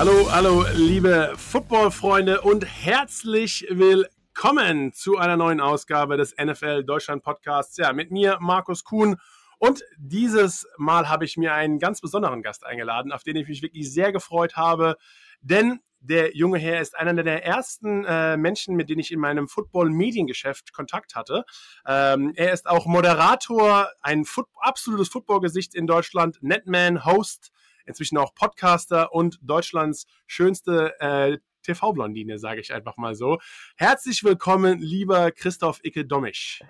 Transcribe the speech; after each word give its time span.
Hallo, 0.00 0.32
hallo, 0.32 0.64
liebe 0.76 1.34
Football-Freunde 1.36 2.40
und 2.40 2.64
herzlich 2.64 3.66
willkommen 3.68 4.94
zu 4.94 5.18
einer 5.18 5.36
neuen 5.36 5.60
Ausgabe 5.60 6.16
des 6.16 6.34
NFL 6.42 6.84
Deutschland 6.84 7.22
Podcasts. 7.22 7.76
Ja, 7.76 7.92
mit 7.92 8.10
mir, 8.10 8.38
Markus 8.40 8.82
Kuhn. 8.82 9.16
Und 9.58 9.82
dieses 9.98 10.66
Mal 10.78 11.10
habe 11.10 11.26
ich 11.26 11.36
mir 11.36 11.52
einen 11.52 11.78
ganz 11.78 12.00
besonderen 12.00 12.40
Gast 12.40 12.64
eingeladen, 12.64 13.12
auf 13.12 13.24
den 13.24 13.36
ich 13.36 13.46
mich 13.46 13.60
wirklich 13.60 13.92
sehr 13.92 14.10
gefreut 14.10 14.56
habe, 14.56 14.96
denn 15.42 15.80
der 15.98 16.34
junge 16.34 16.56
Herr 16.58 16.80
ist 16.80 16.98
einer 16.98 17.22
der 17.22 17.44
ersten 17.44 18.06
äh, 18.06 18.38
Menschen, 18.38 18.76
mit 18.76 18.88
denen 18.88 19.00
ich 19.00 19.12
in 19.12 19.20
meinem 19.20 19.48
Football-Mediengeschäft 19.48 20.72
Kontakt 20.72 21.14
hatte. 21.14 21.44
Ähm, 21.86 22.32
er 22.36 22.54
ist 22.54 22.66
auch 22.66 22.86
Moderator, 22.86 23.90
ein 24.00 24.24
Foot 24.24 24.46
absolutes 24.60 25.10
Footballgesicht 25.10 25.74
in 25.74 25.86
Deutschland, 25.86 26.38
Netman, 26.40 27.04
Host, 27.04 27.52
inzwischen 27.86 28.18
auch 28.18 28.34
Podcaster 28.34 29.12
und 29.12 29.38
Deutschlands 29.42 30.06
schönste 30.26 30.94
äh, 31.00 31.38
TV-Blondine, 31.62 32.38
sage 32.38 32.60
ich 32.60 32.72
einfach 32.72 32.96
mal 32.96 33.14
so. 33.14 33.38
Herzlich 33.76 34.24
willkommen, 34.24 34.78
lieber 34.80 35.30
Christoph 35.30 35.80
Icke-Domisch. 35.84 36.62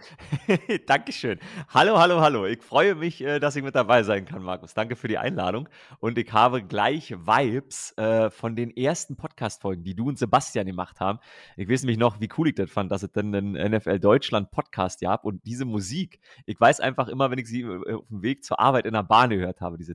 Dankeschön. 0.87 1.39
Hallo, 1.69 1.99
hallo, 1.99 2.21
hallo. 2.21 2.47
Ich 2.47 2.63
freue 2.63 2.95
mich, 2.95 3.21
äh, 3.21 3.39
dass 3.39 3.57
ich 3.57 3.63
mit 3.63 3.75
dabei 3.75 4.03
sein 4.03 4.25
kann, 4.25 4.43
Markus. 4.43 4.75
Danke 4.75 4.97
für 4.97 5.09
die 5.09 5.19
Einladung. 5.19 5.69
Und 5.99 6.19
ich 6.19 6.33
habe 6.33 6.63
gleich 6.63 7.13
Vibes 7.13 7.97
äh, 7.97 8.31
von 8.31 8.57
den 8.57 8.77
ersten 8.77 9.17
Podcast-Folgen, 9.17 9.85
die 9.85 9.95
du 9.95 10.09
und 10.09 10.19
Sebastian 10.19 10.67
gemacht 10.67 11.01
haben. 11.01 11.19
Ich 11.57 11.69
weiß 11.69 11.83
nämlich 11.83 11.99
noch, 11.99 12.21
wie 12.21 12.29
cool 12.39 12.49
ich 12.49 12.55
das 12.55 12.71
fand, 12.71 12.91
dass 12.91 13.03
es 13.03 13.13
dann 13.13 13.35
einen 13.35 13.53
NFL 13.53 13.99
Deutschland 13.99 14.51
Podcast 14.51 15.01
gab 15.01 15.25
und 15.25 15.45
diese 15.45 15.65
Musik. 15.65 16.21
Ich 16.47 16.61
weiß 16.61 16.81
einfach 16.81 17.09
immer, 17.09 17.31
wenn 17.31 17.39
ich 17.39 17.49
sie 17.49 17.63
äh, 17.63 17.95
auf 17.95 18.09
dem 18.09 18.23
Weg 18.23 18.45
zur 18.45 18.61
Arbeit 18.61 18.87
in 18.87 18.93
der 18.93 19.03
Bahn 19.03 19.31
gehört 19.31 19.61
habe, 19.61 19.79
diese. 19.79 19.95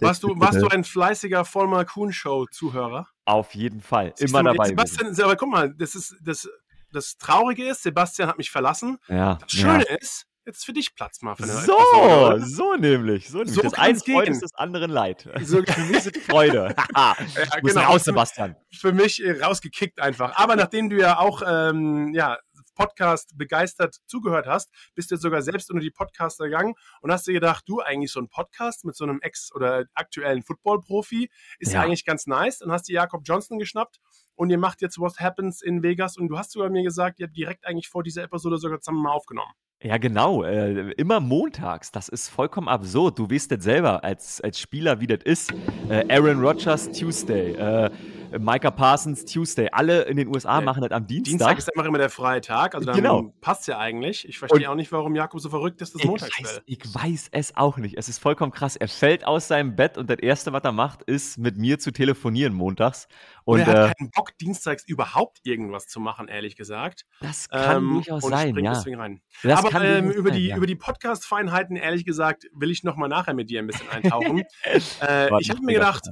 Warst 0.00 0.22
du, 0.22 0.38
warst 0.38 0.60
du 0.60 0.68
ein 0.68 0.84
fleißiger 0.84 1.44
Vollmer 1.44 1.84
Kuhn 1.84 2.12
Show 2.12 2.46
Zuhörer? 2.46 3.08
Auf 3.28 3.54
jeden 3.54 3.82
Fall. 3.82 4.14
Siehst 4.16 4.32
Immer 4.32 4.42
du, 4.42 4.56
dabei. 4.56 4.68
Sebastian, 4.68 5.20
aber 5.20 5.36
guck 5.36 5.50
mal, 5.50 5.74
das 5.74 5.94
ist 5.94 6.16
das, 6.22 6.48
das 6.92 7.18
Traurige 7.18 7.68
ist, 7.68 7.82
Sebastian 7.82 8.26
hat 8.26 8.38
mich 8.38 8.50
verlassen. 8.50 8.96
Ja, 9.06 9.34
das 9.34 9.52
Schöne 9.52 9.84
ja. 9.86 9.96
ist, 9.96 10.24
jetzt 10.46 10.64
für 10.64 10.72
dich 10.72 10.94
Platz 10.94 11.20
mal. 11.20 11.36
Eine 11.38 11.52
so, 11.52 12.38
so 12.38 12.74
nämlich. 12.76 13.28
So 13.28 13.38
nämlich. 13.38 13.54
So 13.54 13.60
das 13.60 13.74
eine 13.74 13.98
Freude 13.98 14.30
ist 14.30 14.42
das 14.42 14.54
andere 14.54 14.86
Leid. 14.86 15.28
So, 15.42 15.62
für 15.62 15.80
mich 15.82 16.06
ist 16.06 16.16
Freude. 16.26 16.74
ja, 16.96 17.16
genau. 17.62 17.80
raus, 17.82 18.04
Sebastian. 18.04 18.56
Für 18.72 18.92
mich 18.92 19.22
äh, 19.22 19.42
rausgekickt 19.42 20.00
einfach. 20.00 20.34
Aber 20.36 20.56
nachdem 20.56 20.88
du 20.88 20.96
ja 20.96 21.18
auch 21.18 21.42
ähm, 21.46 22.14
ja, 22.14 22.38
Podcast 22.78 23.36
begeistert 23.36 23.96
zugehört 24.06 24.46
hast, 24.46 24.70
bist 24.94 25.10
du 25.10 25.16
jetzt 25.16 25.22
sogar 25.22 25.42
selbst 25.42 25.68
unter 25.70 25.82
die 25.82 25.90
Podcaster 25.90 26.44
gegangen 26.44 26.74
und 27.00 27.10
hast 27.10 27.26
dir 27.26 27.32
gedacht, 27.32 27.64
du 27.66 27.80
eigentlich 27.80 28.12
so 28.12 28.20
ein 28.20 28.28
Podcast 28.28 28.84
mit 28.84 28.94
so 28.94 29.04
einem 29.04 29.20
Ex- 29.20 29.52
oder 29.52 29.86
aktuellen 29.94 30.42
Football-Profi 30.44 31.28
ist 31.58 31.72
ja. 31.72 31.80
ja 31.80 31.84
eigentlich 31.84 32.04
ganz 32.04 32.28
nice. 32.28 32.58
Dann 32.58 32.70
hast 32.70 32.88
du 32.88 32.92
Jakob 32.92 33.22
Johnson 33.24 33.58
geschnappt 33.58 33.98
und 34.36 34.50
ihr 34.50 34.58
macht 34.58 34.80
jetzt 34.80 34.98
What 34.98 35.18
Happens 35.18 35.60
in 35.60 35.82
Vegas 35.82 36.16
und 36.16 36.28
du 36.28 36.38
hast 36.38 36.52
sogar 36.52 36.70
mir 36.70 36.84
gesagt, 36.84 37.18
ihr 37.18 37.26
habt 37.26 37.36
direkt 37.36 37.66
eigentlich 37.66 37.88
vor 37.88 38.04
dieser 38.04 38.22
Episode 38.22 38.58
sogar 38.58 38.80
zusammen 38.80 39.02
mal 39.02 39.10
aufgenommen. 39.10 39.52
Ja, 39.82 39.96
genau. 39.96 40.42
Äh, 40.42 40.92
immer 40.92 41.20
montags. 41.20 41.92
Das 41.92 42.08
ist 42.08 42.28
vollkommen 42.28 42.68
absurd. 42.68 43.18
Du 43.18 43.30
weißt 43.30 43.52
das 43.52 43.62
selber 43.62 44.02
als, 44.02 44.40
als 44.40 44.58
Spieler, 44.58 45.00
wie 45.00 45.06
das 45.06 45.20
ist. 45.24 45.52
Äh, 45.88 46.04
Aaron 46.12 46.40
Rodgers 46.40 46.90
Tuesday. 46.90 47.52
Äh, 47.52 47.90
Micah 48.38 48.70
Parsons 48.70 49.24
Tuesday. 49.24 49.68
Alle 49.72 50.02
in 50.02 50.16
den 50.16 50.28
USA 50.28 50.60
machen 50.60 50.82
das 50.82 50.90
am 50.90 51.06
Dienstag. 51.06 51.30
Dienstag 51.30 51.58
ist 51.58 51.68
einfach 51.74 51.86
immer 51.86 51.98
der 51.98 52.10
freie 52.10 52.40
Tag. 52.40 52.74
Also 52.74 52.86
dann 52.86 52.96
genau. 52.96 53.34
passt 53.40 53.66
ja 53.68 53.78
eigentlich. 53.78 54.28
Ich 54.28 54.38
verstehe 54.38 54.68
auch 54.70 54.74
nicht, 54.74 54.92
warum 54.92 55.14
Jakob 55.14 55.40
so 55.40 55.48
verrückt 55.48 55.80
ist, 55.80 55.94
dass 55.94 56.02
es 56.02 56.06
Montag 56.06 56.30
ist. 56.40 56.62
Ich 56.66 56.80
weiß 56.94 57.28
es 57.32 57.56
auch 57.56 57.78
nicht. 57.78 57.96
Es 57.96 58.08
ist 58.08 58.18
vollkommen 58.18 58.52
krass. 58.52 58.76
Er 58.76 58.88
fällt 58.88 59.26
aus 59.26 59.48
seinem 59.48 59.76
Bett 59.76 59.96
und 59.96 60.10
das 60.10 60.18
Erste, 60.18 60.52
was 60.52 60.62
er 60.64 60.72
macht, 60.72 61.02
ist 61.02 61.38
mit 61.38 61.56
mir 61.56 61.78
zu 61.78 61.92
telefonieren 61.92 62.52
montags. 62.52 63.08
Und, 63.44 63.60
und 63.60 63.68
er 63.68 63.82
hat 63.82 63.90
äh, 63.90 63.94
keinen 63.94 64.10
Bock, 64.10 64.36
dienstags 64.38 64.84
überhaupt 64.86 65.38
irgendwas 65.44 65.86
zu 65.86 66.00
machen, 66.00 66.28
ehrlich 66.28 66.56
gesagt. 66.56 67.06
Das 67.20 67.48
kann 67.48 67.78
ähm, 67.78 67.92
durchaus 67.94 68.22
sein, 68.24 68.56
ja. 68.58 68.74
Deswegen 68.74 69.00
rein. 69.00 69.22
Aber 69.42 69.82
ähm, 69.82 70.10
über, 70.10 70.30
sein, 70.30 70.38
die, 70.38 70.46
ja. 70.48 70.56
über 70.56 70.66
die 70.66 70.76
Podcast-Feinheiten, 70.76 71.76
ehrlich 71.76 72.04
gesagt, 72.04 72.46
will 72.52 72.70
ich 72.70 72.84
noch 72.84 72.96
mal 72.96 73.08
nachher 73.08 73.32
mit 73.32 73.48
dir 73.48 73.60
ein 73.60 73.66
bisschen 73.66 73.88
eintauchen. 73.88 74.42
äh, 75.00 75.40
ich 75.40 75.50
habe 75.50 75.62
mir 75.62 75.74
gedacht, 75.74 76.10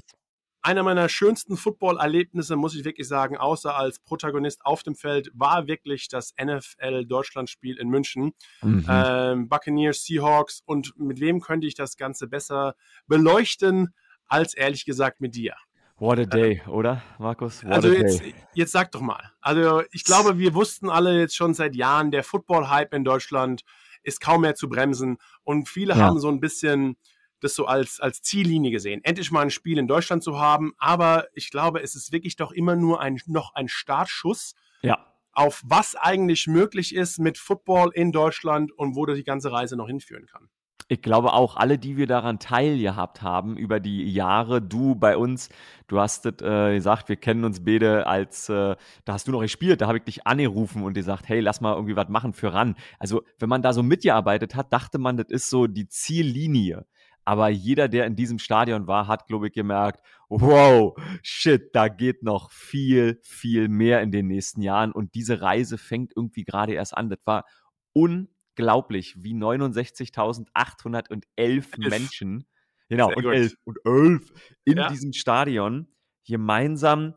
einer 0.67 0.83
meiner 0.83 1.09
schönsten 1.09 1.57
Football-Erlebnisse, 1.57 2.57
muss 2.57 2.75
ich 2.75 2.85
wirklich 2.85 3.07
sagen, 3.07 3.37
außer 3.37 3.77
als 3.77 4.01
Protagonist 4.01 4.67
auf 4.67 4.83
dem 4.83 4.97
Feld, 4.97 5.31
war 5.33 5.69
wirklich 5.69 6.09
das 6.09 6.35
NFL-Deutschland-Spiel 6.43 7.79
in 7.79 7.89
München. 7.89 8.33
Mhm. 8.63 8.85
Ähm, 8.89 9.49
Buccaneers, 9.49 10.03
Seahawks 10.05 10.63
und 10.67 10.99
mit 10.99 11.21
wem 11.21 11.41
könnte 11.41 11.69
ich 11.69 11.77
das 11.77 11.97
Ganze 11.97 12.27
besser 12.27 12.75
beleuchten, 13.07 13.95
als 14.27 14.55
ehrlich 14.55 14.85
gesagt 14.85 15.21
mit 15.21 15.37
dir. 15.37 15.55
What 15.99 16.19
a 16.19 16.25
day, 16.25 16.61
äh, 16.67 16.69
oder, 16.69 17.01
Markus? 17.21 17.65
What 17.65 17.73
also 17.73 17.93
jetzt, 17.93 18.21
jetzt 18.53 18.73
sag 18.73 18.91
doch 18.91 19.01
mal. 19.01 19.23
Also 19.41 19.83
ich 19.93 20.03
glaube, 20.03 20.37
wir 20.37 20.53
wussten 20.53 20.91
alle 20.91 21.17
jetzt 21.21 21.37
schon 21.37 21.55
seit 21.55 21.77
Jahren, 21.77 22.11
der 22.11 22.25
Football-Hype 22.25 22.93
in 22.93 23.05
Deutschland 23.05 23.63
ist 24.03 24.21
kaum 24.21 24.41
mehr 24.41 24.57
zu 24.57 24.69
bremsen 24.69 25.19
und 25.45 25.69
viele 25.69 25.95
ja. 25.95 26.01
haben 26.01 26.19
so 26.19 26.29
ein 26.29 26.41
bisschen 26.41 26.97
das 27.41 27.55
so 27.55 27.67
als, 27.67 28.01
als 28.01 28.23
Ziellinie 28.23 28.71
gesehen, 28.71 29.03
endlich 29.05 29.31
mal 29.31 29.43
ein 29.43 29.51
Spiel 29.51 29.79
in 29.79 29.87
Deutschland 29.87 30.23
zu 30.23 30.39
haben. 30.39 30.75
Aber 30.79 31.27
ich 31.35 31.51
glaube, 31.51 31.83
es 31.83 31.95
ist 31.95 32.13
wirklich 32.13 32.37
doch 32.37 32.53
immer 32.53 32.77
nur 32.77 33.01
ein, 33.01 33.19
noch 33.27 33.55
ein 33.55 33.69
Startschuss. 33.69 34.55
Ja. 34.83 35.07
Auf 35.33 35.63
was 35.65 35.95
eigentlich 35.97 36.47
möglich 36.47 36.95
ist 36.95 37.19
mit 37.19 37.37
Football 37.37 37.91
in 37.93 38.11
Deutschland 38.13 38.73
und 38.73 38.97
wo 38.97 39.05
die 39.07 39.25
ganze 39.25 39.53
Reise 39.53 39.77
noch 39.77 39.87
hinführen 39.87 40.27
kann. 40.27 40.49
Ich 40.89 41.03
glaube 41.03 41.33
auch, 41.33 41.57
alle, 41.57 41.79
die 41.79 41.97
wir 41.97 42.07
daran 42.07 42.39
teilgehabt 42.39 43.21
haben 43.21 43.57
über 43.57 43.81
die 43.81 44.09
Jahre, 44.09 44.63
du 44.63 44.95
bei 44.95 45.17
uns, 45.17 45.49
du 45.89 45.99
hast 45.99 46.27
es 46.27 46.41
äh, 46.43 46.75
gesagt, 46.75 47.09
wir 47.09 47.17
kennen 47.17 47.45
uns 47.45 47.65
beide 47.65 48.07
als, 48.07 48.49
äh, 48.49 48.77
da 49.05 49.13
hast 49.13 49.27
du 49.27 49.33
noch 49.33 49.41
gespielt, 49.41 49.81
da 49.81 49.89
habe 49.89 49.99
ich 49.99 50.05
dich 50.05 50.29
angerufen 50.29 50.85
und 50.85 50.95
gesagt, 50.95 51.29
hey, 51.29 51.41
lass 51.41 51.61
mal 51.61 51.75
irgendwie 51.75 51.97
was 51.97 52.09
machen 52.09 52.33
für 52.33 52.55
ran. 52.55 52.77
Also, 53.01 53.25
wenn 53.41 53.49
man 53.49 53.63
da 53.63 53.73
so 53.73 53.83
mitgearbeitet 53.83 54.55
hat, 54.55 54.73
dachte 54.73 54.99
man, 54.99 55.17
das 55.17 55.27
ist 55.29 55.51
so 55.51 55.67
die 55.67 55.89
Ziellinie. 55.89 56.87
Aber 57.27 57.49
jeder, 57.49 57.89
der 57.89 58.07
in 58.07 58.15
diesem 58.15 58.39
Stadion 58.39 58.87
war, 58.87 59.09
hat, 59.09 59.27
glaube 59.27 59.49
ich, 59.49 59.53
gemerkt, 59.53 60.01
wow, 60.29 60.97
shit, 61.23 61.75
da 61.75 61.89
geht 61.89 62.23
noch 62.23 62.53
viel, 62.53 63.19
viel 63.25 63.67
mehr 63.69 64.01
in 64.01 64.13
den 64.13 64.29
nächsten 64.29 64.63
Jahren. 64.63 64.93
Und 64.93 65.15
diese 65.15 65.43
Reise 65.43 65.77
fängt 65.77 66.13
irgendwie 66.15 66.45
gerade 66.45 66.75
erst 66.75 66.97
an. 66.97 67.11
Das 67.11 67.19
war 67.25 67.45
unglaublich, 67.93 69.17
wie 69.19 69.35
69.811 69.35 71.91
Menschen, 71.91 72.47
genau, 72.89 73.13
und 73.13 73.25
elf, 73.25 73.57
und 73.65 73.79
elf 73.85 74.33
in 74.65 74.79
ja. 74.79 74.89
diesem 74.89 75.13
Stadion 75.13 75.89
gemeinsam 76.25 77.15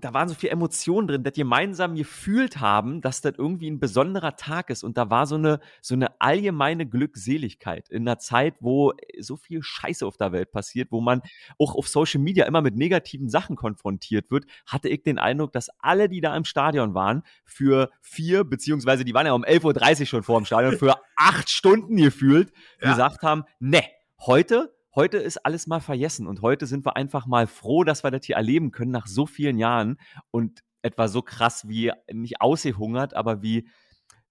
da 0.00 0.14
waren 0.14 0.28
so 0.28 0.34
viele 0.34 0.52
Emotionen 0.52 1.08
drin, 1.08 1.22
dass 1.22 1.34
gemeinsam 1.34 1.94
gefühlt 1.94 2.60
haben, 2.60 3.00
dass 3.00 3.20
das 3.20 3.34
irgendwie 3.38 3.70
ein 3.70 3.80
besonderer 3.80 4.36
Tag 4.36 4.70
ist. 4.70 4.82
Und 4.84 4.98
da 4.98 5.10
war 5.10 5.26
so 5.26 5.36
eine, 5.36 5.60
so 5.80 5.94
eine 5.94 6.20
allgemeine 6.20 6.86
Glückseligkeit 6.86 7.88
in 7.88 8.02
einer 8.02 8.18
Zeit, 8.18 8.54
wo 8.60 8.92
so 9.18 9.36
viel 9.36 9.62
Scheiße 9.62 10.06
auf 10.06 10.16
der 10.16 10.32
Welt 10.32 10.52
passiert, 10.52 10.88
wo 10.90 11.00
man 11.00 11.22
auch 11.58 11.74
auf 11.74 11.88
Social 11.88 12.20
Media 12.20 12.46
immer 12.46 12.60
mit 12.60 12.76
negativen 12.76 13.28
Sachen 13.28 13.56
konfrontiert 13.56 14.30
wird, 14.30 14.46
hatte 14.66 14.88
ich 14.88 15.02
den 15.02 15.18
Eindruck, 15.18 15.52
dass 15.52 15.70
alle, 15.78 16.08
die 16.08 16.20
da 16.20 16.36
im 16.36 16.44
Stadion 16.44 16.94
waren, 16.94 17.22
für 17.44 17.90
vier, 18.00 18.44
beziehungsweise 18.44 19.04
die 19.04 19.14
waren 19.14 19.26
ja 19.26 19.32
um 19.32 19.44
11.30 19.44 20.00
Uhr 20.00 20.06
schon 20.06 20.22
vor 20.22 20.40
dem 20.40 20.44
Stadion, 20.44 20.76
für 20.76 20.96
acht 21.16 21.50
Stunden 21.50 21.96
gefühlt, 21.96 22.52
ja. 22.80 22.90
gesagt 22.90 23.22
haben, 23.22 23.44
ne, 23.58 23.82
heute 24.20 24.77
heute 24.98 25.18
ist 25.18 25.36
alles 25.46 25.68
mal 25.68 25.78
vergessen 25.78 26.26
und 26.26 26.42
heute 26.42 26.66
sind 26.66 26.84
wir 26.84 26.96
einfach 26.96 27.24
mal 27.24 27.46
froh, 27.46 27.84
dass 27.84 28.02
wir 28.02 28.10
das 28.10 28.26
hier 28.26 28.34
erleben 28.34 28.72
können 28.72 28.90
nach 28.90 29.06
so 29.06 29.26
vielen 29.26 29.56
Jahren 29.56 29.96
und 30.32 30.64
etwa 30.82 31.06
so 31.06 31.22
krass 31.22 31.68
wie 31.68 31.92
nicht 32.12 32.40
ausgehungert, 32.40 33.14
aber 33.14 33.40
wie 33.40 33.68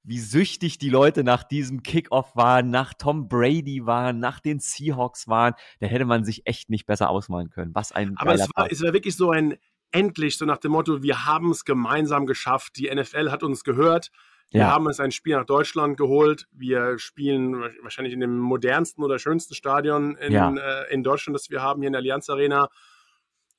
wie 0.03 0.19
süchtig 0.19 0.77
die 0.77 0.89
Leute 0.89 1.23
nach 1.23 1.43
diesem 1.43 1.83
Kickoff 1.83 2.35
waren, 2.35 2.69
nach 2.69 2.93
Tom 2.93 3.29
Brady 3.29 3.85
waren, 3.85 4.19
nach 4.19 4.41
den 4.41 4.59
Seahawks 4.59 5.27
waren, 5.27 5.53
da 5.79 5.87
hätte 5.87 6.05
man 6.05 6.25
sich 6.25 6.45
echt 6.45 6.69
nicht 6.69 6.85
besser 6.85 7.09
ausmalen 7.09 7.49
können. 7.49 7.73
Was 7.73 7.93
ein 7.93 8.17
Aber 8.17 8.33
es 8.33 8.49
war, 8.55 8.69
es 8.69 8.81
war 8.81 8.93
wirklich 8.93 9.15
so 9.15 9.31
ein 9.31 9.57
endlich 9.91 10.37
so 10.37 10.45
nach 10.45 10.57
dem 10.57 10.73
Motto, 10.73 11.01
wir 11.01 11.25
haben 11.25 11.51
es 11.51 11.63
gemeinsam 11.63 12.25
geschafft, 12.25 12.75
die 12.75 12.93
NFL 12.93 13.31
hat 13.31 13.43
uns 13.43 13.63
gehört. 13.63 14.11
Wir 14.49 14.61
ja. 14.61 14.71
haben 14.71 14.85
uns 14.85 14.99
ein 14.99 15.11
Spiel 15.11 15.35
nach 15.35 15.45
Deutschland 15.45 15.97
geholt. 15.97 16.47
Wir 16.51 16.97
spielen 16.99 17.61
wahrscheinlich 17.81 18.13
in 18.13 18.21
dem 18.21 18.37
modernsten 18.37 19.03
oder 19.03 19.19
schönsten 19.19 19.55
Stadion 19.55 20.15
in, 20.15 20.31
ja. 20.31 20.53
äh, 20.53 20.93
in 20.93 21.03
Deutschland, 21.03 21.35
das 21.35 21.49
wir 21.49 21.61
haben, 21.61 21.81
hier 21.81 21.87
in 21.87 21.93
der 21.93 21.99
Allianz 21.99 22.29
Arena. 22.29 22.69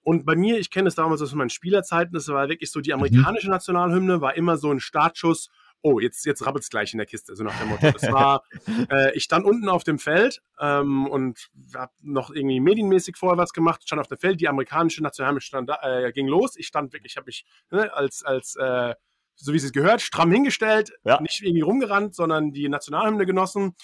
Und 0.02 0.24
bei 0.24 0.34
mir, 0.36 0.58
ich 0.58 0.70
kenne 0.70 0.88
es 0.88 0.94
damals 0.94 1.20
aus 1.20 1.34
meinen 1.34 1.50
Spielerzeiten, 1.50 2.14
das 2.14 2.28
war 2.28 2.48
wirklich 2.48 2.70
so, 2.70 2.80
die 2.80 2.90
mhm. 2.90 3.02
amerikanische 3.02 3.50
Nationalhymne 3.50 4.22
war 4.22 4.36
immer 4.36 4.56
so 4.56 4.70
ein 4.72 4.80
Startschuss. 4.80 5.50
Oh, 5.82 6.00
jetzt, 6.00 6.24
jetzt 6.24 6.44
rabbelt 6.44 6.64
es 6.64 6.70
gleich 6.70 6.92
in 6.92 6.98
der 6.98 7.06
Kiste, 7.06 7.36
so 7.36 7.44
nach 7.44 7.56
dem 7.60 7.68
Motto. 7.68 7.90
Das 7.92 8.10
war, 8.10 8.42
äh, 8.90 9.14
ich 9.14 9.24
stand 9.24 9.44
unten 9.44 9.68
auf 9.68 9.84
dem 9.84 9.98
Feld 9.98 10.40
ähm, 10.58 11.06
und 11.06 11.50
habe 11.74 11.92
noch 12.00 12.30
irgendwie 12.30 12.58
medienmäßig 12.58 13.16
vorher 13.16 13.36
was 13.36 13.52
gemacht, 13.52 13.82
stand 13.84 14.00
auf 14.00 14.08
dem 14.08 14.18
Feld, 14.18 14.40
die 14.40 14.48
amerikanische 14.48 15.02
Nationalhymne 15.02 15.42
stand, 15.42 15.70
äh, 15.82 16.10
ging 16.12 16.26
los. 16.26 16.56
Ich 16.56 16.66
stand 16.66 16.94
wirklich, 16.94 17.16
habe 17.16 17.26
mich 17.26 17.44
ne, 17.70 17.92
als, 17.94 18.24
als 18.24 18.56
äh, 18.56 18.94
so 19.40 19.52
wie 19.52 19.56
es 19.56 19.72
gehört, 19.72 20.02
stramm 20.02 20.30
hingestellt, 20.30 20.92
ja. 21.04 21.20
nicht 21.20 21.42
irgendwie 21.42 21.62
rumgerannt, 21.62 22.14
sondern 22.14 22.52
die 22.52 22.68
Nationalhymne 22.68 23.24
genossen. 23.24 23.74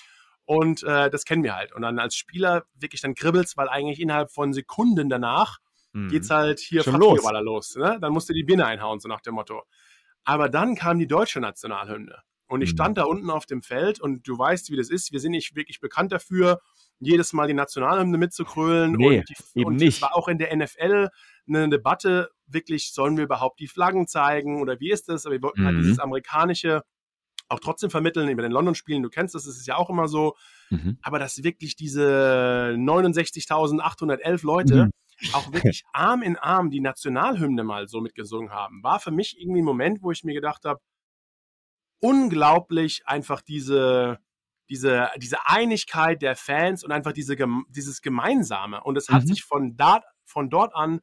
Und 0.47 0.83
äh, 0.83 1.09
das 1.11 1.25
kennen 1.25 1.43
wir 1.43 1.55
halt. 1.55 1.73
Und 1.73 1.83
dann 1.83 1.99
als 1.99 2.17
Spieler 2.17 2.65
wirklich 2.75 3.01
dann 3.01 3.15
kribbelt's, 3.15 3.57
weil 3.57 3.69
eigentlich 3.69 4.01
innerhalb 4.01 4.31
von 4.31 4.53
Sekunden 4.53 5.09
danach 5.09 5.59
mhm. 5.93 6.09
geht's 6.09 6.29
halt 6.29 6.61
hier 6.61 6.83
Schon 6.83 7.01
los. 7.01 7.23
los 7.23 7.77
ne? 7.77 7.99
Dann 8.01 8.13
musst 8.13 8.29
du 8.29 8.35
die 8.35 8.43
Birne 8.43 8.67
einhauen, 8.67 9.01
so 9.01 9.09
nach 9.09 9.23
dem 9.23 9.35
Motto. 9.35 9.63
Aber 10.25 10.49
dann 10.49 10.75
kam 10.75 10.99
die 10.99 11.07
deutsche 11.07 11.41
Nationalhymne. 11.41 12.19
Und 12.47 12.61
ich 12.61 12.73
mhm. 12.73 12.77
stand 12.77 12.99
da 12.99 13.05
unten 13.05 13.31
auf 13.31 13.47
dem 13.47 13.63
Feld 13.63 14.01
und 14.01 14.29
du 14.29 14.37
weißt, 14.37 14.71
wie 14.71 14.77
das 14.77 14.91
ist. 14.91 15.13
Wir 15.13 15.21
sind 15.21 15.33
nicht 15.33 15.57
wirklich 15.57 15.81
bekannt 15.81 16.13
dafür, 16.13 16.61
jedes 17.01 17.33
Mal 17.33 17.49
die 17.49 17.55
Nationalhymne 17.55 18.19
mitzukrölen. 18.19 18.93
Nee, 18.93 19.19
und, 19.19 19.29
die, 19.29 19.61
eben 19.61 19.67
und 19.69 19.77
nicht. 19.77 19.97
es 19.97 20.03
war 20.03 20.17
auch 20.17 20.29
in 20.29 20.39
der 20.39 20.55
NFL 20.57 21.09
eine 21.47 21.69
Debatte, 21.69 22.31
wirklich, 22.47 22.93
sollen 22.93 23.17
wir 23.17 23.25
überhaupt 23.25 23.61
die 23.61 23.69
Flaggen 23.69 24.07
zeigen 24.07 24.61
oder 24.61 24.81
wie 24.81 24.91
ist 24.91 25.09
das? 25.09 25.27
Aber 25.27 25.35
wir 25.35 25.43
wollten 25.43 25.65
halt 25.65 25.75
mhm. 25.75 25.79
halt 25.79 25.85
dieses 25.87 25.99
amerikanische 25.99 26.83
auch 27.49 27.61
trotzdem 27.61 27.91
vermitteln 27.91 28.29
über 28.29 28.43
den 28.43 28.53
London-Spielen. 28.53 29.03
Du 29.03 29.11
kennst 29.11 29.35
das, 29.35 29.45
das 29.45 29.57
ist 29.57 29.67
ja 29.67 29.77
auch 29.77 29.91
immer 29.91 30.09
so. 30.09 30.35
Mhm. 30.71 30.99
Aber 31.03 31.19
dass 31.19 31.43
wirklich 31.43 31.77
diese 31.77 32.75
69.811 32.79 34.47
Leute 34.47 34.87
mhm. 34.87 35.35
auch 35.35 35.53
wirklich 35.53 35.85
Arm 35.93 36.23
in 36.23 36.37
Arm 36.37 36.71
die 36.71 36.81
Nationalhymne 36.81 37.65
mal 37.65 37.87
so 37.87 38.01
mitgesungen 38.01 38.51
haben, 38.51 38.83
war 38.83 38.99
für 38.99 39.11
mich 39.11 39.39
irgendwie 39.39 39.61
ein 39.61 39.67
Moment, 39.67 40.03
wo 40.03 40.11
ich 40.11 40.25
mir 40.25 40.35
gedacht 40.35 40.65
habe, 40.65 40.81
unglaublich 42.01 43.03
einfach 43.07 43.41
diese, 43.41 44.19
diese, 44.69 45.11
diese 45.17 45.47
Einigkeit 45.47 46.23
der 46.23 46.37
Fans 46.37 46.85
und 46.85 46.93
einfach 46.93 47.13
diese, 47.13 47.37
dieses 47.69 48.03
Gemeinsame. 48.03 48.83
Und 48.83 48.97
es 48.97 49.09
hat 49.09 49.23
mhm. 49.23 49.29
sich 49.29 49.45
von, 49.45 49.77
da, 49.77 50.03
von 50.25 50.51
dort 50.51 50.75
an 50.75 51.01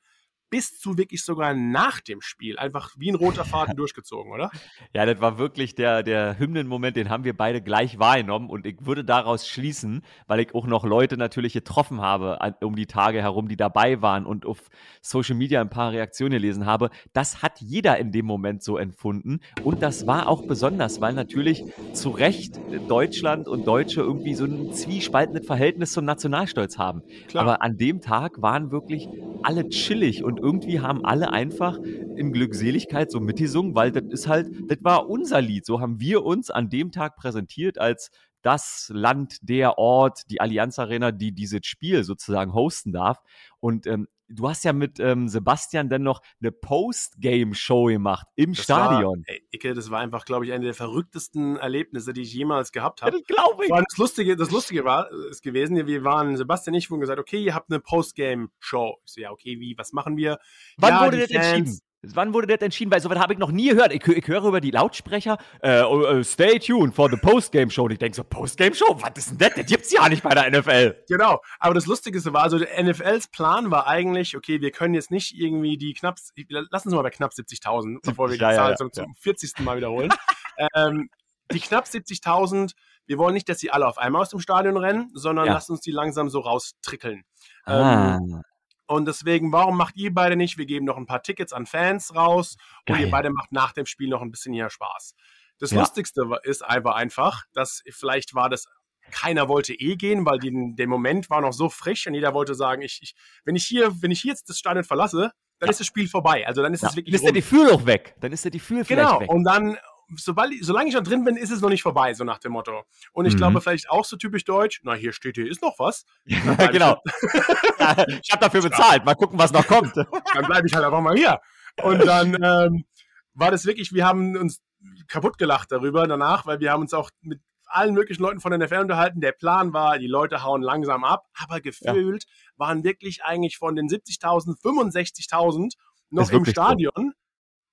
bis 0.51 0.77
zu 0.77 0.97
wirklich 0.97 1.23
sogar 1.23 1.55
nach 1.55 2.01
dem 2.01 2.21
Spiel 2.21 2.59
einfach 2.59 2.91
wie 2.97 3.09
ein 3.09 3.15
roter 3.15 3.45
Faden 3.45 3.75
durchgezogen, 3.77 4.31
oder? 4.31 4.51
Ja, 4.93 5.05
das 5.05 5.19
war 5.21 5.39
wirklich 5.39 5.73
der, 5.73 6.03
der 6.03 6.37
Hymnenmoment, 6.37 6.97
den 6.97 7.09
haben 7.09 7.23
wir 7.23 7.35
beide 7.35 7.61
gleich 7.61 7.97
wahrgenommen 7.97 8.49
und 8.49 8.65
ich 8.67 8.85
würde 8.85 9.03
daraus 9.03 9.47
schließen, 9.47 10.03
weil 10.27 10.41
ich 10.41 10.53
auch 10.53 10.67
noch 10.67 10.83
Leute 10.83 11.17
natürlich 11.17 11.53
getroffen 11.53 12.01
habe 12.01 12.37
um 12.61 12.75
die 12.75 12.85
Tage 12.85 13.21
herum, 13.21 13.47
die 13.47 13.55
dabei 13.55 14.01
waren 14.01 14.25
und 14.25 14.45
auf 14.45 14.69
Social 15.01 15.35
Media 15.35 15.61
ein 15.61 15.69
paar 15.69 15.93
Reaktionen 15.93 16.33
gelesen 16.33 16.65
habe. 16.65 16.89
Das 17.13 17.41
hat 17.41 17.61
jeder 17.61 17.97
in 17.97 18.11
dem 18.11 18.25
Moment 18.25 18.61
so 18.61 18.77
empfunden 18.77 19.39
und 19.63 19.81
das 19.81 20.05
war 20.05 20.27
auch 20.27 20.45
besonders, 20.45 20.99
weil 20.99 21.13
natürlich 21.13 21.63
zu 21.93 22.09
Recht 22.09 22.59
Deutschland 22.89 23.47
und 23.47 23.65
Deutsche 23.65 24.01
irgendwie 24.01 24.35
so 24.35 24.43
ein 24.43 24.73
zwiespaltendes 24.73 25.47
Verhältnis 25.47 25.93
zum 25.93 26.03
Nationalstolz 26.03 26.77
haben. 26.77 27.03
Klar. 27.29 27.43
Aber 27.43 27.61
an 27.61 27.77
dem 27.77 28.01
Tag 28.01 28.41
waren 28.41 28.71
wirklich 28.71 29.07
alle 29.43 29.69
chillig 29.69 30.23
und 30.23 30.40
irgendwie 30.41 30.79
haben 30.79 31.05
alle 31.05 31.31
einfach 31.31 31.77
in 31.77 32.31
Glückseligkeit 32.31 33.11
so 33.11 33.19
mitgesungen, 33.19 33.75
weil 33.75 33.91
das 33.91 34.03
ist 34.09 34.27
halt, 34.27 34.49
das 34.67 34.83
war 34.83 35.09
unser 35.09 35.41
Lied. 35.41 35.65
So 35.65 35.79
haben 35.79 35.99
wir 35.99 36.23
uns 36.23 36.49
an 36.49 36.69
dem 36.69 36.91
Tag 36.91 37.15
präsentiert 37.15 37.77
als 37.77 38.09
das 38.41 38.91
Land, 38.93 39.37
der 39.41 39.77
Ort, 39.77 40.23
die 40.29 40.41
Allianz 40.41 40.79
Arena, 40.79 41.11
die 41.11 41.31
dieses 41.31 41.65
Spiel 41.65 42.03
sozusagen 42.03 42.53
hosten 42.53 42.91
darf. 42.91 43.19
Und 43.59 43.85
ähm, 43.87 44.07
du 44.33 44.49
hast 44.49 44.63
ja 44.63 44.73
mit 44.73 44.99
ähm, 44.99 45.27
Sebastian 45.27 45.89
dann 45.89 46.03
noch 46.03 46.21
eine 46.41 46.51
Post-Game-Show 46.51 47.85
gemacht 47.85 48.27
im 48.35 48.53
das 48.53 48.63
Stadion. 48.63 49.19
War, 49.19 49.33
ey, 49.33 49.47
Icke, 49.51 49.73
das 49.73 49.91
war 49.91 49.99
einfach, 49.99 50.25
glaube 50.25 50.45
ich, 50.45 50.53
eine 50.53 50.65
der 50.65 50.73
verrücktesten 50.73 51.57
Erlebnisse, 51.57 52.13
die 52.13 52.21
ich 52.21 52.33
jemals 52.33 52.71
gehabt 52.71 53.01
habe. 53.01 53.11
Ja, 53.11 53.17
das 53.19 53.27
glaube 53.27 53.65
ich. 53.65 53.71
Das 53.71 53.97
Lustige, 53.97 54.35
das 54.35 54.51
Lustige 54.51 54.83
war 54.83 55.11
es 55.29 55.41
gewesen, 55.41 55.85
wir 55.85 56.03
waren, 56.03 56.37
Sebastian 56.37 56.73
und 56.73 56.79
ich, 56.79 56.89
wurden 56.89 57.01
gesagt, 57.01 57.19
okay, 57.19 57.43
ihr 57.43 57.53
habt 57.53 57.69
eine 57.71 57.79
Post-Game-Show. 57.79 58.97
Ich 59.05 59.13
so, 59.13 59.21
ja, 59.21 59.31
okay, 59.31 59.59
wie, 59.59 59.75
was 59.77 59.93
machen 59.93 60.17
wir? 60.17 60.39
Wann 60.77 60.93
ja, 60.93 61.05
wurde 61.05 61.19
das 61.19 61.31
entschieden? 61.31 61.79
Wann 62.03 62.33
wurde 62.33 62.47
das 62.47 62.61
entschieden? 62.61 62.91
Weil 62.91 62.99
sowas 62.99 63.19
habe 63.19 63.33
ich 63.33 63.39
noch 63.39 63.51
nie 63.51 63.69
gehört. 63.69 63.93
Ich, 63.93 64.05
ich 64.07 64.27
höre 64.27 64.45
über 64.45 64.59
die 64.59 64.71
Lautsprecher, 64.71 65.37
äh, 65.61 65.83
uh, 65.83 66.23
stay 66.23 66.57
tuned 66.57 66.95
for 66.95 67.09
the 67.09 67.17
Postgame-Show. 67.17 67.83
Und 67.83 67.91
ich 67.91 67.99
denke 67.99 68.15
so, 68.15 68.23
Postgame-Show? 68.23 68.97
Was 69.01 69.11
ist 69.17 69.29
denn 69.31 69.37
das? 69.37 69.53
Das 69.55 69.65
gibt's 69.67 69.91
ja 69.91 70.09
nicht 70.09 70.23
bei 70.23 70.33
der 70.33 70.49
NFL. 70.49 71.03
Genau. 71.07 71.41
Aber 71.59 71.75
das 71.75 71.85
Lustige 71.85 72.21
war, 72.33 72.41
also 72.41 72.57
der 72.57 72.83
NFLs 72.83 73.27
Plan 73.27 73.69
war 73.69 73.85
eigentlich, 73.85 74.35
okay, 74.35 74.61
wir 74.61 74.71
können 74.71 74.95
jetzt 74.95 75.11
nicht 75.11 75.37
irgendwie 75.37 75.77
die 75.77 75.93
knapp, 75.93 76.17
lassen 76.49 76.89
Sie 76.89 76.95
mal 76.95 77.03
bei 77.03 77.11
knapp 77.11 77.33
70.000, 77.33 77.99
bevor 78.03 78.29
wir 78.29 78.37
die 78.37 78.41
ja, 78.41 78.53
Zahl 78.53 78.71
ja, 78.71 78.77
ja, 78.79 78.91
zum 78.91 79.13
40. 79.19 79.59
Mal 79.59 79.77
wiederholen. 79.77 80.11
ähm, 80.75 81.09
die 81.51 81.59
knapp 81.59 81.85
70.000, 81.85 82.71
wir 83.05 83.17
wollen 83.19 83.33
nicht, 83.33 83.47
dass 83.47 83.59
sie 83.59 83.69
alle 83.69 83.87
auf 83.87 83.97
einmal 83.99 84.23
aus 84.23 84.29
dem 84.29 84.39
Stadion 84.39 84.77
rennen, 84.77 85.11
sondern 85.13 85.47
lasst 85.47 85.69
uns 85.69 85.81
die 85.81 85.91
langsam 85.91 86.29
so 86.29 86.39
raustrickeln. 86.39 87.23
Ah. 87.65 88.17
Ähm, 88.17 88.41
und 88.91 89.05
deswegen, 89.05 89.53
warum 89.53 89.77
macht 89.77 89.95
ihr 89.95 90.13
beide 90.13 90.35
nicht? 90.35 90.57
Wir 90.57 90.65
geben 90.65 90.85
noch 90.85 90.97
ein 90.97 91.05
paar 91.05 91.23
Tickets 91.23 91.53
an 91.53 91.65
Fans 91.65 92.13
raus 92.13 92.57
Geil. 92.85 92.97
und 92.97 93.05
ihr 93.05 93.11
beide 93.11 93.29
macht 93.31 93.51
nach 93.51 93.71
dem 93.71 93.85
Spiel 93.85 94.09
noch 94.09 94.21
ein 94.21 94.31
bisschen 94.31 94.53
hier 94.53 94.69
Spaß. 94.69 95.15
Das 95.59 95.71
ja. 95.71 95.79
Lustigste 95.79 96.23
ist 96.43 96.63
einfach 96.65 96.95
einfach, 96.95 97.45
dass 97.53 97.83
vielleicht 97.89 98.35
war 98.35 98.49
das 98.49 98.67
keiner 99.09 99.47
wollte 99.47 99.73
eh 99.73 99.95
gehen, 99.95 100.25
weil 100.25 100.39
die, 100.39 100.73
der 100.75 100.87
Moment 100.87 101.29
war 101.29 101.41
noch 101.41 101.53
so 101.53 101.69
frisch 101.69 102.05
und 102.07 102.13
jeder 102.13 102.33
wollte 102.33 102.53
sagen, 102.53 102.81
ich, 102.81 102.99
ich, 103.01 103.15
wenn 103.45 103.55
ich 103.55 103.63
hier, 103.63 103.91
wenn 104.01 104.11
ich 104.11 104.21
hier 104.21 104.31
jetzt 104.31 104.49
das 104.49 104.59
Stadion 104.59 104.83
verlasse, 104.83 105.31
dann 105.59 105.67
ja. 105.67 105.71
ist 105.71 105.79
das 105.79 105.87
Spiel 105.87 106.09
vorbei. 106.09 106.45
Also 106.45 106.61
dann 106.61 106.73
ist 106.73 106.83
ja. 106.83 106.89
es 106.89 106.95
wirklich. 106.95 107.13
Dann 107.13 107.19
ist 107.19 107.25
der 107.25 107.33
Gefühl 107.33 107.71
auch 107.71 107.85
weg. 107.85 108.15
Dann 108.19 108.31
ist 108.31 108.43
der 108.43 108.51
Gefühl 108.51 108.83
genau. 108.83 109.19
weg. 109.19 109.27
Genau. 109.27 109.33
Und 109.33 109.43
dann 109.43 109.77
sobald, 110.17 110.53
solange 110.63 110.89
ich 110.89 110.95
schon 110.95 111.03
drin 111.03 111.23
bin, 111.23 111.37
ist 111.37 111.51
es 111.51 111.61
noch 111.61 111.69
nicht 111.69 111.81
vorbei, 111.81 112.13
so 112.13 112.23
nach 112.23 112.39
dem 112.39 112.53
Motto. 112.53 112.83
Und 113.13 113.25
ich 113.25 113.33
mhm. 113.33 113.37
glaube, 113.37 113.61
vielleicht 113.61 113.89
auch 113.89 114.05
so 114.05 114.17
typisch 114.17 114.43
deutsch, 114.43 114.81
na, 114.83 114.93
hier 114.93 115.13
steht, 115.13 115.35
hier 115.35 115.49
ist 115.49 115.61
noch 115.61 115.77
was. 115.79 116.05
genau. 116.25 117.01
ich 117.05 118.31
habe 118.31 118.39
dafür 118.39 118.61
bezahlt. 118.69 119.05
Mal 119.05 119.15
gucken, 119.15 119.39
was 119.39 119.51
noch 119.51 119.67
kommt. 119.67 119.95
dann 120.33 120.45
bleibe 120.45 120.67
ich 120.67 120.73
halt 120.73 120.85
einfach 120.85 121.01
mal 121.01 121.15
hier. 121.15 121.39
Und 121.83 122.05
dann 122.05 122.35
ähm, 122.41 122.85
war 123.33 123.51
das 123.51 123.65
wirklich, 123.65 123.93
wir 123.93 124.05
haben 124.05 124.35
uns 124.35 124.61
kaputt 125.07 125.37
gelacht 125.37 125.71
darüber 125.71 126.07
danach, 126.07 126.45
weil 126.45 126.59
wir 126.59 126.71
haben 126.71 126.81
uns 126.81 126.93
auch 126.93 127.09
mit 127.21 127.39
allen 127.65 127.93
möglichen 127.93 128.21
Leuten 128.21 128.41
von 128.41 128.51
der 128.51 128.59
NFL 128.59 128.79
unterhalten. 128.79 129.21
Der 129.21 129.31
Plan 129.31 129.73
war, 129.73 129.97
die 129.97 130.07
Leute 130.07 130.43
hauen 130.43 130.61
langsam 130.61 131.03
ab, 131.03 131.27
aber 131.33 131.61
gefühlt 131.61 132.25
ja. 132.25 132.29
waren 132.57 132.83
wirklich 132.83 133.23
eigentlich 133.23 133.57
von 133.57 133.75
den 133.75 133.87
70.000 133.87 134.61
65.000 134.61 135.73
noch 136.09 136.31
im 136.31 136.45
Stadion. 136.45 136.91
So 136.95 137.11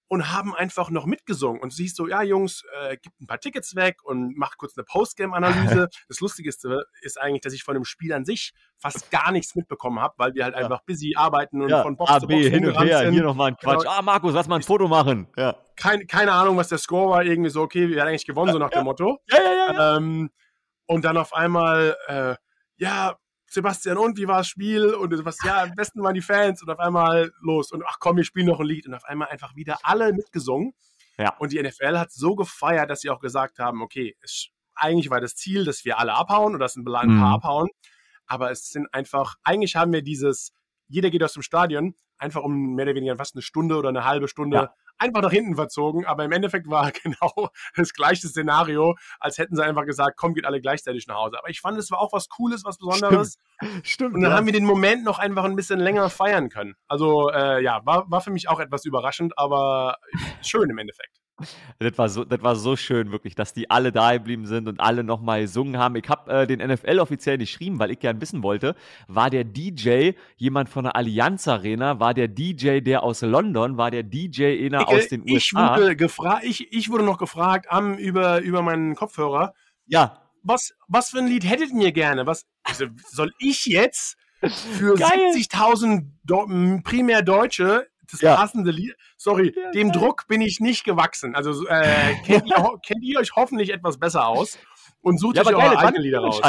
und 0.08 0.32
haben 0.32 0.55
einfach 0.55 0.90
noch 0.90 1.06
mitgesungen. 1.06 1.60
Und 1.60 1.72
siehst 1.72 1.96
so, 1.96 2.08
ja, 2.08 2.22
Jungs, 2.22 2.64
äh, 2.81 2.96
gibt 2.96 3.20
ein 3.20 3.26
paar 3.26 3.40
Tickets 3.40 3.76
weg 3.76 4.02
und 4.02 4.37
macht 4.37 4.56
kurz 4.56 4.76
eine 4.76 4.84
Postgame-Analyse. 4.84 5.88
das 6.08 6.20
Lustigste 6.20 6.87
ist 7.02 7.20
eigentlich, 7.20 7.43
dass 7.43 7.52
ich 7.52 7.62
von 7.62 7.75
dem 7.75 7.84
Spiel 7.84 8.12
an 8.12 8.25
sich 8.25 8.52
fast 8.78 9.10
gar 9.10 9.31
nichts 9.32 9.55
mitbekommen 9.55 10.00
habe, 10.00 10.14
weil 10.16 10.34
wir 10.34 10.44
halt 10.44 10.55
ja. 10.55 10.62
einfach 10.62 10.82
busy 10.84 11.14
arbeiten 11.14 11.60
und 11.60 11.69
ja, 11.69 11.82
von 11.82 11.96
Box 11.96 12.10
A, 12.10 12.20
zu 12.20 12.26
Box 12.26 12.40
B, 12.40 12.50
hin 12.50 12.66
und 12.66 12.81
her, 12.81 13.00
sind. 13.00 13.12
hier 13.12 13.22
nochmal 13.22 13.49
ein 13.49 13.56
Quatsch. 13.56 13.81
Genau. 13.81 13.90
Ah, 13.90 14.02
Markus, 14.02 14.32
lass 14.32 14.49
mal 14.49 14.56
ein 14.56 14.62
Foto 14.62 14.88
machen. 14.88 15.28
Ja. 15.37 15.56
Kein, 15.76 16.06
keine 16.06 16.32
Ahnung, 16.32 16.56
was 16.56 16.69
der 16.69 16.78
Score 16.78 17.11
war. 17.11 17.25
Irgendwie 17.25 17.50
so, 17.50 17.61
okay, 17.62 17.88
wir 17.88 18.00
haben 18.00 18.08
eigentlich 18.08 18.26
gewonnen, 18.26 18.52
so 18.52 18.58
nach 18.58 18.70
dem 18.70 18.84
Motto. 18.84 19.20
Ja, 19.28 19.38
ja, 19.38 19.72
ja. 19.72 19.96
Ähm, 19.96 20.31
und 20.87 21.04
dann 21.04 21.19
auf 21.19 21.34
einmal, 21.34 21.96
äh, 22.06 22.34
ja, 22.76 23.16
Sebastian, 23.48 23.96
und 23.96 24.18
wie 24.18 24.28
war 24.28 24.38
das 24.38 24.48
Spiel? 24.48 24.94
Und 24.94 25.24
was, 25.24 25.38
ja, 25.44 25.62
am 25.62 25.75
besten 25.75 26.02
waren 26.02 26.14
die 26.14 26.20
Fans 26.20 26.62
und 26.62 26.70
auf 26.70 26.78
einmal 26.78 27.32
los 27.40 27.73
und 27.73 27.82
ach 27.87 27.96
komm, 27.99 28.16
wir 28.16 28.25
spielen 28.25 28.46
noch 28.46 28.61
ein 28.61 28.66
Lied 28.66 28.87
und 28.87 28.94
auf 28.94 29.04
einmal 29.04 29.28
einfach 29.28 29.56
wieder 29.56 29.78
alle 29.82 30.12
mitgesungen. 30.12 30.75
Ja. 31.18 31.34
Und 31.38 31.52
die 31.52 31.62
NFL 31.62 31.99
hat 31.99 32.12
so 32.12 32.34
gefeiert, 32.37 32.90
dass 32.90 33.00
sie 33.00 33.11
auch 33.11 33.20
gesagt 33.20 33.58
haben, 33.58 33.82
okay, 33.82 34.16
es, 34.23 34.49
eigentlich 34.75 35.11
war 35.11 35.20
das 35.20 35.34
Ziel, 35.34 35.64
dass 35.64 35.84
wir 35.84 35.99
alle 35.99 36.14
abhauen 36.14 36.54
oder 36.54 36.64
dass 36.64 36.76
ein 36.76 36.84
paar 36.84 37.06
mhm. 37.06 37.23
abhauen, 37.23 37.68
aber 38.26 38.50
es 38.50 38.68
sind 38.68 38.87
einfach, 38.92 39.37
eigentlich 39.42 39.75
haben 39.75 39.92
wir 39.92 40.02
dieses, 40.02 40.52
jeder 40.87 41.11
geht 41.11 41.23
aus 41.23 41.32
dem 41.32 41.42
Stadion, 41.42 41.94
einfach 42.18 42.42
um 42.42 42.75
mehr 42.75 42.84
oder 42.84 42.94
weniger 42.94 43.16
fast 43.16 43.34
eine 43.34 43.42
Stunde 43.42 43.76
oder 43.76 43.88
eine 43.88 44.04
halbe 44.04 44.28
Stunde 44.28 44.56
ja 44.56 44.75
einfach 44.99 45.23
nach 45.23 45.31
hinten 45.31 45.55
verzogen, 45.55 46.05
aber 46.07 46.25
im 46.25 46.33
Endeffekt 46.33 46.69
war 46.69 46.90
genau 47.02 47.50
das 47.76 47.93
gleiche 47.93 48.28
Szenario, 48.28 48.97
als 49.21 49.38
hätten 49.38 49.57
sie 49.57 49.64
einfach 49.64 49.87
gesagt, 49.87 50.17
komm, 50.17 50.35
geht 50.35 50.47
alle 50.47 50.61
gleichzeitig 50.61 51.07
nach 51.07 51.17
Hause. 51.17 51.38
Aber 51.38 51.49
ich 51.49 51.61
fand, 51.61 51.78
es 51.78 51.90
war 51.90 51.99
auch 51.99 52.12
was 52.12 52.28
Cooles, 52.28 52.64
was 52.64 52.78
Besonderes. 52.78 53.38
Stimmt. 53.62 53.87
Stimmt 53.87 54.14
und 54.14 54.23
dann 54.23 54.31
ja. 54.33 54.37
haben 54.37 54.47
wir 54.47 54.52
den 54.52 54.64
Moment 54.64 55.05
noch 55.05 55.19
einfach 55.19 55.45
ein 55.45 55.57
bisschen 55.57 55.81
länger 55.81 56.11
feiern 56.11 56.49
können. 56.49 56.75
Also 56.87 57.31
äh, 57.31 57.62
ja, 57.62 57.81
war, 57.85 58.11
war 58.11 58.21
für 58.21 58.31
mich 58.31 58.49
auch 58.49 58.61
etwas 58.61 58.85
überraschend, 58.85 59.37
aber 59.38 59.97
schön 60.43 60.71
im 60.71 60.78
Endeffekt. 60.78 61.17
Das 61.78 61.97
war, 61.97 62.09
so, 62.09 62.25
das 62.25 62.42
war 62.42 62.57
so 62.57 62.75
schön, 62.75 63.12
wirklich, 63.12 63.35
dass 63.35 63.52
die 63.52 63.71
alle 63.71 63.92
da 63.92 64.12
geblieben 64.12 64.47
sind 64.47 64.66
und 64.68 64.80
alle 64.80 65.04
nochmal 65.04 65.42
gesungen 65.42 65.78
haben. 65.78 65.95
Ich 65.97 66.09
habe 66.09 66.30
äh, 66.30 66.47
den 66.47 66.59
NFL 66.59 66.99
offiziell 66.99 67.38
geschrieben, 67.38 67.78
weil 67.78 67.92
ich 67.92 68.00
gern 68.00 68.21
wissen 68.21 68.42
wollte, 68.42 68.75
war 69.07 69.30
der 69.30 69.45
DJ 69.45 70.12
jemand 70.37 70.68
von 70.68 70.85
der 70.85 70.97
Allianz 70.97 71.47
Arena? 71.47 72.00
War 72.00 72.14
der 72.14 72.26
DJ 72.28 72.80
der 72.80 73.04
aus 73.04 73.23
London? 73.23 73.76
War 73.76 73.90
der 73.90 74.02
DJ 74.02 74.66
einer 74.66 74.80
ich, 74.80 74.87
aus 74.88 75.09
den 75.09 75.23
ich 75.26 75.52
USA? 75.54 75.76
Wurde 75.76 75.95
gefra 75.97 76.40
ich, 76.42 76.73
ich 76.73 76.90
wurde 76.90 77.04
noch 77.04 77.18
gefragt 77.18 77.71
am, 77.71 77.95
über, 77.95 78.40
über 78.40 78.62
meinen 78.62 78.95
Kopfhörer. 78.95 79.54
Ja. 79.87 80.23
Was, 80.42 80.73
was 80.87 81.11
für 81.11 81.18
ein 81.18 81.26
Lied 81.26 81.49
hättet 81.49 81.71
ihr 81.73 81.92
gerne? 81.92 82.26
Was, 82.26 82.47
also, 82.62 82.87
soll 83.11 83.33
ich 83.38 83.66
jetzt 83.66 84.16
für 84.40 84.95
70.000 84.97 86.83
primär 86.83 87.23
Deutsche 87.23 87.87
das 88.10 88.20
ja. 88.20 88.36
passende 88.36 88.70
Lied. 88.70 88.96
Sorry, 89.16 89.54
dem. 89.74 89.92
Druck 89.92 90.26
bin 90.28 90.40
ich 90.40 90.60
nicht 90.60 90.84
gewachsen. 90.84 91.34
Also 91.34 91.66
äh, 91.66 92.14
kennt, 92.24 92.46
ihr, 92.48 92.78
kennt, 92.84 93.02
ihr, 93.02 93.18
euch 93.18 93.32
hoffentlich 93.36 93.70
etwas 93.72 93.98
besser 93.98 94.26
aus 94.26 94.58
und 95.00 95.18
sucht 95.18 95.36
ja, 95.36 95.42
euch 95.42 95.54
eure 95.54 95.78
eigenen 95.78 96.02
Lieder 96.02 96.20
raus. 96.20 96.40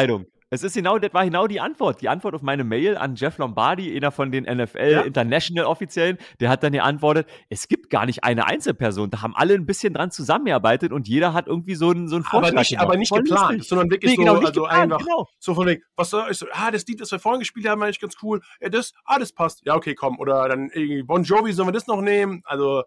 Es 0.51 0.63
ist 0.63 0.73
genau, 0.73 0.97
das 0.97 1.13
war 1.13 1.23
genau 1.25 1.45
die 1.45 1.59
Antwort. 1.59 2.01
Die 2.01 2.09
Antwort 2.09 2.33
auf 2.33 2.41
meine 2.41 2.63
Mail 2.63 2.97
an 2.97 3.13
Jeff 3.15 3.37
Lombardi, 3.37 3.95
einer 3.95 4.11
von 4.11 4.31
den 4.31 4.45
NFL 4.45 4.91
ja. 4.91 5.01
International 5.01 5.65
Offiziellen, 5.65 6.17
der 6.39 6.49
hat 6.49 6.63
dann 6.63 6.71
geantwortet, 6.71 7.27
es 7.49 7.67
gibt 7.67 7.91
gar 7.91 8.07
nicht 8.07 8.23
eine 8.23 8.47
Einzelperson. 8.47 9.11
Da 9.11 9.21
haben 9.21 9.35
alle 9.35 9.53
ein 9.53 9.67
bisschen 9.67 9.93
dran 9.93 10.09
zusammengearbeitet 10.09 10.91
und 10.91 11.07
jeder 11.07 11.33
hat 11.33 11.45
irgendwie 11.45 11.75
so 11.75 11.91
einen, 11.91 12.07
so 12.07 12.15
einen 12.15 12.25
Vorschlag 12.25 12.49
aber 12.51 12.59
nicht, 12.61 12.79
Aber 12.79 12.97
nicht 12.97 13.13
geplant, 13.13 13.57
lustig. 13.57 13.69
sondern 13.69 13.91
wirklich 13.91 14.11
nee, 14.11 14.17
genau, 14.17 14.37
so, 14.37 14.47
also 14.47 14.61
geplant, 14.63 14.93
einfach 14.93 15.05
genau. 15.05 15.27
so 15.37 15.53
von 15.53 15.67
wegen, 15.67 15.83
was 15.95 16.09
soll 16.09 16.31
ich 16.31 16.37
so, 16.37 16.47
ah, 16.51 16.71
das 16.71 16.85
Lied, 16.87 16.99
das 16.99 17.11
wir 17.11 17.19
vorhin 17.19 17.41
gespielt 17.41 17.67
haben, 17.67 17.83
eigentlich 17.83 17.99
ganz 17.99 18.15
cool. 18.23 18.41
Ja, 18.59 18.69
das, 18.69 18.93
ah, 19.05 19.19
das 19.19 19.31
passt. 19.31 19.61
Ja, 19.65 19.75
okay, 19.75 19.93
komm. 19.93 20.17
Oder 20.17 20.49
dann 20.49 20.71
irgendwie 20.73 21.03
Bon 21.03 21.23
Jovi, 21.23 21.53
sollen 21.53 21.67
wir 21.67 21.73
das 21.73 21.85
noch 21.85 22.01
nehmen? 22.01 22.41
Also, 22.45 22.83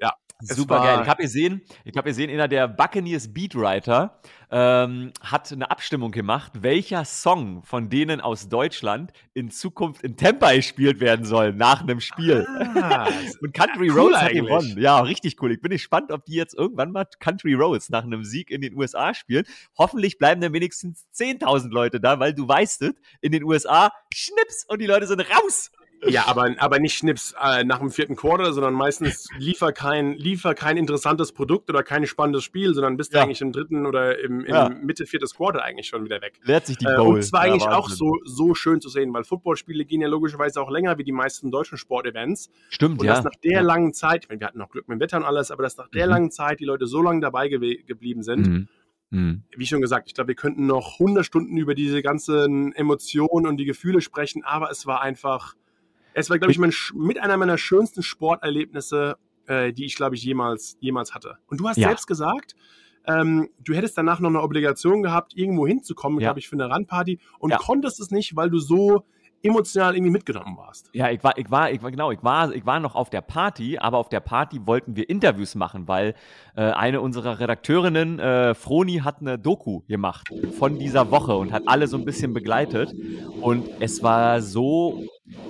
ja. 0.00 0.12
Super 0.40 0.80
geil. 0.80 1.00
Ich 1.02 1.08
habe 1.08 1.22
gesehen, 1.22 1.62
ich 1.84 1.96
habe 1.96 2.08
gesehen, 2.08 2.28
einer 2.30 2.48
der 2.48 2.66
Buccaneers 2.66 3.32
Beatwriter 3.32 4.20
ähm, 4.50 5.12
hat 5.20 5.52
eine 5.52 5.70
Abstimmung 5.70 6.10
gemacht, 6.10 6.52
welcher 6.60 7.04
Song 7.04 7.62
von 7.62 7.88
denen 7.88 8.20
aus 8.20 8.48
Deutschland 8.48 9.12
in 9.32 9.50
Zukunft 9.50 10.02
in 10.02 10.16
Tampa 10.16 10.52
gespielt 10.52 11.00
werden 11.00 11.24
soll 11.24 11.52
nach 11.52 11.82
einem 11.82 12.00
Spiel. 12.00 12.46
Ah, 12.48 13.08
und 13.40 13.54
Country 13.54 13.90
cool 13.90 14.00
Roads 14.00 14.18
hat 14.18 14.32
gewonnen. 14.32 14.76
Ja, 14.78 15.00
richtig 15.00 15.40
cool. 15.40 15.52
Ich 15.52 15.60
bin 15.60 15.70
gespannt, 15.70 16.10
ob 16.10 16.24
die 16.24 16.34
jetzt 16.34 16.54
irgendwann 16.54 16.90
mal 16.90 17.06
Country 17.20 17.54
Roads 17.54 17.90
nach 17.90 18.02
einem 18.02 18.24
Sieg 18.24 18.50
in 18.50 18.60
den 18.60 18.74
USA 18.74 19.14
spielen. 19.14 19.44
Hoffentlich 19.78 20.18
bleiben 20.18 20.40
dann 20.40 20.52
wenigstens 20.52 21.06
10.000 21.14 21.70
Leute 21.70 22.00
da, 22.00 22.18
weil 22.18 22.34
du 22.34 22.46
weißt 22.46 22.82
es, 22.82 22.94
in 23.20 23.32
den 23.32 23.44
USA 23.44 23.92
schnips 24.12 24.64
und 24.68 24.80
die 24.80 24.86
Leute 24.86 25.06
sind 25.06 25.20
raus. 25.20 25.70
Ja, 26.06 26.26
aber, 26.26 26.54
aber 26.58 26.78
nicht 26.78 26.94
Schnips 26.94 27.34
äh, 27.42 27.64
nach 27.64 27.78
dem 27.78 27.90
vierten 27.90 28.16
Quarter, 28.16 28.52
sondern 28.52 28.74
meistens 28.74 29.28
liefer 29.38 29.72
kein, 29.72 30.14
liefer 30.14 30.54
kein 30.54 30.76
interessantes 30.76 31.32
Produkt 31.32 31.70
oder 31.70 31.82
kein 31.82 32.06
spannendes 32.06 32.44
Spiel, 32.44 32.74
sondern 32.74 32.96
bist 32.96 33.12
ja. 33.12 33.22
eigentlich 33.22 33.40
im 33.40 33.52
dritten 33.52 33.86
oder 33.86 34.18
im, 34.18 34.44
im 34.44 34.54
ja. 34.54 34.68
Mitte 34.68 35.06
viertes 35.06 35.34
Quarter 35.34 35.62
eigentlich 35.62 35.86
schon 35.86 36.04
wieder 36.04 36.20
weg. 36.20 36.40
Lehrt 36.44 36.66
sich 36.66 36.78
die 36.78 36.84
Bowl. 36.84 36.94
Äh, 36.94 37.00
und 37.00 37.22
zwar 37.22 37.42
eigentlich 37.42 37.66
auch 37.66 37.88
so, 37.88 38.18
so 38.24 38.54
schön 38.54 38.80
zu 38.80 38.88
sehen, 38.88 39.12
weil 39.14 39.24
Footballspiele 39.24 39.84
gehen 39.84 40.00
ja 40.00 40.08
logischerweise 40.08 40.60
auch 40.60 40.70
länger 40.70 40.98
wie 40.98 41.04
die 41.04 41.12
meisten 41.12 41.50
deutschen 41.50 41.78
Sportevents. 41.78 42.50
Stimmt, 42.68 43.00
und 43.00 43.06
ja. 43.06 43.14
dass 43.14 43.24
nach 43.24 43.36
der 43.42 43.62
langen 43.62 43.94
Zeit, 43.94 44.24
ich 44.24 44.28
meine, 44.28 44.40
wir 44.40 44.46
hatten 44.48 44.58
noch 44.58 44.70
Glück 44.70 44.88
mit 44.88 44.98
dem 44.98 45.00
Wetter 45.00 45.18
und 45.18 45.24
alles, 45.24 45.50
aber 45.50 45.62
dass 45.62 45.76
nach 45.76 45.88
der 45.88 46.06
mhm. 46.06 46.12
langen 46.12 46.30
Zeit 46.30 46.60
die 46.60 46.64
Leute 46.64 46.86
so 46.86 47.02
lange 47.02 47.20
dabei 47.20 47.48
ge 47.48 47.82
geblieben 47.84 48.22
sind, 48.22 48.46
mhm. 48.46 48.68
Mhm. 49.14 49.44
Wie 49.56 49.66
schon 49.66 49.80
gesagt, 49.80 50.08
ich 50.08 50.14
glaube, 50.14 50.28
wir 50.28 50.34
könnten 50.34 50.66
noch 50.66 50.94
100 50.94 51.24
Stunden 51.24 51.56
über 51.56 51.74
diese 51.76 52.02
ganzen 52.02 52.72
Emotionen 52.72 53.46
und 53.46 53.58
die 53.58 53.64
Gefühle 53.64 54.00
sprechen, 54.00 54.42
aber 54.42 54.70
es 54.70 54.86
war 54.86 55.02
einfach, 55.02 55.54
es 56.14 56.30
war, 56.30 56.38
glaube 56.38 56.52
ich, 56.52 56.58
mein, 56.58 56.72
mit 56.94 57.18
einer 57.18 57.36
meiner 57.36 57.58
schönsten 57.58 58.02
Sporterlebnisse, 58.02 59.16
äh, 59.46 59.72
die 59.72 59.84
ich, 59.84 59.96
glaube 59.96 60.14
ich, 60.14 60.24
jemals, 60.24 60.76
jemals 60.80 61.14
hatte. 61.14 61.38
Und 61.46 61.60
du 61.60 61.68
hast 61.68 61.76
ja. 61.76 61.88
selbst 61.88 62.06
gesagt, 62.06 62.54
ähm, 63.06 63.50
du 63.58 63.74
hättest 63.74 63.98
danach 63.98 64.20
noch 64.20 64.30
eine 64.30 64.42
Obligation 64.42 65.02
gehabt, 65.02 65.36
irgendwo 65.36 65.66
hinzukommen, 65.66 66.20
ja. 66.20 66.28
glaube 66.28 66.40
ich, 66.40 66.48
für 66.48 66.56
eine 66.56 66.70
Randparty 66.70 67.18
und 67.38 67.50
ja. 67.50 67.58
konntest 67.58 68.00
es 68.00 68.10
nicht, 68.10 68.36
weil 68.36 68.48
du 68.48 68.58
so 68.58 69.04
emotional 69.42 69.94
irgendwie 69.94 70.10
mitgenommen 70.10 70.56
warst. 70.56 70.88
Ja, 70.94 71.10
ich 71.10 71.22
war, 71.22 71.36
ich 71.36 71.50
war, 71.50 71.70
ich 71.70 71.82
war, 71.82 71.90
genau, 71.90 72.10
ich 72.10 72.22
war, 72.22 72.54
ich 72.54 72.64
war 72.64 72.80
noch 72.80 72.94
auf 72.94 73.10
der 73.10 73.20
Party, 73.20 73.76
aber 73.76 73.98
auf 73.98 74.08
der 74.08 74.20
Party 74.20 74.66
wollten 74.66 74.96
wir 74.96 75.10
Interviews 75.10 75.54
machen, 75.54 75.86
weil 75.86 76.14
äh, 76.56 76.62
eine 76.62 77.02
unserer 77.02 77.40
Redakteurinnen, 77.40 78.18
äh, 78.18 78.54
Froni, 78.54 79.00
hat 79.04 79.20
eine 79.20 79.38
Doku 79.38 79.82
gemacht 79.86 80.28
von 80.58 80.78
dieser 80.78 81.10
Woche 81.10 81.36
und 81.36 81.52
hat 81.52 81.64
alle 81.66 81.88
so 81.88 81.98
ein 81.98 82.06
bisschen 82.06 82.32
begleitet. 82.32 82.94
Und 83.42 83.68
es 83.80 84.02
war 84.02 84.40
so 84.40 85.04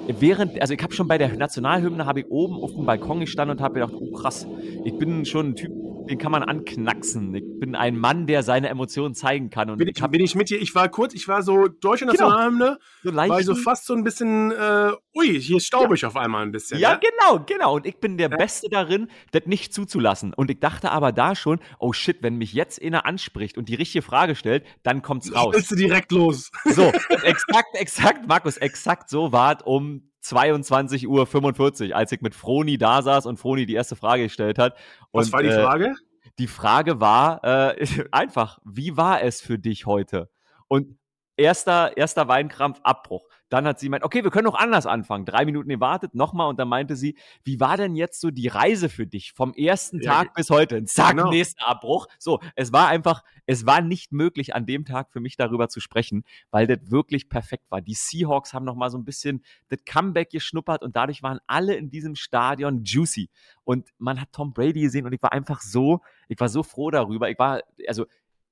während, 0.06 0.60
also 0.60 0.74
ich 0.74 0.82
habe 0.82 0.94
schon 0.94 1.08
bei 1.08 1.18
der 1.18 1.36
Nationalhymne, 1.36 2.06
habe 2.06 2.20
ich 2.20 2.26
oben 2.30 2.54
auf 2.54 2.72
dem 2.72 2.86
Balkon 2.86 3.20
gestanden 3.20 3.56
und 3.58 3.62
habe 3.62 3.74
gedacht, 3.74 3.94
oh 3.94 4.12
krass, 4.12 4.46
ich 4.84 4.96
bin 4.98 5.24
schon 5.24 5.50
ein 5.50 5.56
Typ, 5.56 5.72
den 6.08 6.18
kann 6.18 6.32
man 6.32 6.42
anknacksen. 6.42 7.34
Ich 7.34 7.44
bin 7.60 7.74
ein 7.74 7.96
Mann, 7.96 8.26
der 8.26 8.42
seine 8.42 8.68
Emotionen 8.68 9.14
zeigen 9.14 9.50
kann. 9.50 9.70
Und 9.70 9.78
bin, 9.78 9.88
ich, 9.88 10.00
bin 10.02 10.20
ich 10.20 10.34
mit 10.34 10.50
dir? 10.50 10.60
Ich 10.60 10.74
war 10.74 10.88
kurz, 10.88 11.14
ich 11.14 11.28
war 11.28 11.42
so 11.42 11.68
deutsche. 11.68 12.04
Nationalhymne, 12.04 12.78
genau. 13.02 13.22
so 13.24 13.30
war 13.30 13.40
ich 13.40 13.46
so 13.46 13.54
fast 13.54 13.86
so 13.86 13.94
ein 13.94 14.04
bisschen, 14.04 14.52
äh, 14.52 14.92
ui, 15.14 15.40
hier 15.40 15.60
staubig 15.60 16.02
ja. 16.02 16.08
auf 16.08 16.16
einmal 16.16 16.42
ein 16.42 16.52
bisschen. 16.52 16.78
Ja, 16.78 16.92
ja, 16.92 17.00
genau, 17.00 17.44
genau. 17.44 17.76
Und 17.76 17.86
ich 17.86 17.98
bin 17.98 18.18
der 18.18 18.30
ja. 18.30 18.36
Beste 18.36 18.68
darin, 18.68 19.08
das 19.32 19.46
nicht 19.46 19.72
zuzulassen. 19.72 20.34
Und 20.34 20.50
ich 20.50 20.60
dachte 20.60 20.90
aber 20.90 21.12
da 21.12 21.34
schon, 21.34 21.60
oh 21.78 21.92
shit, 21.92 22.22
wenn 22.22 22.36
mich 22.36 22.52
jetzt 22.52 22.82
einer 22.82 23.06
anspricht 23.06 23.56
und 23.56 23.68
die 23.68 23.74
richtige 23.74 24.02
Frage 24.02 24.34
stellt, 24.34 24.64
dann 24.82 25.02
kommt's 25.02 25.34
raus. 25.34 25.54
Bist 25.54 25.70
du 25.70 25.76
direkt 25.76 26.12
los. 26.12 26.50
So, 26.64 26.82
exakt, 27.22 27.74
exakt, 27.74 28.26
Markus, 28.26 28.56
exakt 28.56 29.08
so 29.08 29.32
war 29.32 29.56
es 29.56 29.62
um 29.64 30.10
22.45 30.24 31.88
Uhr, 31.88 31.96
als 31.96 32.12
ich 32.12 32.20
mit 32.20 32.34
Froni 32.34 32.78
da 32.78 33.02
saß 33.02 33.26
und 33.26 33.38
Froni 33.38 33.66
die 33.66 33.74
erste 33.74 33.96
Frage 33.96 34.24
gestellt 34.24 34.58
hat. 34.58 34.76
Und, 35.10 35.22
Was 35.22 35.32
war 35.32 35.42
die 35.42 35.50
Frage? 35.50 35.86
Äh, 35.86 36.30
die 36.38 36.46
Frage 36.46 37.00
war 37.00 37.44
äh, 37.44 37.86
einfach, 38.12 38.58
wie 38.64 38.96
war 38.96 39.22
es 39.22 39.40
für 39.40 39.58
dich 39.58 39.86
heute? 39.86 40.30
Und 40.66 40.96
erster, 41.36 41.96
erster 41.96 42.28
Weinkrampf, 42.28 42.80
Abbruch. 42.82 43.26
Dann 43.48 43.66
hat 43.66 43.78
sie 43.78 43.86
gemeint, 43.86 44.02
okay, 44.02 44.24
wir 44.24 44.30
können 44.30 44.46
noch 44.46 44.58
anders 44.58 44.86
anfangen. 44.86 45.26
Drei 45.26 45.44
Minuten 45.44 45.68
gewartet, 45.68 46.14
nochmal 46.14 46.48
und 46.48 46.58
dann 46.58 46.68
meinte 46.68 46.96
sie, 46.96 47.16
wie 47.44 47.60
war 47.60 47.76
denn 47.76 47.94
jetzt 47.94 48.20
so 48.20 48.30
die 48.30 48.48
Reise 48.48 48.88
für 48.88 49.06
dich 49.06 49.32
vom 49.32 49.52
ersten 49.52 50.00
ja, 50.00 50.12
Tag 50.12 50.34
bis 50.34 50.50
heute? 50.50 50.82
Zack, 50.84 51.10
genau. 51.10 51.30
nächster 51.30 51.66
Abbruch. 51.66 52.08
So, 52.18 52.40
es 52.56 52.72
war 52.72 52.88
einfach, 52.88 53.22
es 53.46 53.66
war 53.66 53.80
nicht 53.80 54.12
möglich, 54.12 54.54
an 54.54 54.66
dem 54.66 54.84
Tag 54.84 55.12
für 55.12 55.20
mich 55.20 55.36
darüber 55.36 55.68
zu 55.68 55.80
sprechen, 55.80 56.24
weil 56.50 56.66
das 56.66 56.90
wirklich 56.90 57.28
perfekt 57.28 57.70
war. 57.70 57.80
Die 57.80 57.94
Seahawks 57.94 58.54
haben 58.54 58.64
nochmal 58.64 58.90
so 58.90 58.98
ein 58.98 59.04
bisschen 59.04 59.44
das 59.68 59.78
Comeback 59.84 60.30
geschnuppert 60.30 60.82
und 60.82 60.96
dadurch 60.96 61.22
waren 61.22 61.38
alle 61.46 61.74
in 61.76 61.90
diesem 61.90 62.16
Stadion 62.16 62.82
juicy. 62.82 63.30
Und 63.62 63.90
man 63.98 64.20
hat 64.20 64.32
Tom 64.32 64.52
Brady 64.52 64.80
gesehen 64.80 65.06
und 65.06 65.12
ich 65.12 65.22
war 65.22 65.32
einfach 65.32 65.60
so, 65.60 66.00
ich 66.28 66.40
war 66.40 66.48
so 66.48 66.62
froh 66.62 66.90
darüber. 66.90 67.30
Ich 67.30 67.38
war, 67.38 67.62
also, 67.86 68.06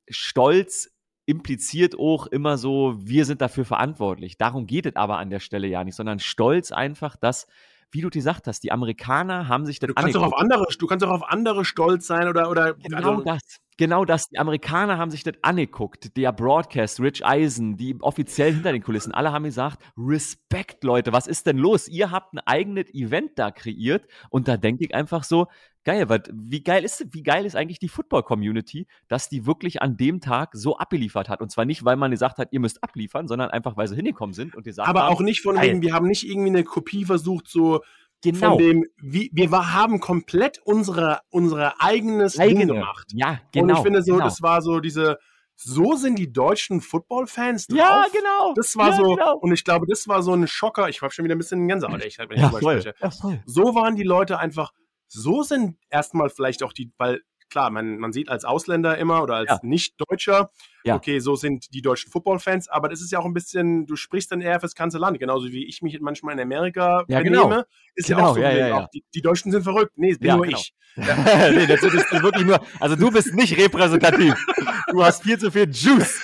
stolz 0.09 0.93
impliziert 1.27 1.99
auch 1.99 2.27
immer 2.27 2.59
so, 2.59 2.95
wir 2.99 3.25
sind 3.25 3.41
dafür 3.41 3.65
verantwortlich. 3.65 4.39
Darum 4.39 4.67
geht 4.67 4.87
es 4.87 4.97
aber 4.97 5.19
an 5.19 5.31
der 5.31 5.41
Stelle 5.41 5.67
ja 5.69 5.85
nicht, 5.85 5.95
sondern 5.95 6.19
stolz 6.19 6.73
einfach, 6.73 7.17
dass, 7.17 7.47
wie 7.93 8.01
du 8.01 8.11
gesagt 8.11 8.47
hast, 8.47 8.65
die 8.65 8.73
Amerikaner 8.73 9.49
haben 9.49 9.67
sich 9.67 9.79
das 9.79 9.89
du 9.89 9.95
kannst, 9.95 10.17
auch 10.17 10.23
auf 10.23 10.37
andere, 10.37 10.67
du 10.77 10.87
kannst 10.87 11.05
auch 11.05 11.11
auf 11.11 11.29
andere 11.29 11.65
stolz 11.65 12.07
sein 12.07 12.29
oder. 12.29 12.51
oder 12.51 12.75
genau 12.75 12.97
also, 12.97 13.23
das. 13.23 13.41
Genau 13.79 14.05
das. 14.05 14.29
Die 14.29 14.39
Amerikaner 14.39 14.99
haben 14.99 15.11
sich 15.11 15.25
das 15.25 15.35
angeguckt. 15.43 16.17
Der 16.17 16.31
Broadcast, 16.31 17.01
Rich 17.01 17.25
Eisen, 17.25 17.77
die 17.77 17.97
offiziell 18.01 18.53
hinter 18.53 18.71
den 18.71 18.83
Kulissen, 18.83 19.13
alle 19.13 19.33
haben 19.33 19.45
gesagt: 19.45 19.83
Respekt, 19.97 20.85
Leute, 20.85 21.13
was 21.13 21.27
ist 21.27 21.47
denn 21.47 21.57
los? 21.57 21.89
Ihr 21.89 22.11
habt 22.11 22.35
ein 22.35 22.41
eigenes 22.41 22.93
Event 22.93 23.39
da 23.39 23.51
kreiert. 23.51 24.07
Und 24.29 24.47
da 24.47 24.57
denke 24.57 24.85
ich 24.85 24.95
einfach 24.95 25.25
so: 25.25 25.47
geil, 25.85 26.09
weil 26.09 26.23
wie 26.33 26.63
geil 26.63 26.85
ist, 26.85 27.05
wie 27.13 27.23
geil 27.23 27.45
ist 27.45 27.57
eigentlich 27.57 27.79
die 27.79 27.89
Football-Community, 27.89 28.87
dass 29.09 29.29
die 29.29 29.47
wirklich 29.47 29.83
an 29.83 29.97
dem 29.97 30.21
Tag 30.21 30.51
so 30.53 30.77
abgeliefert 30.77 31.29
hat. 31.29 31.41
Und 31.41 31.51
zwar 31.51 31.65
nicht, 31.65 31.85
weil 31.85 31.97
man 31.97 32.11
gesagt 32.11 32.39
hat, 32.39 32.49
ihr 32.53 32.61
müsst 32.61 32.83
abliefern, 32.83 33.29
sondern 33.29 33.51
einfach, 33.51 33.77
weil 33.77 33.89
sie 33.89 33.97
hingekommen 33.97 34.35
sind 34.35 34.55
und 34.55 34.65
gesagt 34.65 34.89
Aber 34.89 35.05
haben, 35.05 35.15
auch 35.15 35.21
nicht 35.21 35.43
von 35.43 35.61
wegen, 35.61 35.83
wir 35.83 35.95
haben 35.95 36.07
nicht 36.07 36.29
irgendwie 36.29 36.49
eine 36.49 36.65
Kopie 36.65 37.05
versucht, 37.05 37.49
so 37.49 37.81
genau. 38.23 38.51
von 38.51 38.59
dem, 38.59 38.87
wie, 38.97 39.31
wir 39.33 39.51
war, 39.51 39.73
haben 39.73 40.01
komplett 40.01 40.61
unsere, 40.65 41.21
unsere 41.31 41.81
eigenes 41.81 42.39
Eigene. 42.39 42.67
Ding 42.67 42.75
gemacht. 42.75 43.09
Ja, 43.13 43.41
genau. 43.53 43.65
Und 43.65 43.71
ich 43.71 43.75
genau, 43.75 43.83
finde 43.83 44.03
so, 44.03 44.13
genau. 44.13 44.25
das 44.25 44.43
war 44.43 44.63
so 44.63 44.81
diese, 44.81 45.19
so 45.57 45.95
sind 45.95 46.19
die 46.19 46.33
deutschen 46.33 46.81
Football-Fans 46.81 47.67
drauf. 47.67 47.79
Ja, 47.79 48.07
genau. 48.13 48.55
Das 48.55 48.77
war 48.77 48.91
ja, 48.91 48.97
so, 48.97 49.15
genau. 49.15 49.37
und 49.37 49.53
ich 49.53 49.65
glaube, 49.65 49.87
das 49.87 50.09
war 50.09 50.23
so 50.23 50.33
ein 50.33 50.47
Schocker. 50.47 50.89
Ich 50.89 51.03
habe 51.03 51.13
schon 51.13 51.25
wieder 51.25 51.35
ein 51.35 51.39
bisschen 51.39 51.67
Gänsehaut, 51.69 52.03
echt, 52.03 52.19
wenn 52.19 52.31
ich 52.31 52.39
ja, 52.39 52.51
voll. 52.51 52.81
spreche. 52.81 52.95
Ja, 53.01 53.11
voll. 53.11 53.43
So 53.47 53.75
waren 53.75 53.97
die 53.97 54.03
Leute 54.03 54.39
einfach 54.39 54.73
so 55.13 55.43
sind 55.43 55.77
erstmal 55.91 56.31
vielleicht 56.31 56.63
auch 56.63 56.73
die, 56.73 56.93
weil 56.99 57.21
klar, 57.53 57.71
man, 57.71 57.99
man 57.99 58.13
sieht 58.13 58.31
als 58.31 58.45
Ausländer 58.45 58.97
immer 58.97 59.23
oder 59.23 59.37
als 59.37 59.51
ja. 59.51 59.61
Nicht-Deutscher, 59.63 60.51
ja. 60.85 60.97
okay, 60.97 61.19
so 61.19 61.37
sind 61.37 61.73
die 61.75 61.83
deutschen 61.83 62.11
Football-Fans, 62.11 62.69
aber 62.69 62.89
das 62.89 63.03
ist 63.03 63.13
ja 63.13 63.19
auch 63.19 63.27
ein 63.27 63.35
bisschen, 63.35 63.87
du 63.87 63.95
sprichst 63.95 64.33
dann 64.33 64.41
eher 64.41 64.59
fürs 64.59 64.75
ganze 64.75 64.97
Land, 64.97 65.19
genauso 65.21 65.49
wie 65.49 65.67
ich 65.69 65.83
mich 65.83 66.01
manchmal 66.01 66.35
in 66.35 66.41
Amerika 66.41 67.05
ja, 67.09 67.19
benehme, 67.19 67.37
genau. 67.37 67.63
ist 67.95 68.09
genau, 68.09 68.19
ja 68.19 68.27
auch 68.27 68.35
so, 68.35 68.41
ja, 68.41 68.75
auch 68.79 68.89
die, 68.89 69.05
die, 69.15 69.21
Deutschen 69.21 69.53
sind 69.53 69.63
verrückt, 69.65 69.93
nee, 69.97 70.15
bin 70.15 70.35
nur 70.35 70.47
genau. 70.47 70.59
ich. 70.59 70.75
nee, 70.97 71.67
das 71.67 71.83
ist 71.83 72.23
wirklich 72.23 72.47
nur, 72.47 72.61
also 72.81 72.97
du 72.97 73.11
bist 73.11 73.35
nicht 73.35 73.57
repräsentativ, 73.59 74.35
du 74.91 75.05
hast 75.05 75.23
viel 75.23 75.39
zu 75.39 75.51
viel 75.51 75.71
Juice. 75.71 76.23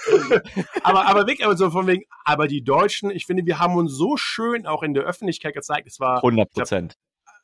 aber, 0.83 1.07
aber 1.07 1.27
wirklich, 1.27 1.45
aber 1.45 1.59
so 1.59 1.71
von 1.71 1.87
wegen, 1.87 2.05
aber 2.25 2.49
die 2.49 2.65
Deutschen, 2.65 3.11
ich 3.11 3.27
finde, 3.27 3.45
wir 3.45 3.59
haben 3.59 3.77
uns 3.77 3.93
so 3.93 4.17
schön 4.17 4.67
auch 4.67 4.83
in 4.83 4.95
der 4.95 5.05
Öffentlichkeit 5.05 5.55
gezeigt, 5.55 5.87
es 5.87 6.01
war 6.01 6.17
100 6.17 6.51
Prozent 6.51 6.95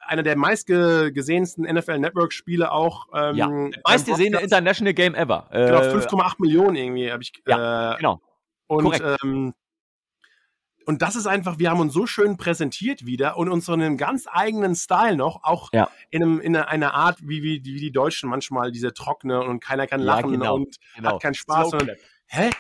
einer 0.07 0.23
der 0.23 0.37
meistgesehensten 0.37 1.65
NFL 1.65 1.99
Network 1.99 2.33
Spiele 2.33 2.73
auch. 2.73 3.07
Ähm, 3.15 3.37
ja, 3.37 3.49
meistgesehene 3.87 4.41
International 4.41 4.95
Game 4.95 5.15
ever. 5.15 5.49
Äh, 5.51 5.67
genau, 5.67 5.81
5,8 5.81 6.35
Millionen 6.39 6.77
irgendwie 6.77 7.11
habe 7.11 7.23
ich. 7.23 7.33
Ja, 7.47 7.95
äh, 7.95 7.97
genau. 7.97 8.21
Und, 8.67 9.03
ähm, 9.23 9.55
und 10.87 11.03
das 11.03 11.17
ist 11.17 11.27
einfach, 11.27 11.59
wir 11.59 11.71
haben 11.71 11.81
uns 11.81 11.93
so 11.93 12.07
schön 12.07 12.37
präsentiert 12.37 13.07
wieder 13.07 13.37
und 13.37 13.49
uns 13.49 13.67
so 13.67 13.73
einen 13.73 13.97
ganz 13.97 14.27
eigenen 14.31 14.75
Style 14.75 15.17
noch, 15.17 15.43
auch 15.43 15.71
ja. 15.73 15.89
in, 16.11 16.23
einem, 16.23 16.41
in 16.41 16.57
einer 16.57 16.95
Art, 16.95 17.19
wie, 17.23 17.43
wie, 17.43 17.65
wie 17.65 17.81
die 17.81 17.93
Deutschen 17.93 18.29
manchmal, 18.29 18.71
diese 18.71 18.93
trockene 18.93 19.41
und 19.43 19.61
keiner 19.61 19.87
kann 19.87 20.01
lachen 20.01 20.33
ja, 20.33 20.39
genau, 20.39 20.55
und 20.57 20.77
genau. 20.95 21.13
hat 21.13 21.23
keinen 21.23 21.35
Spaß. 21.35 21.73
Und, 21.75 21.91
hä? 22.27 22.51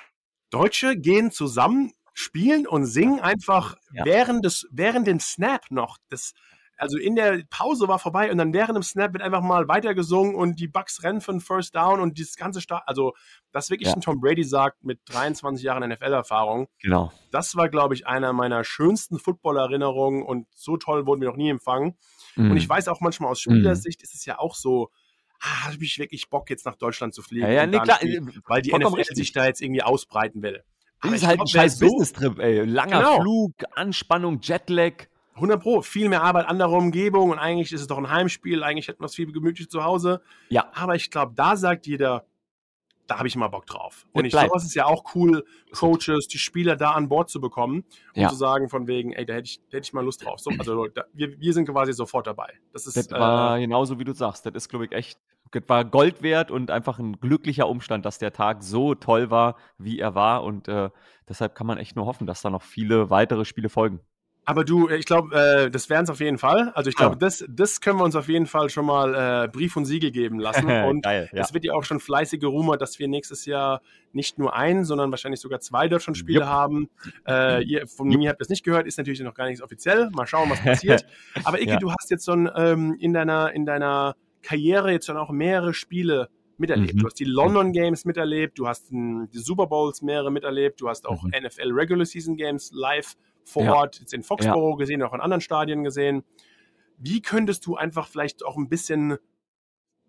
Deutsche 0.50 0.96
gehen 0.96 1.30
zusammen, 1.32 1.92
spielen 2.14 2.66
und 2.66 2.86
singen 2.86 3.20
einfach 3.20 3.76
ja. 3.92 4.04
während, 4.04 4.44
des, 4.44 4.66
während 4.70 5.06
dem 5.06 5.20
Snap 5.20 5.62
noch. 5.70 5.98
Das, 6.08 6.32
Also 6.76 6.98
in 6.98 7.14
der 7.14 7.42
Pause 7.50 7.86
war 7.88 7.98
vorbei 7.98 8.30
und 8.30 8.38
dann 8.38 8.52
während 8.52 8.76
dem 8.76 8.82
Snap 8.82 9.12
wird 9.12 9.22
einfach 9.22 9.42
mal 9.42 9.68
weitergesungen 9.68 10.34
und 10.34 10.58
die 10.58 10.66
Bucks 10.66 11.02
rennen 11.02 11.20
für 11.20 11.32
einen 11.32 11.40
First 11.40 11.74
Down 11.74 12.00
und 12.00 12.18
dieses 12.18 12.36
ganze 12.36 12.60
Start, 12.60 12.82
also 12.86 13.12
das 13.52 13.70
wirklich 13.70 13.88
ja. 13.88 13.94
ein 13.94 14.00
Tom 14.00 14.20
Brady 14.20 14.44
sagt 14.44 14.82
mit 14.84 15.00
23 15.06 15.64
Jahren 15.64 15.88
NFL-Erfahrung. 15.88 16.66
Genau. 16.80 17.12
Das 17.30 17.54
war, 17.56 17.68
glaube 17.68 17.94
ich, 17.94 18.06
einer 18.06 18.32
meiner 18.32 18.64
schönsten 18.64 19.18
Football-Erinnerungen 19.18 20.22
und 20.22 20.46
so 20.54 20.76
toll 20.76 21.06
wurden 21.06 21.20
wir 21.20 21.28
noch 21.28 21.36
nie 21.36 21.50
empfangen. 21.50 21.96
Mhm. 22.36 22.50
Und 22.50 22.56
ich 22.56 22.68
weiß 22.68 22.88
auch 22.88 23.00
manchmal 23.00 23.30
aus 23.30 23.40
Spielersicht 23.40 24.00
mhm. 24.00 24.04
ist 24.04 24.14
es 24.14 24.24
ja 24.24 24.38
auch 24.38 24.56
so, 24.56 24.90
ah, 25.40 25.64
habe 25.64 25.84
ich 25.84 25.98
wirklich 25.98 26.28
Bock, 26.28 26.50
jetzt 26.50 26.66
nach 26.66 26.76
Deutschland 26.76 27.14
zu 27.14 27.22
fliegen. 27.22 27.46
Ja, 27.46 27.52
ja 27.52 27.66
nee, 27.66 27.78
klar, 27.78 27.98
spielen, 27.98 28.42
weil 28.46 28.62
die 28.62 28.72
NFL 28.72 28.94
richtig. 28.94 29.16
sich 29.16 29.32
da 29.32 29.46
jetzt 29.46 29.62
irgendwie 29.62 29.82
ausbreiten 29.82 30.42
will. 30.42 30.64
Das 31.02 31.12
ist 31.12 31.26
halt 31.26 31.36
glaub, 31.36 31.46
ein 31.46 31.50
scheiß 31.50 31.78
Business-Trip, 31.80 32.38
ey. 32.38 32.64
Langer 32.64 32.98
genau. 32.98 33.20
Flug, 33.20 33.52
Anspannung, 33.74 34.40
Jetlag. 34.40 35.06
100 35.34 35.60
Pro, 35.60 35.82
viel 35.82 36.08
mehr 36.08 36.22
Arbeit, 36.22 36.46
andere 36.46 36.70
Umgebung 36.76 37.30
und 37.30 37.38
eigentlich 37.38 37.72
ist 37.72 37.80
es 37.80 37.86
doch 37.86 37.98
ein 37.98 38.10
Heimspiel, 38.10 38.62
eigentlich 38.62 38.88
hätten 38.88 39.00
wir 39.00 39.06
es 39.06 39.14
viel 39.14 39.32
gemütlich 39.32 39.68
zu 39.68 39.84
Hause. 39.84 40.20
Ja. 40.48 40.70
Aber 40.74 40.94
ich 40.94 41.10
glaube, 41.10 41.32
da 41.34 41.56
sagt 41.56 41.86
jeder, 41.86 42.24
da 43.06 43.18
habe 43.18 43.28
ich 43.28 43.34
immer 43.34 43.48
Bock 43.48 43.66
drauf. 43.66 44.06
Und 44.12 44.24
ich 44.24 44.32
glaube, 44.32 44.56
es 44.56 44.64
ist 44.64 44.74
ja 44.74 44.86
auch 44.86 45.14
cool, 45.14 45.44
Coaches, 45.72 46.28
die 46.28 46.38
Spieler 46.38 46.76
da 46.76 46.92
an 46.92 47.08
Bord 47.08 47.28
zu 47.28 47.40
bekommen 47.40 47.84
und 48.14 48.22
ja. 48.22 48.28
zu 48.28 48.36
sagen 48.36 48.68
von 48.68 48.86
wegen, 48.86 49.12
ey, 49.12 49.26
da 49.26 49.34
hätte 49.34 49.46
ich, 49.46 49.60
da 49.70 49.76
hätte 49.76 49.86
ich 49.86 49.92
mal 49.92 50.04
Lust 50.04 50.24
drauf. 50.24 50.40
So, 50.40 50.50
also 50.58 50.86
da, 50.86 51.04
wir, 51.12 51.38
wir 51.38 51.52
sind 51.52 51.68
quasi 51.68 51.92
sofort 51.92 52.26
dabei. 52.26 52.52
Das 52.72 52.86
ist 52.86 52.96
das 52.96 53.10
war 53.10 53.58
äh, 53.58 53.60
genauso 53.60 53.98
wie 53.98 54.04
du 54.04 54.14
sagst. 54.14 54.46
Das 54.46 54.54
ist 54.54 54.68
glaube 54.68 54.86
ich 54.86 54.92
echt, 54.92 55.18
das 55.50 55.62
war 55.66 55.84
Gold 55.84 56.22
wert 56.22 56.50
und 56.50 56.70
einfach 56.70 56.98
ein 56.98 57.20
glücklicher 57.20 57.68
Umstand, 57.68 58.06
dass 58.06 58.18
der 58.18 58.32
Tag 58.32 58.62
so 58.62 58.94
toll 58.94 59.30
war, 59.30 59.56
wie 59.76 59.98
er 59.98 60.14
war 60.14 60.42
und 60.42 60.68
äh, 60.68 60.90
deshalb 61.28 61.54
kann 61.54 61.66
man 61.66 61.78
echt 61.78 61.96
nur 61.96 62.06
hoffen, 62.06 62.26
dass 62.26 62.40
da 62.40 62.50
noch 62.50 62.62
viele 62.62 63.10
weitere 63.10 63.44
Spiele 63.44 63.68
folgen. 63.68 64.00
Aber 64.46 64.64
du, 64.64 64.90
ich 64.90 65.06
glaube, 65.06 65.34
äh, 65.34 65.70
das 65.70 65.88
wären 65.88 66.04
es 66.04 66.10
auf 66.10 66.20
jeden 66.20 66.36
Fall. 66.38 66.70
Also 66.74 66.90
ich 66.90 66.96
glaube, 66.96 67.14
ja. 67.14 67.18
das, 67.18 67.44
das 67.48 67.80
können 67.80 67.98
wir 67.98 68.04
uns 68.04 68.14
auf 68.14 68.28
jeden 68.28 68.46
Fall 68.46 68.68
schon 68.68 68.84
mal 68.84 69.44
äh, 69.44 69.48
Brief 69.48 69.76
und 69.76 69.86
Siegel 69.86 70.10
geben 70.10 70.38
lassen. 70.38 70.66
Und 70.84 71.02
Geil, 71.02 71.30
ja. 71.32 71.42
es 71.42 71.54
wird 71.54 71.64
ja 71.64 71.72
auch 71.72 71.84
schon 71.84 71.98
fleißig 71.98 72.40
gerumort, 72.40 72.82
dass 72.82 72.98
wir 72.98 73.08
nächstes 73.08 73.46
Jahr 73.46 73.80
nicht 74.12 74.38
nur 74.38 74.54
ein, 74.54 74.84
sondern 74.84 75.10
wahrscheinlich 75.10 75.40
sogar 75.40 75.60
zwei 75.60 75.88
Deutschland-Spiele 75.88 76.40
yep. 76.40 76.48
haben. 76.48 76.90
Äh, 77.26 77.64
ihr, 77.64 77.86
von 77.86 78.10
yep. 78.10 78.18
mir 78.18 78.30
habt 78.30 78.40
ihr 78.40 78.44
es 78.44 78.48
nicht 78.50 78.64
gehört, 78.64 78.86
ist 78.86 78.98
natürlich 78.98 79.20
noch 79.20 79.34
gar 79.34 79.46
nichts 79.46 79.62
offiziell. 79.62 80.10
Mal 80.10 80.26
schauen, 80.26 80.50
was 80.50 80.60
passiert. 80.62 81.06
Aber 81.44 81.60
Ike, 81.60 81.70
ja. 81.70 81.78
du 81.78 81.90
hast 81.90 82.10
jetzt 82.10 82.24
so 82.24 82.32
ein, 82.32 82.50
ähm, 82.54 82.96
in, 83.00 83.14
deiner, 83.14 83.52
in 83.52 83.64
deiner 83.64 84.14
Karriere 84.42 84.92
jetzt 84.92 85.06
schon 85.06 85.16
auch 85.16 85.30
mehrere 85.30 85.72
Spiele 85.72 86.28
miterlebt. 86.58 86.94
Mhm. 86.94 86.98
Du 86.98 87.06
hast 87.06 87.18
die 87.18 87.24
London 87.24 87.72
Games 87.72 88.04
miterlebt, 88.04 88.58
du 88.58 88.68
hast 88.68 88.90
die 88.90 89.26
Super 89.32 89.66
Bowls 89.66 90.02
mehrere 90.02 90.30
miterlebt, 90.30 90.80
du 90.80 90.88
hast 90.88 91.06
auch 91.06 91.22
mhm. 91.22 91.30
NFL 91.30 91.72
Regular 91.72 92.04
Season 92.04 92.36
Games 92.36 92.70
live 92.72 93.14
vor 93.44 93.64
ja. 93.64 93.74
Ort, 93.74 94.00
jetzt 94.00 94.14
in 94.14 94.22
Foxborough 94.22 94.72
ja. 94.72 94.76
gesehen, 94.76 95.02
auch 95.02 95.14
in 95.14 95.20
anderen 95.20 95.40
Stadien 95.40 95.84
gesehen. 95.84 96.24
Wie 96.98 97.22
könntest 97.22 97.66
du 97.66 97.76
einfach 97.76 98.08
vielleicht 98.08 98.44
auch 98.44 98.56
ein 98.56 98.68
bisschen 98.68 99.18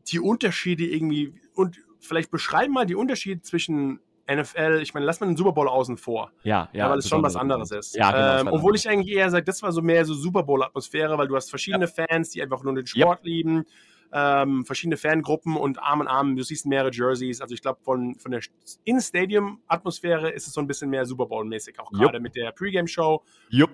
die 0.07 0.19
Unterschiede 0.19 0.85
irgendwie 0.85 1.33
und 1.53 1.79
vielleicht 1.99 2.31
beschreiben 2.31 2.73
mal 2.73 2.85
die 2.85 2.95
Unterschiede 2.95 3.41
zwischen 3.41 3.99
NFL, 4.31 4.79
ich 4.81 4.93
meine, 4.93 5.05
lass 5.05 5.19
mal 5.19 5.27
den 5.27 5.37
Super 5.37 5.51
Bowl 5.51 5.67
außen 5.67 5.97
vor. 5.97 6.31
Ja, 6.43 6.69
ja. 6.73 6.89
Weil 6.89 6.99
es 6.99 7.07
schon 7.07 7.21
was 7.21 7.35
anderes 7.35 7.71
ist. 7.71 7.95
Ja, 7.95 8.11
genau, 8.37 8.49
ähm, 8.49 8.57
obwohl 8.57 8.75
ich 8.75 8.89
eigentlich 8.89 9.15
eher 9.15 9.29
sage, 9.29 9.45
das 9.45 9.61
war 9.61 9.71
so 9.71 9.81
mehr 9.81 10.03
so 10.05 10.15
Super 10.15 10.43
Bowl-Atmosphäre, 10.43 11.17
weil 11.17 11.27
du 11.27 11.35
hast 11.35 11.49
verschiedene 11.49 11.85
ja. 11.85 12.05
Fans, 12.07 12.31
die 12.31 12.41
einfach 12.41 12.63
nur 12.63 12.73
den 12.73 12.87
Sport 12.87 13.19
ja. 13.23 13.25
lieben 13.25 13.65
ähm, 14.11 14.65
verschiedene 14.65 14.97
Fangruppen 14.97 15.55
und 15.55 15.79
Arm 15.81 16.01
in 16.01 16.07
Arm. 16.07 16.35
Du 16.35 16.43
siehst 16.43 16.65
mehrere 16.65 16.91
Jerseys. 16.91 17.41
Also 17.41 17.53
ich 17.53 17.61
glaube, 17.61 17.79
von, 17.83 18.15
von 18.15 18.31
der 18.31 18.41
In-Stadium-Atmosphäre 18.83 20.29
ist 20.31 20.47
es 20.47 20.53
so 20.53 20.61
ein 20.61 20.67
bisschen 20.67 20.89
mehr 20.89 21.05
Super 21.05 21.25
Bowl-mäßig, 21.25 21.79
auch 21.79 21.91
gerade 21.91 22.19
mit 22.19 22.35
der 22.35 22.51
Pre-Game-Show. 22.51 23.23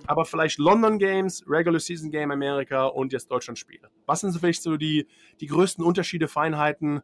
Aber 0.07 0.25
vielleicht 0.25 0.57
London 0.57 0.97
Games, 0.99 1.43
Regular 1.47 1.79
Season 1.79 2.11
Game 2.11 2.31
Amerika 2.31 2.85
und 2.85 3.13
jetzt 3.13 3.31
Deutschland-Spiele. 3.31 3.89
Was 4.05 4.21
sind 4.21 4.31
so 4.31 4.39
vielleicht 4.39 4.63
so 4.63 4.77
die, 4.77 5.07
die 5.39 5.47
größten 5.47 5.83
Unterschiede, 5.83 6.27
Feinheiten? 6.27 7.01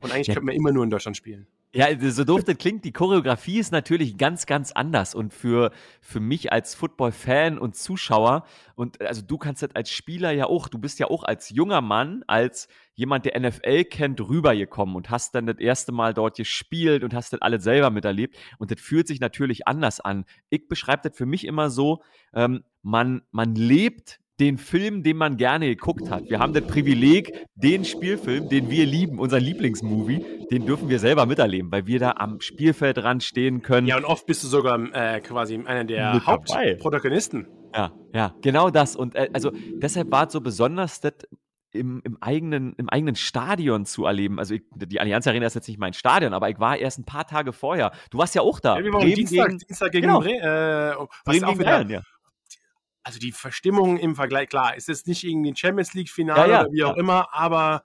Und 0.00 0.12
eigentlich 0.12 0.28
ja. 0.28 0.34
könnten 0.34 0.48
wir 0.48 0.54
immer 0.54 0.72
nur 0.72 0.84
in 0.84 0.90
Deutschland 0.90 1.16
spielen. 1.16 1.46
Ja, 1.76 1.88
so 2.10 2.24
doof 2.24 2.42
das 2.42 2.56
klingt, 2.56 2.86
die 2.86 2.92
Choreografie 2.92 3.58
ist 3.58 3.70
natürlich 3.70 4.16
ganz, 4.16 4.46
ganz 4.46 4.72
anders. 4.72 5.14
Und 5.14 5.34
für, 5.34 5.72
für 6.00 6.20
mich 6.20 6.50
als 6.50 6.74
Football-Fan 6.74 7.58
und 7.58 7.76
Zuschauer, 7.76 8.46
und 8.76 9.02
also 9.02 9.20
du 9.20 9.36
kannst 9.36 9.60
das 9.60 9.76
als 9.76 9.90
Spieler 9.90 10.30
ja 10.30 10.46
auch, 10.46 10.68
du 10.68 10.78
bist 10.78 10.98
ja 10.98 11.08
auch 11.08 11.22
als 11.22 11.50
junger 11.50 11.82
Mann, 11.82 12.24
als 12.28 12.68
jemand, 12.94 13.26
der 13.26 13.38
NFL 13.38 13.84
kennt, 13.84 14.22
rübergekommen 14.22 14.96
und 14.96 15.10
hast 15.10 15.34
dann 15.34 15.44
das 15.44 15.58
erste 15.58 15.92
Mal 15.92 16.14
dort 16.14 16.38
gespielt 16.38 17.04
und 17.04 17.12
hast 17.12 17.34
das 17.34 17.42
alles 17.42 17.62
selber 17.62 17.90
miterlebt. 17.90 18.38
Und 18.56 18.70
das 18.70 18.80
fühlt 18.80 19.06
sich 19.06 19.20
natürlich 19.20 19.68
anders 19.68 20.00
an. 20.00 20.24
Ich 20.48 20.68
beschreibe 20.68 21.06
das 21.06 21.14
für 21.14 21.26
mich 21.26 21.44
immer 21.44 21.68
so, 21.68 22.02
ähm, 22.32 22.64
man, 22.80 23.20
man 23.32 23.54
lebt 23.54 24.18
den 24.40 24.58
Film, 24.58 25.02
den 25.02 25.16
man 25.16 25.36
gerne 25.36 25.66
geguckt 25.66 26.10
hat. 26.10 26.28
Wir 26.28 26.38
haben 26.38 26.52
das 26.52 26.66
Privileg, 26.66 27.46
den 27.54 27.84
Spielfilm, 27.84 28.48
den 28.48 28.70
wir 28.70 28.84
lieben, 28.84 29.18
unseren 29.18 29.42
Lieblingsmovie, 29.42 30.24
den 30.50 30.66
dürfen 30.66 30.88
wir 30.88 30.98
selber 30.98 31.26
miterleben, 31.26 31.72
weil 31.72 31.86
wir 31.86 31.98
da 31.98 32.12
am 32.12 32.40
Spielfeld 32.40 32.98
dran 32.98 33.20
stehen 33.20 33.62
können. 33.62 33.86
Ja, 33.86 33.96
und 33.96 34.04
oft 34.04 34.26
bist 34.26 34.44
du 34.44 34.48
sogar 34.48 34.78
äh, 34.92 35.20
quasi 35.20 35.58
einer 35.64 35.84
der 35.84 36.26
Hauptprotagonisten. 36.26 37.48
Ja, 37.74 37.92
ja, 38.12 38.34
genau 38.42 38.70
das. 38.70 38.94
Und 38.94 39.14
äh, 39.14 39.30
also 39.32 39.52
deshalb 39.74 40.10
war 40.10 40.26
es 40.26 40.32
so 40.32 40.40
besonders, 40.40 41.00
das 41.00 41.14
im, 41.72 42.00
im, 42.04 42.16
eigenen, 42.20 42.74
im 42.76 42.88
eigenen 42.88 43.16
Stadion 43.16 43.84
zu 43.84 44.06
erleben. 44.06 44.38
Also 44.38 44.54
ich, 44.54 44.62
die 44.74 45.00
Allianz 45.00 45.26
Arena 45.26 45.46
ist 45.46 45.54
jetzt 45.54 45.68
nicht 45.68 45.78
mein 45.78 45.92
Stadion, 45.92 46.32
aber 46.32 46.48
ich 46.48 46.58
war 46.58 46.76
erst 46.76 46.98
ein 46.98 47.04
paar 47.04 47.26
Tage 47.26 47.52
vorher. 47.52 47.92
Du 48.10 48.18
warst 48.18 48.34
ja 48.34 48.42
auch 48.42 48.60
da. 48.60 48.78
Ja, 48.78 48.84
wir 48.84 48.92
waren 48.92 49.06
Dienstag, 49.06 49.48
gegen, 49.48 49.58
Dienstag 49.58 49.92
gegen 49.92 50.06
genau. 50.06 50.20
Bre 50.20 50.30
äh, 50.30 51.06
Bremen 51.24 51.46
gegen 51.46 51.58
Bayern, 51.58 51.90
ja 51.90 52.02
also 53.06 53.20
die 53.20 53.30
Verstimmung 53.30 53.98
im 53.98 54.16
Vergleich, 54.16 54.48
klar, 54.48 54.74
es 54.76 54.88
ist 54.88 55.06
nicht 55.06 55.22
irgendwie 55.22 55.52
ein 55.52 55.56
Champions 55.56 55.94
League-Finale 55.94 56.40
ja, 56.40 56.46
ja, 56.48 56.60
oder 56.62 56.72
wie 56.72 56.82
auch 56.82 56.96
immer, 56.96 57.32
aber 57.32 57.84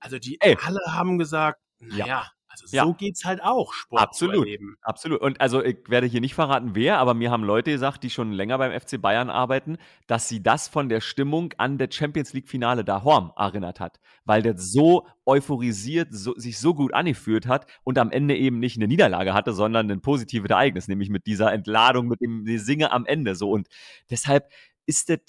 also 0.00 0.18
die 0.18 0.40
Ey. 0.40 0.56
alle 0.64 0.80
haben 0.86 1.18
gesagt, 1.18 1.60
naja, 1.78 2.32
also 2.52 2.66
so 2.66 2.76
ja. 2.76 2.92
geht's 2.92 3.24
halt 3.24 3.42
auch, 3.42 3.72
Sport 3.72 4.02
absolut, 4.02 4.46
Absolut. 4.82 5.22
Und 5.22 5.40
also 5.40 5.64
ich 5.64 5.78
werde 5.88 6.06
hier 6.06 6.20
nicht 6.20 6.34
verraten, 6.34 6.74
wer, 6.74 6.98
aber 6.98 7.14
mir 7.14 7.30
haben 7.30 7.44
Leute 7.44 7.70
gesagt, 7.70 8.02
die 8.02 8.10
schon 8.10 8.30
länger 8.30 8.58
beim 8.58 8.78
FC 8.78 9.00
Bayern 9.00 9.30
arbeiten, 9.30 9.78
dass 10.06 10.28
sie 10.28 10.42
das 10.42 10.68
von 10.68 10.90
der 10.90 11.00
Stimmung 11.00 11.54
an 11.56 11.78
der 11.78 11.88
Champions 11.90 12.34
League 12.34 12.48
Finale 12.48 12.84
da 12.84 13.04
Horm 13.04 13.32
erinnert 13.36 13.80
hat, 13.80 14.00
weil 14.26 14.42
das 14.42 14.70
so 14.70 15.06
euphorisiert, 15.24 16.08
so, 16.12 16.34
sich 16.36 16.58
so 16.58 16.74
gut 16.74 16.92
angeführt 16.92 17.46
hat 17.46 17.66
und 17.84 17.96
am 17.96 18.10
Ende 18.10 18.36
eben 18.36 18.58
nicht 18.58 18.76
eine 18.76 18.86
Niederlage 18.86 19.32
hatte, 19.32 19.54
sondern 19.54 19.90
ein 19.90 20.02
positives 20.02 20.50
Ereignis, 20.50 20.88
nämlich 20.88 21.08
mit 21.08 21.26
dieser 21.26 21.52
Entladung, 21.52 22.06
mit 22.08 22.20
dem 22.20 22.44
Singe 22.58 22.92
am 22.92 23.06
Ende 23.06 23.34
so. 23.34 23.50
Und 23.50 23.68
deshalb 24.10 24.50
ist 24.84 25.08
das 25.08 25.20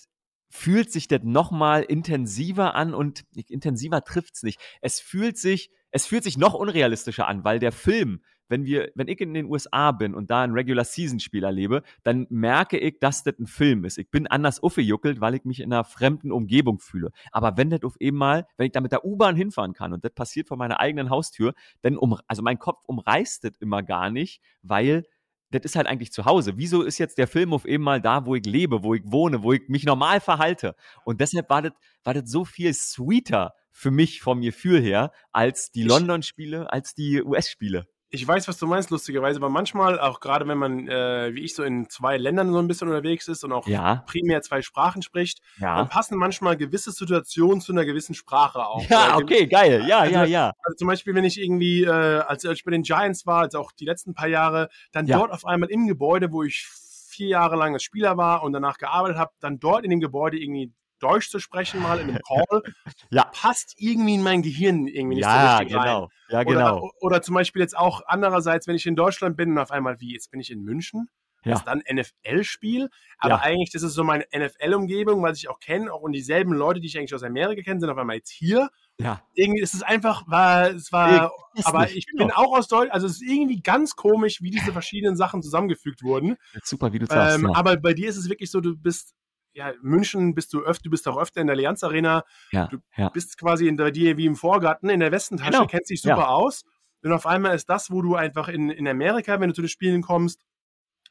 fühlt 0.55 0.91
sich 0.91 1.07
das 1.07 1.21
nochmal 1.23 1.81
intensiver 1.81 2.75
an 2.75 2.93
und 2.93 3.25
intensiver 3.33 4.03
trifft's 4.03 4.43
nicht. 4.43 4.59
Es 4.81 4.99
fühlt 4.99 5.35
sich, 5.35 5.71
es 5.93 6.07
fühlt 6.07 6.23
sich 6.23 6.39
noch 6.39 6.55
unrealistischer 6.55 7.27
an, 7.27 7.43
weil 7.43 7.59
der 7.59 7.71
Film, 7.71 8.21
wenn 8.49 8.65
wir, 8.65 8.91
wenn 8.95 9.07
ich 9.07 9.21
in 9.21 9.35
den 9.35 9.45
USA 9.45 9.91
bin 9.91 10.15
und 10.15 10.31
da 10.31 10.41
ein 10.41 10.51
Regular 10.51 10.83
Season 10.83 11.19
Spiel 11.19 11.43
erlebe, 11.43 11.83
dann 12.03 12.25
merke 12.31 12.79
ich, 12.79 12.99
dass 12.99 13.23
das 13.23 13.37
ein 13.37 13.45
Film 13.45 13.85
ist. 13.85 13.99
Ich 13.99 14.09
bin 14.09 14.25
anders 14.25 14.61
aufgejuckelt, 14.61 15.21
weil 15.21 15.35
ich 15.35 15.45
mich 15.45 15.59
in 15.59 15.71
einer 15.71 15.83
fremden 15.83 16.31
Umgebung 16.31 16.79
fühle. 16.79 17.11
Aber 17.31 17.57
wenn 17.57 17.69
das 17.69 17.83
auf 17.83 17.95
eben 17.99 18.17
mal, 18.17 18.47
wenn 18.57 18.65
ich 18.65 18.71
da 18.71 18.81
mit 18.81 18.91
der 18.91 19.05
U-Bahn 19.05 19.35
hinfahren 19.35 19.73
kann 19.73 19.93
und 19.93 20.03
das 20.03 20.13
passiert 20.13 20.47
vor 20.47 20.57
meiner 20.57 20.79
eigenen 20.79 21.11
Haustür, 21.11 21.53
dann 21.83 21.95
um, 21.95 22.17
also 22.27 22.41
mein 22.41 22.57
Kopf 22.57 22.83
umreißt 22.87 23.43
das 23.43 23.55
immer 23.59 23.83
gar 23.83 24.09
nicht, 24.09 24.41
weil 24.63 25.03
das 25.51 25.61
ist 25.61 25.75
halt 25.75 25.85
eigentlich 25.85 26.11
zu 26.11 26.25
Hause. 26.25 26.53
Wieso 26.57 26.81
ist 26.81 26.97
jetzt 26.97 27.19
der 27.19 27.27
Film 27.27 27.53
auf 27.53 27.65
eben 27.65 27.83
mal 27.83 28.01
da, 28.01 28.25
wo 28.25 28.33
ich 28.33 28.47
lebe, 28.47 28.81
wo 28.81 28.95
ich 28.95 29.03
wohne, 29.05 29.43
wo 29.43 29.53
ich 29.53 29.69
mich 29.69 29.85
normal 29.85 30.19
verhalte? 30.21 30.75
Und 31.05 31.21
deshalb 31.21 31.51
war 31.51 31.61
das, 31.61 31.73
war 32.03 32.15
das 32.15 32.31
so 32.31 32.45
viel 32.45 32.73
sweeter 32.73 33.53
für 33.73 33.91
mich 33.91 34.21
vom 34.21 34.41
Gefühl 34.41 34.81
her 34.81 35.11
als 35.33 35.71
die 35.71 35.83
London-Spiele, 35.83 36.71
als 36.71 36.93
die 36.93 37.21
US-Spiele 37.21 37.87
ich 38.13 38.27
weiß, 38.27 38.47
was 38.47 38.59
du 38.59 38.67
meinst, 38.67 38.91
lustigerweise, 38.91 39.39
aber 39.39 39.49
manchmal, 39.49 39.99
auch 39.99 40.19
gerade 40.19 40.47
wenn 40.47 40.59
man, 40.59 40.87
äh, 40.87 41.33
wie 41.33 41.41
ich, 41.41 41.55
so 41.55 41.63
in 41.63 41.89
zwei 41.89 42.17
Ländern 42.17 42.53
so 42.53 42.59
ein 42.59 42.67
bisschen 42.67 42.87
unterwegs 42.87 43.27
ist 43.27 43.43
und 43.43 43.51
auch 43.51 43.67
ja. 43.67 44.03
primär 44.05 44.43
zwei 44.43 44.61
Sprachen 44.61 45.01
spricht, 45.01 45.39
ja. 45.57 45.77
dann 45.77 45.89
passen 45.89 46.19
manchmal 46.19 46.55
gewisse 46.55 46.91
Situationen 46.91 47.59
zu 47.59 47.71
einer 47.71 47.85
gewissen 47.85 48.13
Sprache 48.13 48.67
auch. 48.67 48.87
Ja, 48.87 49.17
okay, 49.17 49.47
geil, 49.47 49.83
ja, 49.87 49.99
also, 49.99 50.13
ja, 50.13 50.25
ja. 50.25 50.51
Also 50.61 50.75
zum 50.77 50.87
Beispiel, 50.89 51.15
wenn 51.15 51.23
ich 51.23 51.41
irgendwie, 51.41 51.85
äh, 51.85 51.89
als 51.89 52.43
ich 52.43 52.63
bei 52.63 52.69
den 52.69 52.83
Giants 52.83 53.25
war, 53.25 53.41
also 53.41 53.57
auch 53.57 53.71
die 53.71 53.85
letzten 53.85 54.13
paar 54.13 54.27
Jahre, 54.27 54.69
dann 54.91 55.07
ja. 55.07 55.17
dort 55.17 55.31
auf 55.31 55.43
einmal 55.47 55.71
im 55.71 55.87
Gebäude, 55.87 56.31
wo 56.31 56.43
ich 56.43 56.67
vier 57.09 57.29
Jahre 57.29 57.55
lang 57.55 57.73
als 57.73 57.81
Spieler 57.81 58.15
war 58.15 58.43
und 58.43 58.53
danach 58.53 58.77
gearbeitet 58.77 59.17
habe, 59.17 59.31
dann 59.39 59.59
dort 59.59 59.83
in 59.83 59.89
dem 59.89 59.99
Gebäude 59.99 60.37
irgendwie 60.37 60.71
Deutsch 61.03 61.29
zu 61.29 61.39
sprechen, 61.39 61.81
mal 61.81 61.99
in 61.99 62.09
einem 62.09 62.19
Call, 62.27 62.63
ja. 63.09 63.25
passt 63.33 63.75
irgendwie 63.77 64.15
in 64.15 64.23
mein 64.23 64.41
Gehirn 64.41 64.87
irgendwie 64.87 65.17
nicht 65.17 65.25
ja, 65.25 65.57
so 65.57 65.57
richtig 65.59 65.77
genau. 65.77 65.99
rein. 65.99 66.09
Ja, 66.29 66.43
genau. 66.43 66.77
Oder, 66.77 66.91
oder 67.01 67.21
zum 67.21 67.35
Beispiel 67.35 67.61
jetzt 67.61 67.77
auch 67.77 68.01
andererseits, 68.07 68.67
wenn 68.67 68.75
ich 68.75 68.87
in 68.87 68.95
Deutschland 68.95 69.37
bin 69.37 69.51
und 69.51 69.59
auf 69.59 69.71
einmal, 69.71 69.99
wie, 69.99 70.13
jetzt 70.13 70.31
bin 70.31 70.39
ich 70.39 70.49
in 70.49 70.63
München, 70.63 71.09
ja. 71.43 71.51
das 71.51 71.59
ist 71.59 71.67
dann 71.67 71.83
NFL-Spiel, 71.91 72.89
aber 73.17 73.35
ja. 73.35 73.41
eigentlich, 73.41 73.71
das 73.71 73.83
ist 73.83 73.93
so 73.93 74.03
meine 74.03 74.25
NFL-Umgebung, 74.35 75.21
weil 75.21 75.33
ich 75.33 75.49
auch 75.49 75.59
kenne, 75.59 75.91
auch 75.91 76.01
und 76.01 76.13
dieselben 76.13 76.53
Leute, 76.53 76.79
die 76.79 76.87
ich 76.87 76.97
eigentlich 76.97 77.13
aus 77.13 77.23
Amerika 77.23 77.61
kenne, 77.61 77.79
sind 77.79 77.89
auf 77.89 77.97
einmal 77.97 78.15
jetzt 78.15 78.31
hier. 78.31 78.69
Ja. 78.99 79.21
Irgendwie 79.33 79.61
ist 79.61 79.73
es 79.73 79.83
einfach, 79.83 80.23
war, 80.27 80.69
es 80.71 80.91
war, 80.91 81.31
ich 81.55 81.65
aber 81.65 81.89
ich 81.89 82.05
genau. 82.07 82.25
bin 82.25 82.33
auch 82.33 82.57
aus 82.57 82.67
Deutschland, 82.67 82.93
also 82.93 83.07
es 83.07 83.13
ist 83.13 83.23
irgendwie 83.23 83.61
ganz 83.61 83.95
komisch, 83.95 84.41
wie 84.41 84.51
diese 84.51 84.71
verschiedenen 84.71 85.15
Sachen 85.15 85.41
zusammengefügt 85.41 86.03
wurden. 86.03 86.37
Super, 86.63 86.93
wie 86.93 86.99
du 86.99 87.07
sagst. 87.07 87.39
Ähm, 87.39 87.47
ja. 87.47 87.55
Aber 87.55 87.77
bei 87.77 87.93
dir 87.93 88.09
ist 88.09 88.17
es 88.17 88.29
wirklich 88.29 88.51
so, 88.51 88.61
du 88.61 88.77
bist 88.77 89.13
ja, 89.53 89.73
München 89.81 90.35
bist 90.35 90.53
du 90.53 90.61
öfter, 90.61 90.83
du 90.83 90.89
bist 90.89 91.07
auch 91.07 91.17
öfter 91.17 91.41
in 91.41 91.47
der 91.47 91.55
Allianz 91.55 91.83
Arena. 91.83 92.23
Ja, 92.51 92.67
du 92.67 92.77
ja. 92.97 93.09
bist 93.09 93.37
quasi 93.37 93.67
in 93.67 93.77
der 93.77 93.91
dir 93.91 94.17
wie 94.17 94.25
im 94.25 94.35
Vorgarten, 94.35 94.89
in 94.89 94.99
der 94.99 95.11
Westentasche, 95.11 95.51
Genau. 95.51 95.67
kennst 95.67 95.89
dich 95.89 96.01
super 96.01 96.29
aus. 96.29 96.63
Und 97.03 97.11
auf 97.11 97.25
einmal 97.25 97.53
ist 97.55 97.69
das, 97.69 97.91
wo 97.91 98.01
du 98.01 98.15
einfach 98.15 98.47
in, 98.47 98.69
in 98.69 98.87
Amerika, 98.87 99.39
wenn 99.39 99.49
du 99.49 99.55
zu 99.55 99.61
den 99.61 99.69
Spielen 99.69 100.01
kommst, 100.01 100.41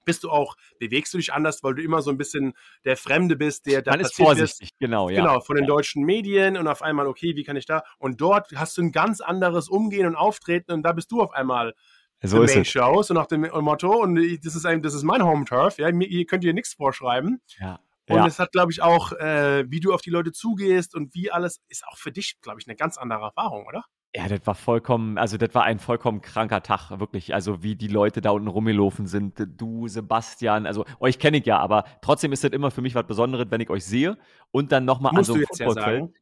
bist 0.04 0.24
du 0.24 0.30
auch, 0.30 0.56
bewegst 0.78 1.14
du 1.14 1.18
dich 1.18 1.32
anders, 1.32 1.62
weil 1.62 1.74
du 1.74 1.82
immer 1.82 2.02
so 2.02 2.10
ein 2.10 2.18
bisschen 2.18 2.54
der 2.84 2.96
Fremde 2.96 3.36
bist, 3.36 3.66
der 3.66 3.82
da 3.82 3.92
Man 3.92 4.00
ist 4.00 4.16
vorsichtig, 4.16 4.70
genau, 4.80 5.08
ja. 5.08 5.20
Genau, 5.20 5.40
von 5.40 5.54
den 5.56 5.64
ja. 5.64 5.68
deutschen 5.68 6.02
Medien 6.04 6.56
und 6.56 6.66
auf 6.66 6.82
einmal, 6.82 7.06
okay, 7.06 7.36
wie 7.36 7.44
kann 7.44 7.56
ich 7.56 7.66
da? 7.66 7.82
Und 7.98 8.20
dort 8.20 8.50
hast 8.56 8.76
du 8.76 8.82
ein 8.82 8.90
ganz 8.90 9.20
anderes 9.20 9.68
Umgehen 9.68 10.06
und 10.06 10.16
Auftreten 10.16 10.72
und 10.72 10.82
da 10.82 10.92
bist 10.92 11.12
du 11.12 11.20
auf 11.20 11.32
einmal 11.32 11.74
So 12.22 12.38
the 12.38 12.44
ist 12.44 12.54
Main 12.54 12.62
es. 12.62 12.68
Show, 12.68 13.02
so 13.02 13.14
nach 13.14 13.26
dem 13.26 13.42
Motto. 13.42 13.92
Und 14.02 14.16
das 14.44 14.56
ist 14.56 14.66
ein, 14.66 14.82
das 14.82 14.94
ist 14.94 15.02
mein 15.04 15.22
Home 15.24 15.44
Turf, 15.44 15.78
ja, 15.78 15.92
mir, 15.92 16.08
ihr 16.08 16.26
könnt 16.26 16.42
ihr 16.42 16.52
nichts 16.54 16.74
vorschreiben. 16.74 17.40
Ja. 17.60 17.78
Und 18.08 18.16
ja. 18.16 18.26
es 18.26 18.38
hat, 18.38 18.52
glaube 18.52 18.72
ich, 18.72 18.82
auch, 18.82 19.12
äh, 19.12 19.64
wie 19.70 19.80
du 19.80 19.94
auf 19.94 20.02
die 20.02 20.10
Leute 20.10 20.32
zugehst 20.32 20.94
und 20.94 21.14
wie 21.14 21.30
alles, 21.30 21.60
ist 21.68 21.84
auch 21.86 21.96
für 21.96 22.12
dich, 22.12 22.40
glaube 22.40 22.60
ich, 22.60 22.66
eine 22.66 22.76
ganz 22.76 22.98
andere 22.98 23.22
Erfahrung, 23.22 23.66
oder? 23.66 23.84
Ja, 24.14 24.28
das 24.28 24.40
war 24.46 24.54
vollkommen, 24.54 25.16
also 25.16 25.38
das 25.38 25.54
war 25.54 25.64
ein 25.64 25.78
vollkommen 25.78 26.20
kranker 26.20 26.62
Tag, 26.62 26.90
wirklich. 27.00 27.32
Also 27.34 27.62
wie 27.62 27.76
die 27.76 27.88
Leute 27.88 28.20
da 28.20 28.30
unten 28.32 28.48
rumgelaufen 28.48 29.06
sind, 29.06 29.42
du, 29.56 29.88
Sebastian, 29.88 30.66
also 30.66 30.84
euch 31.00 31.18
kenne 31.18 31.38
ich 31.38 31.46
ja, 31.46 31.58
aber 31.58 31.84
trotzdem 32.02 32.30
ist 32.32 32.44
das 32.44 32.50
immer 32.50 32.70
für 32.70 32.82
mich 32.82 32.94
was 32.94 33.06
Besonderes, 33.06 33.46
wenn 33.48 33.62
ich 33.62 33.70
euch 33.70 33.86
sehe 33.86 34.18
und 34.50 34.70
dann 34.70 34.84
nochmal 34.84 35.16
an 35.16 35.24
so 35.24 35.32
einem 35.32 35.44
jetzt 35.48 35.58
ja. 35.58 35.66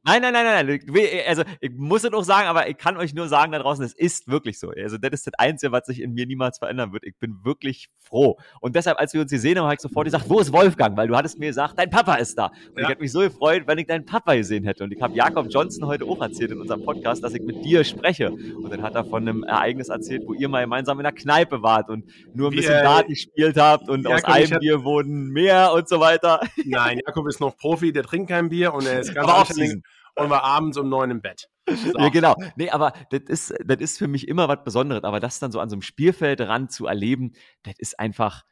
Nein, 0.04 0.22
nein, 0.22 0.32
nein, 0.32 0.32
nein, 0.32 0.66
nein. 0.66 0.80
ich 0.94 1.28
Also 1.28 1.42
ich 1.60 1.72
muss 1.72 2.04
es 2.04 2.12
auch 2.12 2.22
sagen, 2.22 2.46
aber 2.46 2.68
ich 2.68 2.76
kann 2.76 2.96
euch 2.96 3.12
nur 3.12 3.26
sagen 3.26 3.50
da 3.50 3.58
draußen, 3.58 3.84
es 3.84 3.92
ist 3.92 4.28
wirklich 4.28 4.60
so. 4.60 4.70
Also 4.70 4.96
das 4.96 5.10
ist 5.10 5.26
das 5.26 5.34
Einzige, 5.34 5.72
was 5.72 5.86
sich 5.86 6.00
in 6.00 6.12
mir 6.12 6.26
niemals 6.26 6.58
verändern 6.58 6.92
wird. 6.92 7.02
Ich 7.04 7.16
bin 7.18 7.44
wirklich 7.44 7.90
froh. 7.98 8.38
Und 8.60 8.76
deshalb, 8.76 9.00
als 9.00 9.14
wir 9.14 9.20
uns 9.22 9.32
gesehen 9.32 9.58
haben, 9.58 9.64
habe 9.64 9.74
ich 9.74 9.80
sofort 9.80 10.04
gesagt, 10.04 10.30
wo 10.30 10.38
ist 10.38 10.52
Wolfgang? 10.52 10.96
Weil 10.96 11.08
du 11.08 11.16
hattest 11.16 11.40
mir 11.40 11.48
gesagt, 11.48 11.76
dein 11.76 11.90
Papa 11.90 12.14
ist 12.14 12.38
da. 12.38 12.46
Und 12.46 12.76
ich 12.76 12.82
Ja. 12.82 12.88
hätte 12.90 13.00
mich 13.00 13.10
so 13.10 13.18
gefreut, 13.18 13.64
wenn 13.66 13.78
ich 13.78 13.88
deinen 13.88 14.04
Papa 14.06 14.36
gesehen 14.36 14.62
hätte. 14.62 14.84
Und 14.84 14.92
ich 14.92 15.02
habe 15.02 15.12
Jakob 15.16 15.48
Johnson 15.50 15.88
heute 15.88 16.04
auch 16.04 16.20
erzählt 16.20 16.52
in 16.52 16.60
unserem 16.60 16.84
Podcast, 16.84 17.24
dass 17.24 17.34
ich 17.34 17.42
mit 17.42 17.64
dir 17.64 17.79
spreche. 17.88 18.30
Und 18.30 18.70
dann 18.70 18.82
hat 18.82 18.94
er 18.94 19.04
von 19.04 19.26
einem 19.26 19.42
Ereignis 19.42 19.88
erzählt, 19.88 20.22
wo 20.26 20.34
ihr 20.34 20.48
mal 20.48 20.62
gemeinsam 20.62 20.98
in 20.98 21.04
der 21.04 21.12
Kneipe 21.12 21.62
wart 21.62 21.88
und 21.88 22.04
nur 22.34 22.50
ein 22.50 22.56
bisschen 22.56 22.84
äh, 22.84 23.04
gespielt 23.06 23.56
habt 23.56 23.88
und 23.88 24.06
aus 24.06 24.22
Jakob, 24.22 24.28
ich 24.28 24.34
einem 24.34 24.52
hab- 24.52 24.60
Bier 24.60 24.84
wurden 24.84 25.28
mehr 25.30 25.72
und 25.72 25.88
so 25.88 26.00
weiter. 26.00 26.40
Nein, 26.64 27.00
Jakob 27.06 27.26
ist 27.28 27.40
noch 27.40 27.56
Profi, 27.56 27.92
der 27.92 28.02
trinkt 28.04 28.28
kein 28.30 28.48
Bier 28.48 28.74
und 28.74 28.86
er 28.86 29.00
ist 29.00 29.14
ganz 29.14 29.28
anständig 29.28 29.82
und 30.16 30.30
war 30.30 30.42
abends 30.44 30.76
um 30.76 30.88
neun 30.88 31.10
im 31.10 31.20
Bett. 31.22 31.48
So. 31.68 31.98
Ja, 31.98 32.08
genau. 32.08 32.34
Nee, 32.56 32.70
aber 32.70 32.92
das 33.10 33.22
ist, 33.28 33.54
das 33.64 33.78
ist 33.80 33.98
für 33.98 34.08
mich 34.08 34.26
immer 34.26 34.48
was 34.48 34.64
Besonderes. 34.64 35.04
Aber 35.04 35.20
das 35.20 35.38
dann 35.38 35.52
so 35.52 35.60
an 35.60 35.68
so 35.68 35.74
einem 35.74 35.82
Spielfeldrand 35.82 36.72
zu 36.72 36.86
erleben, 36.86 37.32
das 37.62 37.74
ist 37.78 37.98
einfach, 38.00 38.44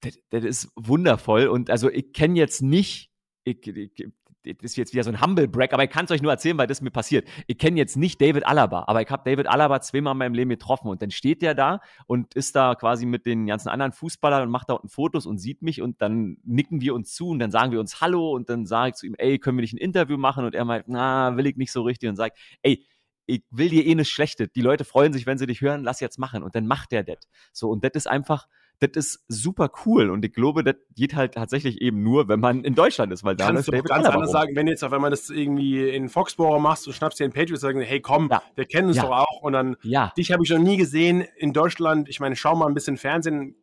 das, 0.00 0.18
das 0.30 0.44
ist 0.44 0.68
wundervoll. 0.74 1.48
Und 1.48 1.68
also 1.70 1.90
ich 1.90 2.12
kenne 2.12 2.38
jetzt 2.38 2.62
nicht, 2.62 3.10
ich, 3.44 3.66
ich, 3.66 4.06
das 4.44 4.56
ist 4.62 4.76
jetzt 4.76 4.92
wieder 4.92 5.04
so 5.04 5.10
ein 5.10 5.20
Humble 5.20 5.48
Brag, 5.48 5.72
aber 5.72 5.84
ich 5.84 5.90
kann 5.90 6.04
es 6.04 6.10
euch 6.10 6.22
nur 6.22 6.32
erzählen, 6.32 6.58
weil 6.58 6.66
das 6.66 6.80
mir 6.80 6.90
passiert. 6.90 7.28
Ich 7.46 7.58
kenne 7.58 7.78
jetzt 7.78 7.96
nicht 7.96 8.20
David 8.20 8.46
Alaba, 8.46 8.84
aber 8.86 9.02
ich 9.02 9.10
habe 9.10 9.22
David 9.28 9.46
Alaba 9.46 9.80
zweimal 9.80 10.12
in 10.12 10.18
meinem 10.18 10.34
Leben 10.34 10.50
getroffen 10.50 10.88
und 10.88 11.02
dann 11.02 11.10
steht 11.10 11.42
der 11.42 11.54
da 11.54 11.80
und 12.06 12.34
ist 12.34 12.56
da 12.56 12.74
quasi 12.74 13.06
mit 13.06 13.26
den 13.26 13.46
ganzen 13.46 13.68
anderen 13.68 13.92
Fußballern 13.92 14.42
und 14.42 14.50
macht 14.50 14.68
da 14.68 14.74
unten 14.74 14.88
Fotos 14.88 15.26
und 15.26 15.38
sieht 15.38 15.62
mich 15.62 15.80
und 15.80 16.02
dann 16.02 16.38
nicken 16.44 16.80
wir 16.80 16.94
uns 16.94 17.14
zu 17.14 17.28
und 17.28 17.38
dann 17.38 17.50
sagen 17.50 17.72
wir 17.72 17.80
uns 17.80 18.00
Hallo 18.00 18.32
und 18.32 18.48
dann 18.48 18.66
sage 18.66 18.90
ich 18.90 18.94
zu 18.96 19.06
ihm, 19.06 19.14
ey, 19.18 19.38
können 19.38 19.58
wir 19.58 19.62
nicht 19.62 19.74
ein 19.74 19.78
Interview 19.78 20.16
machen? 20.16 20.44
Und 20.44 20.54
er 20.54 20.64
meint, 20.64 20.84
na, 20.88 21.36
will 21.36 21.46
ich 21.46 21.56
nicht 21.56 21.72
so 21.72 21.82
richtig 21.82 22.08
und 22.08 22.16
sagt, 22.16 22.38
ey, 22.62 22.84
ich 23.26 23.44
will 23.50 23.68
dir 23.68 23.86
eh 23.86 23.94
nichts 23.94 24.12
Schlechtes. 24.12 24.48
Die 24.54 24.60
Leute 24.60 24.84
freuen 24.84 25.12
sich, 25.12 25.26
wenn 25.26 25.38
sie 25.38 25.46
dich 25.46 25.60
hören, 25.60 25.84
lass 25.84 26.00
jetzt 26.00 26.18
machen. 26.18 26.42
Und 26.42 26.54
dann 26.54 26.66
macht 26.66 26.92
der 26.92 27.04
das. 27.04 27.28
So, 27.52 27.70
und 27.70 27.84
das 27.84 27.92
ist 27.94 28.06
einfach, 28.08 28.46
das 28.88 28.96
ist 28.96 29.24
super 29.28 29.70
cool. 29.86 30.10
Und 30.10 30.24
ich 30.24 30.32
glaube, 30.32 30.62
das 30.64 30.74
geht 30.94 31.14
halt 31.14 31.34
tatsächlich 31.34 31.80
eben 31.80 32.02
nur, 32.02 32.28
wenn 32.28 32.40
man 32.40 32.64
in 32.64 32.74
Deutschland 32.74 33.12
ist, 33.12 33.24
weil 33.24 33.36
da 33.36 33.46
Kannst 33.46 33.68
läuft 33.68 33.68
du 33.68 33.72
auch 33.72 33.76
David 33.94 34.04
ganz 34.04 34.14
anders 34.16 34.32
sagen, 34.32 34.56
wenn 34.56 34.66
jetzt 34.66 34.82
auf 34.84 34.92
einmal 34.92 35.10
das 35.10 35.30
irgendwie 35.30 35.88
in 35.88 36.08
Foxborough 36.08 36.60
machst, 36.60 36.86
du 36.86 36.92
schnappst 36.92 37.20
dir 37.20 37.24
den 37.28 37.32
Patriots 37.32 37.62
und 37.64 37.74
sagst, 37.74 37.88
hey 37.90 38.00
komm, 38.00 38.28
Ja. 38.30 38.42
wir 38.54 38.64
kennen 38.64 38.88
uns 38.88 38.96
Ja. 38.96 39.02
doch 39.04 39.12
auch 39.12 39.42
und 39.42 39.52
dann, 39.52 39.76
Ja, 39.82 40.12
dich 40.16 40.32
habe 40.32 40.42
ich 40.44 40.50
noch 40.50 40.58
nie 40.58 40.76
gesehen 40.76 41.24
in 41.36 41.52
Deutschland, 41.52 42.08
ich 42.08 42.20
meine, 42.20 42.36
schau 42.36 42.54
mal 42.56 42.66
ein 42.66 42.74
bisschen 42.74 42.96
Fernsehen, 42.96 43.56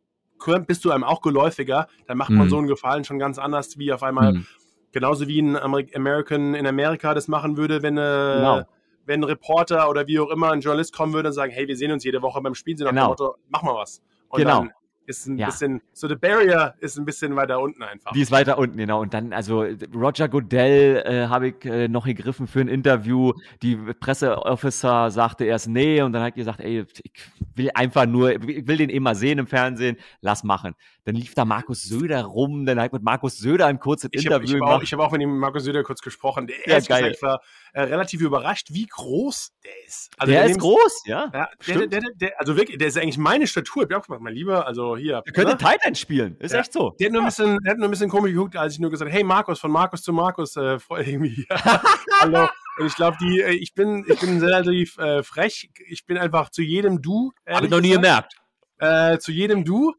bist 0.66 0.84
du 0.84 0.90
einem 0.90 1.04
auch 1.04 1.20
geläufiger, 1.20 1.86
dann 2.06 2.16
macht 2.16 2.30
man 2.30 2.46
Mhm. 2.46 2.50
so 2.50 2.58
einen 2.58 2.66
Gefallen 2.66 3.04
schon 3.04 3.18
ganz 3.18 3.38
anders, 3.38 3.78
wie 3.78 3.92
auf 3.92 4.02
einmal, 4.02 4.32
Mhm. 4.32 4.46
genauso 4.92 5.28
wie 5.28 5.40
ein 5.40 5.56
Amer 5.56 5.82
American 5.94 6.54
in 6.54 6.66
Amerika 6.66 7.12
das 7.14 7.28
machen 7.28 7.56
würde, 7.58 7.82
wenn, 7.82 7.98
äh, 7.98 8.00
Genau. 8.00 8.62
wenn 9.04 9.20
ein 9.20 9.24
Reporter 9.24 9.90
oder 9.90 10.06
wie 10.06 10.18
auch 10.18 10.30
immer 10.30 10.50
ein 10.52 10.60
Journalist 10.60 10.94
kommen 10.94 11.12
würde 11.12 11.28
und 11.28 11.34
sagen, 11.34 11.52
hey, 11.52 11.68
wir 11.68 11.76
sehen 11.76 11.92
uns 11.92 12.04
jede 12.04 12.22
Woche 12.22 12.40
beim 12.40 12.54
Spielen, 12.54 12.78
so 12.78 12.84
nach 12.84 12.90
Genau. 12.92 13.02
dem 13.06 13.08
Motto, 13.10 13.36
mach 13.48 13.62
mal 13.62 13.74
was. 13.74 14.00
Und 14.28 14.38
Genau. 14.38 14.60
dann 14.60 14.70
ist 15.10 15.26
ein 15.26 15.36
Ja. 15.38 15.46
bisschen, 15.46 15.82
so 15.92 16.08
the 16.08 16.14
barrier 16.14 16.74
ist 16.78 16.96
ein 16.96 17.04
bisschen 17.04 17.34
weiter 17.36 17.60
unten 17.60 17.82
einfach. 17.82 18.12
Die 18.12 18.20
ist 18.22 18.30
weiter 18.30 18.56
unten, 18.58 18.76
genau. 18.78 19.00
Und 19.00 19.12
dann, 19.12 19.32
also 19.32 19.66
Roger 19.94 20.28
Goodell 20.28 21.02
äh, 21.04 21.26
habe 21.28 21.48
ich 21.48 21.64
äh, 21.64 21.88
noch 21.88 22.06
gegriffen 22.06 22.46
für 22.46 22.60
ein 22.60 22.68
Interview. 22.68 23.32
Die 23.62 23.76
Presseofficer 23.76 25.10
sagte 25.10 25.44
erst 25.44 25.68
nee 25.68 26.00
und 26.02 26.12
dann 26.12 26.22
hat 26.22 26.34
gesagt, 26.34 26.60
ey, 26.60 26.86
ich 27.02 27.12
will 27.56 27.70
einfach 27.74 28.06
nur, 28.06 28.30
ich 28.32 28.66
will 28.66 28.76
den 28.76 28.90
eh 28.90 29.00
mal 29.00 29.14
sehen 29.14 29.38
im 29.38 29.46
Fernsehen, 29.46 29.96
lass 30.20 30.44
machen. 30.44 30.74
Dann 31.04 31.14
lief 31.16 31.34
da 31.34 31.44
Markus 31.44 31.82
Söder 31.84 32.22
rum, 32.24 32.64
dann 32.66 32.78
hat 32.78 32.86
ich 32.86 32.92
mit 32.92 33.02
Markus 33.02 33.38
Söder 33.38 33.66
ein 33.66 33.78
kurzes 33.80 34.10
Ich 34.12 34.26
habe 34.26 34.36
Interview 34.36 34.56
hab 34.56 34.62
auch, 34.62 34.68
gemacht. 34.68 34.82
ich 34.84 34.92
hab 34.92 35.00
auch 35.00 35.12
mit 35.12 35.22
ihm 35.22 35.38
Markus 35.38 35.64
Söder 35.64 35.82
kurz 35.82 36.00
gesprochen. 36.00 36.46
Der 36.46 36.56
Ja, 36.66 36.76
ist 36.76 36.88
geil. 36.88 37.16
war 37.20 37.40
äh, 37.72 37.82
relativ 37.82 38.20
überrascht, 38.20 38.68
wie 38.70 38.86
groß 38.86 39.52
der 39.64 39.72
ist. 39.86 40.10
Also 40.18 40.32
der 40.32 40.44
ist 40.44 40.50
nimmt- 40.52 40.62
groß, 40.62 41.02
ja. 41.06 41.30
Ja, 41.32 41.48
der, 41.66 41.86
der, 41.86 42.00
der, 42.00 42.10
der, 42.14 42.40
also 42.40 42.56
wirklich, 42.56 42.78
der 42.78 42.88
ist 42.88 42.96
eigentlich 42.98 43.18
meine 43.18 43.46
Statur. 43.46 43.84
Ich 43.84 43.94
hab 43.94 44.02
auch 44.02 44.06
gesagt, 44.06 44.22
mein 44.22 44.34
Lieber, 44.34 44.66
also 44.66 44.96
hier. 44.96 45.22
Der 45.26 45.32
könnte 45.32 45.52
ne? 45.52 45.58
Titan 45.58 45.94
spielen, 45.94 46.36
ist 46.38 46.52
Ja. 46.52 46.60
echt 46.60 46.72
so. 46.72 46.90
Der 46.98 47.06
hat 47.06 47.12
nur, 47.12 47.22
ein 47.22 47.26
bisschen, 47.26 47.58
der 47.62 47.72
hat 47.72 47.78
nur 47.78 47.88
ein 47.88 47.90
bisschen 47.90 48.10
komisch 48.10 48.32
geguckt, 48.32 48.56
als 48.56 48.74
ich 48.74 48.78
nur 48.80 48.90
gesagt 48.90 49.08
habe, 49.10 49.16
hey 49.16 49.24
Markus, 49.24 49.60
von 49.60 49.70
Markus 49.70 50.02
zu 50.02 50.12
Markus, 50.12 50.56
äh, 50.56 50.78
irgendwie. 50.90 51.46
Hallo. 52.20 52.48
Und 52.78 52.86
ich 52.86 52.94
glaube, 52.94 53.16
die, 53.20 53.40
äh, 53.40 53.50
ich 53.52 53.74
bin, 53.74 54.04
ich 54.08 54.18
bin 54.20 54.42
relativ 54.42 54.96
äh, 54.98 55.22
frech. 55.22 55.70
Ich 55.86 56.06
bin 56.06 56.16
einfach 56.18 56.50
zu 56.50 56.62
jedem 56.62 57.02
Du. 57.02 57.32
Hab 57.46 57.62
ich 57.64 57.70
noch 57.70 57.80
nie 57.80 57.90
gesagt. 57.96 58.32
gemerkt. 58.78 59.14
Äh, 59.14 59.18
zu 59.18 59.32
jedem 59.32 59.64
Du. 59.64 59.92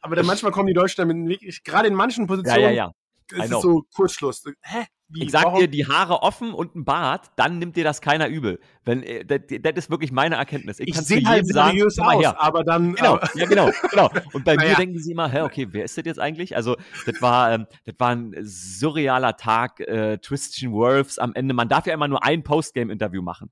Aber 0.00 0.16
dann 0.16 0.26
manchmal 0.26 0.52
kommen 0.52 0.66
die 0.66 0.74
Deutschen 0.74 0.96
damit 1.08 1.28
wirklich, 1.28 1.62
gerade 1.64 1.88
in 1.88 1.94
manchen 1.94 2.24
Ja, 2.24 2.26
Positionen, 2.28 2.60
ja, 2.62 2.70
ja. 2.70 2.92
I 3.32 3.44
ist 3.44 3.62
so 3.62 3.84
Kurzschluss. 3.94 4.44
Hä? 4.62 4.84
Wie? 5.14 5.24
Ich 5.24 5.30
sag 5.30 5.54
dir, 5.54 5.68
die 5.68 5.86
Haare 5.86 6.22
offen 6.22 6.52
und 6.52 6.74
ein 6.74 6.84
Bart, 6.84 7.30
dann 7.36 7.58
nimmt 7.58 7.76
dir 7.76 7.84
das 7.84 8.00
keiner 8.00 8.26
übel. 8.28 8.58
Wenn, 8.84 9.02
äh, 9.02 9.24
das, 9.24 9.40
das 9.62 9.72
ist 9.76 9.90
wirklich 9.90 10.10
meine 10.10 10.34
Erkenntnis. 10.34 10.80
Ich, 10.80 10.88
ich 10.88 10.96
sehe 10.96 11.24
halt 11.24 11.46
sagen, 11.46 11.70
seriös 11.70 11.96
mal 11.98 12.16
aus, 12.16 12.34
aber 12.36 12.64
dann. 12.64 12.94
Genau, 12.94 13.14
aber- 13.14 13.30
ja, 13.36 13.46
genau, 13.46 13.70
genau. 13.90 14.10
Und 14.32 14.44
bei 14.44 14.56
mir 14.56 14.64
Naja. 14.64 14.74
denken 14.74 14.98
sie 14.98 15.12
immer, 15.12 15.28
hä, 15.30 15.42
okay, 15.42 15.68
wer 15.70 15.84
ist 15.84 15.96
das 15.96 16.04
jetzt 16.04 16.18
eigentlich? 16.18 16.56
Also, 16.56 16.76
das 17.06 17.22
war, 17.22 17.52
ähm, 17.52 17.66
das 17.86 17.94
war 17.98 18.10
ein 18.10 18.34
surrealer 18.42 19.36
Tag, 19.36 19.80
äh, 19.80 20.18
Christian 20.20 20.72
Wirfs 20.72 21.18
am 21.18 21.32
Ende. 21.34 21.54
Man 21.54 21.68
darf 21.68 21.86
ja 21.86 21.94
immer 21.94 22.08
nur 22.08 22.24
ein 22.24 22.42
Postgame-Interview 22.42 23.22
machen. 23.22 23.50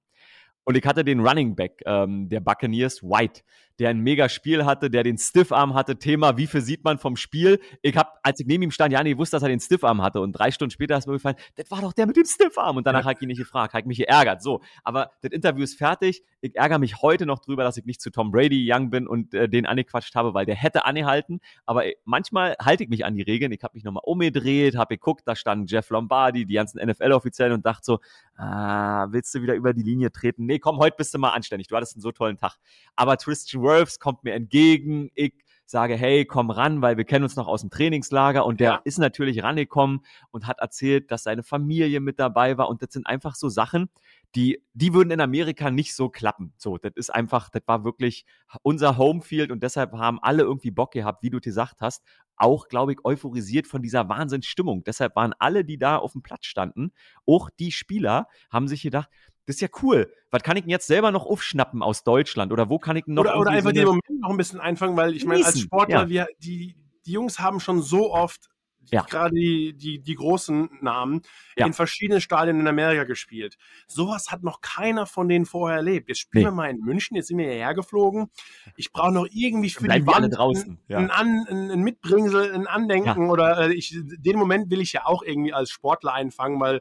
Und 0.65 0.77
ich 0.77 0.85
hatte 0.85 1.05
den 1.05 1.21
Running 1.21 1.57
Back 1.57 1.83
ähm, 1.87 2.29
der 2.29 2.41
Buccaneers, 2.41 3.03
White, 3.03 3.43
der 3.79 3.91
ein 3.91 4.01
mega 4.01 4.29
Spiel 4.29 4.65
hatte, 4.65 4.91
der 4.91 5.03
den 5.03 5.19
Stiffarm 5.19 5.75
hatte. 5.75 5.99
Thema, 5.99 6.37
wie 6.37 6.47
viel 6.47 6.61
sieht 6.61 6.85
man 6.85 6.99
vom 6.99 7.17
Spiel? 7.17 7.61
Ich 7.83 7.97
habe, 7.97 8.11
als 8.23 8.41
ich 8.41 8.47
neben 8.47 8.63
ihm 8.63 8.71
stand, 8.71 8.93
ja, 8.93 9.03
nee, 9.03 9.17
wusste, 9.17 9.37
dass 9.37 9.43
er 9.43 9.49
den 9.49 9.61
Stiffarm 9.61 10.03
hatte. 10.03 10.21
Und 10.21 10.33
drei 10.33 10.51
Stunden 10.51 10.71
später 10.71 10.97
ist 10.97 11.07
mir 11.07 11.15
gefallen, 11.15 11.37
das 11.57 11.71
war 11.71 11.81
doch 11.81 11.93
der 11.93 12.07
mit 12.07 12.17
dem 12.17 12.25
Stiffarm. 12.25 12.77
Und 12.77 12.87
danach 12.87 13.01
Ja. 13.01 13.05
habe 13.07 13.15
ich 13.17 13.23
ihn 13.23 13.29
nicht 13.29 13.39
gefragt, 13.39 13.73
habe 13.75 13.81
ich 13.81 13.87
mich 13.87 13.99
geärgert. 13.99 14.43
So, 14.43 14.61
aber 14.85 15.11
das 15.23 15.33
Interview 15.33 15.63
ist 15.65 15.77
fertig. 15.79 16.23
Ich 16.41 16.57
ärgere 16.57 16.79
mich 16.79 17.03
heute 17.03 17.27
noch 17.27 17.39
drüber, 17.41 17.65
dass 17.65 17.77
ich 17.77 17.85
nicht 17.85 18.01
zu 18.01 18.11
Tom 18.11 18.31
Brady 18.31 18.69
young 18.71 18.91
bin 18.91 19.07
und 19.07 19.35
äh, 19.35 19.49
den 19.49 19.67
angequatscht 19.67 20.15
habe, 20.15 20.35
weil 20.35 20.47
der 20.47 20.55
hätte 20.57 20.85
angehalten. 20.85 21.41
Aber 21.67 21.87
äh, 21.87 21.95
manchmal 22.05 22.57
halte 22.61 22.85
ich 22.85 22.91
mich 22.91 23.05
an 23.05 23.15
die 23.15 23.23
Regeln. 23.23 23.53
Ich 23.53 23.63
habe 23.63 23.75
mich 23.75 23.85
nochmal 23.85 24.03
umgedreht, 24.05 24.77
habe 24.77 24.97
geguckt, 24.97 25.23
da 25.27 25.35
stand 25.37 25.71
Jeff 25.71 25.91
Lombardi, 25.91 26.47
die 26.47 26.55
ganzen 26.55 26.79
NFL-Offiziellen 26.85 27.53
und 27.55 27.65
dachte 27.67 27.85
so, 27.85 27.99
ah, 28.37 29.07
willst 29.11 29.35
du 29.35 29.43
wieder 29.43 29.55
über 29.55 29.73
die 29.73 29.83
Linie 29.83 30.11
treten? 30.13 30.47
Nee, 30.47 30.59
komm, 30.59 30.79
heute 30.79 30.97
bist 30.97 31.15
du 31.15 31.19
mal 31.19 31.31
anständig. 31.31 31.69
Du 31.69 31.77
hattest 31.77 31.95
einen 31.97 32.03
so 32.03 32.13
tollen 32.13 32.37
Tag. 32.37 32.57
Aber 32.97 33.17
Christian 33.17 33.62
Wirfs 33.63 33.99
kommt 33.99 34.25
mir 34.25 34.35
entgegen. 34.35 35.11
Ich 35.15 35.35
sage, 35.65 35.97
hey, 35.97 36.27
komm 36.27 36.51
ran, 36.51 36.83
weil 36.83 36.99
wir 36.99 37.05
kennen 37.05 37.25
uns 37.25 37.37
noch 37.37 37.47
aus 37.49 37.63
dem 37.63 37.71
Trainingslager. 37.71 38.45
Und 38.45 38.61
der 38.61 38.71
Ja. 38.73 38.81
ist 38.85 38.99
natürlich 38.99 39.43
rangekommen 39.43 40.01
und 40.31 40.47
hat 40.47 40.59
erzählt, 40.59 41.11
dass 41.11 41.23
seine 41.23 41.43
Familie 41.43 42.01
mit 42.01 42.19
dabei 42.19 42.59
war. 42.59 42.69
Und 42.69 42.83
das 42.83 42.93
sind 42.93 43.07
einfach 43.07 43.35
so 43.35 43.49
Sachen, 43.49 43.89
die, 44.35 44.63
die 44.75 44.93
würden 44.93 45.11
in 45.11 45.21
Amerika 45.21 45.71
nicht 45.71 45.95
so 45.95 46.09
klappen. 46.11 46.53
So, 46.59 46.77
das 46.79 46.93
ist 46.97 47.11
einfach, 47.15 47.49
das 47.49 47.63
war 47.67 47.85
wirklich 47.85 48.27
unser 48.63 48.99
Homefield 48.99 49.51
und 49.51 49.63
deshalb 49.63 49.93
haben 49.93 50.19
alle 50.21 50.43
irgendwie 50.43 50.71
Bock 50.71 50.93
gehabt, 50.93 51.23
wie 51.23 51.31
du 51.31 51.41
gesagt 51.41 51.81
hast, 51.81 52.03
auch, 52.37 52.69
glaube 52.69 52.93
ich, 52.93 52.99
euphorisiert 53.05 53.67
von 53.67 53.83
dieser 53.83 54.09
Wahnsinnsstimmung. 54.09 54.85
Deshalb 54.85 55.17
waren 55.17 55.33
alle, 55.39 55.65
die 55.65 55.79
da 55.79 55.97
auf 55.97 56.13
dem 56.13 56.23
Platz 56.23 56.47
standen, 56.47 56.93
auch 57.27 57.51
die 57.51 57.73
Spieler, 57.73 58.27
haben 58.51 58.69
sich 58.69 58.83
gedacht, 58.83 59.09
das 59.47 59.57
ist 59.57 59.61
ja 59.61 59.69
cool. 59.83 60.13
Was 60.31 60.43
kann 60.43 60.57
ich 60.57 60.63
denn 60.63 60.71
jetzt 60.71 60.87
selber 60.87 61.11
noch 61.11 61.27
aufschnappen 61.27 61.83
aus 61.83 62.05
Deutschland? 62.05 62.53
Oder 62.53 62.69
wo 62.69 62.79
kann 62.79 62.97
ich 62.97 63.05
denn 63.05 63.15
noch 63.15 63.23
oder, 63.23 63.39
oder 63.39 63.51
einfach 63.51 63.71
so 63.71 63.75
den 63.75 63.85
Moment 63.87 64.21
noch 64.21 64.31
ein 64.31 64.37
bisschen 64.37 64.61
einfangen, 64.61 64.97
weil 64.97 65.15
ich 65.15 65.25
meine, 65.25 65.45
als 65.45 65.61
Sportler, 65.61 66.03
ja. 66.03 66.09
wir, 66.09 66.29
die, 66.39 66.77
die 67.07 67.13
Jungs 67.13 67.39
haben 67.39 67.61
schon 67.61 67.83
so 67.83 68.13
oft 68.13 68.53
ja. 68.91 69.03
gerade 69.03 69.35
die, 69.35 69.75
die, 69.75 70.01
die 70.01 70.15
großen 70.15 70.69
Namen, 70.81 71.23
ja. 71.57 71.67
in 71.67 71.73
verschiedenen 71.73 72.21
Stadien 72.21 72.61
in 72.61 72.67
Amerika 72.67 73.05
gespielt. 73.05 73.57
Sowas 73.87 74.31
hat 74.31 74.43
noch 74.43 74.61
keiner 74.61 75.07
von 75.07 75.29
denen 75.29 75.47
vorher 75.47 75.79
erlebt. 75.79 76.09
Jetzt 76.09 76.21
spielen 76.21 76.45
nee. 76.45 76.51
wir 76.51 76.55
mal 76.55 76.71
in 76.71 76.81
München, 76.81 77.17
jetzt 77.17 77.29
sind 77.29 77.39
wir 77.39 77.47
hierher 77.47 77.75
geflogen. 77.75 78.31
Ich 78.77 78.93
brauche 78.93 79.13
noch 79.13 79.27
irgendwie 79.31 79.71
für 79.71 79.89
die 79.89 80.07
Wand 80.07 80.37
draußen. 80.37 80.79
Ja. 80.89 80.99
Ein, 80.99 81.11
ein, 81.11 81.71
ein, 81.71 81.81
Mitbringsel, 81.83 82.53
ein 82.53 82.67
Andenken 82.67 83.31
oder 83.31 83.69
äh, 83.69 83.75
ich, 83.75 83.97
den 83.97 84.37
Moment 84.37 84.71
will 84.71 84.81
ich 84.81 84.93
ja 84.93 85.07
auch 85.07 85.23
irgendwie 85.23 85.53
als 85.53 85.71
Sportler 85.71 86.13
einfangen, 86.13 86.61
weil 86.61 86.81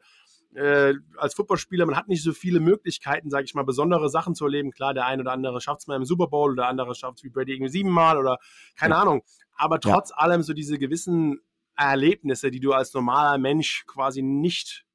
äh, 0.56 0.94
als 1.18 1.34
Footballspieler, 1.34 1.86
man 1.86 1.96
hat 1.96 2.08
nicht 2.08 2.24
so 2.24 2.34
viele 2.34 2.60
Möglichkeiten, 2.60 3.30
sage 3.30 3.46
ich 3.46 3.54
mal, 3.54 3.64
besondere 3.64 4.10
Sachen 4.10 4.36
zu 4.36 4.46
erleben. 4.46 4.72
Klar, 4.72 4.94
der 4.94 5.06
eine 5.06 5.22
oder 5.22 5.32
andere 5.32 5.62
schafft 5.62 5.82
es 5.82 5.88
mal 5.88 5.96
im 5.96 6.06
Super 6.06 6.28
Bowl 6.28 6.52
oder 6.52 6.64
der 6.64 6.70
andere 6.70 6.96
schafft 6.96 7.20
es 7.20 7.24
wie 7.24 7.30
Brady 7.30 7.54
irgendwie 7.54 7.72
siebenmal 7.72 8.18
oder 8.18 8.38
keine 8.76 8.96
ja. 8.96 9.02
Ahnung. 9.02 9.24
Aber 9.56 9.80
trotz 9.80 10.10
ja. 10.10 10.18
allem 10.18 10.44
so 10.44 10.54
diese 10.54 10.78
gewissen 10.78 11.40
Erlebnisse, 11.76 12.52
die 12.52 12.60
du 12.60 12.74
als 12.74 12.94
normaler 12.94 13.38
Mensch 13.38 13.86
quasi 13.88 14.22
nicht 14.22 14.86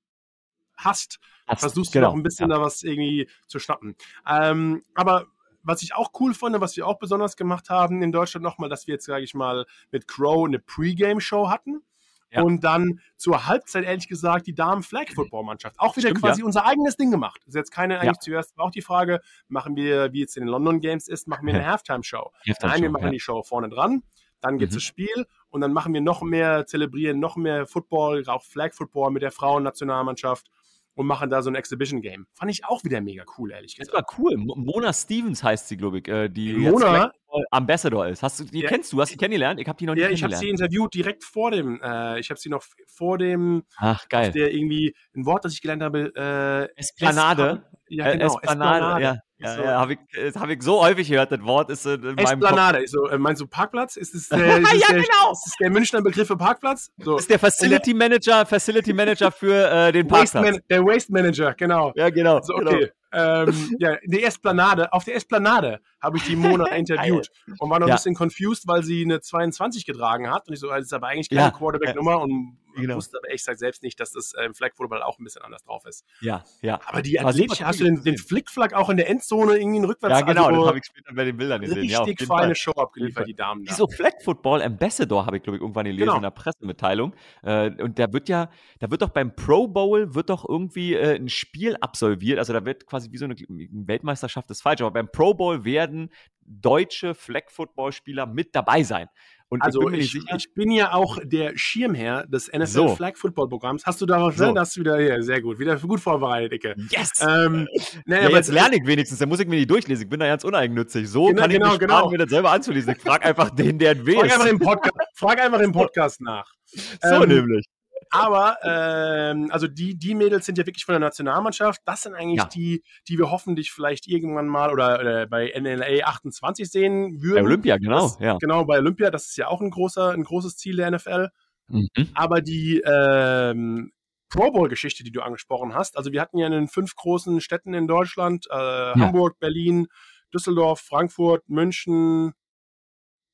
hast, 0.76 1.18
hast 1.46 1.60
versuchst 1.60 1.94
du 1.94 1.98
genau. 1.98 2.08
noch 2.08 2.16
ein 2.16 2.22
bisschen 2.22 2.50
ja. 2.50 2.56
da 2.56 2.62
was 2.62 2.82
irgendwie 2.82 3.28
zu 3.46 3.58
schnappen. 3.58 3.96
Ähm, 4.26 4.84
aber 4.94 5.26
was 5.62 5.82
ich 5.82 5.94
auch 5.94 6.12
cool 6.20 6.32
fand, 6.32 6.60
was 6.60 6.76
wir 6.76 6.86
auch 6.86 6.98
besonders 6.98 7.36
gemacht 7.36 7.70
haben 7.70 8.02
in 8.02 8.12
Deutschland 8.12 8.44
nochmal, 8.44 8.68
dass 8.68 8.86
wir 8.86 8.94
jetzt, 8.94 9.06
sage 9.06 9.24
ich 9.24 9.34
mal, 9.34 9.66
mit 9.90 10.06
Crow 10.06 10.46
eine 10.46 10.60
Pre-Game-Show 10.60 11.48
hatten. 11.48 11.82
Ja. 12.30 12.42
Und 12.42 12.64
dann 12.64 13.00
zur 13.16 13.46
Halbzeit, 13.46 13.84
ehrlich 13.84 14.08
gesagt, 14.08 14.46
die 14.46 14.54
Damen-Flag-Football-Mannschaft. 14.54 15.76
Auch 15.78 15.96
wieder 15.96 16.08
Stimmt, 16.08 16.22
quasi 16.22 16.40
ja. 16.40 16.46
unser 16.46 16.66
eigenes 16.66 16.96
Ding 16.96 17.10
gemacht. 17.10 17.40
Das 17.44 17.54
ist 17.54 17.58
jetzt 17.58 17.70
keine, 17.70 18.00
eigentlich 18.00 18.16
ja. 18.16 18.20
zuerst 18.20 18.58
auch 18.58 18.70
die 18.70 18.82
Frage, 18.82 19.20
machen 19.48 19.76
wir, 19.76 20.12
wie 20.12 20.20
jetzt 20.20 20.36
in 20.36 20.42
den 20.42 20.48
London 20.48 20.80
Games 20.80 21.08
ist, 21.08 21.28
machen 21.28 21.46
wir 21.46 21.54
eine 21.54 21.66
Halftime-Show. 21.70 22.32
Halftime 22.46 22.72
Nein, 22.72 22.82
wir 22.82 22.90
machen 22.90 23.12
die 23.12 23.20
Show 23.20 23.42
vorne 23.42 23.68
dran, 23.68 24.02
dann 24.40 24.58
geht 24.58 24.70
mhm. 24.70 24.74
das 24.74 24.82
Spiel 24.82 25.26
und 25.50 25.60
dann 25.60 25.72
machen 25.72 25.94
wir 25.94 26.00
noch 26.00 26.22
mehr, 26.22 26.66
zelebrieren 26.66 27.20
noch 27.20 27.36
mehr 27.36 27.66
Football, 27.66 28.24
auch 28.26 28.42
Flag-Football 28.42 29.12
mit 29.12 29.22
der 29.22 29.30
Frauennationalmannschaft 29.30 30.50
und 30.96 31.06
machen 31.06 31.30
da 31.30 31.42
so 31.42 31.50
ein 31.50 31.54
Exhibition-Game. 31.54 32.26
Fand 32.32 32.50
ich 32.50 32.64
auch 32.64 32.82
wieder 32.82 33.00
mega 33.00 33.24
cool, 33.38 33.52
ehrlich 33.52 33.76
gesagt. 33.76 33.94
Das 33.94 34.02
war 34.02 34.18
cool. 34.18 34.36
Mona 34.36 34.92
Stevens 34.92 35.44
heißt 35.44 35.68
sie, 35.68 35.76
glaube 35.76 35.98
ich, 35.98 36.08
äh, 36.08 36.28
die 36.28 36.54
Mona? 36.54 37.12
Ambassador 37.50 38.08
ist. 38.08 38.22
Hast 38.22 38.40
du, 38.40 38.44
die 38.44 38.60
ja. 38.60 38.68
kennst 38.68 38.92
du, 38.92 39.00
hast 39.00 39.12
du 39.12 39.18
kennengelernt? 39.18 39.60
Ich 39.60 39.68
habe 39.68 39.76
die 39.76 39.84
noch 39.84 39.94
nicht 39.94 40.02
ja, 40.02 40.08
kennengelernt. 40.08 40.32
Ich 40.32 40.38
habe 40.38 40.46
sie 40.46 40.50
interviewt 40.50 40.94
direkt 40.94 41.22
vor 41.22 41.50
dem, 41.50 41.80
äh, 41.82 42.18
ich 42.18 42.30
habe 42.30 42.40
sie 42.40 42.48
noch 42.48 42.64
vor 42.86 43.18
dem, 43.18 43.64
Ach, 43.76 44.08
geil. 44.08 44.32
der 44.32 44.54
irgendwie, 44.54 44.94
ein 45.14 45.26
Wort, 45.26 45.44
das 45.44 45.52
ich 45.52 45.60
gelernt 45.60 45.82
habe, 45.82 46.12
äh, 46.16 46.80
Esplanade. 46.80 47.64
Ja, 47.88 48.12
genau, 48.12 48.26
Esplanade, 48.26 48.40
Esplanade. 48.42 49.04
Ja. 49.04 49.18
Ja, 49.38 49.54
so. 49.54 49.62
ja 49.62 49.80
habe 49.80 49.94
ich, 49.94 50.34
hab 50.34 50.48
ich 50.48 50.62
so 50.62 50.82
häufig 50.82 51.08
gehört, 51.08 51.30
das 51.30 51.42
Wort 51.42 51.70
ist 51.70 51.84
in 51.86 52.00
meinem 52.00 52.18
Esplanade. 52.18 52.82
Ich 52.82 52.90
so, 52.90 53.06
äh, 53.08 53.18
meinst 53.18 53.42
du 53.42 53.46
Parkplatz? 53.46 53.96
Ist 53.96 54.14
es 54.14 54.28
der, 54.30 54.58
ist 54.58 54.72
ja, 54.72 54.88
der, 54.88 55.02
genau. 55.02 55.32
ist 55.32 55.56
der 55.60 55.70
Münchner 55.70 56.02
Begriff 56.02 56.26
für 56.26 56.36
Parkplatz? 56.36 56.90
So. 56.98 57.18
Ist 57.18 57.28
der 57.28 57.38
Facility 57.38 57.92
Manager, 57.92 58.46
Facility 58.46 58.92
Manager 58.92 59.30
für 59.30 59.70
äh, 59.70 59.92
den 59.92 60.06
Parkplatz. 60.06 60.44
Waste 60.44 60.62
der 60.70 60.84
Waste 60.84 61.12
Manager, 61.12 61.54
genau. 61.54 61.92
Ja, 61.96 62.10
genau. 62.10 62.40
So, 62.42 62.54
okay. 62.54 62.64
Genau 62.64 62.92
ähm, 63.16 63.76
ja, 63.78 63.96
die 64.04 64.22
Esplanade, 64.22 64.92
auf 64.92 65.04
der 65.04 65.14
Esplanade 65.14 65.80
habe 66.02 66.18
ich 66.18 66.24
die 66.24 66.36
Mona 66.36 66.66
interviewt 66.76 67.30
und 67.58 67.70
war 67.70 67.78
noch 67.78 67.88
ja. 67.88 67.94
ein 67.94 67.96
bisschen 67.96 68.14
confused, 68.14 68.66
weil 68.66 68.82
sie 68.82 69.04
eine 69.04 69.20
22 69.20 69.86
getragen 69.86 70.30
hat. 70.30 70.46
Und 70.48 70.54
ich 70.54 70.60
so, 70.60 70.68
das 70.68 70.84
ist 70.84 70.92
aber 70.92 71.08
eigentlich 71.08 71.30
keine 71.30 71.42
ja. 71.42 71.50
Quarterback-Nummer 71.50 72.20
und 72.20 72.58
genau. 72.82 72.96
wusste 72.96 73.18
aber 73.18 73.30
echt 73.30 73.44
selbst 73.44 73.82
nicht, 73.82 73.98
dass 74.00 74.12
das 74.12 74.32
im 74.44 74.54
Flag 74.54 74.74
Football 74.74 75.02
auch 75.02 75.18
ein 75.18 75.24
bisschen 75.24 75.42
anders 75.42 75.62
drauf 75.64 75.84
ist. 75.86 76.04
Ja, 76.20 76.44
ja. 76.62 76.80
Aber 76.86 77.02
die 77.02 77.18
Athletik, 77.20 77.64
hast 77.64 77.80
du 77.80 77.84
den, 77.84 78.02
den 78.02 78.18
Flickflack 78.18 78.74
auch 78.74 78.90
in 78.90 78.96
der 78.96 79.08
Endzone 79.08 79.56
irgendwie 79.56 79.76
einen 79.76 79.84
Rückwärts? 79.86 80.20
Ja, 80.20 80.26
genau, 80.26 80.46
also, 80.46 80.60
das 80.60 80.68
habe 80.68 80.78
ich 80.78 80.84
später 80.84 81.14
bei 81.14 81.24
den 81.24 81.36
Bildern 81.36 81.60
gesehen. 81.60 81.78
Richtig 81.78 82.20
ja, 82.20 82.26
feine 82.26 82.54
Show 82.54 82.72
abgeliefert, 82.72 83.26
die 83.26 83.34
Damen. 83.34 83.64
Da. 83.64 83.72
Wieso 83.72 83.86
Flag 83.88 84.12
Football 84.22 84.62
Ambassador 84.62 85.26
habe 85.26 85.38
ich, 85.38 85.42
glaube 85.42 85.56
ich, 85.56 85.62
irgendwann 85.62 85.86
gelesen 85.86 86.06
genau. 86.06 86.16
in 86.16 86.22
der 86.22 86.30
Pressemitteilung. 86.30 87.14
Äh, 87.42 87.70
und 87.82 87.98
da 87.98 88.12
wird 88.12 88.28
ja, 88.28 88.50
da 88.78 88.90
wird 88.90 89.02
doch 89.02 89.10
beim 89.10 89.34
Pro 89.34 89.68
Bowl 89.68 90.14
wird 90.14 90.30
doch 90.30 90.48
irgendwie 90.48 90.94
äh, 90.94 91.16
ein 91.16 91.28
Spiel 91.28 91.76
absolviert. 91.80 92.38
Also 92.38 92.52
da 92.52 92.64
wird 92.64 92.86
quasi 92.86 93.10
wie 93.12 93.18
so 93.18 93.24
eine 93.24 93.36
Weltmeisterschaft 93.36 94.50
ist 94.50 94.62
falsch, 94.62 94.80
aber 94.80 94.92
beim 94.92 95.10
Pro 95.10 95.34
Bowl 95.34 95.64
werden 95.64 96.10
deutsche 96.46 97.14
Flag-Football-Spieler 97.14 98.26
mit 98.26 98.54
dabei 98.54 98.82
sein. 98.82 99.08
Und 99.48 99.62
also 99.62 99.80
ich 99.90 100.12
bin, 100.12 100.24
ich, 100.24 100.34
ich 100.36 100.54
bin, 100.54 100.70
ja 100.72 100.92
auch 100.92 101.18
der 101.22 101.52
Schirmherr 101.54 102.26
des 102.26 102.48
NFL 102.48 102.66
so. 102.66 102.88
Flag 102.96 103.16
Football 103.16 103.48
Programms. 103.48 103.86
Hast 103.86 104.00
du 104.00 104.06
da 104.06 104.20
was? 104.20 104.36
So. 104.36 104.52
Das 104.52 104.76
wieder 104.76 104.98
hier 104.98 105.22
sehr 105.22 105.40
gut, 105.40 105.58
wieder 105.60 105.76
gut 105.76 106.00
vorbereitet, 106.00 106.52
Dicke. 106.52 106.74
Yes. 106.90 107.10
Ähm, 107.20 107.68
nee, 108.06 108.22
ja, 108.22 108.28
jetzt 108.28 108.50
lerne 108.50 108.76
ich 108.76 108.86
wenigstens. 108.86 109.20
Da 109.20 109.26
muss 109.26 109.38
ich 109.38 109.46
mir 109.46 109.56
nicht 109.56 109.70
durchlesen. 109.70 110.04
Ich 110.04 110.10
bin 110.10 110.18
da 110.18 110.26
ganz 110.26 110.42
uneigennützig. 110.42 111.08
So 111.08 111.26
genau, 111.26 111.42
kann 111.42 111.50
ich 111.50 111.58
genau, 111.58 111.70
mich 111.70 111.78
genau. 111.78 112.10
mir 112.10 112.18
das 112.18 112.30
selber 112.30 112.50
anzulesen. 112.50 112.94
Ich 112.96 113.02
frage 113.02 113.24
einfach 113.24 113.50
den, 113.50 113.78
der 113.78 113.94
will. 114.06 114.16
Frag 114.16 114.32
einfach 114.32 114.46
im 114.46 114.58
Podcast, 114.58 114.96
frag 115.14 115.40
einfach 115.40 115.60
im 115.60 115.72
Podcast 115.72 116.20
nach. 116.20 116.50
So 116.64 117.22
ähm, 117.22 117.28
nämlich. 117.28 117.66
Aber 118.10 118.58
ähm, 118.62 119.48
also 119.50 119.66
die, 119.66 119.98
die 119.98 120.14
Mädels 120.14 120.46
sind 120.46 120.58
ja 120.58 120.66
wirklich 120.66 120.84
von 120.84 120.92
der 120.92 121.00
Nationalmannschaft. 121.00 121.82
Das 121.84 122.02
sind 122.02 122.14
eigentlich 122.14 122.38
ja. 122.38 122.46
die, 122.46 122.82
die 123.08 123.18
wir 123.18 123.30
hoffentlich 123.30 123.72
vielleicht 123.72 124.06
irgendwann 124.06 124.46
mal 124.46 124.70
oder, 124.70 125.00
oder 125.00 125.26
bei 125.26 125.52
NLA 125.58 126.04
28 126.04 126.70
sehen 126.70 127.22
würden. 127.22 127.42
Bei 127.42 127.48
Olympia, 127.48 127.76
genau. 127.78 128.02
Das, 128.02 128.18
ja. 128.20 128.36
Genau, 128.38 128.64
bei 128.64 128.78
Olympia. 128.78 129.10
Das 129.10 129.26
ist 129.26 129.36
ja 129.36 129.48
auch 129.48 129.60
ein, 129.60 129.70
großer, 129.70 130.10
ein 130.10 130.24
großes 130.24 130.56
Ziel 130.56 130.76
der 130.76 130.90
NFL. 130.90 131.28
Mhm. 131.68 131.88
Aber 132.14 132.40
die 132.40 132.82
ähm, 132.86 133.92
Pro 134.28 134.50
Bowl-Geschichte, 134.50 135.04
die 135.04 135.12
du 135.12 135.22
angesprochen 135.22 135.74
hast, 135.74 135.96
also 135.96 136.12
wir 136.12 136.20
hatten 136.20 136.38
ja 136.38 136.46
in 136.46 136.52
den 136.52 136.68
fünf 136.68 136.94
großen 136.94 137.40
Städten 137.40 137.74
in 137.74 137.86
Deutschland, 137.86 138.46
äh, 138.50 138.54
ja. 138.54 138.94
Hamburg, 138.96 139.38
Berlin, 139.38 139.88
Düsseldorf, 140.32 140.80
Frankfurt, 140.80 141.48
München. 141.48 142.32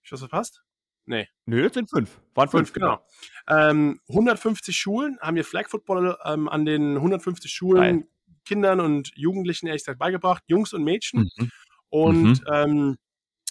Ich 0.02 0.12
was 0.12 0.20
verpasst? 0.20 0.62
Nee. 1.04 1.28
Nö, 1.46 1.62
das 1.62 1.74
sind 1.74 1.90
fünf. 1.90 2.20
Waren 2.34 2.48
fünf, 2.48 2.68
fünf 2.68 2.72
genau. 2.72 3.04
Ähm, 3.48 4.00
150 4.08 4.76
Schulen 4.76 5.18
haben 5.20 5.36
wir 5.36 5.44
Flag 5.44 5.68
Football 5.68 6.16
ähm, 6.24 6.48
an 6.48 6.64
den 6.64 6.96
150 6.96 7.52
Schulen 7.52 7.80
Nein. 7.80 8.08
Kindern 8.44 8.80
und 8.80 9.12
Jugendlichen 9.16 9.66
ehrlich 9.66 9.82
gesagt 9.82 9.98
beigebracht, 9.98 10.42
Jungs 10.46 10.72
und 10.72 10.84
Mädchen. 10.84 11.30
Mhm. 11.36 11.50
Und 11.88 12.22
mhm. 12.22 12.40
Ähm, 12.52 12.96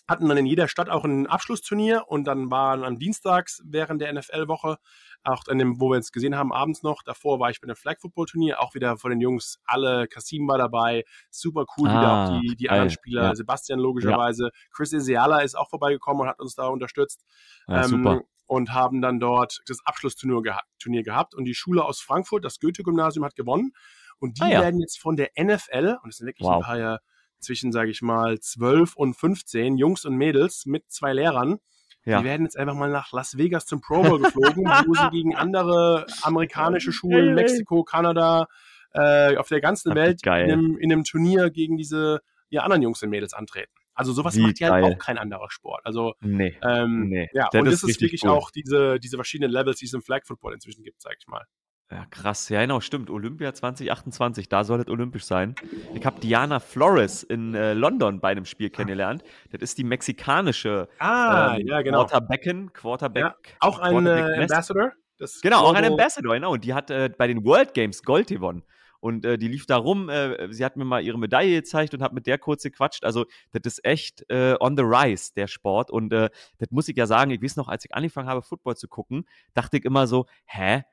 hatten 0.08 0.28
dann 0.28 0.38
in 0.38 0.46
jeder 0.46 0.68
Stadt 0.68 0.90
auch 0.90 1.06
ein 1.06 1.28
Abschlussturnier 1.28 2.06
und 2.08 2.26
dann 2.26 2.52
waren 2.52 2.84
an 2.84 2.98
Dienstags 2.98 3.62
während 3.66 4.02
der 4.02 4.14
NFL-Woche, 4.14 4.78
auch 5.24 5.44
an 5.48 5.58
dem, 5.58 5.80
wo 5.80 5.90
wir 5.90 5.96
jetzt 5.96 6.12
gesehen 6.12 6.36
haben, 6.36 6.52
abends 6.52 6.84
noch, 6.84 7.04
davor 7.04 7.40
war 7.40 7.50
ich 7.50 7.62
bei 7.62 7.66
einem 7.66 7.76
Flag-Football-Turnier, 7.76 8.62
auch 8.62 8.74
wieder 8.74 8.98
von 8.98 9.12
den 9.12 9.22
Jungs, 9.22 9.60
alle, 9.66 10.08
Kasim 10.08 10.48
war 10.48 10.58
dabei, 10.58 11.06
super 11.30 11.66
cool, 11.78 11.90
ah, 11.90 11.94
wieder 11.94 12.12
auch 12.12 12.42
die, 12.42 12.56
die 12.56 12.70
anderen 12.70 12.90
Spieler, 12.90 13.24
ja. 13.24 13.36
Sebastian 13.36 13.80
logischerweise, 13.80 14.46
ja. 14.46 14.50
Chris 14.72 14.92
Isiala 14.92 15.40
ist 15.40 15.56
auch 15.56 15.70
vorbeigekommen 15.70 16.24
und 16.24 16.28
hat 16.28 16.40
uns 16.40 16.56
da 16.56 16.68
unterstützt. 16.68 17.24
Ja, 17.68 17.84
ähm, 17.84 17.90
super 17.90 18.22
und 18.52 18.74
haben 18.74 19.02
dann 19.02 19.22
dort 19.22 19.62
das 19.68 19.78
Abschlussturnier 19.86 20.42
geha 20.42 20.60
Turnier 20.78 21.04
gehabt. 21.04 21.34
Und 21.34 21.46
die 21.46 21.54
Schule 21.56 21.86
aus 21.86 22.02
Frankfurt, 22.02 22.44
das 22.44 22.60
Goethe-Gymnasium, 22.60 23.24
hat 23.24 23.34
gewonnen. 23.34 23.72
Und 24.20 24.40
die 24.40 24.44
ah, 24.44 24.50
ja. 24.50 24.62
werden 24.62 24.82
jetzt 24.82 25.00
von 25.00 25.16
der 25.16 25.30
NFL, 25.40 26.00
und 26.04 26.10
es 26.10 26.18
sind 26.18 26.28
wirklich 26.28 26.46
wow. 26.46 26.58
ein 26.58 26.62
paar 26.62 27.00
zwischen, 27.42 27.72
sage 27.72 27.92
ich 27.92 28.02
mal, 28.02 28.40
12 28.40 28.96
und 28.96 29.16
15 29.16 29.78
Jungs 29.78 30.06
und 30.06 30.16
Mädels 30.16 30.66
mit 30.66 30.90
zwei 30.92 31.14
Lehrern. 31.14 31.60
Ja. 32.06 32.20
Die 32.20 32.26
werden 32.26 32.44
jetzt 32.44 32.58
einfach 32.58 32.74
mal 32.74 32.90
nach 32.90 33.12
Las 33.12 33.38
Vegas 33.38 33.66
zum 33.66 33.82
Pro 33.82 34.02
Bowl 34.02 34.20
geflogen, 34.20 34.66
wo 34.88 34.94
sie 34.94 35.10
gegen 35.12 35.36
andere 35.36 36.06
amerikanische 36.24 36.92
Schulen, 36.92 37.36
Mexiko, 37.36 37.84
Kanada, 37.84 38.48
äh, 38.94 39.38
auf 39.38 39.48
der 39.48 39.62
ganzen 39.62 39.96
Welt 39.96 40.22
in 40.26 40.32
einem, 40.32 40.78
in 40.78 40.92
einem, 40.92 41.04
Turnier 41.04 41.50
gegen 41.50 41.78
diese 41.78 42.22
ja, 42.50 42.64
anderen 42.64 42.82
Jungs 42.82 43.02
und 43.04 43.10
Mädels 43.10 43.34
antreten. 43.34 43.72
Also 43.94 44.14
sowas 44.14 44.36
Wie 44.36 44.42
macht 44.42 44.60
ja 44.60 44.72
halt 44.72 44.84
auch 44.84 44.98
kein 44.98 45.18
anderer 45.18 45.50
Sport. 45.52 45.82
Also 45.86 46.14
nee, 46.22 46.58
ähm, 46.64 47.10
nee. 47.10 47.30
ja, 47.34 47.50
das 47.52 47.60
und 47.60 47.66
das 47.66 47.74
ist, 47.76 47.84
ist 47.84 48.02
wirklich 48.02 48.24
cool. 48.24 48.32
auch 48.32 48.50
diese, 48.52 49.00
diese 49.00 49.18
verschiedenen 49.18 49.52
Levels, 49.52 49.78
die 49.78 49.86
es 49.86 49.94
im 49.94 50.02
Flag 50.02 50.22
Football 50.26 50.54
inzwischen 50.54 50.84
gibt, 50.84 51.02
sag 51.02 51.16
ich 51.20 51.28
mal. 51.28 51.46
Ja, 51.92 52.06
krass. 52.10 52.48
Ja, 52.48 52.62
genau, 52.62 52.80
stimmt. 52.80 53.10
Olympia 53.10 53.54
2028, 53.54 54.48
da 54.48 54.64
soll 54.64 54.80
es 54.80 54.88
olympisch 54.88 55.26
sein. 55.26 55.56
Ich 55.94 56.06
habe 56.06 56.22
Diana 56.22 56.62
Flores 56.62 57.22
in 57.22 57.54
äh, 57.54 57.74
London 57.74 58.22
bei 58.22 58.30
einem 58.30 58.46
Spiel 58.46 58.70
kennengelernt. 58.70 59.24
Das 59.52 59.62
ist 59.62 59.78
die 59.78 59.84
mexikanische 59.84 60.88
ah, 61.00 61.58
ähm, 61.58 61.68
ja, 61.68 61.82
genau. 61.82 62.06
Quarterbacken, 62.06 62.72
Quarterback. 62.72 63.24
Ja, 63.24 63.36
auch 63.60 63.80
ein 63.80 64.06
äh, 64.06 64.42
Ambassador. 64.42 64.94
genau, 65.42 65.66
auch 65.66 65.74
ein 65.74 65.84
Ambassador, 65.84 66.34
genau. 66.36 66.54
Und 66.54 66.64
die 66.64 66.74
hat 66.74 66.90
äh, 66.92 67.10
bei 67.16 67.28
den 67.28 67.44
World 67.44 67.74
Games 67.74 68.04
Gold 68.04 68.28
gewonnen. 68.28 68.64
Und 69.02 69.26
äh, 69.26 69.38
die 69.38 69.50
lief 69.50 69.66
da 69.66 69.76
rum. 69.76 70.08
Äh, 70.08 70.54
sie 70.54 70.64
hat 70.64 70.78
mir 70.78 70.86
mal 70.86 71.04
ihre 71.04 71.20
Medaille 71.20 71.56
gezeigt 71.56 71.94
und 71.94 72.02
hat 72.02 72.14
mit 72.14 72.26
der 72.26 72.38
kurz 72.38 72.64
gequatscht. 72.64 73.04
Also, 73.04 73.26
das 73.52 73.64
ist 73.66 73.84
echt 73.84 74.24
äh, 74.30 74.56
on 74.62 74.78
the 74.78 74.84
rise, 74.84 75.34
der 75.36 75.48
Sport. 75.48 75.92
Und 75.92 76.12
das 76.12 76.30
muss 76.70 76.88
ich 76.88 76.96
ja 76.96 77.06
sagen, 77.06 77.32
ich 77.32 77.42
weiß 77.42 77.58
noch, 77.58 77.68
als 77.68 77.84
ich 77.84 77.94
angefangen 77.94 78.30
habe, 78.30 78.44
Football 78.44 78.78
zu 78.78 78.88
gucken, 78.88 79.26
dachte 79.54 79.76
ich 79.76 79.84
immer 79.84 80.08
so, 80.08 80.26
hä? 80.46 80.84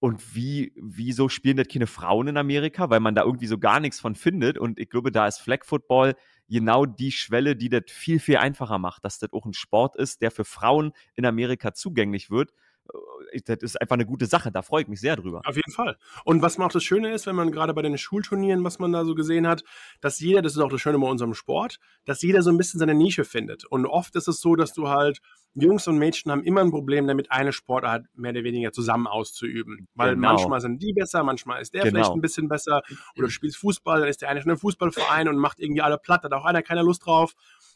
Und 0.00 0.34
wie, 0.34 0.72
wieso 0.76 1.28
spielen 1.28 1.58
das 1.58 1.68
keine 1.68 1.86
Frauen 1.86 2.28
in 2.28 2.36
Amerika? 2.38 2.88
Weil 2.88 3.00
man 3.00 3.14
da 3.14 3.22
irgendwie 3.22 3.46
so 3.46 3.58
gar 3.58 3.80
nichts 3.80 4.00
von 4.00 4.14
findet. 4.14 4.56
Und 4.58 4.80
ich 4.80 4.88
glaube, 4.88 5.12
da 5.12 5.26
ist 5.26 5.38
Flag 5.38 5.64
Football 5.64 6.14
genau 6.48 6.86
die 6.86 7.12
Schwelle, 7.12 7.54
die 7.54 7.68
das 7.68 7.82
viel, 7.88 8.18
viel 8.18 8.38
einfacher 8.38 8.78
macht, 8.78 9.04
dass 9.04 9.18
das 9.18 9.32
auch 9.32 9.44
ein 9.44 9.52
Sport 9.52 9.96
ist, 9.96 10.22
der 10.22 10.30
für 10.30 10.44
Frauen 10.44 10.92
in 11.16 11.26
Amerika 11.26 11.74
zugänglich 11.74 12.30
wird. 12.30 12.52
Äh, 13.32 13.40
das 13.44 13.58
ist 13.60 13.80
einfach 13.80 13.94
eine 13.94 14.06
gute 14.06 14.26
Sache. 14.26 14.50
Da 14.50 14.62
freue 14.62 14.82
ich 14.82 14.88
mich 14.88 15.00
sehr 15.00 15.16
drüber. 15.16 15.40
Auf 15.44 15.56
jeden 15.56 15.72
Fall. 15.72 15.96
Und 16.24 16.42
was 16.42 16.58
auch 16.58 16.72
das 16.72 16.84
Schöne 16.84 17.12
ist, 17.12 17.26
wenn 17.26 17.36
man 17.36 17.50
gerade 17.50 17.74
bei 17.74 17.82
den 17.82 17.96
Schulturnieren, 17.98 18.64
was 18.64 18.78
man 18.78 18.92
da 18.92 19.04
so 19.04 19.14
gesehen 19.14 19.46
hat, 19.46 19.62
dass 20.00 20.20
jeder, 20.20 20.42
das 20.42 20.52
ist 20.52 20.58
auch 20.58 20.70
das 20.70 20.80
Schöne 20.80 20.98
bei 20.98 21.08
unserem 21.08 21.34
Sport, 21.34 21.78
dass 22.04 22.22
jeder 22.22 22.42
so 22.42 22.50
ein 22.50 22.58
bisschen 22.58 22.80
seine 22.80 22.94
Nische 22.94 23.24
findet. 23.24 23.64
Und 23.64 23.86
oft 23.86 24.14
ist 24.16 24.28
es 24.28 24.40
so, 24.40 24.56
dass 24.56 24.72
du 24.72 24.88
halt 24.88 25.20
Jungs 25.54 25.88
und 25.88 25.98
Mädchen 25.98 26.30
haben 26.30 26.44
immer 26.44 26.60
ein 26.60 26.70
Problem 26.70 27.06
damit, 27.06 27.30
eine 27.32 27.52
Sportart 27.52 28.04
mehr 28.14 28.30
oder 28.30 28.44
weniger 28.44 28.72
zusammen 28.72 29.06
auszuüben. 29.06 29.88
Weil 29.94 30.14
genau. 30.14 30.28
manchmal 30.28 30.60
sind 30.60 30.80
die 30.80 30.92
besser, 30.92 31.24
manchmal 31.24 31.60
ist 31.60 31.74
der 31.74 31.82
genau. 31.82 31.94
vielleicht 31.94 32.12
ein 32.12 32.20
bisschen 32.20 32.48
besser. 32.48 32.82
Oder 33.16 33.26
du 33.26 33.30
spielst 33.30 33.56
Fußball, 33.56 34.00
dann 34.00 34.08
ist 34.08 34.22
der 34.22 34.28
eine 34.28 34.40
schon 34.42 34.52
im 34.52 34.58
Fußballverein 34.58 35.28
und 35.28 35.38
macht 35.38 35.58
irgendwie 35.58 35.82
alle 35.82 35.98
platt, 35.98 36.22
hat 36.22 36.32
auch 36.32 36.44
einer 36.44 36.62
keine 36.62 36.82
Lust 36.82 37.04
drauf. 37.04 37.34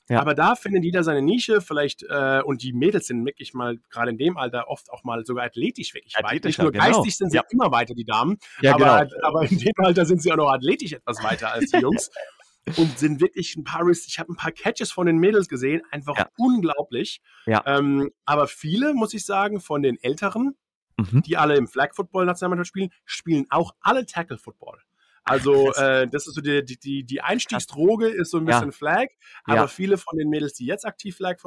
Ja. 0.09 0.21
Aber 0.21 0.35
da 0.35 0.55
findet 0.55 0.85
jeder 0.85 1.03
seine 1.03 1.23
Nische, 1.23 1.61
vielleicht, 1.63 2.03
äh, 2.03 2.43
und 2.45 2.63
die 2.63 2.75
Mädels 2.75 3.07
sind 3.07 3.25
wirklich 3.25 3.55
mal, 3.55 3.79
gerade 3.91 4.11
in 4.11 4.19
dem 4.19 4.37
Alter, 4.37 4.69
oft 4.69 4.91
auch 4.93 5.03
mal 5.03 5.25
sogar 5.25 5.47
athletisch 5.47 5.95
wirklich 5.95 6.15
weit. 6.23 6.45
Nicht 6.45 6.59
nur 6.59 6.73
genau. 6.73 6.85
geistig 6.85 7.17
sind 7.17 7.31
sie 7.31 7.37
ja. 7.37 7.45
immer 7.51 7.73
weiter, 7.73 7.95
die 7.95 8.05
Damen, 8.05 8.39
ja, 8.61 8.75
aber, 8.75 9.07
genau. 9.07 9.27
aber 9.27 9.51
in 9.51 9.59
dem 9.59 9.73
Alter 9.79 10.05
sind 10.05 10.21
sie 10.21 10.31
auch 10.31 10.37
noch 10.37 10.53
athletisch 10.53 10.93
etwas 10.93 11.23
weiter 11.23 11.53
als 11.53 11.71
die 11.71 11.79
Jungs. 11.79 12.11
und 12.77 12.99
sind 12.99 13.21
wirklich 13.21 13.57
ein 13.57 13.65
paar, 13.65 13.87
ich 13.89 14.19
habe 14.19 14.33
ein 14.33 14.37
paar 14.37 14.53
Catches 14.53 14.91
von 14.91 15.07
den 15.07 15.19
Mädels 15.19 15.49
gesehen, 15.49 15.83
einfach 15.91 16.17
ja. 16.17 16.29
unglaublich. 16.39 17.21
Ja. 17.47 17.63
Ähm, 17.67 18.11
aber 18.25 18.47
viele, 18.47 18.95
muss 18.95 19.13
ich 19.13 19.25
sagen, 19.25 19.61
von 19.61 19.83
den 19.83 20.03
Älteren, 20.03 20.57
mhm. 20.97 21.23
die 21.23 21.37
alle 21.37 21.57
im 21.57 21.69
Flag 21.69 21.95
Football 21.95 22.25
Nationalmannschaft 22.25 22.69
spielen, 22.69 22.91
spielen 23.05 23.47
auch 23.51 23.75
alle 23.81 24.07
Tackle 24.07 24.39
Football. 24.39 24.81
Also 25.25 25.73
äh, 25.75 26.07
das 26.07 26.27
ist 26.27 26.35
so 26.35 26.41
die, 26.41 26.65
die, 26.65 27.05
die 27.05 27.21
Einstiegsdroge 27.21 28.09
ist 28.09 28.31
so 28.31 28.39
ein 28.39 28.45
bisschen 28.45 28.67
ja. 28.67 28.73
Flag, 28.73 29.07
aber 29.45 29.57
ja. 29.57 29.67
viele 29.67 29.97
von 29.97 30.19
den 30.19 30.29
Mädels, 30.29 30.55
die 30.55 30.67
jetzt 30.67 30.85
aktiv 30.85 31.17
Flag 31.17 31.39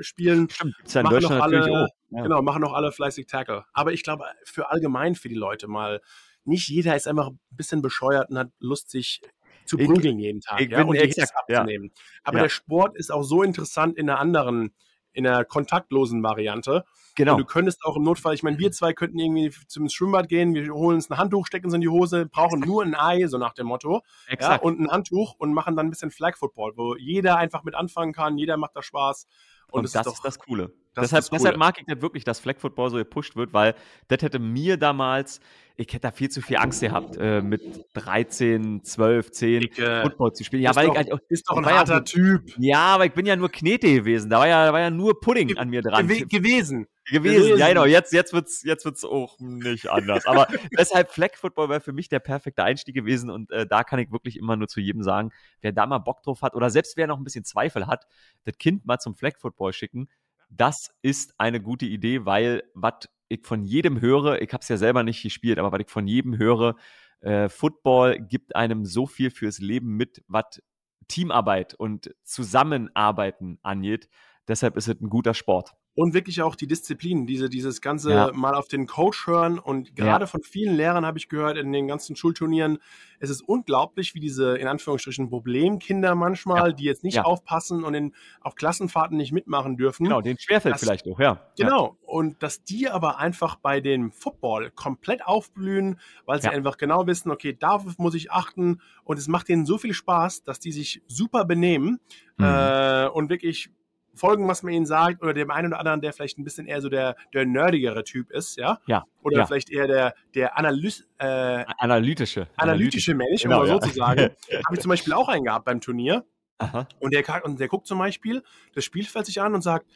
spielen, 0.00 0.48
ja 0.86 1.02
machen 1.02 1.22
noch 1.22 1.30
alle, 1.30 1.88
genau, 2.10 2.42
machen 2.42 2.62
noch 2.62 2.72
alle 2.72 2.92
fleißig 2.92 3.26
Tackle. 3.26 3.64
Aber 3.72 3.92
ich 3.92 4.02
glaube, 4.02 4.24
für 4.44 4.70
allgemein 4.70 5.14
für 5.14 5.28
die 5.28 5.34
Leute 5.34 5.68
mal, 5.68 6.00
nicht 6.44 6.68
jeder 6.68 6.96
ist 6.96 7.08
einfach 7.08 7.28
ein 7.28 7.40
bisschen 7.50 7.82
bescheuert 7.82 8.30
und 8.30 8.38
hat 8.38 8.50
Lust, 8.58 8.90
sich 8.90 9.20
zu 9.66 9.76
prügeln 9.76 10.18
jeden 10.18 10.40
Tag 10.40 10.60
ich 10.60 10.70
ja, 10.70 10.82
und 10.82 10.94
die 10.94 11.00
exakt, 11.00 11.32
abzunehmen. 11.36 11.92
Aber 12.22 12.38
der 12.38 12.48
Sport 12.48 12.96
ist 12.96 13.10
auch 13.10 13.24
so 13.24 13.42
interessant 13.42 13.98
in 13.98 14.08
einer 14.08 14.20
anderen 14.20 14.74
in 15.16 15.24
der 15.24 15.44
kontaktlosen 15.44 16.22
Variante. 16.22 16.84
Genau. 17.14 17.32
Und 17.32 17.38
du 17.38 17.44
könntest 17.46 17.82
auch 17.84 17.96
im 17.96 18.02
Notfall, 18.02 18.34
ich 18.34 18.42
meine, 18.42 18.58
wir 18.58 18.70
zwei 18.70 18.92
könnten 18.92 19.18
irgendwie 19.18 19.50
zum 19.66 19.88
Schwimmbad 19.88 20.28
gehen, 20.28 20.54
wir 20.54 20.70
holen 20.74 20.96
uns 20.96 21.10
ein 21.10 21.16
Handtuch, 21.16 21.46
stecken 21.46 21.68
es 21.68 21.74
in 21.74 21.80
die 21.80 21.88
Hose, 21.88 22.26
brauchen 22.26 22.60
nur 22.60 22.82
ein 22.82 22.94
Ei, 22.94 23.26
so 23.26 23.38
nach 23.38 23.54
dem 23.54 23.66
Motto. 23.66 24.02
Exakt. 24.28 24.62
Ja, 24.62 24.68
und 24.68 24.78
ein 24.78 24.90
Handtuch 24.90 25.34
und 25.38 25.54
machen 25.54 25.74
dann 25.74 25.86
ein 25.86 25.90
bisschen 25.90 26.10
Flag 26.10 26.36
Football, 26.36 26.74
wo 26.76 26.94
jeder 26.96 27.38
einfach 27.38 27.64
mit 27.64 27.74
anfangen 27.74 28.12
kann, 28.12 28.36
jeder 28.36 28.58
macht 28.58 28.76
da 28.76 28.82
Spaß. 28.82 29.26
Und, 29.68 29.78
und 29.78 29.84
das, 29.84 29.92
das 29.92 30.00
ist, 30.00 30.06
doch, 30.06 30.14
ist, 30.16 30.24
das 30.24 30.38
Coole. 30.38 30.72
Das 30.96 31.10
deshalb, 31.10 31.22
das 31.22 31.30
Coole. 31.30 31.38
deshalb 31.38 31.56
mag 31.58 31.78
ich 31.78 31.86
nicht 31.86 32.00
wirklich, 32.00 32.24
dass 32.24 32.40
Flag 32.40 32.58
Football 32.58 32.90
so 32.90 32.96
gepusht 32.96 33.36
wird, 33.36 33.52
weil 33.52 33.74
das 34.08 34.22
hätte 34.22 34.38
mir 34.38 34.78
damals, 34.78 35.40
ich 35.76 35.88
hätte 35.88 36.00
da 36.00 36.10
viel 36.10 36.30
zu 36.30 36.40
viel 36.40 36.56
Angst 36.56 36.80
gehabt, 36.80 37.18
äh, 37.18 37.42
mit 37.42 37.84
13, 37.92 38.82
12, 38.82 39.30
10 39.30 39.62
ich, 39.62 39.78
äh, 39.78 40.02
Football 40.02 40.32
zu 40.32 40.42
spielen. 40.42 40.62
Ja, 40.62 40.74
weil 40.74 40.86
doch, 40.86 40.96
ich, 40.96 41.08
ich, 41.08 41.28
bist 41.28 41.50
doch 41.50 41.58
ein 41.58 41.66
harter 41.66 41.96
ja, 41.96 42.00
Typ. 42.00 42.50
Ja, 42.56 42.78
aber 42.78 43.04
ich 43.04 43.12
bin 43.12 43.26
ja 43.26 43.36
nur 43.36 43.50
Knete 43.50 43.92
gewesen. 43.92 44.30
Da 44.30 44.38
war 44.38 44.48
ja, 44.48 44.72
war 44.72 44.80
ja 44.80 44.90
nur 44.90 45.20
Pudding 45.20 45.48
Ge 45.48 45.58
an 45.58 45.68
mir 45.68 45.82
dran. 45.82 46.08
Gew 46.08 46.26
gewesen. 46.26 46.86
Gewesen, 47.08 47.42
gewesen. 47.42 47.58
ja 47.58 47.68
genau. 47.68 47.84
Jetzt, 47.84 48.12
jetzt 48.14 48.32
wird 48.32 48.48
es 48.48 48.62
jetzt 48.64 48.84
wird's 48.86 49.04
auch 49.04 49.38
nicht 49.38 49.90
anders. 49.90 50.26
Aber 50.26 50.48
deshalb 50.78 51.10
Flag 51.10 51.36
Football 51.36 51.68
wäre 51.68 51.80
für 51.80 51.92
mich 51.92 52.08
der 52.08 52.20
perfekte 52.20 52.64
Einstieg 52.64 52.94
gewesen 52.94 53.30
und 53.30 53.50
äh, 53.52 53.66
da 53.66 53.84
kann 53.84 53.98
ich 53.98 54.10
wirklich 54.10 54.38
immer 54.38 54.56
nur 54.56 54.66
zu 54.66 54.80
jedem 54.80 55.02
sagen, 55.02 55.30
wer 55.60 55.72
da 55.72 55.86
mal 55.86 55.98
Bock 55.98 56.22
drauf 56.22 56.40
hat 56.40 56.54
oder 56.54 56.70
selbst 56.70 56.96
wer 56.96 57.06
noch 57.06 57.18
ein 57.18 57.24
bisschen 57.24 57.44
Zweifel 57.44 57.86
hat, 57.86 58.06
das 58.44 58.56
Kind 58.58 58.86
mal 58.86 58.98
zum 58.98 59.14
Flag 59.14 59.34
Football 59.38 59.72
schicken, 59.72 60.08
das 60.48 60.90
ist 61.02 61.34
eine 61.38 61.60
gute 61.60 61.86
Idee, 61.86 62.24
weil 62.24 62.62
was 62.74 63.08
ich 63.28 63.44
von 63.44 63.64
jedem 63.64 64.00
höre, 64.00 64.40
ich 64.40 64.52
habe 64.52 64.62
es 64.62 64.68
ja 64.68 64.76
selber 64.76 65.02
nicht 65.02 65.22
gespielt, 65.22 65.58
aber 65.58 65.72
was 65.72 65.80
ich 65.80 65.90
von 65.90 66.06
jedem 66.06 66.38
höre, 66.38 66.76
äh, 67.20 67.48
Football 67.48 68.20
gibt 68.20 68.54
einem 68.54 68.84
so 68.84 69.06
viel 69.06 69.30
fürs 69.30 69.58
Leben 69.58 69.96
mit, 69.96 70.22
was 70.28 70.62
Teamarbeit 71.08 71.74
und 71.74 72.14
Zusammenarbeiten 72.24 73.58
angeht. 73.62 74.08
Deshalb 74.48 74.76
ist 74.76 74.88
es 74.88 75.00
ein 75.00 75.08
guter 75.08 75.34
Sport 75.34 75.74
und 75.96 76.12
wirklich 76.12 76.42
auch 76.42 76.54
die 76.54 76.66
Disziplin, 76.66 77.26
diese, 77.26 77.48
dieses 77.48 77.80
ganze 77.80 78.12
ja. 78.12 78.32
mal 78.32 78.54
auf 78.54 78.68
den 78.68 78.86
Coach 78.86 79.26
hören 79.26 79.58
und 79.58 79.96
gerade 79.96 80.24
ja. 80.24 80.26
von 80.26 80.42
vielen 80.42 80.76
Lehrern 80.76 81.06
habe 81.06 81.16
ich 81.16 81.30
gehört 81.30 81.56
in 81.56 81.72
den 81.72 81.88
ganzen 81.88 82.16
Schulturnieren, 82.16 82.78
es 83.18 83.30
ist 83.30 83.40
unglaublich, 83.40 84.14
wie 84.14 84.20
diese 84.20 84.58
in 84.58 84.68
Anführungsstrichen 84.68 85.30
Problemkinder 85.30 86.14
manchmal, 86.14 86.68
ja. 86.68 86.72
die 86.76 86.84
jetzt 86.84 87.02
nicht 87.02 87.20
aufpassen 87.20 87.82
und 87.82 87.94
in, 87.94 88.12
auf 88.42 88.56
Klassenfahrten 88.56 89.16
nicht 89.16 89.32
mitmachen 89.32 89.78
dürfen. 89.78 90.04
Genau, 90.04 90.20
den 90.20 90.38
schwerfällt 90.38 90.74
dass, 90.74 90.82
vielleicht 90.82 91.08
auch, 91.08 91.18
ja. 91.18 91.40
Genau, 91.56 91.96
und 92.04 92.42
dass 92.42 92.62
die 92.62 92.90
aber 92.90 93.18
einfach 93.18 93.56
bei 93.56 93.80
dem 93.80 94.12
Football 94.12 94.70
komplett 94.72 95.26
aufblühen, 95.26 95.98
weil 96.26 96.42
sie 96.42 96.48
einfach 96.48 96.76
genau 96.76 97.06
wissen, 97.06 97.30
okay, 97.30 97.56
darauf 97.58 97.96
muss 97.96 98.14
ich 98.14 98.30
achten 98.30 98.82
und 99.04 99.18
es 99.18 99.28
macht 99.28 99.48
denen 99.48 99.64
so 99.64 99.78
viel 99.78 99.94
Spaß, 99.94 100.44
dass 100.44 100.60
die 100.60 100.72
sich 100.72 101.00
super 101.06 101.46
benehmen 101.46 102.00
mhm. 102.36 102.44
äh, 102.44 103.06
und 103.06 103.30
wirklich 103.30 103.70
folgen, 104.16 104.48
was 104.48 104.62
man 104.62 104.72
ihnen 104.72 104.86
sagt, 104.86 105.22
oder 105.22 105.32
dem 105.34 105.50
einen 105.50 105.68
oder 105.68 105.78
anderen, 105.78 106.00
der 106.00 106.12
vielleicht 106.12 106.38
ein 106.38 106.44
bisschen 106.44 106.66
eher 106.66 106.80
so 106.80 106.88
der, 106.88 107.16
der 107.32 107.46
nerdigere 107.46 108.04
Typ 108.04 108.30
ist, 108.30 108.56
ja? 108.56 108.80
Ja. 108.86 109.04
Oder 109.22 109.38
ja. 109.38 109.46
vielleicht 109.46 109.70
eher 109.70 109.86
der, 109.86 110.14
der 110.34 110.58
Analys, 110.58 111.06
äh, 111.18 111.64
analytische. 111.78 112.48
analytische 112.56 113.14
Mensch, 113.14 113.42
genau, 113.42 113.62
um 113.62 113.68
mal 113.68 113.80
so 113.80 113.88
zu 113.88 113.94
sagen. 113.94 114.20
Habe 114.66 114.74
ich 114.74 114.80
zum 114.80 114.88
Beispiel 114.88 115.12
auch 115.12 115.28
einen 115.28 115.44
gehabt 115.44 115.64
beim 115.64 115.80
Turnier. 115.80 116.24
Aha. 116.58 116.88
Und 117.00 117.12
der, 117.12 117.44
und 117.44 117.60
der 117.60 117.68
guckt 117.68 117.86
zum 117.86 117.98
Beispiel 117.98 118.42
das 118.74 118.84
Spielfeld 118.84 119.26
sich 119.26 119.40
an 119.40 119.54
und 119.54 119.62
sagt, 119.62 119.86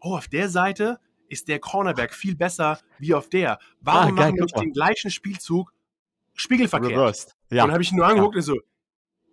oh, 0.00 0.16
auf 0.16 0.28
der 0.28 0.48
Seite 0.48 0.98
ist 1.28 1.48
der 1.48 1.58
Cornerback 1.58 2.14
viel 2.14 2.36
besser 2.36 2.78
wie 2.98 3.14
auf 3.14 3.28
der. 3.28 3.58
Warum 3.80 4.00
ah, 4.00 4.04
geil, 4.04 4.14
machen 4.14 4.36
wir 4.36 4.42
nicht 4.44 4.60
den 4.60 4.72
gleichen 4.72 5.10
Spielzug 5.10 5.72
spiegelverkehrt? 6.34 6.92
Reversed. 6.92 7.36
Ja. 7.50 7.62
Und 7.64 7.68
dann 7.68 7.74
habe 7.74 7.82
ich 7.82 7.92
ihn 7.92 7.96
nur 7.96 8.06
angeguckt 8.06 8.34
ja. 8.34 8.38
und 8.38 8.44
so, 8.44 8.60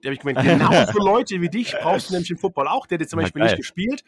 da 0.04 0.08
habe 0.08 0.16
ich 0.16 0.20
gemeint, 0.20 0.46
genau 0.46 0.72
für 0.92 1.00
Leute 1.00 1.40
wie 1.40 1.50
dich 1.50 1.74
brauchst 1.82 2.10
du 2.10 2.14
nämlich 2.14 2.30
im 2.30 2.38
Football 2.38 2.68
auch. 2.68 2.88
Der 2.88 2.98
hat 2.98 3.02
jetzt 3.02 3.12
zum 3.12 3.20
Beispiel 3.20 3.42
ja, 3.42 3.48
nicht 3.48 3.58
gespielt. 3.58 4.04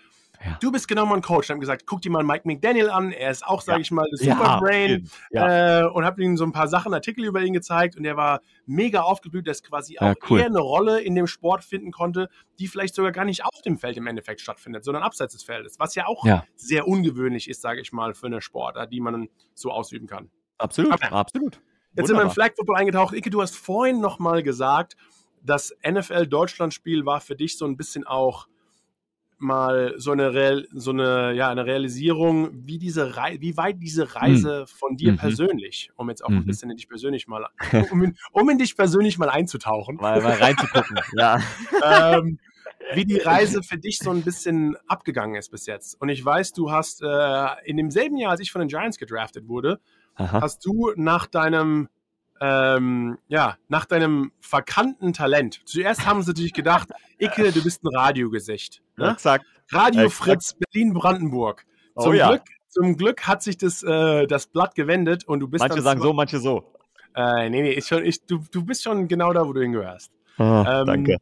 Ja. 0.45 0.57
Du 0.61 0.71
bist 0.71 0.87
genau 0.87 1.05
mein 1.05 1.21
Coach. 1.21 1.47
Ich 1.47 1.49
habe 1.49 1.59
gesagt, 1.59 1.85
guck 1.85 2.01
dir 2.01 2.11
mal 2.11 2.23
Mike 2.23 2.43
McDaniel 2.45 2.89
an. 2.89 3.11
Er 3.11 3.31
ist 3.31 3.45
auch, 3.45 3.61
sage 3.61 3.79
ja. 3.79 3.81
ich 3.81 3.91
mal, 3.91 4.05
Superbrain. 4.11 5.09
Ja. 5.31 5.81
Äh, 5.81 5.87
und 5.87 6.05
habe 6.05 6.23
ihm 6.23 6.37
so 6.37 6.43
ein 6.43 6.51
paar 6.51 6.67
Sachen, 6.67 6.93
Artikel 6.93 7.25
über 7.25 7.41
ihn 7.41 7.53
gezeigt. 7.53 7.95
Und 7.97 8.05
er 8.05 8.15
war 8.15 8.41
mega 8.65 9.01
aufgeblüht, 9.01 9.47
dass 9.47 9.63
quasi 9.63 9.97
auch 9.97 10.13
cool. 10.29 10.39
er 10.39 10.45
eine 10.45 10.59
Rolle 10.59 11.01
in 11.01 11.15
dem 11.15 11.27
Sport 11.27 11.63
finden 11.63 11.91
konnte, 11.91 12.29
die 12.59 12.67
vielleicht 12.67 12.93
sogar 12.93 13.11
gar 13.11 13.25
nicht 13.25 13.43
auf 13.43 13.61
dem 13.63 13.77
Feld 13.77 13.97
im 13.97 14.05
Endeffekt 14.07 14.39
stattfindet, 14.39 14.83
sondern 14.83 15.03
abseits 15.03 15.33
des 15.33 15.43
Feldes. 15.43 15.79
Was 15.79 15.95
ja 15.95 16.05
auch 16.05 16.23
sehr 16.55 16.87
ungewöhnlich 16.87 17.49
ist, 17.49 17.61
sage 17.61 17.81
ich 17.81 17.91
mal, 17.91 18.13
für 18.13 18.27
eine 18.27 18.41
Sportart, 18.41 18.93
die 18.93 19.01
man 19.01 19.29
so 19.55 19.71
ausüben 19.71 20.07
kann. 20.07 20.29
Absolut, 20.57 20.93
okay. 20.93 21.07
absolut. 21.09 21.53
Jetzt 21.53 21.63
Wunderbar. 21.63 22.07
sind 22.07 22.17
wir 22.17 22.23
im 22.23 22.29
Flag 22.29 22.55
Football 22.55 22.75
eingetaucht. 22.77 23.15
Ike, 23.15 23.29
du 23.29 23.41
hast 23.41 23.55
vorhin 23.55 23.99
nochmal 23.99 24.43
gesagt, 24.43 24.95
das 25.41 25.75
NFL-Deutschland-Spiel 25.87 27.05
war 27.05 27.21
für 27.21 27.35
dich 27.35 27.57
so 27.57 27.65
ein 27.65 27.77
bisschen 27.77 28.05
auch 28.05 28.47
mal 29.37 29.93
so 29.97 30.11
eine, 30.11 30.33
Real, 30.33 30.67
so 30.73 30.91
eine, 30.91 31.33
ja, 31.33 31.49
eine 31.49 31.65
Realisierung, 31.65 32.49
wie, 32.53 32.77
diese 32.77 33.17
Rei 33.17 33.37
wie 33.39 33.57
weit 33.57 33.77
diese 33.81 34.15
Reise 34.15 34.61
mhm. 34.61 34.67
von 34.67 34.97
dir 34.97 35.11
mhm. 35.13 35.17
persönlich, 35.17 35.91
um 35.95 36.09
jetzt 36.09 36.23
auch 36.23 36.29
mhm. 36.29 36.37
ein 36.37 36.45
bisschen 36.45 36.69
in 36.69 36.77
dich 36.77 36.87
persönlich 36.87 37.27
mal, 37.27 37.47
um 37.91 38.03
in, 38.03 38.17
um 38.31 38.49
in 38.49 38.57
dich 38.57 38.75
persönlich 38.75 39.17
mal 39.17 39.29
einzutauchen. 39.29 39.97
Mal, 39.97 40.21
mal 40.21 40.33
reinzugucken, 40.33 40.97
ja. 41.17 41.39
ähm, 41.83 42.39
wie 42.93 43.05
die 43.05 43.17
Reise 43.17 43.63
für 43.63 43.77
dich 43.77 43.99
so 43.99 44.11
ein 44.11 44.21
bisschen 44.21 44.77
abgegangen 44.87 45.35
ist 45.35 45.49
bis 45.51 45.65
jetzt. 45.65 45.99
Und 45.99 46.09
ich 46.09 46.23
weiß, 46.23 46.53
du 46.53 46.71
hast 46.71 47.01
äh, 47.01 47.47
in 47.65 47.77
demselben 47.77 48.17
Jahr, 48.17 48.31
als 48.31 48.41
ich 48.41 48.51
von 48.51 48.59
den 48.59 48.67
Giants 48.67 48.97
gedraftet 48.97 49.47
wurde, 49.47 49.79
Aha. 50.15 50.41
hast 50.41 50.65
du 50.65 50.91
nach 50.95 51.25
deinem 51.25 51.89
ähm, 52.41 53.17
ja, 53.27 53.57
nach 53.69 53.85
deinem 53.85 54.31
verkannten 54.41 55.13
Talent. 55.13 55.61
Zuerst 55.65 56.05
haben 56.05 56.21
sie 56.21 56.31
natürlich 56.31 56.53
gedacht, 56.53 56.89
Icke, 57.17 57.51
du 57.51 57.63
bist 57.63 57.83
ein 57.83 57.95
Radiogesicht. 57.95 58.81
Ne? 58.97 59.11
Exakt. 59.11 59.45
Radio 59.71 60.09
Fritz, 60.09 60.53
Berlin-Brandenburg. 60.53 61.65
Oh 61.95 62.03
zum, 62.03 62.11
oh, 62.11 62.13
ja. 62.13 62.29
Glück, 62.29 62.43
zum 62.69 62.97
Glück 62.97 63.27
hat 63.27 63.41
sich 63.41 63.57
das, 63.57 63.83
äh, 63.83 64.27
das 64.27 64.47
Blatt 64.47 64.75
gewendet 64.75 65.25
und 65.27 65.39
du 65.39 65.47
bist 65.47 65.61
Manche 65.61 65.81
sagen 65.81 66.01
so, 66.01 66.13
manche 66.13 66.39
so. 66.39 66.71
Äh, 67.15 67.49
nee, 67.49 67.61
nee, 67.61 67.71
ist 67.71 67.87
schon, 67.87 68.03
ich, 68.03 68.25
du, 68.25 68.39
du 68.51 68.65
bist 68.65 68.83
schon 68.83 69.07
genau 69.07 69.31
da, 69.31 69.47
wo 69.47 69.53
du 69.53 69.61
hingehörst. 69.61 70.11
Oh, 70.37 70.43
ähm, 70.67 70.85
danke. 70.85 71.17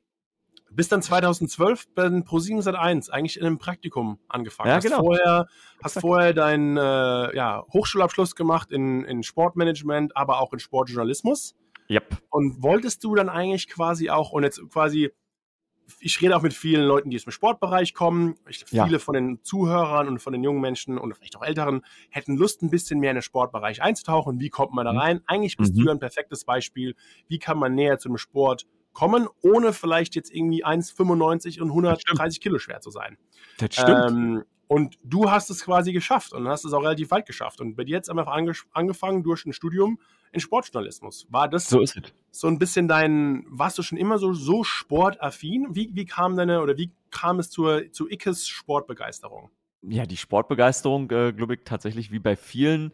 Bis 0.72 0.88
dann 0.88 1.04
2012 1.04 1.94
bei 1.94 2.06
Pro7 2.08 2.64
Sat1 2.64 3.12
eigentlich 3.12 3.38
in 3.40 3.46
einem 3.46 3.60
Praktikum 3.60 4.18
angefangen. 4.28 4.70
Ja, 4.70 4.76
hast 4.78 4.84
genau. 4.84 5.02
Vorher, 5.02 5.48
hast 5.84 6.00
vorher 6.00 6.34
deinen 6.34 6.78
äh, 6.78 7.36
ja, 7.36 7.64
Hochschulabschluss 7.72 8.36
gemacht 8.36 8.72
in, 8.72 9.04
in 9.04 9.22
Sportmanagement, 9.22 10.18
aber 10.18 10.42
auch 10.42 10.52
in 10.52 10.58
Sportjournalismus. 10.58 11.54
Yep. 11.92 12.18
Und 12.32 12.64
wolltest 12.64 13.04
du 13.04 13.14
dann 13.14 13.30
eigentlich 13.30 13.68
quasi 13.68 14.10
auch, 14.10 14.32
und 14.32 14.44
jetzt 14.44 14.62
quasi 14.72 15.12
ich 16.00 16.22
rede 16.22 16.36
auch 16.36 16.42
mit 16.42 16.54
vielen 16.54 16.84
Leuten, 16.84 17.10
die 17.10 17.18
aus 17.18 17.24
dem 17.24 17.32
Sportbereich 17.32 17.94
kommen. 17.94 18.36
Ich, 18.48 18.66
viele 18.66 18.92
ja. 18.92 19.00
von 19.00 19.14
den 19.14 19.44
Zuhörern 19.44 20.08
und 20.08 20.20
von 20.20 20.34
den 20.34 20.44
jungen 20.44 20.62
Menschen 20.62 20.98
und 20.98 21.16
vielleicht 21.16 21.36
auch 21.36 21.44
Älteren 21.44 21.82
hätten 22.10 22.38
Lust, 22.38 22.62
ein 22.62 22.70
bisschen 22.70 23.00
mehr 23.00 23.12
in 23.12 23.18
den 23.18 23.22
Sportbereich 23.22 23.82
einzutauchen. 23.82 24.40
Wie 24.40 24.50
kommt 24.50 24.74
man 24.74 24.86
da 24.86 24.94
mhm. 24.94 25.00
rein? 25.00 25.22
Eigentlich 25.26 25.58
bist 25.58 25.76
mhm. 25.76 25.86
du 25.86 25.92
ein 25.92 26.00
perfektes 26.00 26.46
Beispiel. 26.46 26.96
Wie 27.28 27.40
kann 27.40 27.58
man 27.58 27.76
näher 27.76 28.00
zum 28.00 28.18
Sport 28.18 28.66
kommen, 28.94 29.28
ohne 29.42 29.74
vielleicht 29.74 30.16
jetzt 30.16 30.34
irgendwie 30.34 30.66
1,95 30.66 31.62
und 31.62 31.70
130 31.70 32.42
Kilo 32.42 32.60
schwer 32.60 32.82
zu 32.82 32.92
sein? 32.92 33.18
Das 33.58 33.74
stimmt. 33.74 34.12
Ähm, 34.12 34.44
Und 34.68 34.98
du 35.04 35.30
hast 35.30 35.50
es 35.50 35.64
quasi 35.64 35.94
geschafft 35.94 36.34
und 36.34 36.48
hast 36.48 36.66
es 36.66 36.74
auch 36.74 36.82
relativ 36.82 37.12
weit 37.12 37.26
geschafft. 37.26 37.62
Und 37.62 37.76
bei 37.76 37.84
dir 37.84 37.96
jetzt 37.96 38.10
einfach 38.10 38.28
ange 38.28 38.54
angefangen 38.72 39.24
durch 39.24 39.46
ein 39.46 39.54
Studium 39.54 40.00
in 40.34 40.40
Sportjournalismus. 40.40 41.28
War 41.30 41.48
das 41.48 41.70
so, 41.70 41.84
so 42.32 42.48
ein 42.48 42.60
bisschen 42.60 42.88
dein, 42.88 43.46
warst 43.48 43.78
du 43.78 43.84
schon 43.84 43.98
immer 43.98 44.18
so, 44.18 44.34
so 44.34 44.64
sportaffin? 44.64 45.68
Wie, 45.72 45.92
wie 45.94 46.06
kam 46.06 46.36
deine 46.36 46.62
oder 46.62 46.78
wie 46.78 46.92
kam 47.12 47.40
es 47.40 47.50
zur, 47.50 47.92
zu 47.92 48.10
Ickes 48.10 48.48
Sportbegeisterung? 48.48 49.50
Ja, 49.84 50.06
die 50.06 50.18
Sportbegeisterung, 50.18 51.10
äh, 51.12 51.34
glaube 51.34 51.56
ich, 51.56 51.62
tatsächlich 51.64 52.12
wie 52.12 52.20
bei 52.20 52.36
vielen 52.36 52.94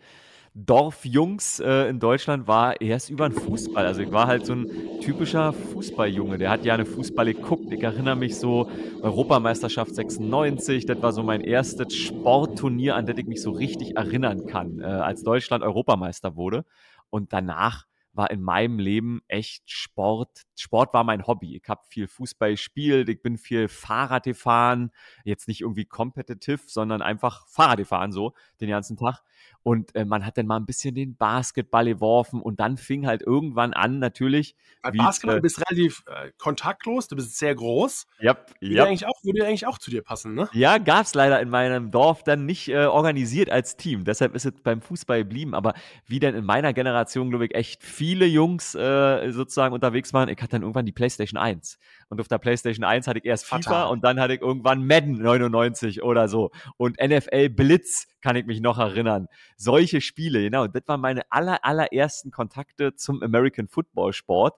Dorfjungs 0.56 1.60
äh, 1.60 1.88
in 1.90 2.00
Deutschland 2.00 2.48
war 2.48 2.82
erst 2.82 3.10
über 3.10 3.30
den 3.30 3.38
Fußball. 3.40 3.86
Also 3.86 4.02
ich 4.02 4.12
war 4.12 4.28
halt 4.28 4.46
so 4.46 4.54
ein 4.54 5.00
typischer 5.02 5.54
Fußballjunge. 5.54 6.38
Der 6.38 6.50
hat 6.50 6.66
ja 6.66 6.74
eine 6.74 6.86
Fußball 6.86 7.34
geguckt. 7.34 7.72
Ich 7.72 7.82
erinnere 7.84 8.16
mich 8.16 8.38
so, 8.38 8.70
Europameisterschaft 9.02 9.94
96, 9.96 10.86
das 10.86 11.02
war 11.02 11.14
so 11.14 11.24
mein 11.24 11.42
erstes 11.42 11.96
Sportturnier, 11.96 12.96
an 12.96 13.06
das 13.06 13.18
ich 13.18 13.28
mich 13.28 13.42
so 13.42 13.52
richtig 13.52 13.96
erinnern 13.96 14.48
kann, 14.48 14.80
äh, 14.80 14.86
als 14.86 15.24
Deutschland 15.24 15.64
Europameister 15.64 16.36
wurde. 16.36 16.66
Und 17.10 17.34
danach 17.34 17.86
war 18.14 18.32
in 18.32 18.42
meinem 18.42 18.80
Leben 18.80 19.22
echt 19.28 19.70
Sport. 19.70 20.44
Sport 20.60 20.94
war 20.94 21.04
mein 21.04 21.26
Hobby. 21.26 21.56
Ich 21.56 21.70
habe 21.70 21.82
viel 21.88 22.08
Fußball 22.08 22.52
gespielt, 22.52 23.10
ich 23.10 23.22
bin 23.22 23.38
viel 23.38 23.68
Fahrrad 23.68 24.24
gefahren, 24.24 24.92
jetzt 25.24 25.48
nicht 25.48 25.62
irgendwie 25.62 25.86
competitive, 25.86 26.62
sondern 26.68 27.02
einfach 27.02 27.48
Fahrrad 27.48 27.78
gefahren 27.78 28.12
so 28.12 28.34
den 28.60 28.70
ganzen 28.70 28.98
Tag. 28.98 29.24
Und 29.64 29.94
äh, 29.96 30.06
man 30.06 30.26
hat 30.26 30.38
dann 30.38 30.48
mal 30.48 30.58
ein 30.58 30.66
bisschen 30.66 30.96
den 30.96 31.16
Basketball 31.16 31.86
geworfen 31.86 32.42
und 32.42 32.60
dann 32.60 32.78
fing 32.78 33.06
halt 33.06 33.22
irgendwann 33.22 33.74
an, 33.74 34.00
natürlich. 34.00 34.56
Bei 34.82 34.92
Basketball, 34.92 35.36
äh, 35.36 35.40
du 35.40 35.42
bist 35.42 35.60
relativ 35.60 36.04
äh, 36.08 36.32
kontaktlos, 36.38 37.08
du 37.08 37.16
bist 37.16 37.38
sehr 37.38 37.54
groß. 37.56 38.08
Ja, 38.20 38.32
yep, 38.32 38.56
yep. 38.62 38.88
Eigentlich 38.88 39.06
auch, 39.06 39.24
würde 39.24 39.46
eigentlich 39.46 39.68
auch 39.68 39.78
zu 39.78 39.92
dir 39.92 40.02
passen, 40.02 40.34
ne? 40.34 40.50
Ja, 40.54 40.78
gab 40.78 41.06
es 41.06 41.14
leider 41.14 41.42
in 41.42 41.50
meinem 41.50 41.92
Dorf 41.92 42.24
dann 42.24 42.46
nicht 42.46 42.70
äh, 42.70 42.86
organisiert 42.86 43.50
als 43.50 43.76
Team. 43.76 44.06
Deshalb 44.06 44.34
ist 44.34 44.46
es 44.46 44.54
beim 44.64 44.82
Fußball 44.82 45.20
geblieben. 45.20 45.54
Aber 45.54 45.74
wie 46.08 46.20
denn 46.20 46.36
in 46.36 46.46
meiner 46.46 46.74
Generation, 46.74 47.30
glaube 47.30 47.46
ich, 47.46 47.56
echt 47.56 47.84
viele 47.84 48.26
Jungs 48.26 48.76
äh, 48.76 49.32
sozusagen 49.32 49.74
unterwegs 49.74 50.14
waren, 50.14 50.30
ich 50.30 50.42
hatte 50.42 50.49
dann 50.50 50.62
irgendwann 50.62 50.86
die 50.86 50.92
PlayStation 50.92 51.40
1. 51.40 51.78
Und 52.10 52.20
auf 52.20 52.28
der 52.28 52.38
PlayStation 52.38 52.84
1 52.84 53.08
hatte 53.08 53.20
ich 53.20 53.26
erst 53.26 53.46
FIFA 53.46 53.62
Fatal. 53.62 53.92
und 53.92 54.04
dann 54.04 54.20
hatte 54.20 54.34
ich 54.34 54.42
irgendwann 54.42 54.86
Madden 54.86 55.22
99 55.22 56.04
oder 56.04 56.28
so. 56.28 56.52
Und 56.78 56.98
NFL 57.02 57.50
Blitz 57.50 58.08
kann 58.22 58.36
ich 58.36 58.46
mich 58.46 58.62
noch 58.62 58.78
erinnern. 58.78 59.28
Solche 59.58 60.02
Spiele, 60.02 60.42
genau. 60.42 60.68
Das 60.68 60.84
waren 60.88 61.02
meine 61.02 61.32
aller, 61.32 61.64
allerersten 61.64 62.32
Kontakte 62.32 62.96
zum 62.96 63.24
American 63.24 63.68
Football 63.68 64.14
Sport. 64.14 64.56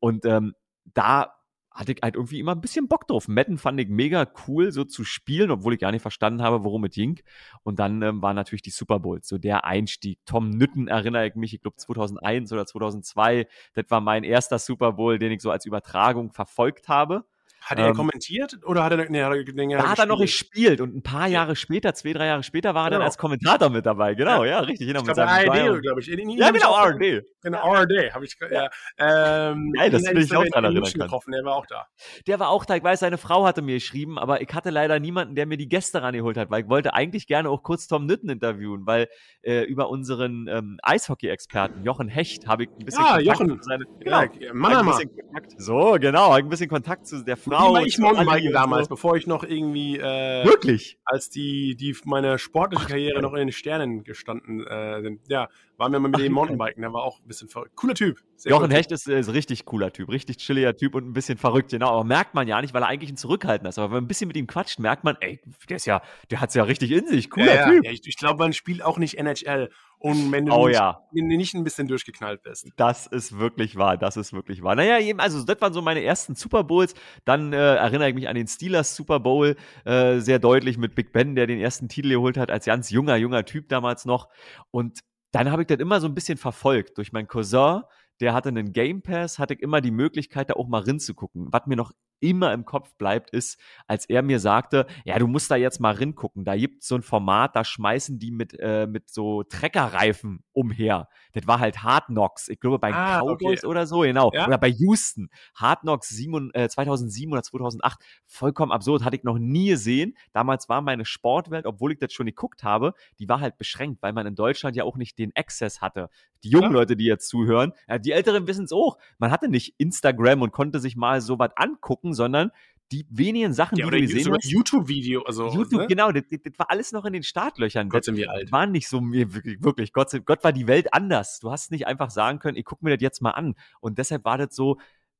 Und 0.00 0.24
ähm, 0.24 0.54
da 0.92 1.34
hatte 1.74 1.92
ich 1.92 1.98
halt 2.02 2.14
irgendwie 2.14 2.38
immer 2.38 2.52
ein 2.52 2.60
bisschen 2.60 2.86
Bock 2.86 3.08
drauf. 3.08 3.26
Madden 3.26 3.58
fand 3.58 3.80
ich 3.80 3.88
mega 3.88 4.26
cool, 4.46 4.70
so 4.70 4.84
zu 4.84 5.04
spielen, 5.04 5.50
obwohl 5.50 5.74
ich 5.74 5.80
gar 5.80 5.90
nicht 5.90 6.02
verstanden 6.02 6.40
habe, 6.40 6.62
worum 6.62 6.84
es 6.84 6.94
ging. 6.94 7.20
Und 7.64 7.80
dann 7.80 8.00
ähm, 8.02 8.22
war 8.22 8.32
natürlich 8.32 8.62
die 8.62 8.70
Super 8.70 9.00
Bowls, 9.00 9.28
so 9.28 9.38
der 9.38 9.64
Einstieg. 9.64 10.20
Tom 10.24 10.50
Nütten 10.50 10.86
erinnere 10.86 11.26
ich 11.26 11.34
mich, 11.34 11.52
ich 11.52 11.60
glaube 11.60 11.76
2001 11.76 12.52
oder 12.52 12.64
2002. 12.64 13.48
Das 13.74 13.86
war 13.88 14.00
mein 14.00 14.22
erster 14.22 14.60
Super 14.60 14.92
Bowl, 14.92 15.18
den 15.18 15.32
ich 15.32 15.42
so 15.42 15.50
als 15.50 15.66
Übertragung 15.66 16.30
verfolgt 16.32 16.88
habe. 16.88 17.24
Hat 17.64 17.78
er 17.78 17.88
ähm, 17.88 17.94
kommentiert 17.94 18.58
oder 18.64 18.84
hat 18.84 18.92
er, 18.92 19.08
nee, 19.08 19.22
hat 19.22 19.32
er 19.32 19.44
den 19.44 19.70
Da 19.70 19.88
hat 19.88 19.98
er 19.98 20.06
noch 20.06 20.20
gespielt 20.20 20.80
und 20.80 20.94
ein 20.94 21.02
paar 21.02 21.28
Jahre 21.28 21.56
später, 21.56 21.94
zwei, 21.94 22.12
drei 22.12 22.26
Jahre 22.26 22.42
später, 22.42 22.74
war 22.74 22.84
er 22.84 22.90
genau. 22.90 22.98
dann 22.98 23.06
als 23.06 23.16
Kommentator 23.16 23.70
mit 23.70 23.86
dabei. 23.86 24.14
Genau, 24.14 24.44
ja, 24.44 24.50
ja 24.50 24.60
richtig. 24.60 24.88
Ich 24.88 24.94
glaube, 24.94 25.26
ARD, 25.26 25.82
glaube 25.82 26.00
ich. 26.00 26.10
In, 26.10 26.30
ja, 26.30 26.50
genau, 26.50 26.74
ARD. 26.74 27.24
Genau, 27.42 27.58
ARD 27.58 28.12
habe 28.12 28.24
ich, 28.24 28.36
ja. 28.50 28.68
Ähm, 28.98 29.72
Geil, 29.72 29.90
das 29.90 30.02
bin 30.04 30.18
ich 30.18 30.36
auch 30.36 30.44
dran 30.44 30.64
erinnern. 30.64 30.84
Getroffen, 30.84 31.32
der 31.32 31.44
war 31.44 31.56
auch 31.56 31.66
da. 31.66 31.86
Der 32.26 32.38
war 32.38 32.50
auch 32.50 32.64
da, 32.64 32.76
ich 32.76 32.84
weiß, 32.84 33.00
seine 33.00 33.18
Frau 33.18 33.46
hatte 33.46 33.62
mir 33.62 33.74
geschrieben, 33.74 34.18
aber 34.18 34.42
ich 34.42 34.52
hatte 34.52 34.70
leider 34.70 35.00
niemanden, 35.00 35.34
der 35.34 35.46
mir 35.46 35.56
die 35.56 35.68
Gäste 35.68 36.02
rangeholt 36.02 36.36
hat, 36.36 36.50
weil 36.50 36.64
ich 36.64 36.68
wollte 36.68 36.94
eigentlich 36.94 37.26
gerne 37.26 37.48
auch 37.48 37.62
kurz 37.62 37.86
Tom 37.86 38.06
Nütten 38.06 38.28
interviewen, 38.28 38.86
weil 38.86 39.08
äh, 39.42 39.62
über 39.62 39.88
unseren 39.88 40.48
ähm, 40.48 40.78
Eishockey-Experten, 40.82 41.82
Jochen 41.84 42.08
Hecht, 42.08 42.46
habe 42.46 42.64
ich 42.64 42.70
ein 42.70 42.84
bisschen 42.84 43.04
ah, 43.04 43.16
Kontakt 43.16 43.40
Jochen. 43.40 43.62
Seine, 43.62 43.84
genau, 44.00 44.22
ja, 44.38 44.54
Mann, 44.54 44.88
ein 44.88 45.08
So, 45.56 45.96
genau, 46.00 46.32
ein 46.32 46.48
bisschen 46.48 46.68
Kontakt 46.68 47.06
zu 47.06 47.24
der 47.24 47.36
Frau. 47.56 47.76
Ich 47.78 47.98
Mountainbiken 47.98 48.52
damals, 48.52 48.88
so. 48.88 48.94
bevor 48.94 49.16
ich 49.16 49.26
noch 49.26 49.44
irgendwie 49.44 49.98
äh, 49.98 50.44
wirklich 50.44 50.98
als 51.04 51.30
die 51.30 51.76
die 51.76 51.96
meine 52.04 52.38
sportliche 52.38 52.86
Karriere 52.86 53.20
noch 53.20 53.32
in 53.32 53.40
den 53.40 53.52
Sternen 53.52 54.04
gestanden 54.04 54.66
äh, 54.66 55.02
sind. 55.02 55.20
Ja, 55.28 55.48
waren 55.76 55.92
wir 55.92 56.00
mal 56.00 56.08
mit 56.08 56.20
dem 56.20 56.32
Mountainbiken, 56.32 56.82
der 56.82 56.92
war 56.92 57.02
auch 57.02 57.20
ein 57.20 57.26
bisschen 57.26 57.48
verrückt. 57.48 57.74
Cooler 57.76 57.94
Typ. 57.94 58.22
Jochen 58.44 58.70
Hecht 58.70 58.92
ist, 58.92 59.08
ist 59.08 59.32
richtig 59.32 59.64
cooler 59.64 59.92
Typ, 59.92 60.10
richtig 60.10 60.36
chilliger 60.36 60.76
Typ 60.76 60.94
und 60.94 61.06
ein 61.08 61.12
bisschen 61.12 61.38
verrückt, 61.38 61.70
genau. 61.70 61.88
Aber 61.88 62.04
merkt 62.04 62.34
man 62.34 62.46
ja 62.46 62.60
nicht, 62.60 62.74
weil 62.74 62.82
er 62.82 62.88
eigentlich 62.88 63.10
ein 63.10 63.16
Zurückhaltender 63.16 63.70
ist. 63.70 63.78
Aber 63.78 63.88
wenn 63.88 63.96
man 63.96 64.04
ein 64.04 64.08
bisschen 64.08 64.28
mit 64.28 64.36
ihm 64.36 64.46
quatscht, 64.46 64.78
merkt 64.78 65.04
man, 65.04 65.16
ey, 65.20 65.40
der 65.68 65.76
ist 65.76 65.86
ja, 65.86 66.02
der 66.30 66.40
hat's 66.40 66.54
ja 66.54 66.64
richtig 66.64 66.90
in 66.90 67.06
sich. 67.08 67.30
Cooler 67.30 67.54
ja, 67.54 67.68
Typ. 67.68 67.84
Ja, 67.84 67.90
ich, 67.90 68.06
ich 68.06 68.16
glaube, 68.16 68.38
man 68.38 68.52
spielt 68.52 68.82
auch 68.82 68.98
nicht 68.98 69.18
NHL. 69.18 69.70
Und 70.04 70.30
wenn 70.32 70.44
du 70.44 70.52
oh, 70.52 70.66
nicht, 70.66 70.76
ja. 70.76 71.00
nicht 71.12 71.54
ein 71.54 71.64
bisschen 71.64 71.88
durchgeknallt 71.88 72.42
bist. 72.42 72.68
Das 72.76 73.06
ist 73.06 73.38
wirklich 73.38 73.76
wahr, 73.76 73.96
das 73.96 74.18
ist 74.18 74.34
wirklich 74.34 74.62
wahr. 74.62 74.74
Naja, 74.74 74.98
eben, 74.98 75.18
also 75.18 75.42
das 75.42 75.58
waren 75.62 75.72
so 75.72 75.80
meine 75.80 76.04
ersten 76.04 76.34
Super 76.34 76.62
Bowls. 76.62 76.92
Dann 77.24 77.54
äh, 77.54 77.76
erinnere 77.76 78.10
ich 78.10 78.14
mich 78.14 78.28
an 78.28 78.34
den 78.34 78.46
Steelers 78.46 78.94
Super 78.94 79.18
Bowl 79.18 79.56
äh, 79.86 80.18
sehr 80.18 80.38
deutlich 80.38 80.76
mit 80.76 80.94
Big 80.94 81.14
Ben, 81.14 81.34
der 81.34 81.46
den 81.46 81.58
ersten 81.58 81.88
Titel 81.88 82.10
geholt 82.10 82.36
hat, 82.36 82.50
als 82.50 82.66
ganz 82.66 82.90
junger, 82.90 83.16
junger 83.16 83.46
Typ 83.46 83.70
damals 83.70 84.04
noch. 84.04 84.28
Und 84.70 85.00
dann 85.32 85.50
habe 85.50 85.62
ich 85.62 85.68
das 85.68 85.78
immer 85.78 86.02
so 86.02 86.06
ein 86.06 86.14
bisschen 86.14 86.36
verfolgt 86.36 86.98
durch 86.98 87.12
meinen 87.12 87.26
Cousin, 87.26 87.80
der 88.20 88.34
hatte 88.34 88.50
einen 88.50 88.74
Game 88.74 89.00
Pass, 89.00 89.38
hatte 89.38 89.54
ich 89.54 89.62
immer 89.62 89.80
die 89.80 89.90
Möglichkeit, 89.90 90.50
da 90.50 90.54
auch 90.54 90.68
mal 90.68 90.82
rinzugucken. 90.82 91.48
Was 91.50 91.66
mir 91.66 91.76
noch 91.76 91.92
immer 92.20 92.52
im 92.52 92.64
Kopf 92.64 92.94
bleibt, 92.96 93.30
ist, 93.30 93.58
als 93.86 94.06
er 94.06 94.22
mir 94.22 94.40
sagte, 94.40 94.86
ja, 95.04 95.18
du 95.18 95.26
musst 95.26 95.50
da 95.50 95.56
jetzt 95.56 95.80
mal 95.80 95.94
ringucken. 95.94 96.44
Da 96.44 96.56
gibt 96.56 96.82
es 96.82 96.88
so 96.88 96.94
ein 96.94 97.02
Format, 97.02 97.54
da 97.56 97.64
schmeißen 97.64 98.18
die 98.18 98.30
mit, 98.30 98.58
äh, 98.58 98.86
mit 98.86 99.10
so 99.10 99.42
Treckerreifen 99.42 100.42
umher. 100.52 101.08
Das 101.32 101.46
war 101.46 101.60
halt 101.60 101.82
Hard 101.82 102.06
Knocks. 102.06 102.48
Ich 102.48 102.60
glaube, 102.60 102.78
bei 102.78 102.92
ah, 102.92 103.20
Cowboys 103.20 103.64
okay. 103.64 103.66
oder 103.66 103.86
so, 103.86 104.00
genau. 104.00 104.30
Ja? 104.32 104.46
Oder 104.46 104.58
bei 104.58 104.68
Houston. 104.68 105.28
Hard 105.54 105.80
Knocks 105.80 106.08
7, 106.08 106.50
äh, 106.54 106.68
2007 106.68 107.32
oder 107.32 107.42
2008. 107.42 107.98
Vollkommen 108.26 108.72
absurd. 108.72 109.04
Hatte 109.04 109.16
ich 109.16 109.24
noch 109.24 109.38
nie 109.38 109.68
gesehen. 109.68 110.16
Damals 110.32 110.68
war 110.68 110.80
meine 110.80 111.04
Sportwelt, 111.04 111.66
obwohl 111.66 111.92
ich 111.92 111.98
das 111.98 112.12
schon 112.12 112.26
geguckt 112.26 112.62
habe, 112.62 112.94
die 113.18 113.28
war 113.28 113.40
halt 113.40 113.58
beschränkt, 113.58 114.02
weil 114.02 114.12
man 114.12 114.26
in 114.26 114.34
Deutschland 114.34 114.76
ja 114.76 114.84
auch 114.84 114.96
nicht 114.96 115.18
den 115.18 115.32
Access 115.34 115.80
hatte. 115.80 116.08
Die 116.44 116.50
jungen 116.50 116.72
ja. 116.72 116.78
Leute, 116.78 116.94
die 116.96 117.06
jetzt 117.06 117.28
zuhören, 117.28 117.72
ja, 117.88 117.98
die 117.98 118.12
Älteren 118.12 118.46
wissen 118.46 118.66
es 118.66 118.72
auch. 118.72 118.98
Man 119.18 119.30
hatte 119.30 119.48
nicht 119.48 119.74
Instagram 119.78 120.42
und 120.42 120.52
konnte 120.52 120.78
sich 120.78 120.94
mal 120.94 121.20
so 121.20 121.38
was 121.38 121.50
angucken, 121.56 122.13
sondern 122.14 122.50
die 122.92 123.06
wenigen 123.10 123.52
Sachen, 123.52 123.78
ja, 123.78 123.86
die 123.86 123.90
du 123.90 124.00
gesehen 124.00 124.32
hast. 124.32 124.44
YouTube-Video, 124.44 125.22
also. 125.22 125.48
YouTube, 125.52 125.82
ne? 125.82 125.86
genau, 125.86 126.12
das, 126.12 126.24
das, 126.30 126.52
war 126.58 126.70
alles 126.70 126.92
noch 126.92 127.04
in 127.04 127.12
den 127.12 127.22
Startlöchern. 127.22 127.88
Gott 127.88 128.04
sind 128.04 128.16
wir 128.16 128.30
alt. 128.30 128.52
Waren 128.52 128.72
nicht 128.72 128.88
so, 128.88 129.00
wirklich, 129.00 129.62
wirklich 129.62 129.92
Gott, 129.92 130.12
Gott 130.24 130.44
war 130.44 130.52
die 130.52 130.66
Welt 130.66 130.92
anders. 130.92 131.40
Du 131.40 131.50
hast 131.50 131.70
nicht 131.70 131.86
einfach 131.86 132.10
sagen 132.10 132.38
können, 132.38 132.56
ich 132.56 132.64
guck 132.64 132.82
mir 132.82 132.90
das 132.90 133.02
jetzt 133.02 133.22
mal 133.22 133.30
an. 133.30 133.54
Und 133.80 133.98
deshalb 133.98 134.24
war 134.24 134.38
das 134.38 134.54
so, 134.54 134.78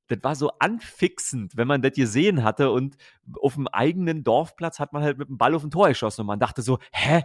das 0.09 0.19
war 0.23 0.35
so 0.35 0.51
anfixend, 0.59 1.57
wenn 1.57 1.67
man 1.67 1.83
das 1.83 1.93
gesehen 1.93 2.45
hatte 2.45 2.71
und 2.71 2.97
auf 3.41 3.55
dem 3.55 3.69
eigenen 3.69 4.23
Dorfplatz 4.23 4.79
hat 4.79 4.93
man 4.93 5.03
halt 5.03 5.19
mit 5.19 5.29
dem 5.29 5.39
Ball 5.39 5.55
auf 5.55 5.65
ein 5.65 5.71
Tor 5.71 5.89
geschossen 5.89 6.23
und 6.23 6.27
man 6.27 6.39
dachte 6.39 6.63
so, 6.63 6.79
hä, 6.93 7.25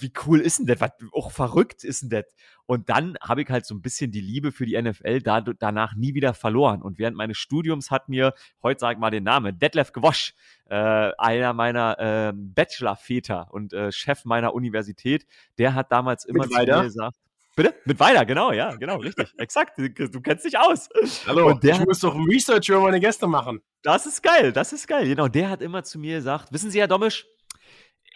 wie 0.00 0.12
cool 0.26 0.40
ist 0.40 0.58
denn 0.58 0.66
das? 0.66 0.80
Was 0.80 0.92
auch 1.12 1.30
verrückt 1.30 1.84
ist 1.84 2.02
denn 2.02 2.10
das? 2.10 2.24
Und 2.66 2.88
dann 2.88 3.16
habe 3.22 3.42
ich 3.42 3.48
halt 3.48 3.66
so 3.66 3.74
ein 3.74 3.82
bisschen 3.82 4.10
die 4.10 4.20
Liebe 4.20 4.52
für 4.52 4.66
die 4.66 4.80
NFL 4.80 5.20
da, 5.20 5.40
danach 5.40 5.94
nie 5.94 6.14
wieder 6.14 6.34
verloren. 6.34 6.82
Und 6.82 6.98
während 6.98 7.16
meines 7.16 7.38
Studiums 7.38 7.90
hat 7.90 8.08
mir, 8.08 8.34
heute 8.62 8.80
sag 8.80 8.92
ich 8.92 8.98
mal 8.98 9.10
den 9.10 9.24
Namen, 9.24 9.58
Detlef 9.58 9.92
Gwosch, 9.92 10.34
äh, 10.68 10.74
einer 11.18 11.52
meiner 11.52 11.98
äh, 11.98 12.32
Bachelor-Väter 12.34 13.52
und 13.52 13.72
äh, 13.72 13.92
Chef 13.92 14.24
meiner 14.24 14.54
Universität, 14.54 15.26
der 15.58 15.74
hat 15.74 15.90
damals 15.92 16.24
immer 16.24 16.48
zu 16.48 16.56
mir 16.56 16.82
gesagt, 16.82 17.16
Bitte? 17.56 17.74
Mit 17.84 17.98
weiter, 17.98 18.24
genau, 18.24 18.52
ja, 18.52 18.74
genau, 18.76 18.96
richtig. 18.98 19.32
Exakt. 19.38 19.78
Du 19.78 20.20
kennst 20.20 20.44
dich 20.44 20.56
aus. 20.58 20.88
Hallo, 21.26 21.48
und 21.48 21.62
der 21.62 21.74
ich 21.74 21.84
muss 21.84 22.00
doch 22.00 22.14
Research 22.14 22.68
über 22.68 22.80
meine 22.80 23.00
Gäste 23.00 23.26
machen. 23.26 23.60
Das 23.82 24.06
ist 24.06 24.22
geil, 24.22 24.52
das 24.52 24.72
ist 24.72 24.86
geil. 24.86 25.06
Genau, 25.06 25.28
der 25.28 25.50
hat 25.50 25.60
immer 25.60 25.82
zu 25.82 25.98
mir 25.98 26.16
gesagt, 26.16 26.52
wissen 26.52 26.70
Sie, 26.70 26.80
Herr 26.80 26.88
Domisch, 26.88 27.26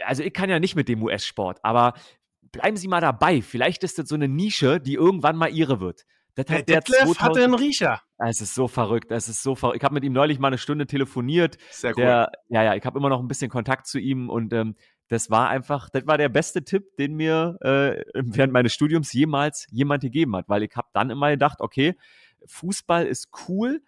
also 0.05 0.22
ich 0.22 0.32
kann 0.32 0.51
ja 0.51 0.59
nicht 0.61 0.76
mit 0.76 0.89
dem 0.89 1.03
US-Sport, 1.03 1.59
aber 1.62 1.95
bleiben 2.43 2.76
Sie 2.76 2.89
mal 2.89 3.01
dabei. 3.01 3.43
Vielleicht 3.43 3.82
ist 3.85 3.99
das 3.99 4.09
so 4.09 4.14
eine 4.14 4.28
Nische, 4.28 4.80
die 4.80 4.95
irgendwann 4.95 5.37
mal 5.37 5.49
ihre 5.49 5.80
wird. 5.80 6.05
Das 6.37 6.47
hat 6.49 6.68
der 6.68 6.80
Detlef 6.80 7.20
hatte 7.20 7.45
einen 7.45 7.55
Riecher. 7.55 8.03
Es 8.18 8.41
ist 8.41 8.55
so 8.55 8.66
verrückt, 8.66 9.12
es 9.12 9.28
ist 9.28 9.43
so 9.43 9.55
verrückt. 9.55 9.76
Ich 9.76 9.85
habe 9.85 9.95
mit 9.95 10.05
ihm 10.05 10.12
neulich 10.12 10.39
mal 10.41 10.49
eine 10.49 10.59
Stunde 10.59 10.87
telefoniert. 10.87 11.59
Sehr 11.70 11.91
cool. 11.91 12.03
Der, 12.03 12.32
ja, 12.49 12.62
ja, 12.64 12.74
ich 12.74 12.85
habe 12.85 12.99
immer 12.99 13.09
noch 13.09 13.20
ein 13.20 13.28
bisschen 13.28 13.51
Kontakt 13.51 13.87
zu 13.87 13.99
ihm 13.99 14.28
und 14.28 14.53
ähm, 14.53 14.74
das 15.09 15.31
war 15.31 15.49
einfach, 15.49 15.91
das 15.91 16.07
war 16.07 16.19
der 16.19 16.29
beste 16.29 16.65
Tipp, 16.65 16.97
den 16.97 17.15
mir 17.15 17.59
äh, 17.61 18.03
während 18.15 18.53
meines 18.53 18.73
Studiums 18.73 19.13
jemals 19.13 19.67
jemand 19.71 20.03
gegeben 20.03 20.37
hat, 20.37 20.49
weil 20.49 20.63
ich 20.63 20.75
habe 20.77 20.89
dann 20.93 21.11
immer 21.11 21.31
gedacht, 21.31 21.61
okay, 21.61 21.97
Fußball 22.47 23.07
ist 23.07 23.29
cool, 23.49 23.83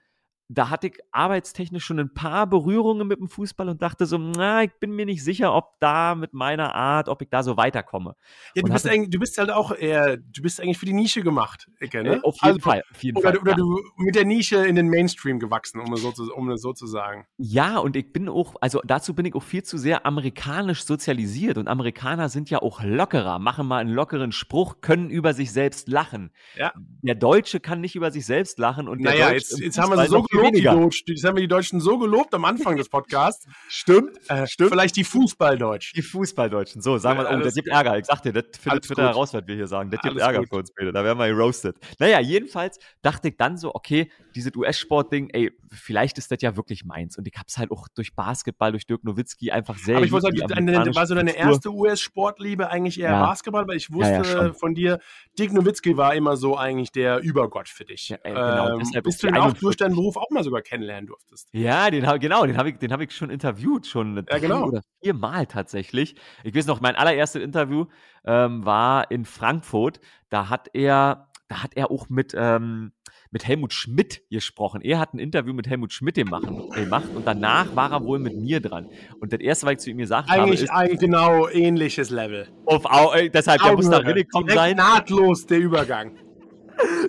da 0.49 0.71
hatte 0.71 0.89
ich 0.89 0.99
arbeitstechnisch 1.11 1.85
schon 1.85 1.99
ein 1.99 2.15
paar 2.15 2.47
Berührungen 2.47 3.07
mit 3.09 3.19
dem 3.19 3.29
Fußball 3.29 3.69
und 3.69 3.83
dachte 3.83 4.07
so, 4.07 4.17
na, 4.17 4.63
ich 4.63 4.73
bin 4.79 4.93
mir 4.93 5.05
nicht 5.05 5.25
sicher, 5.25 5.53
ob 5.53 5.79
da 5.81 6.15
mit 6.15 6.35
meiner 6.35 6.75
Art, 6.75 7.09
ob 7.09 7.21
ich 7.23 7.29
da 7.29 7.43
so 7.43 7.57
weiterkomme. 7.57 8.15
Ja, 8.55 8.63
du 8.63 8.73
bist, 8.73 8.89
eigentlich, 8.89 9.11
du 9.11 9.19
bist 9.19 9.39
halt 9.39 9.51
auch 9.51 9.77
eher, 9.77 10.17
du 10.17 10.43
bist 10.43 10.61
eigentlich 10.61 10.79
für 10.79 10.87
die 10.87 10.93
Nische 10.93 11.23
gemacht, 11.23 11.69
Ecke, 11.81 12.03
ne? 12.03 12.17
Äh, 12.17 12.21
auf 12.23 12.37
jeden 12.43 12.57
also, 12.57 12.61
Fall, 12.61 12.83
auf 12.93 13.03
jeden 13.03 13.19
oder, 13.19 13.31
Fall. 13.31 13.39
Oder 13.39 13.51
ja. 13.53 13.57
du 13.57 13.83
mit 13.97 14.15
der 14.15 14.25
Nische 14.25 14.65
in 14.67 14.77
den 14.77 14.89
Mainstream 14.89 15.41
gewachsen, 15.41 15.81
um 15.81 15.93
es 15.93 16.03
so, 16.03 16.13
zu, 16.13 16.33
um 16.33 16.49
es 16.51 16.63
so 16.63 16.73
zu 16.73 16.87
sagen. 16.87 17.27
Ja, 17.39 17.79
und 17.79 17.97
ich 17.97 18.13
bin 18.13 18.29
auch, 18.29 18.55
also 18.61 18.81
dazu 18.85 19.15
bin 19.15 19.27
ich 19.27 19.35
auch 19.35 19.43
viel 19.43 19.65
zu 19.65 19.79
sehr 19.79 20.07
amerikanisch 20.07 20.85
sozialisiert 20.85 21.59
und 21.59 21.67
Amerikaner 21.67 22.29
sind 22.29 22.51
ja 22.51 22.63
auch 22.63 22.83
lockerer, 22.85 23.41
machen 23.41 23.67
mal 23.67 23.79
einen 23.79 23.91
lockeren 23.91 24.31
Spruch, 24.31 24.81
können 24.81 25.11
über 25.11 25.35
sich 25.35 25.53
selbst 25.53 25.89
lachen. 25.89 26.31
Ja. 26.57 26.73
Der 27.03 27.17
Deutsche 27.17 27.59
kann 27.59 27.81
nicht 27.81 27.97
über 27.97 28.13
sich 28.13 28.27
selbst 28.27 28.59
lachen 28.59 28.87
und 28.87 29.03
der 29.03 29.13
naja, 29.13 29.31
Deutsche 29.31 29.37
jetzt, 29.37 29.61
jetzt 29.61 29.79
haben 29.79 29.91
wir 29.91 30.07
so 30.07 30.23
gelobt, 30.37 30.57
die 30.57 30.63
Deutsch, 30.63 31.05
jetzt 31.07 31.25
haben 31.25 31.37
wir 31.37 31.43
die 31.43 31.49
Deutschen 31.49 31.81
so 31.81 31.99
gelobt 31.99 32.35
am 32.35 32.45
Anfang 32.45 32.77
des 32.77 32.89
Podcasts. 32.89 33.47
Stimmt, 33.69 34.19
äh, 34.29 34.47
stimmt. 34.47 34.71
Vielleicht 34.71 34.97
die 34.97 35.05
Fußballdeutschen. 35.05 35.97
Die 35.97 36.03
Fußballdeutschen. 36.03 36.83
So, 36.83 36.99
sagen 36.99 37.19
wir, 37.19 37.31
ja, 37.31 37.39
oh, 37.39 37.43
das 37.43 37.55
gibt 37.55 37.69
Ärger. 37.69 37.99
Ich 37.99 38.07
sag 38.07 38.23
dir, 38.23 38.33
das 38.33 38.45
findet 38.59 38.85
Twitter 38.85 39.03
gut. 39.03 39.13
heraus, 39.13 39.35
was 39.35 39.47
wir 39.47 39.55
hier 39.55 39.67
sagen. 39.67 39.91
Das 39.91 40.01
gibt 40.01 40.19
Ärger 40.19 40.41
gut. 40.41 40.49
für 40.49 40.57
uns 40.57 40.73
beide. 40.77 40.93
Da 40.93 41.05
werden 41.05 41.19
wir 41.19 41.33
roasted. 41.33 41.77
Naja, 41.99 42.21
jedenfalls 42.21 42.79
dachte 43.03 43.29
ich 43.29 43.37
dann 43.37 43.57
so, 43.57 43.75
okay, 43.75 44.11
dieses 44.35 44.55
US-Sport-Ding, 44.55 45.31
ey, 45.31 45.51
vielleicht 45.73 46.19
ist 46.19 46.31
das 46.31 46.39
ja 46.43 46.57
wirklich 46.57 46.85
meins. 46.85 47.17
Und 47.19 47.27
ich 47.27 47.35
hab's 47.37 47.59
halt 47.59 47.71
auch 47.71 47.89
durch 47.89 48.15
Basketball, 48.15 48.71
durch 48.73 48.87
Dirk 48.87 49.03
Nowitzki 49.05 49.51
einfach 49.51 49.79
sehr. 49.79 49.97
Aber 49.97 50.07
ich 50.07 50.13
wollte 50.13 50.29
sagen, 50.37 50.95
war 50.95 51.07
so 51.07 51.15
deine 51.15 51.37
erste 51.37 51.71
US-Sportliebe 51.71 52.71
eigentlich 52.71 53.01
eher 53.01 53.11
ja. 53.11 53.27
Basketball, 53.27 53.67
weil 53.67 53.77
ich 53.77 53.93
wusste 53.93 54.23
ja, 54.25 54.53
von 54.53 54.75
dir, 54.75 55.01
Dirk 55.39 55.53
Nowitzki 55.53 55.97
war 55.97 56.15
immer 56.15 56.37
so 56.37 56.57
eigentlich 56.57 56.93
der 56.93 57.21
Übergott 57.21 57.69
für 57.69 57.85
dich. 57.85 58.11
Ja, 58.11 58.19
ey, 58.23 58.33
genau, 58.33 58.79
ähm, 58.79 59.03
bis 59.03 59.19
du 59.19 59.29
ihn 59.29 59.37
auch 59.37 59.53
durch 59.55 59.77
deinen 59.77 59.95
Beruf 59.95 60.17
auch 60.27 60.31
mal 60.31 60.45
sogar 60.45 60.63
kennenlernen 60.63 61.07
durftest. 61.07 61.49
Ja, 61.53 61.91
den 61.91 62.07
hab, 62.07 62.21
genau, 62.21 62.45
den 62.47 62.57
habe 62.57 62.71
ich, 62.71 62.91
hab 62.91 63.01
ich 63.01 63.13
schon 63.13 63.31
interviewt, 63.31 63.87
schon 63.87 64.25
ja, 64.29 64.39
genau. 64.39 64.67
oder 64.67 64.83
viermal 65.03 65.47
tatsächlich. 65.47 66.17
Ich 66.45 66.55
weiß 66.55 66.67
noch, 66.67 66.81
mein 66.81 66.97
allererstes 66.97 67.43
Interview 67.43 67.87
ähm, 68.25 68.65
war 68.65 69.11
in 69.11 69.25
Frankfurt. 69.25 70.01
Da 70.29 70.49
hat 70.49 70.69
er, 70.73 71.29
da 71.49 71.63
hat 71.63 71.77
er 71.77 71.91
auch 71.91 72.09
mit, 72.09 72.35
ähm, 72.37 72.93
mit 73.31 73.47
Helmut 73.47 73.73
Schmidt 73.73 74.23
gesprochen. 74.31 74.81
Er 74.81 74.99
hat 74.99 75.15
ein 75.15 75.19
Interview 75.19 75.53
mit 75.53 75.69
Helmut 75.69 75.93
Schmidt 75.93 76.17
gemacht, 76.17 76.49
gemacht 76.75 77.09
und 77.15 77.27
danach 77.27 77.75
war 77.77 77.93
er 77.93 78.05
wohl 78.05 78.19
mit 78.19 78.37
mir 78.37 78.61
dran. 78.61 78.89
Und 79.21 79.33
das 79.33 79.41
erste, 79.41 79.67
was 79.67 79.73
ich 79.73 79.79
zu 79.79 79.91
ihm 79.91 79.99
gesagt 79.99 80.31
eigentlich, 80.31 80.61
habe, 80.61 80.65
ist... 80.65 80.71
Eigentlich 80.71 81.01
genau 81.01 81.49
ähnliches 81.49 82.11
Level. 82.11 82.49
Auf, 82.65 82.85
deshalb, 83.33 83.63
der 83.63 83.75
muss 83.75 83.91
da 83.91 83.99
reingekommen 83.99 84.55
sein. 84.55 84.77
nahtlos 84.77 85.47
der 85.47 85.59
Übergang. 85.59 86.17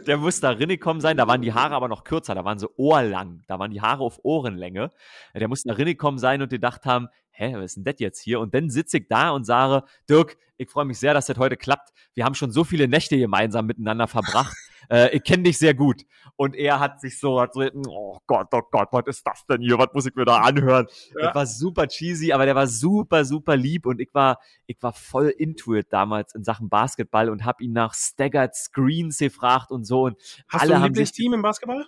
Der 0.05 0.18
muss 0.18 0.39
da 0.39 0.51
reingekommen 0.51 1.01
sein. 1.01 1.18
Da 1.18 1.28
waren 1.28 1.41
die 1.41 1.53
Haare 1.53 1.76
aber 1.76 1.88
noch 1.88 2.03
kürzer. 2.03 2.36
Da 2.36 2.45
waren 2.45 2.59
sie 2.59 2.68
ohrlang. 2.78 3.43
Da 3.47 3.59
waren 3.59 3.72
die 3.72 3.82
Haare 3.82 4.03
auf 4.03 4.20
Ohrenlänge. 4.24 4.91
Der 5.34 5.47
muss 5.47 5.63
da 5.63 5.74
reingekommen 5.74 6.20
sein 6.20 6.41
und 6.41 6.49
gedacht 6.49 6.86
haben, 6.86 7.07
hä, 7.32 7.53
was 7.55 7.65
ist 7.65 7.78
denn 7.78 7.84
das 7.84 7.95
jetzt 7.99 8.22
hier? 8.22 8.39
Und 8.39 8.53
dann 8.53 8.70
sitze 8.70 8.97
ich 8.97 9.07
da 9.07 9.32
und 9.32 9.45
sage, 9.45 9.86
Dirk, 10.09 10.38
ich 10.57 10.70
freue 10.70 10.86
mich 10.86 10.99
sehr, 10.99 11.13
dass 11.13 11.28
das 11.28 11.38
heute 11.38 11.55
klappt. 11.55 11.89
Wir 12.13 12.26
haben 12.26 12.36
schon 12.36 12.51
so 12.51 12.63
viele 12.63 12.88
Nächte 12.88 13.18
gemeinsam 13.18 13.68
miteinander 13.68 14.07
verbracht. 14.07 14.55
Äh, 14.89 15.15
ich 15.15 15.23
kenne 15.23 15.43
dich 15.43 15.57
sehr 15.57 15.73
gut. 15.73 16.03
Und 16.35 16.55
er 16.55 16.79
hat 16.79 17.01
sich 17.01 17.19
so, 17.19 17.41
hat 17.41 17.53
so, 17.53 17.61
oh 17.88 18.19
Gott, 18.27 18.47
oh 18.51 18.61
Gott, 18.71 18.89
was 18.91 19.07
ist 19.07 19.25
das 19.25 19.45
denn 19.47 19.61
hier? 19.61 19.77
Was 19.77 19.89
muss 19.93 20.05
ich 20.05 20.15
mir 20.15 20.25
da 20.25 20.38
anhören? 20.38 20.88
Ja. 21.15 21.27
Das 21.27 21.35
war 21.35 21.45
super 21.47 21.88
cheesy, 21.88 22.31
aber 22.31 22.45
der 22.45 22.55
war 22.55 22.67
super, 22.67 23.25
super 23.25 23.55
lieb 23.55 23.85
und 23.85 23.99
ich 23.99 24.13
war, 24.13 24.39
ich 24.67 24.77
war 24.81 24.93
voll 24.93 25.29
into 25.29 25.75
it 25.75 25.88
damals 25.91 26.35
in 26.35 26.43
Sachen 26.43 26.69
Basketball 26.69 27.29
und 27.29 27.43
habe 27.45 27.63
ihn 27.63 27.73
nach 27.73 27.93
Staggered 27.93 28.55
Screens 28.55 29.17
gefragt 29.17 29.71
und 29.71 29.85
so. 29.85 30.03
Und 30.03 30.17
Hast 30.47 30.61
alle 30.61 30.71
du 30.71 30.75
ein 30.77 30.83
Lieblingsteam 30.83 31.33
im 31.33 31.41
Basketball? 31.41 31.85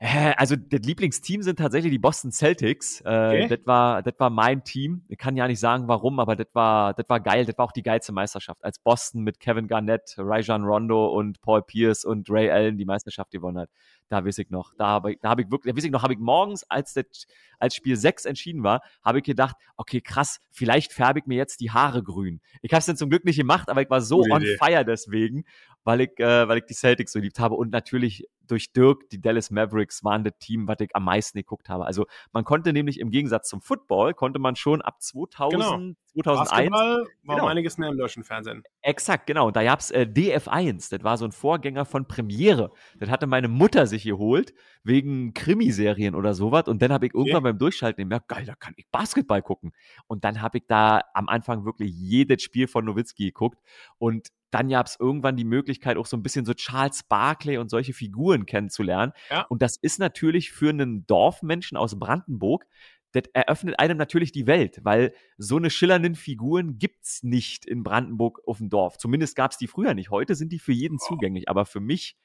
Also, 0.00 0.54
das 0.54 0.80
Lieblingsteam 0.82 1.42
sind 1.42 1.58
tatsächlich 1.58 1.90
die 1.90 1.98
Boston 1.98 2.30
Celtics. 2.30 3.00
Äh, 3.00 3.08
okay. 3.08 3.48
Das 3.48 3.66
war, 3.66 4.02
das 4.02 4.14
war 4.18 4.30
mein 4.30 4.62
Team. 4.62 5.02
Ich 5.08 5.18
kann 5.18 5.36
ja 5.36 5.48
nicht 5.48 5.58
sagen, 5.58 5.88
warum, 5.88 6.20
aber 6.20 6.36
das 6.36 6.46
war, 6.52 6.94
das 6.94 7.08
war 7.08 7.18
geil. 7.18 7.44
Das 7.44 7.58
war 7.58 7.64
auch 7.64 7.72
die 7.72 7.82
geilste 7.82 8.12
Meisterschaft. 8.12 8.62
Als 8.62 8.78
Boston 8.78 9.22
mit 9.22 9.40
Kevin 9.40 9.66
Garnett, 9.66 10.14
Rajon 10.16 10.64
Rondo 10.64 11.06
und 11.08 11.40
Paul 11.40 11.62
Pierce 11.62 12.04
und 12.04 12.30
Ray 12.30 12.48
Allen 12.48 12.78
die 12.78 12.84
Meisterschaft 12.84 13.32
gewonnen 13.32 13.58
hat. 13.58 13.70
Da 14.08 14.24
weiß 14.24 14.38
ich 14.38 14.50
noch. 14.50 14.72
Da 14.76 14.86
habe 14.86 15.12
ich, 15.12 15.18
da 15.20 15.30
habe 15.30 15.42
ich 15.42 15.50
wirklich, 15.50 15.72
da 15.72 15.76
weiß 15.76 15.84
ich 15.84 15.90
noch, 15.90 16.02
habe 16.02 16.14
ich 16.14 16.18
morgens, 16.18 16.64
als 16.64 16.94
das, 16.94 17.26
als 17.58 17.74
Spiel 17.74 17.96
6 17.96 18.24
entschieden 18.24 18.62
war, 18.62 18.80
habe 19.02 19.18
ich 19.18 19.24
gedacht, 19.24 19.56
okay, 19.76 20.00
krass, 20.00 20.40
vielleicht 20.50 20.92
färbe 20.92 21.18
ich 21.18 21.26
mir 21.26 21.36
jetzt 21.36 21.60
die 21.60 21.70
Haare 21.70 22.02
grün. 22.02 22.40
Ich 22.62 22.72
habe 22.72 22.80
es 22.80 22.86
dann 22.86 22.96
zum 22.96 23.10
Glück 23.10 23.24
nicht 23.24 23.38
gemacht, 23.38 23.68
aber 23.68 23.82
ich 23.82 23.90
war 23.90 24.00
so 24.00 24.18
Gute 24.18 24.30
on 24.32 24.42
Idee. 24.42 24.56
fire 24.56 24.84
deswegen 24.84 25.44
weil 25.88 26.02
ich, 26.02 26.20
äh, 26.20 26.46
weil 26.46 26.58
ich 26.58 26.66
die 26.66 26.74
Celtics 26.74 27.12
so 27.12 27.18
liebt 27.18 27.40
habe 27.40 27.54
und 27.54 27.72
natürlich 27.72 28.28
durch 28.46 28.72
Dirk, 28.72 29.08
die 29.08 29.22
Dallas 29.22 29.50
Mavericks 29.50 30.04
waren 30.04 30.22
das 30.22 30.34
Team, 30.38 30.68
was 30.68 30.76
ich 30.80 30.94
am 30.94 31.04
meisten 31.04 31.38
geguckt 31.38 31.70
habe. 31.70 31.86
Also 31.86 32.06
man 32.32 32.44
konnte 32.44 32.74
nämlich 32.74 33.00
im 33.00 33.10
Gegensatz 33.10 33.48
zum 33.48 33.62
Football, 33.62 34.12
konnte 34.12 34.38
man 34.38 34.54
schon 34.54 34.82
ab 34.82 35.00
2000, 35.00 35.52
genau. 35.52 35.94
2001. 36.22 36.50
Basketball 36.50 37.06
war 37.24 37.36
genau. 37.36 37.48
einiges 37.48 37.78
mehr 37.78 37.88
im 37.88 37.96
deutschen 37.96 38.22
Fernsehen. 38.22 38.64
Exakt, 38.82 39.26
genau. 39.26 39.50
Da 39.50 39.64
gab 39.64 39.80
es 39.80 39.90
äh, 39.90 40.06
DF1, 40.08 40.90
das 40.90 41.04
war 41.04 41.16
so 41.16 41.24
ein 41.24 41.32
Vorgänger 41.32 41.86
von 41.86 42.06
Premiere. 42.06 42.70
Das 42.98 43.08
hatte 43.08 43.26
meine 43.26 43.48
Mutter 43.48 43.86
sich 43.86 43.97
geholt, 44.04 44.54
wegen 44.84 45.34
Krimiserien 45.34 46.14
oder 46.14 46.34
sowas. 46.34 46.68
Und 46.68 46.82
dann 46.82 46.92
habe 46.92 47.06
ich 47.06 47.14
irgendwann 47.14 47.36
okay. 47.36 47.52
beim 47.52 47.58
Durchschalten 47.58 48.02
gemerkt, 48.02 48.28
geil, 48.28 48.44
da 48.44 48.54
kann 48.54 48.74
ich 48.76 48.88
Basketball 48.90 49.42
gucken. 49.42 49.72
Und 50.06 50.24
dann 50.24 50.42
habe 50.42 50.58
ich 50.58 50.64
da 50.66 51.02
am 51.14 51.28
Anfang 51.28 51.64
wirklich 51.64 51.92
jedes 51.94 52.42
Spiel 52.42 52.68
von 52.68 52.84
Nowitzki 52.84 53.26
geguckt. 53.26 53.58
Und 53.98 54.28
dann 54.50 54.68
gab 54.70 54.86
es 54.86 54.96
irgendwann 54.98 55.36
die 55.36 55.44
Möglichkeit, 55.44 55.96
auch 55.96 56.06
so 56.06 56.16
ein 56.16 56.22
bisschen 56.22 56.46
so 56.46 56.54
Charles 56.54 57.02
Barkley 57.02 57.58
und 57.58 57.68
solche 57.68 57.92
Figuren 57.92 58.46
kennenzulernen. 58.46 59.12
Ja. 59.30 59.42
Und 59.42 59.60
das 59.60 59.76
ist 59.76 59.98
natürlich 59.98 60.52
für 60.52 60.70
einen 60.70 61.06
Dorfmenschen 61.06 61.76
aus 61.76 61.98
Brandenburg, 61.98 62.64
das 63.12 63.24
eröffnet 63.32 63.78
einem 63.78 63.96
natürlich 63.96 64.32
die 64.32 64.46
Welt, 64.46 64.80
weil 64.82 65.14
so 65.38 65.56
eine 65.56 65.70
schillernden 65.70 66.14
Figuren 66.14 66.78
gibt 66.78 67.04
es 67.04 67.22
nicht 67.22 67.64
in 67.64 67.82
Brandenburg 67.82 68.40
auf 68.46 68.58
dem 68.58 68.68
Dorf. 68.68 68.98
Zumindest 68.98 69.34
gab 69.34 69.52
es 69.52 69.58
die 69.58 69.66
früher 69.66 69.94
nicht. 69.94 70.10
Heute 70.10 70.34
sind 70.34 70.52
die 70.52 70.58
für 70.58 70.72
jeden 70.72 70.98
zugänglich, 70.98 71.48
aber 71.48 71.64
für 71.64 71.80
mich 71.80 72.16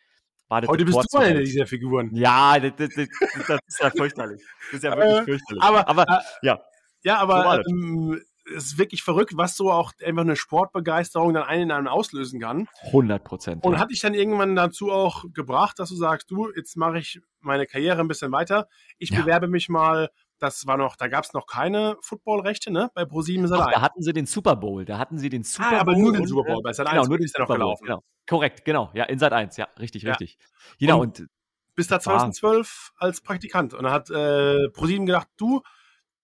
war 0.61 0.67
Heute 0.67 0.85
bist 0.85 0.97
du 1.11 1.17
eine 1.17 1.43
dieser 1.43 1.65
Figuren. 1.65 2.15
Ja, 2.15 2.59
das, 2.59 2.73
das, 2.77 2.89
das, 2.95 3.07
das 3.47 3.59
ist 3.67 3.79
ja 3.79 3.89
fürchterlich. 3.89 4.41
Das 4.71 4.73
ist 4.75 4.83
ja 4.83 4.95
wirklich 4.95 5.19
äh, 5.19 5.23
fürchterlich. 5.23 5.63
Aber, 5.63 5.87
aber 5.87 6.03
äh, 6.03 6.47
ja. 6.47 6.61
Ja, 7.03 7.17
aber 7.17 7.61
so 7.65 8.15
es 8.45 8.65
ist 8.65 8.77
wirklich 8.77 9.03
verrückt, 9.03 9.33
was 9.35 9.55
so 9.55 9.71
auch 9.71 9.91
einfach 10.03 10.23
eine 10.23 10.35
Sportbegeisterung 10.35 11.33
dann 11.33 11.43
einen 11.43 11.63
in 11.63 11.71
einem 11.71 11.87
auslösen 11.87 12.41
kann. 12.41 12.67
100 12.87 13.23
Prozent. 13.23 13.63
Und 13.63 13.73
ja. 13.73 13.79
hat 13.79 13.91
dich 13.91 14.01
dann 14.01 14.13
irgendwann 14.13 14.55
dazu 14.55 14.91
auch 14.91 15.25
gebracht, 15.33 15.79
dass 15.79 15.89
du 15.89 15.95
sagst, 15.95 16.29
du, 16.29 16.51
jetzt 16.55 16.75
mache 16.75 16.99
ich 16.99 17.21
meine 17.39 17.65
Karriere 17.65 18.01
ein 18.01 18.07
bisschen 18.07 18.31
weiter. 18.31 18.67
Ich 18.97 19.11
ja. 19.11 19.21
bewerbe 19.21 19.47
mich 19.47 19.69
mal 19.69 20.09
das 20.43 20.67
war 20.67 20.77
noch, 20.77 20.95
da 20.95 21.07
gab 21.07 21.23
es 21.23 21.33
noch 21.33 21.47
keine 21.47 21.97
Footballrechte, 22.01 22.71
ne? 22.71 22.91
Bei 22.93 23.05
ProSieben 23.05 23.51
Ach, 23.53 23.71
Da 23.71 23.81
hatten 23.81 24.01
sie 24.01 24.13
den 24.13 24.25
Super 24.25 24.55
Bowl. 24.55 24.85
Da 24.85 24.97
hatten 24.97 25.17
sie 25.17 25.29
den 25.29 25.43
Super 25.43 25.69
Bowl. 25.69 25.77
Ah, 25.77 25.81
aber 25.81 25.95
nur 25.95 26.13
den 26.13 26.27
Super 26.27 26.43
Bowl. 26.43 26.61
Bei 26.61 26.73
Sat 26.73 26.87
1 26.87 26.93
genau, 26.93 27.07
nur 27.07 27.17
den 27.17 27.25
ist 27.25 27.37
ja 27.37 27.43
noch 27.43 27.53
gelaufen. 27.53 27.85
Genau. 27.85 28.03
Korrekt, 28.27 28.65
genau. 28.65 28.91
Ja, 28.93 29.05
in 29.05 29.19
Sat 29.19 29.33
1, 29.33 29.57
ja, 29.57 29.67
richtig, 29.79 30.03
ja. 30.03 30.11
richtig. 30.11 30.37
Genau. 30.79 31.01
Und, 31.01 31.21
und 31.21 31.29
bis 31.75 31.87
da 31.87 31.99
2012 31.99 32.91
war. 32.95 33.07
als 33.07 33.21
Praktikant. 33.21 33.73
Und 33.73 33.83
dann 33.83 33.93
hat 33.93 34.09
äh, 34.09 34.69
ProSieben 34.69 35.05
gedacht, 35.05 35.27
du, 35.37 35.61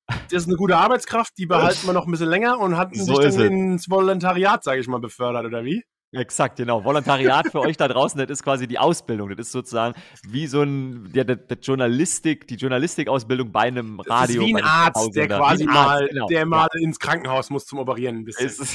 das 0.08 0.44
ist 0.44 0.48
eine 0.48 0.58
gute 0.58 0.78
Arbeitskraft, 0.78 1.38
die 1.38 1.46
behalten 1.46 1.88
wir 1.88 1.94
noch 1.94 2.06
ein 2.06 2.12
bisschen 2.12 2.30
länger 2.30 2.60
und 2.60 2.78
hatten 2.78 2.96
so 2.96 3.16
sich 3.16 3.36
dann 3.36 3.46
ins 3.46 3.90
Volontariat, 3.90 4.64
sage 4.64 4.82
ich 4.82 4.88
mal, 4.88 5.00
befördert, 5.00 5.46
oder 5.46 5.64
wie? 5.64 5.84
Exakt, 6.12 6.56
genau. 6.56 6.84
Volontariat 6.84 7.52
für 7.52 7.60
euch 7.60 7.78
da 7.78 7.88
draußen, 7.88 8.20
das 8.20 8.30
ist 8.30 8.44
quasi 8.44 8.68
die 8.68 8.80
Ausbildung. 8.80 9.30
Das 9.30 9.48
ist 9.48 9.52
sozusagen 9.52 9.94
wie 10.28 10.48
so 10.48 10.64
ein, 10.64 11.12
ja, 11.14 11.24
der, 11.24 11.36
der 11.36 11.58
Journalistik, 11.58 12.48
die 12.48 12.56
Journastikausbildung 12.56 13.52
bei 13.52 13.62
einem 13.62 14.00
Radio. 14.00 14.12
Das 14.12 14.30
ist 14.30 14.40
wie 14.40 14.56
ein 14.56 14.64
Arzt, 14.64 15.16
der 15.16 15.28
quasi 15.28 15.68
Arzt, 15.68 15.74
mal, 15.74 16.08
genau. 16.08 16.28
der 16.28 16.46
mal 16.48 16.68
ja. 16.74 16.82
ins 16.82 17.00
Krankenhaus 17.00 17.52
muss 17.52 17.66
zum 17.68 17.78
Operieren 17.78 18.18
ein 18.18 18.26
bisschen. 18.26 18.50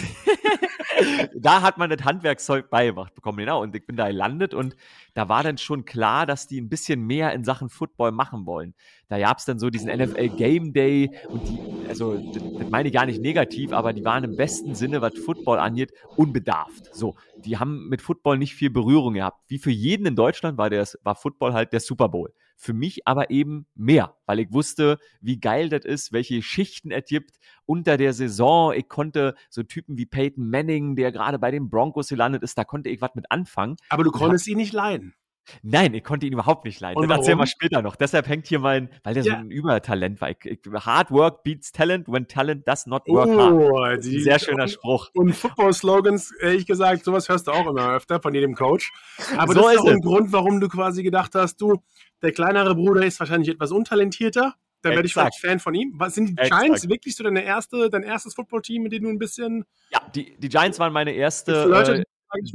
da 1.37 1.63
hat 1.63 1.79
man 1.79 1.91
das 1.91 2.05
Handwerkszeug 2.05 2.71
beigebracht 2.71 3.15
bekommen, 3.15 3.39
genau. 3.39 3.63
Und 3.63 3.75
ich 3.75 3.87
bin 3.87 3.97
da 3.97 4.09
gelandet 4.09 4.55
und 4.55 4.77
da 5.15 5.29
war 5.29 5.43
dann 5.43 5.59
schon 5.59 5.85
klar, 5.85 6.27
dass 6.27 6.47
die 6.47 6.61
ein 6.61 6.69
bisschen 6.69 7.07
mehr 7.07 7.33
in 7.33 7.45
Sachen 7.45 7.69
Football 7.69 8.13
machen 8.13 8.47
wollen. 8.47 8.75
Da 9.09 9.19
gab 9.19 9.39
es 9.39 9.45
dann 9.45 9.59
so 9.59 9.71
diesen 9.71 9.95
NFL 9.95 10.29
Game 10.31 10.73
Day 10.73 11.11
und 11.29 11.49
die, 11.49 11.89
also 11.89 12.17
das, 12.17 12.43
das 12.59 12.71
meine 12.71 12.89
ich 12.89 12.95
gar 12.95 13.07
nicht 13.07 13.21
negativ, 13.21 13.73
aber 13.73 13.93
die 13.93 14.05
waren 14.05 14.25
im 14.25 14.37
besten 14.37 14.75
Sinne, 14.75 15.01
was 15.03 15.15
Football 15.19 15.59
angeht, 15.59 15.93
unbedarft. 16.17 16.95
So, 16.95 17.15
die 17.37 17.59
haben 17.59 17.89
mit 17.89 18.03
Football 18.03 18.39
nicht 18.39 18.55
viel 18.55 18.71
Berührung 18.71 19.15
gehabt. 19.15 19.41
Wie 19.49 19.59
für 19.59 19.71
jeden 19.71 20.07
in 20.07 20.17
Deutschland 20.17 20.59
war, 20.59 20.71
der, 20.71 20.87
war 21.03 21.15
Football 21.15 21.53
halt 21.53 21.73
der 21.73 21.81
Super 21.81 22.09
Bowl. 22.09 22.33
Für 22.57 22.73
mich 22.73 23.07
aber 23.07 23.31
eben 23.31 23.67
mehr, 23.75 24.17
weil 24.27 24.41
ich 24.41 24.53
wusste, 24.53 24.99
wie 25.21 25.39
geil 25.39 25.69
das 25.69 25.85
ist, 25.85 26.13
welche 26.13 26.41
Schichten 26.43 26.91
er 26.91 27.03
gibt 27.03 27.39
unter 27.67 27.97
der 27.97 28.13
Saison. 28.13 28.73
Ich 28.73 28.89
konnte 28.89 29.35
so 29.51 29.63
Typen 29.63 29.99
wie 29.99 30.07
Peyton 30.07 30.49
Manning, 30.49 30.97
der 30.97 31.13
gerade 31.13 31.39
bei 31.39 31.51
den 31.51 31.69
Broncos 31.69 32.09
gelandet 32.09 32.43
ist, 32.43 32.57
da 32.57 32.65
konnte 32.65 32.89
ich 32.89 33.01
was 33.01 33.15
mit 33.15 33.31
anfangen. 33.31 33.77
Aber 33.89 34.05
du 34.05 34.11
konntest 34.11 34.47
ihn 34.47 34.57
nicht 34.57 34.73
leiden. 34.73 35.15
Nein, 35.63 35.95
ich 35.95 36.05
konnte 36.05 36.27
ihn 36.27 36.33
überhaupt 36.33 36.65
nicht 36.65 36.81
leiden. 36.81 36.99
Und 36.99 37.09
das 37.09 37.19
erzählen 37.19 37.39
wir 37.39 37.47
später 37.47 37.83
noch. 37.83 37.97
Deshalb 37.97 38.29
hängt 38.29 38.47
hier 38.47 38.59
mein, 38.59 38.89
weil 39.03 39.15
der 39.15 39.25
ja. 39.25 39.33
so 39.33 39.39
ein 39.39 39.51
Übertalent 39.51 40.21
war. 40.21 40.31
Ich, 40.31 40.45
ich, 40.45 40.59
hard 40.73 41.11
work 41.11 41.43
beats 41.43 41.73
talent 41.73 42.09
when 42.09 42.27
talent 42.27 42.67
does 42.67 42.87
not 42.87 43.07
work 43.09 43.29
oh, 43.29 43.79
hard. 43.79 44.05
Die, 44.05 44.21
sehr 44.21 44.39
schöner 44.39 44.69
Spruch. 44.69 45.11
Und 45.13 45.35
Football-Slogans, 45.35 46.33
ehrlich 46.41 46.67
gesagt, 46.67 47.05
sowas 47.05 47.29
hörst 47.29 47.47
du 47.47 47.53
auch 47.53 47.67
immer 47.67 47.95
öfter 47.95 48.21
von 48.21 48.35
jedem 48.35 48.55
Coach. 48.55 48.93
Aber 49.37 49.53
so 49.53 49.63
das 49.63 49.75
ist 49.75 49.81
auch 49.81 49.87
ein 49.87 50.01
Grund, 50.01 50.33
warum 50.33 50.61
du 50.61 50.69
quasi 50.69 51.03
gedacht 51.03 51.35
hast, 51.35 51.61
du, 51.61 51.83
der 52.25 52.33
kleinere 52.33 52.75
Bruder 52.75 53.05
ist 53.05 53.21
wahrscheinlich 53.21 53.51
etwas 53.51 53.71
untalentierter. 53.71 54.55
Dann 54.83 54.93
werde 54.93 55.07
ich 55.07 55.15
vielleicht 55.15 55.41
Fan 55.41 55.61
von 55.61 55.75
ihm. 55.75 55.95
Was, 55.97 56.15
sind 56.15 56.27
die 56.29 56.37
Exakt. 56.37 56.63
Giants 56.63 56.89
wirklich 56.89 57.17
so 57.17 57.25
deine 57.25 57.43
erste, 57.43 57.89
dein 57.89 58.03
erstes 58.03 58.35
Football-Team, 58.35 58.83
mit 58.83 58.93
dem 58.93 59.05
du 59.05 59.09
ein 59.09 59.19
bisschen. 59.19 59.65
Ja, 59.91 60.01
die, 60.15 60.37
die 60.39 60.49
Giants 60.49 60.79
waren 60.79 60.93
meine 60.93 61.13
erste 61.13 62.05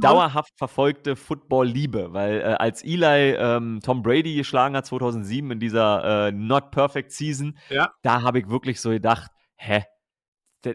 dauerhaft 0.00 0.52
verfolgte 0.56 1.16
Football-Liebe, 1.16 2.12
weil 2.12 2.40
äh, 2.40 2.44
als 2.58 2.84
Eli 2.84 3.32
ähm, 3.32 3.80
Tom 3.82 4.02
Brady 4.02 4.36
geschlagen 4.36 4.76
hat 4.76 4.86
2007 4.86 5.52
in 5.52 5.58
dieser 5.58 6.28
äh, 6.28 6.32
Not 6.32 6.70
Perfect 6.70 7.12
Season, 7.12 7.56
ja. 7.70 7.90
da 8.02 8.22
habe 8.22 8.40
ich 8.40 8.50
wirklich 8.50 8.80
so 8.80 8.90
gedacht, 8.90 9.30
hä? 9.56 9.84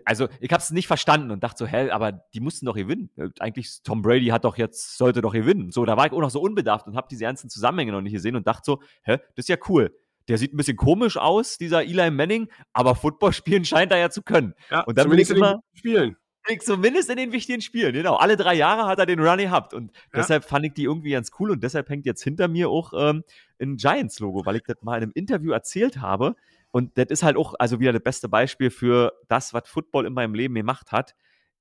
Also 0.06 0.28
ich 0.40 0.52
habe 0.52 0.62
es 0.62 0.72
nicht 0.72 0.88
verstanden 0.88 1.32
und 1.32 1.44
dachte 1.44 1.66
so, 1.66 1.68
hä, 1.68 1.90
aber 1.92 2.12
die 2.12 2.40
mussten 2.40 2.66
doch 2.66 2.76
gewinnen. 2.76 3.10
Äh, 3.18 3.30
eigentlich 3.40 3.82
Tom 3.84 4.02
Brady 4.02 4.28
hat 4.28 4.46
doch 4.46 4.58
jetzt 4.58 4.98
sollte 4.98 5.22
doch 5.22 5.34
gewinnen. 5.34 5.72
So, 5.72 5.86
da 5.86 5.98
war 5.98 6.08
ich 6.08 6.12
auch 6.12 6.22
noch 6.22 6.32
so 6.32 6.42
unbedarft 6.42 6.88
und 6.88 6.96
habe 6.96 7.08
diese 7.10 7.24
ganzen 7.24 7.50
Zusammenhänge 7.50 7.92
noch 7.92 8.02
nicht 8.02 8.14
gesehen 8.14 8.36
und 8.36 8.48
dachte 8.48 8.64
so, 8.66 8.82
hä, 9.04 9.18
das 9.36 9.46
ist 9.46 9.50
ja 9.50 9.58
cool. 9.70 9.96
Der 10.28 10.38
sieht 10.38 10.54
ein 10.54 10.58
bisschen 10.58 10.78
komisch 10.78 11.18
aus, 11.18 11.58
dieser 11.58 11.84
Eli 11.84 12.10
Manning, 12.10 12.50
aber 12.74 12.96
Football 12.96 13.34
spielen 13.34 13.64
scheint 13.64 13.92
er 13.92 14.00
ja 14.00 14.10
zu 14.10 14.24
können. 14.24 14.56
Ja, 14.72 14.82
und 14.82 14.98
dann 14.98 15.10
will 15.12 15.20
ich 15.20 15.30
immer 15.30 15.62
spielen. 15.74 16.18
Zumindest 16.60 17.10
in 17.10 17.18
den 17.18 17.32
wichtigen 17.32 17.62
Spielen, 17.62 17.94
genau. 17.94 18.16
Alle 18.16 18.38
drei 18.38 18.54
Jahre 18.54 18.86
hat 18.86 19.00
er 19.00 19.08
den 19.08 19.20
Run 19.20 19.40
gehabt. 19.40 19.74
Und 19.74 19.92
ja. 19.92 20.02
deshalb 20.18 20.46
fand 20.46 20.66
ich 20.66 20.74
die 20.74 20.84
irgendwie 20.84 21.12
ganz 21.12 21.32
cool. 21.40 21.50
Und 21.50 21.64
deshalb 21.64 21.90
hängt 21.90 22.06
jetzt 22.06 22.24
hinter 22.24 22.48
mir 22.48 22.70
auch 22.70 22.94
ähm, 22.96 23.24
ein 23.60 23.78
Giants-Logo, 23.78 24.46
weil 24.46 24.58
ich 24.58 24.64
das 24.64 24.78
mal 24.82 24.98
in 24.98 25.04
einem 25.04 25.12
Interview 25.16 25.52
erzählt 25.52 26.02
habe. 26.02 26.36
Und 26.76 26.98
das 26.98 27.06
ist 27.08 27.24
halt 27.24 27.38
auch 27.38 27.54
also 27.58 27.80
wieder 27.80 27.94
das 27.94 28.04
beste 28.04 28.28
Beispiel 28.28 28.70
für 28.70 29.14
das, 29.30 29.54
was 29.54 29.64
Football 29.66 30.06
in 30.06 30.12
meinem 30.12 30.34
Leben 30.34 30.56
gemacht 30.56 30.92
hat. 30.92 31.16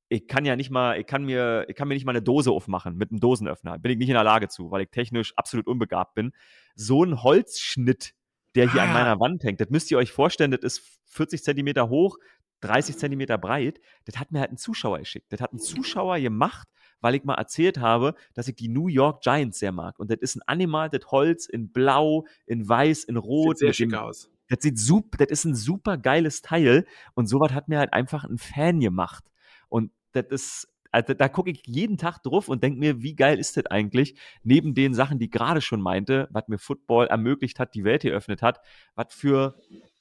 Ich 0.08 0.26
kann 0.26 0.44
ja 0.44 0.56
nicht 0.56 0.70
mal, 0.70 0.98
ich 0.98 1.06
kann 1.06 1.22
mir, 1.22 1.66
ich 1.68 1.76
kann 1.76 1.86
mir 1.86 1.94
nicht 1.94 2.04
mal 2.04 2.10
eine 2.10 2.20
Dose 2.20 2.50
aufmachen 2.50 2.96
mit 2.96 3.12
einem 3.12 3.20
Dosenöffner. 3.20 3.78
Bin 3.78 3.92
ich 3.92 3.98
nicht 3.98 4.08
in 4.08 4.14
der 4.14 4.24
Lage 4.24 4.48
zu, 4.48 4.72
weil 4.72 4.82
ich 4.82 4.90
technisch 4.90 5.32
absolut 5.36 5.68
unbegabt 5.68 6.16
bin. 6.16 6.32
So 6.74 7.04
ein 7.04 7.22
Holzschnitt, 7.22 8.12
der 8.56 8.72
hier 8.72 8.82
ah. 8.82 8.86
an 8.86 8.92
meiner 8.92 9.20
Wand 9.20 9.44
hängt, 9.44 9.60
das 9.60 9.70
müsst 9.70 9.88
ihr 9.92 9.98
euch 9.98 10.10
vorstellen, 10.10 10.50
das 10.50 10.62
ist 10.62 10.98
40 11.04 11.44
Zentimeter 11.44 11.88
hoch, 11.88 12.18
30 12.62 12.98
Zentimeter 12.98 13.38
breit, 13.38 13.80
das 14.06 14.18
hat 14.18 14.32
mir 14.32 14.40
halt 14.40 14.50
ein 14.50 14.56
Zuschauer 14.56 14.98
geschickt. 14.98 15.26
Das 15.30 15.40
hat 15.40 15.52
ein 15.52 15.60
Zuschauer 15.60 16.18
gemacht, 16.18 16.66
weil 17.00 17.14
ich 17.14 17.22
mal 17.22 17.34
erzählt 17.34 17.78
habe, 17.78 18.16
dass 18.34 18.48
ich 18.48 18.56
die 18.56 18.68
New 18.68 18.88
York 18.88 19.22
Giants 19.22 19.60
sehr 19.60 19.70
mag. 19.70 19.96
Und 20.00 20.10
das 20.10 20.18
ist 20.18 20.34
ein 20.34 20.42
animated 20.46 21.12
Holz 21.12 21.46
in 21.46 21.70
blau, 21.70 22.26
in 22.46 22.68
weiß, 22.68 23.04
in 23.04 23.16
rot. 23.16 23.58
Sieht 23.58 23.66
sehr 23.66 23.72
schick 23.74 23.94
aus. 23.94 24.33
Das 24.48 24.58
sieht 24.62 24.78
super, 24.78 25.18
das 25.18 25.28
ist 25.28 25.44
ein 25.44 25.54
super 25.54 25.96
geiles 25.96 26.42
Teil. 26.42 26.86
Und 27.14 27.26
sowas 27.28 27.52
hat 27.52 27.68
mir 27.68 27.78
halt 27.78 27.92
einfach 27.92 28.24
ein 28.24 28.38
Fan 28.38 28.80
gemacht. 28.80 29.24
Und 29.68 29.90
das 30.12 30.26
ist, 30.30 30.68
also 30.90 31.14
da 31.14 31.28
gucke 31.28 31.50
ich 31.50 31.62
jeden 31.66 31.96
Tag 31.96 32.22
drauf 32.22 32.48
und 32.48 32.62
denke 32.62 32.78
mir, 32.78 33.02
wie 33.02 33.16
geil 33.16 33.38
ist 33.38 33.56
das 33.56 33.66
eigentlich? 33.66 34.18
Neben 34.42 34.74
den 34.74 34.94
Sachen, 34.94 35.18
die 35.18 35.30
gerade 35.30 35.60
schon 35.60 35.80
meinte, 35.80 36.28
was 36.30 36.48
mir 36.48 36.58
Football 36.58 37.06
ermöglicht 37.06 37.58
hat, 37.58 37.74
die 37.74 37.84
Welt 37.84 38.02
geöffnet 38.02 38.42
hat, 38.42 38.60
was 38.94 39.12
für 39.14 39.56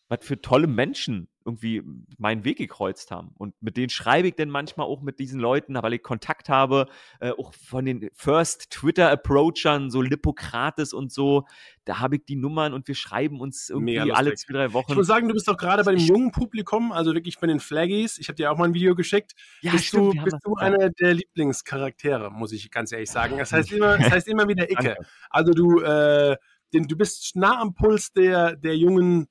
was 0.09 0.25
für 0.25 0.41
tolle 0.41 0.67
Menschen 0.67 1.27
irgendwie 1.45 1.83
meinen 2.17 2.43
Weg 2.43 2.57
gekreuzt 2.57 3.11
haben. 3.11 3.31
Und 3.37 3.53
mit 3.61 3.77
denen 3.77 3.89
schreibe 3.89 4.27
ich 4.27 4.35
dann 4.35 4.49
manchmal 4.49 4.87
auch 4.87 5.01
mit 5.01 5.19
diesen 5.19 5.39
Leuten, 5.39 5.75
weil 5.75 5.93
ich 5.93 6.03
Kontakt 6.03 6.49
habe, 6.49 6.87
äh, 7.19 7.31
auch 7.31 7.53
von 7.53 7.85
den 7.85 8.09
First 8.13 8.71
Twitter-Approachern, 8.71 9.89
so 9.89 10.01
Lippokrates 10.01 10.93
und 10.93 11.11
so. 11.11 11.45
Da 11.85 11.99
habe 11.99 12.15
ich 12.15 12.25
die 12.25 12.35
Nummern 12.35 12.73
und 12.73 12.87
wir 12.87 12.95
schreiben 12.95 13.41
uns 13.41 13.69
irgendwie 13.69 13.99
alle 13.99 14.33
zwei, 14.35 14.53
drei 14.53 14.73
Wochen. 14.73 14.91
Ich 14.91 14.97
muss 14.97 15.07
sagen, 15.07 15.27
du 15.27 15.33
bist 15.33 15.47
doch 15.47 15.57
gerade 15.57 15.83
bei 15.83 15.91
dem 15.91 15.99
jungen 15.99 16.31
Publikum, 16.31 16.91
also 16.91 17.13
wirklich 17.13 17.39
bei 17.39 17.47
den 17.47 17.59
Flaggies. 17.59 18.17
Ich 18.17 18.29
habe 18.29 18.35
dir 18.35 18.51
auch 18.51 18.57
mal 18.57 18.65
ein 18.65 18.73
Video 18.73 18.95
geschickt. 18.95 19.33
Ja, 19.61 19.71
bist 19.71 19.85
stimmt, 19.85 20.17
du, 20.17 20.23
bist 20.23 20.37
du 20.43 20.55
einer 20.55 20.89
der 20.89 21.13
Lieblingscharaktere, 21.15 22.31
muss 22.31 22.51
ich 22.53 22.71
ganz 22.71 22.91
ehrlich 22.91 23.11
sagen. 23.11 23.37
Das 23.37 23.51
heißt 23.51 23.71
immer, 23.73 23.97
das 23.97 24.11
heißt 24.11 24.27
immer 24.27 24.47
wieder 24.47 24.69
Icke. 24.71 24.95
Also 25.29 25.51
du, 25.51 25.81
äh, 25.81 26.37
den, 26.73 26.87
du 26.87 26.97
bist 26.97 27.35
nah 27.35 27.59
am 27.59 27.73
Puls 27.73 28.11
der, 28.13 28.55
der 28.55 28.77
jungen 28.77 29.27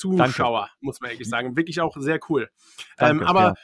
Zuschauer, 0.00 0.60
Danke. 0.60 0.76
muss 0.80 1.00
man 1.00 1.10
ehrlich 1.10 1.28
sagen. 1.28 1.56
Wirklich 1.56 1.80
auch 1.80 1.96
sehr 1.98 2.18
cool. 2.28 2.48
Danke, 2.96 3.22
ähm, 3.22 3.28
aber 3.28 3.40
ja. 3.40 3.54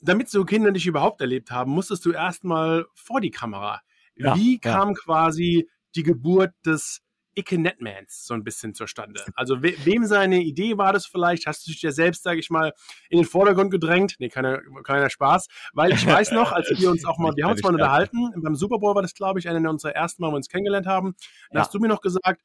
damit 0.00 0.30
so 0.30 0.44
Kinder 0.44 0.70
dich 0.70 0.86
überhaupt 0.86 1.20
erlebt 1.20 1.50
haben, 1.50 1.72
musstest 1.72 2.04
du 2.04 2.12
erstmal 2.12 2.86
vor 2.94 3.20
die 3.20 3.30
Kamera. 3.30 3.80
Ja, 4.16 4.36
Wie 4.36 4.58
kam 4.58 4.90
ja. 4.90 4.94
quasi 4.94 5.68
die 5.96 6.04
Geburt 6.04 6.52
des 6.64 7.00
Icke 7.36 7.58
Netmans 7.58 8.24
so 8.26 8.34
ein 8.34 8.44
bisschen 8.44 8.74
zustande? 8.74 9.20
Also 9.34 9.62
we 9.62 9.74
wem 9.84 10.06
seine 10.06 10.40
Idee 10.42 10.78
war 10.78 10.92
das 10.92 11.06
vielleicht? 11.06 11.46
Hast 11.46 11.66
du 11.66 11.72
dich 11.72 11.82
ja 11.82 11.90
selbst, 11.90 12.22
sage 12.22 12.38
ich 12.38 12.50
mal, 12.50 12.72
in 13.08 13.18
den 13.18 13.26
Vordergrund 13.26 13.72
gedrängt? 13.72 14.14
Nee, 14.20 14.28
keiner, 14.28 14.60
keiner 14.84 15.10
Spaß. 15.10 15.48
Weil 15.72 15.92
ich 15.92 16.06
weiß 16.06 16.30
noch, 16.30 16.52
als 16.52 16.70
wir 16.76 16.90
uns 16.90 17.04
auch 17.04 17.18
mal, 17.18 17.32
wir 17.36 17.44
haben 17.44 17.52
uns 17.52 17.62
mal 17.62 17.72
unterhalten, 17.72 18.30
beim 18.36 18.54
Super 18.54 18.78
Bowl 18.78 18.94
war 18.94 19.02
das, 19.02 19.14
glaube 19.14 19.40
ich, 19.40 19.48
einer 19.48 19.68
unserer 19.68 19.92
ersten 19.92 20.22
Mal, 20.22 20.28
wo 20.28 20.32
wir 20.32 20.36
uns 20.36 20.48
kennengelernt 20.48 20.86
haben. 20.86 21.16
Da 21.50 21.60
hast 21.60 21.74
du 21.74 21.80
mir 21.80 21.88
noch 21.88 22.00
gesagt, 22.00 22.40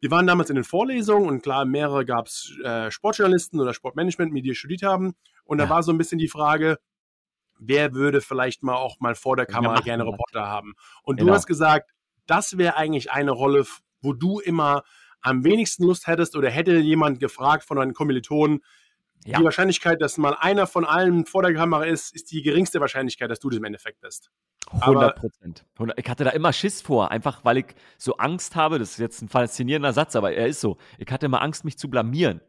wir 0.00 0.10
waren 0.10 0.26
damals 0.26 0.50
in 0.50 0.56
den 0.56 0.64
Vorlesungen 0.64 1.28
und 1.28 1.42
klar, 1.42 1.64
mehrere 1.64 2.04
gab 2.04 2.26
es 2.26 2.56
äh, 2.64 2.90
Sportjournalisten 2.90 3.60
oder 3.60 3.74
Sportmanagement, 3.74 4.34
die 4.34 4.54
studiert 4.54 4.82
haben. 4.82 5.14
Und 5.44 5.58
da 5.58 5.68
war 5.68 5.82
so 5.82 5.92
ein 5.92 5.98
bisschen 5.98 6.18
die 6.18 6.28
Frage, 6.28 6.78
wer 7.58 7.92
würde 7.92 8.20
vielleicht 8.20 8.62
mal 8.62 8.76
auch 8.76 8.98
mal 9.00 9.14
vor 9.14 9.36
der 9.36 9.46
Kamera 9.46 9.76
ja, 9.76 9.80
gerne 9.80 10.06
Reporter 10.06 10.46
haben? 10.46 10.74
Und 11.02 11.16
genau. 11.16 11.30
du 11.30 11.34
hast 11.34 11.46
gesagt, 11.46 11.90
das 12.26 12.56
wäre 12.56 12.76
eigentlich 12.76 13.10
eine 13.10 13.32
Rolle, 13.32 13.66
wo 14.00 14.12
du 14.12 14.40
immer 14.40 14.84
am 15.20 15.44
wenigsten 15.44 15.84
Lust 15.84 16.06
hättest 16.06 16.34
oder 16.34 16.48
hätte 16.48 16.78
jemand 16.78 17.20
gefragt 17.20 17.64
von 17.64 17.76
deinen 17.76 17.92
Kommilitonen, 17.92 18.60
ja. 19.24 19.38
die 19.38 19.44
Wahrscheinlichkeit, 19.44 20.00
dass 20.00 20.18
mal 20.18 20.36
einer 20.38 20.66
von 20.66 20.84
allen 20.84 21.26
vor 21.26 21.42
der 21.42 21.54
Kamera 21.54 21.84
ist, 21.84 22.14
ist 22.14 22.30
die 22.30 22.42
geringste 22.42 22.80
Wahrscheinlichkeit, 22.80 23.30
dass 23.30 23.40
du 23.40 23.50
das 23.50 23.58
im 23.58 23.64
Endeffekt 23.64 24.00
bist. 24.00 24.30
100 24.72 25.16
Prozent. 25.16 25.64
Ich 25.96 26.08
hatte 26.08 26.24
da 26.24 26.30
immer 26.30 26.52
Schiss 26.52 26.80
vor, 26.80 27.10
einfach 27.10 27.44
weil 27.44 27.58
ich 27.58 27.66
so 27.98 28.16
Angst 28.16 28.54
habe. 28.56 28.78
Das 28.78 28.92
ist 28.92 28.98
jetzt 28.98 29.20
ein 29.20 29.28
faszinierender 29.28 29.92
Satz, 29.92 30.16
aber 30.16 30.32
er 30.32 30.46
ist 30.46 30.60
so. 30.60 30.76
Ich 30.98 31.10
hatte 31.10 31.26
immer 31.26 31.42
Angst, 31.42 31.64
mich 31.64 31.76
zu 31.76 31.90
blamieren. 31.90 32.40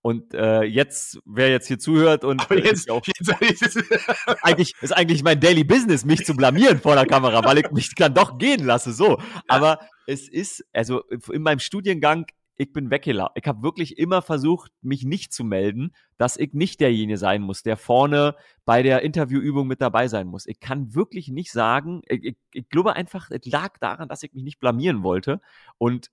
Und 0.00 0.32
äh, 0.32 0.62
jetzt, 0.62 1.18
wer 1.24 1.50
jetzt 1.50 1.66
hier 1.66 1.78
zuhört 1.78 2.24
und 2.24 2.40
aber 2.40 2.56
jetzt, 2.56 2.90
auch, 2.90 3.02
jetzt 3.40 3.78
eigentlich 4.42 4.72
ist 4.80 4.92
eigentlich 4.92 5.22
mein 5.22 5.40
Daily 5.40 5.64
Business, 5.64 6.04
mich 6.04 6.24
zu 6.24 6.34
blamieren 6.34 6.80
vor 6.80 6.94
der 6.94 7.06
Kamera, 7.06 7.44
weil 7.44 7.58
ich 7.58 7.70
mich 7.72 7.94
dann 7.94 8.14
doch 8.14 8.38
gehen 8.38 8.64
lasse. 8.64 8.92
So, 8.92 9.18
aber 9.48 9.80
es 10.06 10.28
ist 10.28 10.64
also 10.72 11.02
in 11.32 11.42
meinem 11.42 11.58
Studiengang 11.58 12.26
ich 12.58 12.72
bin 12.72 12.90
weggelaufen. 12.90 13.34
Ich 13.36 13.46
habe 13.46 13.62
wirklich 13.62 13.98
immer 13.98 14.20
versucht, 14.20 14.72
mich 14.82 15.04
nicht 15.04 15.32
zu 15.32 15.44
melden, 15.44 15.92
dass 16.16 16.36
ich 16.36 16.52
nicht 16.52 16.80
derjenige 16.80 17.16
sein 17.16 17.40
muss, 17.40 17.62
der 17.62 17.76
vorne 17.76 18.34
bei 18.64 18.82
der 18.82 19.02
Interviewübung 19.02 19.68
mit 19.68 19.80
dabei 19.80 20.08
sein 20.08 20.26
muss. 20.26 20.46
Ich 20.46 20.58
kann 20.58 20.94
wirklich 20.94 21.28
nicht 21.28 21.52
sagen, 21.52 22.02
ich, 22.08 22.24
ich, 22.24 22.36
ich 22.52 22.68
glaube 22.68 22.96
einfach, 22.96 23.30
es 23.30 23.46
lag 23.46 23.78
daran, 23.78 24.08
dass 24.08 24.24
ich 24.24 24.34
mich 24.34 24.42
nicht 24.42 24.58
blamieren 24.58 25.04
wollte. 25.04 25.40
Und 25.78 26.10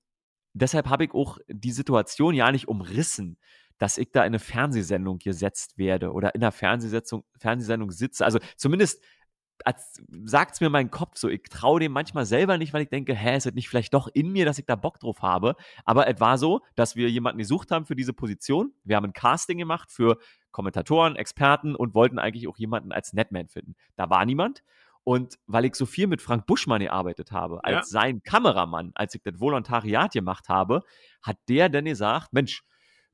deshalb 0.54 0.88
habe 0.88 1.06
ich 1.06 1.14
auch 1.16 1.40
die 1.48 1.72
Situation 1.72 2.36
ja 2.36 2.52
nicht 2.52 2.68
umrissen, 2.68 3.38
dass 3.80 3.98
ich 3.98 4.12
da 4.12 4.22
in 4.22 4.28
eine 4.28 4.40
Fernsehsendung 4.40 5.18
gesetzt 5.18 5.80
werde 5.80 6.12
oder 6.14 6.36
in 6.36 6.44
einer 6.44 6.52
Fernsehsendung, 6.52 7.26
Fernsehsendung 7.40 7.90
sitze. 7.90 8.24
Also 8.24 8.40
zumindest 8.56 9.04
sagt 10.26 10.56
es 10.56 10.62
mir 10.62 10.70
mein 10.70 10.92
Kopf 10.92 11.18
so. 11.18 11.30
Ich 11.30 11.44
traue 11.44 11.80
dem 11.80 11.92
manchmal 11.92 12.26
selber 12.26 12.58
nicht, 12.58 12.74
weil 12.74 12.84
ich 12.84 12.90
denke, 12.90 13.16
hä, 13.16 13.38
ist 13.38 13.46
es 13.46 13.54
nicht 13.54 13.70
vielleicht 13.70 13.94
doch 13.94 14.08
in 14.14 14.32
mir, 14.32 14.46
dass 14.46 14.60
ich 14.60 14.66
da 14.66 14.76
Bock 14.76 15.00
drauf 15.00 15.22
habe. 15.22 15.56
Aber 15.86 16.08
es 16.08 16.20
war 16.20 16.38
so, 16.38 16.62
dass 16.76 16.96
wir 16.96 17.10
jemanden 17.10 17.40
gesucht 17.40 17.72
haben 17.72 17.86
für 17.86 17.96
diese 17.96 18.14
Position. 18.14 18.74
Wir 18.84 18.96
haben 18.96 19.06
ein 19.06 19.14
Casting 19.14 19.58
gemacht 19.58 19.92
für 19.92 20.18
Kommentatoren, 20.52 21.16
Experten 21.16 21.76
und 21.76 21.96
wollten 21.96 22.20
eigentlich 22.20 22.48
auch 22.48 22.58
jemanden 22.58 22.92
als 22.92 23.14
Netman 23.14 23.48
finden. 23.48 23.76
Da 23.96 24.10
war 24.10 24.26
niemand. 24.26 24.64
Und 25.04 25.38
weil 25.46 25.66
ich 25.66 25.76
so 25.76 25.86
viel 25.86 26.08
mit 26.08 26.22
Frank 26.22 26.48
Buschmann 26.48 26.82
gearbeitet 26.82 27.32
habe, 27.32 27.64
als 27.64 27.76
ja. 27.76 27.84
sein 27.84 28.24
Kameramann, 28.24 28.92
als 28.96 29.14
ich 29.14 29.22
das 29.22 29.40
Volontariat 29.40 30.14
gemacht 30.14 30.50
habe, 30.50 30.82
hat 31.22 31.38
der 31.48 31.70
dann 31.70 31.86
gesagt, 31.86 32.34
Mensch, 32.34 32.64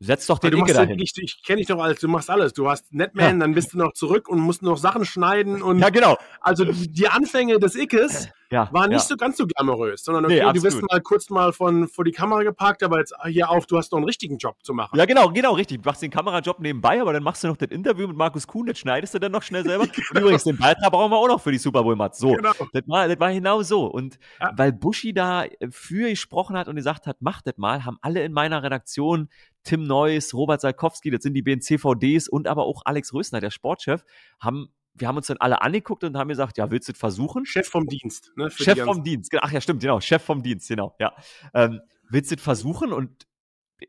Setz 0.03 0.25
doch 0.25 0.39
den 0.39 0.57
Icke 0.57 0.73
dahin. 0.73 0.97
Ich, 0.97 1.13
ich 1.15 1.43
kenne 1.43 1.57
dich 1.57 1.67
doch 1.67 1.79
alles, 1.79 1.99
du 1.99 2.07
machst 2.07 2.31
alles. 2.31 2.53
Du 2.53 2.67
hast 2.67 2.91
Netman, 2.91 3.33
ja. 3.33 3.37
dann 3.37 3.53
bist 3.53 3.73
du 3.73 3.77
noch 3.77 3.93
zurück 3.93 4.27
und 4.27 4.39
musst 4.39 4.63
noch 4.63 4.77
Sachen 4.77 5.05
schneiden 5.05 5.61
und. 5.61 5.77
Ja, 5.77 5.89
genau. 5.89 6.17
Also 6.39 6.65
die 6.65 7.07
Anfänge 7.07 7.59
des 7.59 7.75
Ickes 7.75 8.29
ja, 8.51 8.69
waren 8.71 8.89
nicht 8.89 9.01
ja. 9.01 9.07
so 9.07 9.17
ganz 9.17 9.37
so 9.37 9.47
glamourös, 9.47 10.03
sondern 10.03 10.25
okay, 10.25 10.43
nee, 10.45 10.53
du 10.53 10.63
wirst 10.63 10.81
mal 10.81 10.99
kurz 11.01 11.29
mal 11.29 11.53
von 11.53 11.87
vor 11.87 12.03
die 12.03 12.11
Kamera 12.11 12.43
gepackt, 12.43 12.83
aber 12.83 12.99
jetzt 12.99 13.13
hier 13.27 13.49
auf, 13.49 13.65
du 13.65 13.77
hast 13.77 13.91
noch 13.93 13.97
einen 13.97 14.05
richtigen 14.05 14.37
Job 14.37 14.57
zu 14.61 14.73
machen. 14.73 14.97
Ja, 14.97 15.05
genau, 15.05 15.29
genau, 15.29 15.53
richtig. 15.53 15.81
Du 15.81 15.89
machst 15.89 16.01
den 16.01 16.11
Kamerajob 16.11 16.59
nebenbei, 16.59 17.01
aber 17.01 17.13
dann 17.13 17.23
machst 17.23 17.43
du 17.43 17.47
noch 17.47 17.57
das 17.57 17.69
Interview 17.69 18.07
mit 18.07 18.17
Markus 18.17 18.45
Kuhn, 18.45 18.65
das 18.65 18.77
schneidest 18.77 19.13
du 19.13 19.19
dann 19.19 19.31
noch 19.31 19.41
schnell 19.41 19.63
selber. 19.63 19.87
genau. 19.87 20.19
Übrigens, 20.19 20.43
den 20.43 20.57
Beitrag 20.57 20.91
brauchen 20.91 21.11
wir 21.11 21.17
auch 21.17 21.29
noch 21.29 21.41
für 21.41 21.51
die 21.51 21.57
Super 21.57 21.81
Bowl 21.83 21.95
Mats. 21.95 22.19
So, 22.19 22.33
genau. 22.33 22.51
das, 22.73 22.83
war, 22.87 23.07
das 23.07 23.19
war 23.19 23.33
genau 23.33 23.61
so. 23.61 23.85
Und 23.85 24.19
weil 24.55 24.73
Buschi 24.73 25.13
da 25.13 25.45
für 25.69 26.09
gesprochen 26.09 26.57
hat 26.57 26.67
und 26.67 26.75
gesagt 26.75 27.07
hat, 27.07 27.17
mach 27.21 27.41
das 27.41 27.57
mal, 27.57 27.85
haben 27.85 27.97
alle 28.01 28.23
in 28.23 28.33
meiner 28.33 28.63
Redaktion 28.63 29.29
Tim 29.63 29.83
Neuss, 29.83 30.33
Robert 30.33 30.59
Salkowski, 30.61 31.11
das 31.11 31.23
sind 31.23 31.35
die 31.35 31.41
BNCVDs 31.41 32.27
und 32.27 32.47
aber 32.47 32.65
auch 32.65 32.81
Alex 32.85 33.13
Rösner, 33.13 33.39
der 33.39 33.51
Sportchef, 33.51 34.03
haben 34.39 34.69
wir 34.93 35.07
haben 35.07 35.17
uns 35.17 35.27
dann 35.27 35.37
alle 35.37 35.61
angeguckt 35.61 36.03
und 36.03 36.17
haben 36.17 36.27
gesagt, 36.27 36.57
ja, 36.57 36.69
willst 36.69 36.87
du 36.87 36.93
es 36.93 36.97
versuchen? 36.97 37.45
Chef 37.45 37.67
vom 37.67 37.87
Dienst. 37.87 38.31
Ne, 38.35 38.49
Chef 38.51 38.79
vom 38.79 39.03
Dienst, 39.03 39.31
ach 39.39 39.51
ja, 39.51 39.61
stimmt, 39.61 39.81
genau, 39.81 39.99
Chef 40.01 40.21
vom 40.21 40.43
Dienst, 40.43 40.67
genau, 40.67 40.95
ja. 40.99 41.13
Ähm, 41.53 41.81
willst 42.09 42.31
du 42.31 42.35
es 42.35 42.41
versuchen? 42.41 42.93
Und 42.93 43.27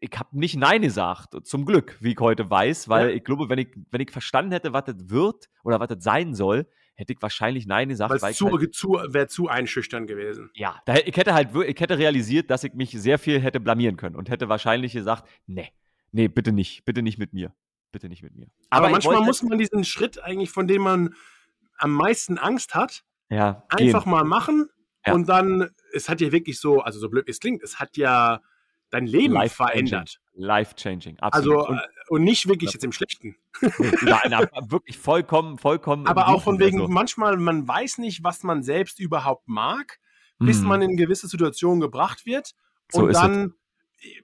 ich 0.00 0.10
habe 0.18 0.38
nicht 0.38 0.56
Nein 0.56 0.82
gesagt, 0.82 1.46
zum 1.46 1.66
Glück, 1.66 1.98
wie 2.00 2.12
ich 2.12 2.20
heute 2.20 2.48
weiß, 2.48 2.88
weil 2.88 3.10
ja. 3.10 3.16
ich 3.16 3.24
glaube, 3.24 3.48
wenn 3.48 3.58
ich, 3.58 3.68
wenn 3.90 4.00
ich 4.00 4.10
verstanden 4.10 4.52
hätte, 4.52 4.72
was 4.72 4.84
das 4.84 5.10
wird 5.10 5.50
oder 5.64 5.80
was 5.80 5.88
das 5.88 6.02
sein 6.02 6.34
soll, 6.34 6.66
hätte 6.94 7.12
ich 7.12 7.22
wahrscheinlich 7.22 7.66
Nein 7.66 7.88
gesagt. 7.88 8.22
Weil 8.22 8.34
zu, 8.34 8.50
halt, 8.50 8.74
zu, 8.74 8.92
wäre 9.08 9.26
zu 9.26 9.48
einschüchtern 9.48 10.06
gewesen. 10.06 10.50
Ja, 10.54 10.80
da, 10.86 10.94
ich 10.94 11.16
hätte 11.16 11.34
halt, 11.34 11.54
ich 11.54 11.80
hätte 11.80 11.98
realisiert, 11.98 12.50
dass 12.50 12.64
ich 12.64 12.74
mich 12.74 12.90
sehr 12.92 13.18
viel 13.18 13.40
hätte 13.40 13.60
blamieren 13.60 13.96
können 13.96 14.16
und 14.16 14.30
hätte 14.30 14.48
wahrscheinlich 14.48 14.92
gesagt, 14.92 15.28
nee, 15.46 15.70
nee, 16.10 16.28
bitte 16.28 16.52
nicht, 16.52 16.84
bitte 16.84 17.02
nicht 17.02 17.18
mit 17.18 17.32
mir, 17.32 17.54
bitte 17.92 18.08
nicht 18.08 18.22
mit 18.22 18.34
mir. 18.34 18.48
Aber, 18.70 18.86
Aber 18.86 18.90
manchmal 18.90 19.20
muss 19.20 19.42
man 19.42 19.58
diesen 19.58 19.84
Schritt 19.84 20.22
eigentlich, 20.22 20.50
von 20.50 20.66
dem 20.66 20.82
man 20.82 21.14
am 21.78 21.92
meisten 21.92 22.38
Angst 22.38 22.74
hat, 22.74 23.04
ja, 23.28 23.64
einfach 23.68 24.04
gehen. 24.04 24.12
mal 24.12 24.24
machen 24.24 24.68
ja. 25.06 25.14
und 25.14 25.28
dann, 25.28 25.70
es 25.92 26.08
hat 26.08 26.20
ja 26.20 26.32
wirklich 26.32 26.60
so, 26.60 26.80
also 26.80 26.98
so 26.98 27.08
blöd 27.08 27.28
es 27.28 27.40
klingt, 27.40 27.62
es 27.62 27.80
hat 27.80 27.96
ja 27.96 28.40
dein 28.90 29.06
Leben 29.06 29.34
Life 29.34 29.56
verändert. 29.56 30.20
Life 30.34 30.74
changing, 30.76 31.18
absolut. 31.18 31.58
Also, 31.58 31.68
und, 31.68 31.78
äh, 31.78 31.82
und 32.08 32.24
nicht 32.24 32.46
wirklich 32.48 32.70
ja. 32.70 32.74
jetzt 32.74 32.84
im 32.84 32.92
Schlechten. 32.92 33.36
Nein, 34.02 34.46
wirklich 34.68 34.98
vollkommen, 34.98 35.58
vollkommen. 35.58 36.06
Aber 36.06 36.28
auch 36.28 36.42
von 36.42 36.58
wegen, 36.58 36.82
also. 36.82 36.92
manchmal, 36.92 37.36
man 37.36 37.66
weiß 37.66 37.98
nicht, 37.98 38.22
was 38.22 38.42
man 38.42 38.62
selbst 38.62 39.00
überhaupt 39.00 39.48
mag, 39.48 39.98
bis 40.38 40.60
hm. 40.60 40.68
man 40.68 40.82
in 40.82 40.96
gewisse 40.96 41.28
Situationen 41.28 41.80
gebracht 41.80 42.26
wird. 42.26 42.54
So 42.90 43.04
und 43.04 43.14
dann, 43.14 43.54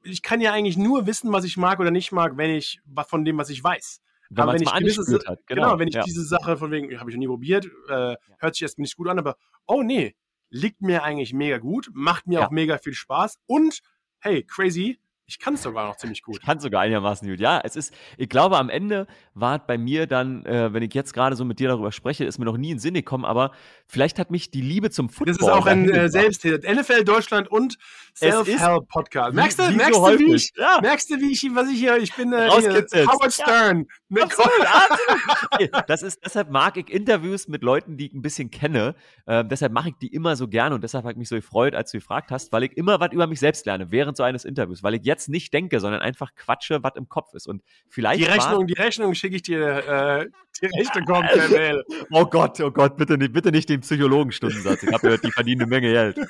ich 0.03 0.23
kann 0.23 0.41
ja 0.41 0.53
eigentlich 0.53 0.77
nur 0.77 1.07
wissen, 1.07 1.33
was 1.33 1.45
ich 1.45 1.57
mag 1.57 1.81
oder 1.81 1.91
nicht 1.91 2.13
mag, 2.13 2.37
wenn 2.37 2.51
ich 2.51 2.81
von 3.07 3.25
dem, 3.25 3.39
was 3.39 3.51
ich 3.51 3.63
weiß. 3.63 4.01
Wenn 4.31 4.43
aber 4.43 4.55
wenn 4.55 4.63
ich 4.63 4.73
gewisse, 4.73 5.19
hat. 5.27 5.41
Genau, 5.47 5.63
genau 5.63 5.79
wenn 5.79 5.89
ich 5.89 5.95
ja. 5.95 6.03
diese 6.03 6.25
Sache 6.25 6.57
von 6.57 6.71
wegen, 6.71 6.99
habe 7.01 7.11
ich 7.11 7.17
noch 7.17 7.21
nie 7.21 7.29
probiert, 7.29 7.67
äh, 7.89 8.17
hört 8.39 8.55
sich 8.55 8.63
erst 8.63 8.79
nicht 8.79 8.97
gut 8.97 9.09
an, 9.09 9.19
aber 9.19 9.37
oh 9.67 9.83
nee, 9.83 10.17
liegt 10.51 10.83
mir 10.83 11.03
eigentlich 11.03 11.33
mega 11.33 11.59
gut, 11.59 11.91
macht 11.95 12.27
mir 12.27 12.41
ja. 12.41 12.47
auch 12.47 12.51
mega 12.51 12.79
viel 12.79 12.95
Spaß 12.95 13.39
und 13.47 13.81
hey, 14.19 14.43
crazy, 14.43 14.99
ich 15.29 15.39
kann 15.39 15.55
es 15.55 15.63
sogar 15.63 15.87
noch 15.87 15.97
ziemlich 15.97 16.23
gut. 16.23 16.39
Ich 16.41 16.43
kann 16.43 16.59
sogar 16.59 16.81
einigermaßen 16.81 17.29
gut. 17.29 17.39
Ja, 17.39 17.61
es 17.63 17.77
ist, 17.77 17.93
ich 18.17 18.31
glaube, 18.31 18.57
am 18.57 18.71
Ende 18.71 19.07
war 19.35 19.59
bei 19.59 19.77
mir 19.77 20.07
dann, 20.07 20.45
äh, 20.47 20.73
wenn 20.73 20.83
ich 20.83 20.95
jetzt 20.95 21.13
gerade 21.13 21.37
so 21.37 21.45
mit 21.45 21.59
dir 21.59 21.69
darüber 21.69 21.93
spreche, 21.93 22.25
ist 22.25 22.39
mir 22.39 22.47
noch 22.47 22.57
nie 22.57 22.71
in 22.71 22.77
den 22.77 22.81
Sinn 22.81 22.95
gekommen, 22.95 23.27
aber 23.27 23.53
vielleicht 23.87 24.19
hat 24.19 24.31
mich 24.31 24.51
die 24.51 24.63
Liebe 24.63 24.91
zum 24.91 25.11
Football. 25.11 25.35
Das 25.35 25.43
ist 25.43 25.49
auch 25.53 25.67
ein 25.67 25.89
äh, 25.91 26.09
Selbsthilfe. 26.09 26.67
NFL 26.75 27.05
Deutschland 27.05 27.47
und 27.49 27.77
Self-Help-Podcast. 28.19 29.35
Merkst 29.35 29.59
du, 29.59 29.71
merkst, 29.71 29.95
so 29.95 30.09
du, 30.11 30.19
wie 30.19 30.35
ich, 30.35 30.53
ja. 30.57 30.79
merkst 30.81 31.11
du, 31.11 31.21
wie 31.21 31.33
ich, 31.33 31.49
was 31.55 31.69
ich 31.69 31.79
hier, 31.79 31.97
ich 31.99 32.15
bin 32.15 32.33
äh, 32.33 32.49
Howard 32.49 33.33
Stern. 33.33 33.87
Ja. 34.09 34.23
Absolut, 34.25 35.89
das 35.89 36.03
ist, 36.03 36.25
deshalb 36.25 36.51
mag 36.51 36.77
ich 36.77 36.91
Interviews 36.91 37.49
mit 37.49 37.63
Leuten, 37.63 37.97
die 37.97 38.07
ich 38.07 38.15
ein 38.15 38.23
bisschen 38.23 38.51
kenne. 38.51 38.95
Äh, 39.27 39.45
deshalb 39.45 39.73
mache 39.73 39.91
ich 39.91 39.95
die 40.01 40.09
immer 40.09 40.37
so 40.37 40.49
gerne 40.49 40.75
und 40.75 40.83
deshalb 40.83 41.05
habe 41.05 41.13
ich 41.13 41.19
mich 41.19 41.29
so 41.29 41.37
gefreut, 41.37 41.75
als 41.75 41.91
du 41.91 41.99
gefragt 41.99 42.31
hast, 42.31 42.53
weil 42.53 42.65
ich 42.65 42.77
immer 42.77 43.01
was 43.01 43.13
über 43.13 43.27
mich 43.27 43.41
selbst 43.41 43.67
lerne 43.67 43.91
während 43.91 44.17
so 44.17 44.23
eines 44.23 44.45
Interviews, 44.45 44.83
weil 44.83 44.95
ich 44.95 45.05
jetzt 45.05 45.29
nicht 45.29 45.53
denke, 45.53 45.81
sondern 45.81 46.01
einfach 46.01 46.35
quatsche, 46.35 46.83
was 46.83 46.97
im 46.97 47.09
Kopf 47.09 47.35
ist. 47.35 47.47
Und 47.47 47.63
vielleicht. 47.89 48.21
Die 48.21 48.25
Rechnung, 48.25 48.67
die 48.67 48.75
Rechnung 48.75 49.15
schicke 49.15 49.37
ich 49.37 49.43
dir, 49.43 49.61
äh, 49.61 50.27
die 50.63 50.67
Rechnung 50.79 51.05
kommt 51.05 51.29
per 51.29 51.49
Mail. 51.49 51.85
Oh 52.11 52.25
Gott, 52.25 52.61
oh 52.61 52.71
Gott, 52.71 52.97
bitte 52.97 53.17
nicht, 53.19 53.33
bitte 53.33 53.51
nicht 53.51 53.69
den 53.69 53.81
Psychologenstundensatz. 53.81 54.83
Ich 54.83 54.93
habe 54.93 55.01
gehört, 55.01 55.25
die 55.25 55.31
verdienen 55.31 55.63
eine 55.63 55.71
Menge 55.71 55.93
Geld. 55.93 56.21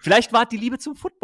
vielleicht 0.00 0.32
war 0.32 0.46
die 0.46 0.56
Liebe 0.56 0.78
zum 0.78 0.94
Football, 0.94 1.15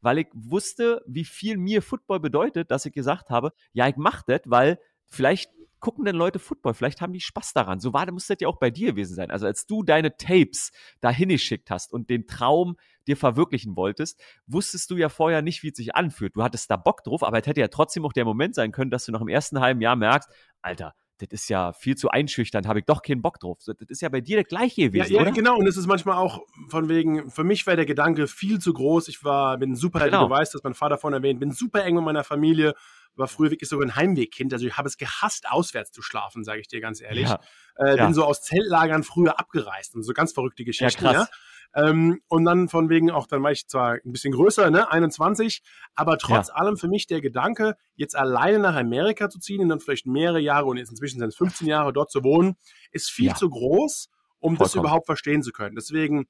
weil 0.00 0.18
ich 0.18 0.28
wusste, 0.32 1.02
wie 1.06 1.24
viel 1.24 1.56
mir 1.56 1.82
Football 1.82 2.20
bedeutet, 2.20 2.70
dass 2.70 2.86
ich 2.86 2.92
gesagt 2.92 3.30
habe, 3.30 3.52
ja, 3.72 3.88
ich 3.88 3.96
mache 3.96 4.24
das, 4.26 4.40
weil 4.46 4.78
vielleicht 5.06 5.50
gucken 5.80 6.04
denn 6.04 6.16
Leute 6.16 6.38
Football? 6.38 6.74
Vielleicht 6.74 7.00
haben 7.00 7.12
die 7.12 7.20
Spaß 7.20 7.52
daran. 7.52 7.80
So 7.80 7.92
war, 7.92 8.10
muss 8.10 8.26
das 8.26 8.38
ja 8.40 8.48
auch 8.48 8.58
bei 8.58 8.70
dir 8.70 8.92
gewesen 8.92 9.14
sein. 9.14 9.30
Also 9.30 9.46
als 9.46 9.66
du 9.66 9.82
deine 9.82 10.16
Tapes 10.16 10.72
dahin 11.00 11.28
geschickt 11.28 11.70
hast 11.70 11.92
und 11.92 12.10
den 12.10 12.26
Traum 12.26 12.76
dir 13.06 13.16
verwirklichen 13.16 13.76
wolltest, 13.76 14.20
wusstest 14.46 14.90
du 14.90 14.96
ja 14.96 15.08
vorher 15.08 15.42
nicht, 15.42 15.62
wie 15.62 15.68
es 15.68 15.76
sich 15.76 15.94
anfühlt. 15.94 16.36
Du 16.36 16.42
hattest 16.42 16.70
da 16.70 16.76
Bock 16.76 17.04
drauf, 17.04 17.22
aber 17.22 17.38
es 17.38 17.46
hätte 17.46 17.60
ja 17.60 17.68
trotzdem 17.68 18.04
auch 18.04 18.12
der 18.12 18.24
Moment 18.24 18.54
sein 18.54 18.72
können, 18.72 18.90
dass 18.90 19.04
du 19.04 19.12
noch 19.12 19.20
im 19.20 19.28
ersten 19.28 19.60
halben 19.60 19.80
Jahr 19.80 19.96
merkst, 19.96 20.28
Alter, 20.62 20.94
das 21.18 21.28
ist 21.32 21.48
ja 21.48 21.72
viel 21.72 21.96
zu 21.96 22.10
einschüchternd, 22.10 22.66
habe 22.66 22.80
ich 22.80 22.84
doch 22.84 23.02
keinen 23.02 23.22
Bock 23.22 23.40
drauf. 23.40 23.58
Das 23.64 23.76
ist 23.88 24.00
ja 24.00 24.08
bei 24.08 24.20
dir 24.20 24.36
der 24.36 24.44
gleiche 24.44 24.82
gewesen, 24.82 25.12
ja, 25.12 25.18
ja, 25.18 25.22
oder? 25.22 25.32
genau. 25.32 25.56
Und 25.56 25.66
es 25.66 25.76
ist 25.76 25.86
manchmal 25.86 26.16
auch 26.16 26.42
von 26.68 26.88
wegen, 26.88 27.30
für 27.30 27.44
mich 27.44 27.66
war 27.66 27.76
der 27.76 27.86
Gedanke 27.86 28.28
viel 28.28 28.58
zu 28.60 28.72
groß. 28.72 29.08
Ich 29.08 29.24
war, 29.24 29.58
bin 29.58 29.74
super, 29.74 30.04
genau. 30.04 30.24
du 30.24 30.30
weißt, 30.30 30.54
dass 30.54 30.62
mein 30.62 30.74
Vater 30.74 30.98
vorhin 30.98 31.22
erwähnt, 31.22 31.40
bin 31.40 31.52
super 31.52 31.84
eng 31.84 31.96
mit 31.96 32.04
meiner 32.04 32.24
Familie, 32.24 32.74
war 33.16 33.28
früher 33.28 33.50
wirklich 33.50 33.68
sogar 33.68 33.86
ein 33.86 33.96
Heimwegkind. 33.96 34.52
Also 34.52 34.66
ich 34.66 34.76
habe 34.76 34.88
es 34.88 34.96
gehasst, 34.96 35.50
auswärts 35.50 35.90
zu 35.90 36.02
schlafen, 36.02 36.44
sage 36.44 36.60
ich 36.60 36.68
dir 36.68 36.80
ganz 36.80 37.00
ehrlich. 37.00 37.28
Ja. 37.28 37.40
Äh, 37.76 37.96
bin 37.96 38.14
so 38.14 38.24
aus 38.24 38.42
Zeltlagern 38.42 39.02
früher 39.02 39.38
abgereist 39.38 39.94
und 39.94 40.02
so 40.02 40.12
ganz 40.12 40.32
verrückte 40.32 40.64
Geschichten. 40.64 41.04
Ja, 41.04 41.12
krass. 41.12 41.28
Ähm, 41.74 42.20
und 42.28 42.44
dann 42.44 42.68
von 42.68 42.88
wegen 42.88 43.10
auch, 43.10 43.26
dann 43.26 43.42
war 43.42 43.52
ich 43.52 43.68
zwar 43.68 43.94
ein 43.94 44.12
bisschen 44.12 44.32
größer, 44.32 44.70
ne, 44.70 44.90
21, 44.90 45.62
aber 45.94 46.16
trotz 46.18 46.48
ja. 46.48 46.54
allem 46.54 46.76
für 46.76 46.88
mich 46.88 47.06
der 47.06 47.20
Gedanke, 47.20 47.76
jetzt 47.94 48.16
alleine 48.16 48.58
nach 48.58 48.74
Amerika 48.74 49.28
zu 49.28 49.38
ziehen 49.38 49.60
und 49.60 49.68
dann 49.68 49.80
vielleicht 49.80 50.06
mehrere 50.06 50.40
Jahre 50.40 50.66
und 50.66 50.78
jetzt 50.78 50.90
inzwischen 50.90 51.18
sind 51.18 51.28
es 51.28 51.36
15 51.36 51.66
Jahre 51.66 51.92
dort 51.92 52.10
zu 52.10 52.24
wohnen, 52.24 52.56
ist 52.90 53.10
viel 53.10 53.26
ja. 53.28 53.34
zu 53.34 53.50
groß, 53.50 54.08
um 54.38 54.56
Vollkommen. 54.56 54.58
das 54.58 54.74
überhaupt 54.74 55.06
verstehen 55.06 55.42
zu 55.42 55.52
können. 55.52 55.76
Deswegen 55.76 56.26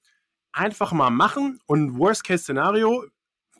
einfach 0.52 0.92
mal 0.92 1.10
machen 1.10 1.60
und 1.66 1.98
Worst-Case-Szenario, 1.98 3.04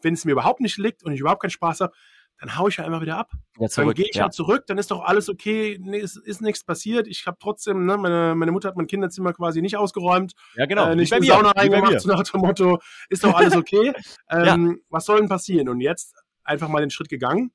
wenn 0.03 0.15
es 0.15 0.25
mir 0.25 0.33
überhaupt 0.33 0.61
nicht 0.61 0.79
liegt 0.79 1.05
und 1.05 1.13
ich 1.13 1.21
überhaupt 1.21 1.43
keinen 1.43 1.51
Spaß 1.51 1.81
habe, 1.81 1.93
dann 2.39 2.57
haue 2.57 2.71
ich 2.71 2.77
ja 2.77 2.85
einfach 2.85 3.01
wieder 3.01 3.19
ab. 3.19 3.31
Ja, 3.59 3.69
zurück, 3.69 3.87
dann 3.89 3.95
gehe 3.95 4.07
ich 4.09 4.17
ja. 4.17 4.23
halt 4.23 4.33
zurück, 4.33 4.65
dann 4.67 4.79
ist 4.79 4.91
doch 4.91 5.03
alles 5.03 5.29
okay, 5.29 5.79
nee, 5.81 5.99
ist, 5.99 6.17
ist 6.17 6.41
nichts 6.41 6.65
passiert. 6.65 7.09
Ich 7.09 7.27
habe 7.27 7.37
trotzdem, 7.41 7.85
ne, 7.85 7.97
meine, 7.97 8.35
meine 8.37 8.53
Mutter 8.53 8.69
hat 8.69 8.77
mein 8.77 8.87
Kinderzimmer 8.87 9.33
quasi 9.33 9.61
nicht 9.61 9.77
ausgeräumt. 9.77 10.35
Ja, 10.55 10.67
genau. 10.67 10.89
Äh, 10.89 10.97
nicht 10.97 11.13
in 11.13 11.23
die 11.23 11.29
Sauna 11.29 11.51
reingemacht, 11.51 12.01
so 12.01 12.09
nach 12.09 12.23
dem 12.23 12.41
Motto, 12.41 12.79
ist 13.09 13.25
doch 13.25 13.35
alles 13.35 13.57
okay. 13.57 13.93
ähm, 14.31 14.71
ja. 14.71 14.75
Was 14.91 15.07
soll 15.07 15.19
denn 15.19 15.29
passieren? 15.29 15.69
Und 15.69 15.81
jetzt 15.81 16.15
einfach 16.45 16.69
mal 16.69 16.81
den 16.81 16.91
Schritt 16.91 17.09
gegangen. 17.09 17.51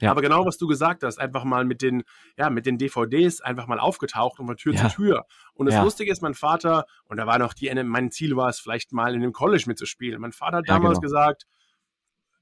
Ja. 0.00 0.10
Aber 0.10 0.22
genau, 0.22 0.44
was 0.44 0.58
du 0.58 0.66
gesagt 0.66 1.02
hast, 1.04 1.18
einfach 1.18 1.44
mal 1.44 1.64
mit 1.64 1.80
den, 1.80 2.02
ja, 2.36 2.50
mit 2.50 2.66
den 2.66 2.78
DVDs 2.78 3.40
einfach 3.40 3.66
mal 3.66 3.78
aufgetaucht 3.78 4.40
und 4.40 4.46
von 4.46 4.56
Tür 4.56 4.74
ja. 4.74 4.88
zu 4.88 4.96
Tür. 4.96 5.26
Und 5.54 5.66
das 5.66 5.76
ja. 5.76 5.84
Lustige 5.84 6.10
ist, 6.10 6.20
mein 6.20 6.34
Vater, 6.34 6.86
und 7.04 7.16
da 7.18 7.26
war 7.26 7.38
noch 7.38 7.54
die, 7.54 7.72
mein 7.84 8.10
Ziel 8.10 8.36
war 8.36 8.48
es, 8.48 8.58
vielleicht 8.58 8.92
mal 8.92 9.14
in 9.14 9.20
dem 9.20 9.32
College 9.32 9.64
mitzuspielen. 9.66 10.20
Mein 10.20 10.32
Vater 10.32 10.58
hat 10.58 10.68
damals 10.68 10.98
genau. 10.98 11.02
gesagt, 11.02 11.46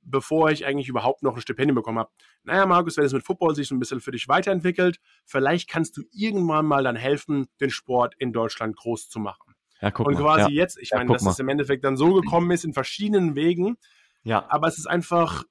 bevor 0.03 0.51
ich 0.51 0.67
eigentlich 0.67 0.89
überhaupt 0.89 1.23
noch 1.23 1.35
ein 1.35 1.41
Stipendium 1.41 1.77
bekommen 1.77 1.99
habe. 1.99 2.11
Naja, 2.45 2.67
Markus, 2.67 2.97
wenn 2.97 3.05
es 3.05 3.13
mit 3.13 3.25
Football 3.25 3.55
sich 3.55 3.69
so 3.69 3.75
ein 3.75 3.79
bisschen 3.79 4.01
für 4.01 4.11
dich 4.11 4.29
weiterentwickelt, 4.29 4.99
vielleicht 5.25 5.69
kannst 5.69 5.97
du 5.97 6.03
irgendwann 6.13 6.67
mal 6.67 6.85
dann 6.85 6.97
helfen, 6.97 7.47
den 7.61 7.71
Sport 7.71 8.15
in 8.19 8.33
Deutschland 8.33 8.77
groß 8.77 9.09
zu 9.09 9.21
machen. 9.21 9.55
Ja, 9.81 9.91
guck 9.91 10.07
und 10.07 10.17
quasi 10.17 10.53
ja. 10.53 10.63
jetzt, 10.63 10.79
ich 10.79 10.91
ja, 10.91 10.99
meine, 10.99 11.13
dass 11.13 11.23
mal. 11.23 11.31
es 11.31 11.39
im 11.39 11.49
Endeffekt 11.49 11.85
dann 11.85 11.97
so 11.97 12.15
gekommen 12.15 12.51
ist 12.51 12.65
in 12.65 12.73
verschiedenen 12.73 13.35
Wegen. 13.35 13.77
Ja. 14.23 14.47
Aber 14.49 14.69
es 14.69 14.79
ist 14.79 14.87
einfach 14.87 15.45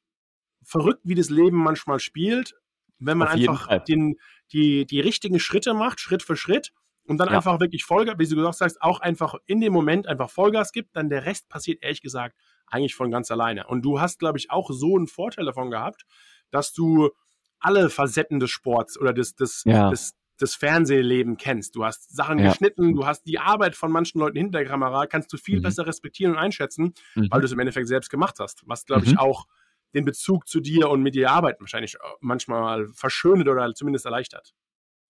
verrückt, 0.63 1.01
wie 1.03 1.15
das 1.15 1.29
Leben 1.29 1.57
manchmal 1.57 1.99
spielt, 1.99 2.55
wenn 2.99 3.17
man 3.17 3.27
Auf 3.29 3.33
einfach 3.33 3.83
den, 3.83 4.17
die, 4.53 4.85
die 4.85 4.99
richtigen 4.99 5.39
Schritte 5.39 5.73
macht, 5.73 5.99
Schritt 5.99 6.23
für 6.23 6.35
Schritt. 6.35 6.71
Und 7.07 7.17
dann 7.17 7.29
ja. 7.29 7.37
einfach 7.37 7.59
wirklich 7.59 7.83
Vollgas, 7.83 8.19
wie 8.19 8.27
du 8.27 8.35
gesagt 8.35 8.61
hast, 8.61 8.81
auch 8.81 8.99
einfach 8.99 9.35
in 9.47 9.59
dem 9.59 9.73
Moment 9.73 10.07
einfach 10.07 10.29
Vollgas 10.29 10.71
gibt, 10.71 10.95
dann 10.95 11.09
der 11.09 11.25
Rest 11.25 11.49
passiert 11.49 11.81
ehrlich 11.81 12.01
gesagt 12.01 12.37
eigentlich 12.71 12.95
von 12.95 13.11
ganz 13.11 13.29
alleine. 13.31 13.67
Und 13.67 13.83
du 13.83 13.99
hast, 13.99 14.19
glaube 14.19 14.37
ich, 14.37 14.49
auch 14.49 14.71
so 14.71 14.97
einen 14.97 15.07
Vorteil 15.07 15.45
davon 15.45 15.69
gehabt, 15.69 16.05
dass 16.49 16.73
du 16.73 17.11
alle 17.59 17.89
Facetten 17.89 18.39
des 18.39 18.49
Sports 18.49 18.99
oder 18.99 19.13
des, 19.13 19.35
des, 19.35 19.63
ja. 19.65 19.89
des, 19.89 20.15
des 20.39 20.55
Fernsehleben 20.55 21.37
kennst. 21.37 21.75
Du 21.75 21.85
hast 21.85 22.15
Sachen 22.15 22.39
ja. 22.39 22.49
geschnitten, 22.49 22.95
du 22.95 23.05
hast 23.05 23.23
die 23.27 23.39
Arbeit 23.39 23.75
von 23.75 23.91
manchen 23.91 24.19
Leuten 24.19 24.37
hinter 24.37 24.59
der 24.59 24.67
Kamera, 24.67 25.05
kannst 25.05 25.31
du 25.31 25.37
viel 25.37 25.59
mhm. 25.59 25.63
besser 25.63 25.85
respektieren 25.85 26.33
und 26.33 26.39
einschätzen, 26.39 26.93
mhm. 27.15 27.27
weil 27.29 27.41
du 27.41 27.45
es 27.45 27.51
im 27.51 27.59
Endeffekt 27.59 27.87
selbst 27.87 28.09
gemacht 28.09 28.37
hast. 28.39 28.63
Was, 28.65 28.85
glaube 28.85 29.05
ich, 29.05 29.11
mhm. 29.11 29.19
auch 29.19 29.45
den 29.93 30.05
Bezug 30.05 30.47
zu 30.47 30.59
dir 30.59 30.89
und 30.89 31.03
mit 31.03 31.15
dir 31.15 31.31
arbeiten 31.31 31.61
wahrscheinlich 31.61 31.97
manchmal 32.19 32.87
verschönert 32.93 33.47
oder 33.47 33.73
zumindest 33.73 34.05
erleichtert. 34.05 34.53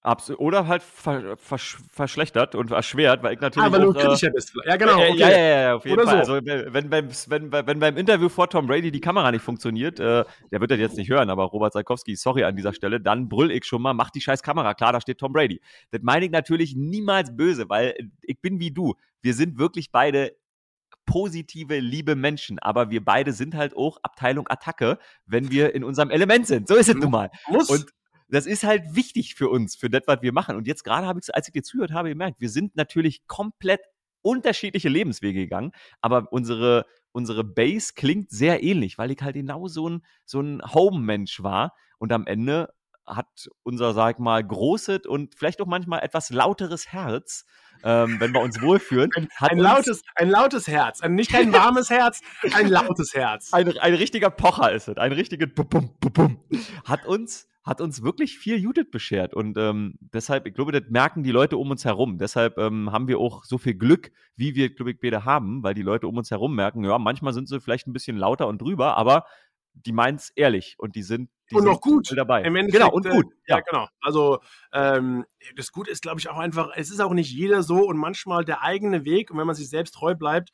Absolut. 0.04 0.41
Oder 0.41 0.68
halt 0.68 0.82
ver 0.82 1.38
vers 1.38 1.78
verschlechtert 1.91 2.56
und 2.56 2.72
erschwert, 2.72 3.22
weil 3.22 3.36
ich 3.36 3.39
natürlich. 3.39 3.72
Auch, 3.72 3.78
du 3.78 3.93
kritischer 3.93 4.28
äh, 4.30 4.32
bist. 4.32 4.52
Ja, 4.66 4.76
genau. 4.76 4.95
Okay. 4.95 5.16
Ja, 5.16 5.30
ja, 5.30 5.62
ja, 5.62 5.76
auf 5.76 5.86
jeden 5.86 5.99
Oder 5.99 6.10
Fall. 6.10 6.26
So. 6.26 6.34
Also, 6.34 6.45
wenn, 6.47 6.89
beim, 6.89 7.10
wenn, 7.28 7.52
wenn 7.52 7.80
beim 7.80 7.97
Interview 7.97 8.28
vor 8.28 8.49
Tom 8.49 8.66
Brady 8.66 8.91
die 8.91 8.99
Kamera 8.99 9.32
nicht 9.32 9.43
funktioniert, 9.43 9.99
äh, 9.99 10.26
der 10.52 10.60
wird 10.60 10.72
das 10.72 10.80
jetzt 10.80 10.97
nicht 10.97 11.12
hören, 11.12 11.30
aber 11.30 11.43
Robert 11.43 11.74
Salkowski, 11.74 12.16
sorry 12.16 12.43
an 12.43 12.56
dieser 12.56 12.74
Stelle, 12.74 12.99
dann 12.99 13.30
brüll 13.30 13.52
ich 13.52 13.66
schon 13.66 13.84
mal, 13.84 13.93
mach 13.93 14.10
die 14.10 14.22
scheiß 14.22 14.41
Kamera 14.41 14.74
klar, 14.74 14.91
da 14.91 15.02
steht 15.02 15.20
Tom 15.20 15.34
Brady. 15.34 15.62
Das 15.91 16.02
meine 16.02 16.26
ich 16.26 16.32
natürlich 16.32 16.76
niemals 16.76 17.36
böse, 17.36 17.70
weil 17.70 17.93
ich 18.24 18.41
bin 18.41 18.60
wie 18.60 18.72
du. 18.72 18.95
Wir 19.22 19.36
sind 19.36 19.60
wirklich 19.60 19.91
beide 19.91 20.36
positive, 21.06 21.80
liebe 21.80 22.16
Menschen. 22.16 22.58
Aber 22.58 22.89
wir 22.89 23.06
beide 23.06 23.34
sind 23.34 23.56
halt 23.56 23.76
auch 23.76 23.97
Abteilung 24.02 24.47
Attacke, 24.47 24.97
wenn 25.26 25.52
wir 25.52 25.76
in 25.76 25.84
unserem 25.84 26.10
Element 26.10 26.47
sind. 26.47 26.68
So 26.68 26.76
ist 26.76 26.89
es 26.89 26.95
nun 26.95 27.12
mal. 27.12 27.30
Muss. 27.49 27.70
Und 27.70 27.86
das 28.32 28.46
ist 28.46 28.64
halt 28.64 28.96
wichtig 28.96 29.36
für 29.36 29.50
uns, 29.50 29.76
für 29.76 29.90
das, 29.90 30.04
was 30.08 30.22
wir 30.22 30.32
machen. 30.32 30.56
Und 30.56 30.66
jetzt 30.66 30.84
gerade 30.84 31.06
habe 31.06 31.20
ich, 31.22 31.34
als 31.36 31.48
ich 31.48 31.54
dir 31.54 31.64
zuhört 31.64 31.92
habe, 31.92 32.10
gemerkt, 32.10 32.40
wir 32.40 32.50
sind 32.50 32.76
natürlich 32.76 33.28
komplett 33.28 33.82
unterschiedliche 34.22 34.90
Lebenswege 34.90 35.42
gegangen, 35.42 35.72
aber 36.00 36.32
unsere, 36.32 36.86
unsere 37.12 37.44
Base 37.44 37.94
klingt 37.96 38.32
sehr 38.32 38.64
ähnlich, 38.64 38.98
weil 38.98 39.12
ich 39.12 39.22
halt 39.22 39.36
genau 39.36 39.68
so 39.68 39.90
ein, 39.90 40.06
so 40.26 40.40
ein 40.40 40.62
Home-Mensch 40.74 41.44
war. 41.44 41.76
Und 41.98 42.12
am 42.14 42.26
Ende 42.26 42.74
hat 43.06 43.50
unser, 43.64 43.94
sag 43.94 44.16
ich 44.16 44.20
mal, 44.20 44.44
großes 44.46 45.06
und 45.08 45.36
vielleicht 45.36 45.62
auch 45.62 45.66
manchmal 45.66 46.02
etwas 46.02 46.30
lauteres 46.30 46.88
Herz, 46.94 47.46
ähm, 47.84 48.20
wenn 48.20 48.34
wir 48.34 48.42
uns 48.42 48.62
wohlfühlen. 48.62 49.10
Ein, 49.16 49.28
ein 49.40 49.58
lautes, 49.58 50.04
ein 50.16 50.30
lautes 50.30 50.68
Herz. 50.68 51.02
Ein, 51.02 51.16
nicht 51.16 51.32
kein 51.32 51.52
warmes 51.52 51.90
Herz, 51.90 52.22
ein 52.54 52.68
lautes 52.68 53.14
Herz. 53.14 53.52
Ein, 53.54 53.78
ein 53.80 53.96
richtiger 53.96 54.30
Pocher 54.30 54.72
ist 54.72 54.88
es. 54.88 54.98
Ein 54.98 55.12
richtiger 55.12 55.48
Bum, 55.48 55.68
Bum, 56.00 56.14
Bum, 56.14 56.40
Hat 56.86 57.06
uns 57.06 57.51
hat 57.64 57.80
uns 57.80 58.01
wirklich 58.01 58.39
viel 58.39 58.57
Judith 58.57 58.89
beschert. 58.91 59.34
Und 59.34 59.57
ähm, 59.57 59.93
deshalb, 59.99 60.47
ich 60.47 60.53
glaube, 60.53 60.72
das 60.72 60.89
merken 60.89 61.24
die 61.24 61.32
Leute 61.32 61.57
um 61.57 61.70
uns 61.70 61.86
herum. 61.86 62.18
Deshalb 62.18 62.57
ähm, 62.57 62.91
haben 62.91 63.07
wir 63.07 63.20
auch 63.20 63.43
so 63.43 63.57
viel 63.57 63.76
Glück, 63.76 64.12
wie 64.36 64.55
wir, 64.55 64.74
glaube 64.74 64.91
ich, 64.91 64.99
beide 64.99 65.26
haben, 65.26 65.62
weil 65.62 65.76
die 65.76 65.84
Leute 65.84 66.07
um 66.07 66.18
uns 66.18 66.32
herum 66.32 66.55
merken, 66.55 66.84
ja, 66.84 66.97
manchmal 66.97 67.34
sind 67.34 67.47
sie 67.47 67.62
vielleicht 67.62 67.88
ein 67.88 67.93
bisschen 67.93 68.18
lauter 68.18 68.47
und 68.47 68.62
drüber, 68.62 68.97
aber 68.97 69.26
die 69.74 69.93
meinen 69.93 70.16
es 70.16 70.32
ehrlich 70.32 70.76
und 70.80 70.95
die 70.95 71.03
sind 71.03 71.30
die 71.49 71.55
und 71.55 71.66
noch 71.66 71.82
gut 71.82 72.12
dabei. 72.16 72.43
genau 72.68 72.91
und 72.91 73.07
gut. 73.07 73.26
Äh, 73.26 73.51
ja. 73.51 73.57
ja. 73.57 73.64
genau. 73.70 73.88
Also 74.01 74.39
ähm, 74.74 75.26
das 75.55 75.72
Gute 75.72 75.91
ist, 75.91 76.01
glaube 76.01 76.20
ich, 76.20 76.30
auch 76.30 76.38
einfach. 76.38 76.72
Es 76.76 76.89
ist 76.89 76.99
auch 76.99 77.14
nicht 77.14 77.32
jeder 77.32 77.64
so 77.64 77.88
und 77.88 77.97
manchmal 77.97 78.43
der 78.43 78.64
eigene 78.64 79.05
Weg 79.05 79.32
und 79.32 79.38
wenn 79.38 79.47
man 79.47 79.55
sich 79.55 79.70
selbst 79.70 79.93
treu 79.93 80.16
bleibt, 80.16 80.51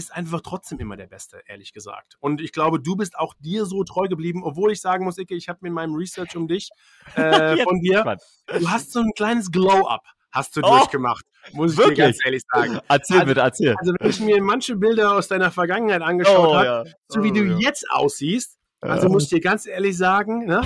ist 0.00 0.12
einfach 0.12 0.40
trotzdem 0.40 0.78
immer 0.78 0.96
der 0.96 1.06
Beste, 1.06 1.42
ehrlich 1.46 1.72
gesagt. 1.72 2.16
Und 2.20 2.40
ich 2.40 2.52
glaube, 2.52 2.80
du 2.80 2.96
bist 2.96 3.18
auch 3.18 3.34
dir 3.38 3.66
so 3.66 3.84
treu 3.84 4.08
geblieben, 4.08 4.42
obwohl 4.42 4.72
ich 4.72 4.80
sagen 4.80 5.04
muss, 5.04 5.18
Icke, 5.18 5.34
ich 5.34 5.48
habe 5.48 5.58
mir 5.62 5.68
in 5.68 5.74
meinem 5.74 5.94
Research 5.94 6.36
um 6.36 6.48
dich 6.48 6.70
äh, 7.14 7.62
von 7.62 7.80
dir, 7.80 8.16
du 8.46 8.70
hast 8.70 8.92
so 8.92 9.00
ein 9.00 9.12
kleines 9.14 9.50
Glow-up 9.50 10.02
hast 10.32 10.56
du 10.56 10.60
oh, 10.62 10.78
durchgemacht, 10.78 11.24
muss 11.52 11.72
ich 11.72 11.78
wirklich? 11.78 11.96
dir 11.96 12.04
ganz 12.04 12.18
ehrlich 12.24 12.42
sagen. 12.52 12.78
Erzähl 12.88 13.16
also, 13.16 13.26
bitte, 13.26 13.40
erzähl. 13.40 13.74
Also 13.78 13.94
wenn 13.98 14.10
ich 14.10 14.20
mir 14.20 14.40
manche 14.40 14.76
Bilder 14.76 15.16
aus 15.16 15.28
deiner 15.28 15.50
Vergangenheit 15.50 16.02
angeschaut 16.02 16.48
oh, 16.48 16.54
habe, 16.54 16.64
ja. 16.64 16.84
so 17.08 17.24
wie 17.24 17.30
oh, 17.30 17.34
du 17.34 17.44
ja. 17.44 17.58
jetzt 17.58 17.90
aussiehst, 17.90 18.56
also 18.80 19.08
muss 19.08 19.24
ich 19.24 19.28
dir 19.30 19.40
ganz 19.40 19.66
ehrlich 19.66 19.96
sagen, 19.96 20.46
ne? 20.46 20.62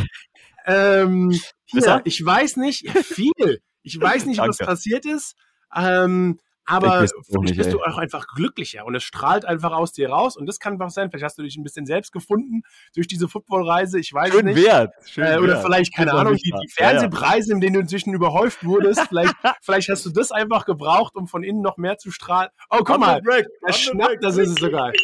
Ähm, 0.67 1.37
hier, 1.65 2.03
ich 2.05 2.25
weiß 2.25 2.57
nicht 2.57 2.89
viel. 2.91 3.61
Ich 3.83 4.01
weiß 4.01 4.27
nicht, 4.27 4.39
was 4.39 4.59
passiert 4.59 5.05
ist. 5.05 5.35
Ähm, 5.75 6.39
aber 6.67 7.07
vielleicht 7.07 7.57
bist 7.57 7.69
ey. 7.69 7.73
du 7.73 7.83
auch 7.83 7.99
einfach 7.99 8.27
glücklicher 8.35 8.85
und 8.87 8.95
es 8.95 9.03
strahlt 9.03 9.45
einfach 9.45 9.73
aus 9.73 9.93
dir 9.93 10.11
raus 10.11 10.37
und 10.37 10.47
das 10.47 10.59
kann 10.59 10.75
einfach 10.75 10.91
sein. 10.91 11.11
Vielleicht 11.11 11.25
hast 11.25 11.39
du 11.39 11.43
dich 11.43 11.57
ein 11.57 11.63
bisschen 11.63 11.87
selbst 11.87 12.13
gefunden 12.13 12.63
durch 12.95 13.07
diese 13.07 13.29
Footballreise. 13.29 13.99
Ich 13.99 14.13
weiß 14.13 14.33
Schön 14.33 14.47
nicht. 14.47 14.63
Wert. 14.63 14.93
Schön 15.07 15.25
äh, 15.25 15.37
oder 15.39 15.55
wert. 15.55 15.65
vielleicht, 15.65 15.95
keine 15.95 16.13
Ahnung, 16.13 16.37
die, 16.37 16.51
die, 16.51 16.69
Fernsehpreise, 16.71 17.53
in 17.53 17.61
denen 17.61 17.75
du 17.75 17.81
inzwischen 17.81 18.15
überhäuft 18.15 18.65
wurdest. 18.65 19.01
vielleicht, 19.09 19.35
vielleicht 19.63 19.89
hast 19.89 20.07
du 20.07 20.11
das 20.11 20.33
einfach 20.33 20.65
gebraucht, 20.65 21.17
um 21.17 21.27
von 21.27 21.43
innen 21.43 21.61
noch 21.61 21.77
mehr 21.77 21.99
zu 21.99 22.11
strahlen. 22.11 22.51
Oh, 22.71 22.79
guck 22.85 22.99
mal. 22.99 23.21
Der 23.21 23.73
schnappt, 23.73 24.23
das 24.23 24.37
ist 24.39 24.51
es 24.51 24.57
sogar. 24.57 24.93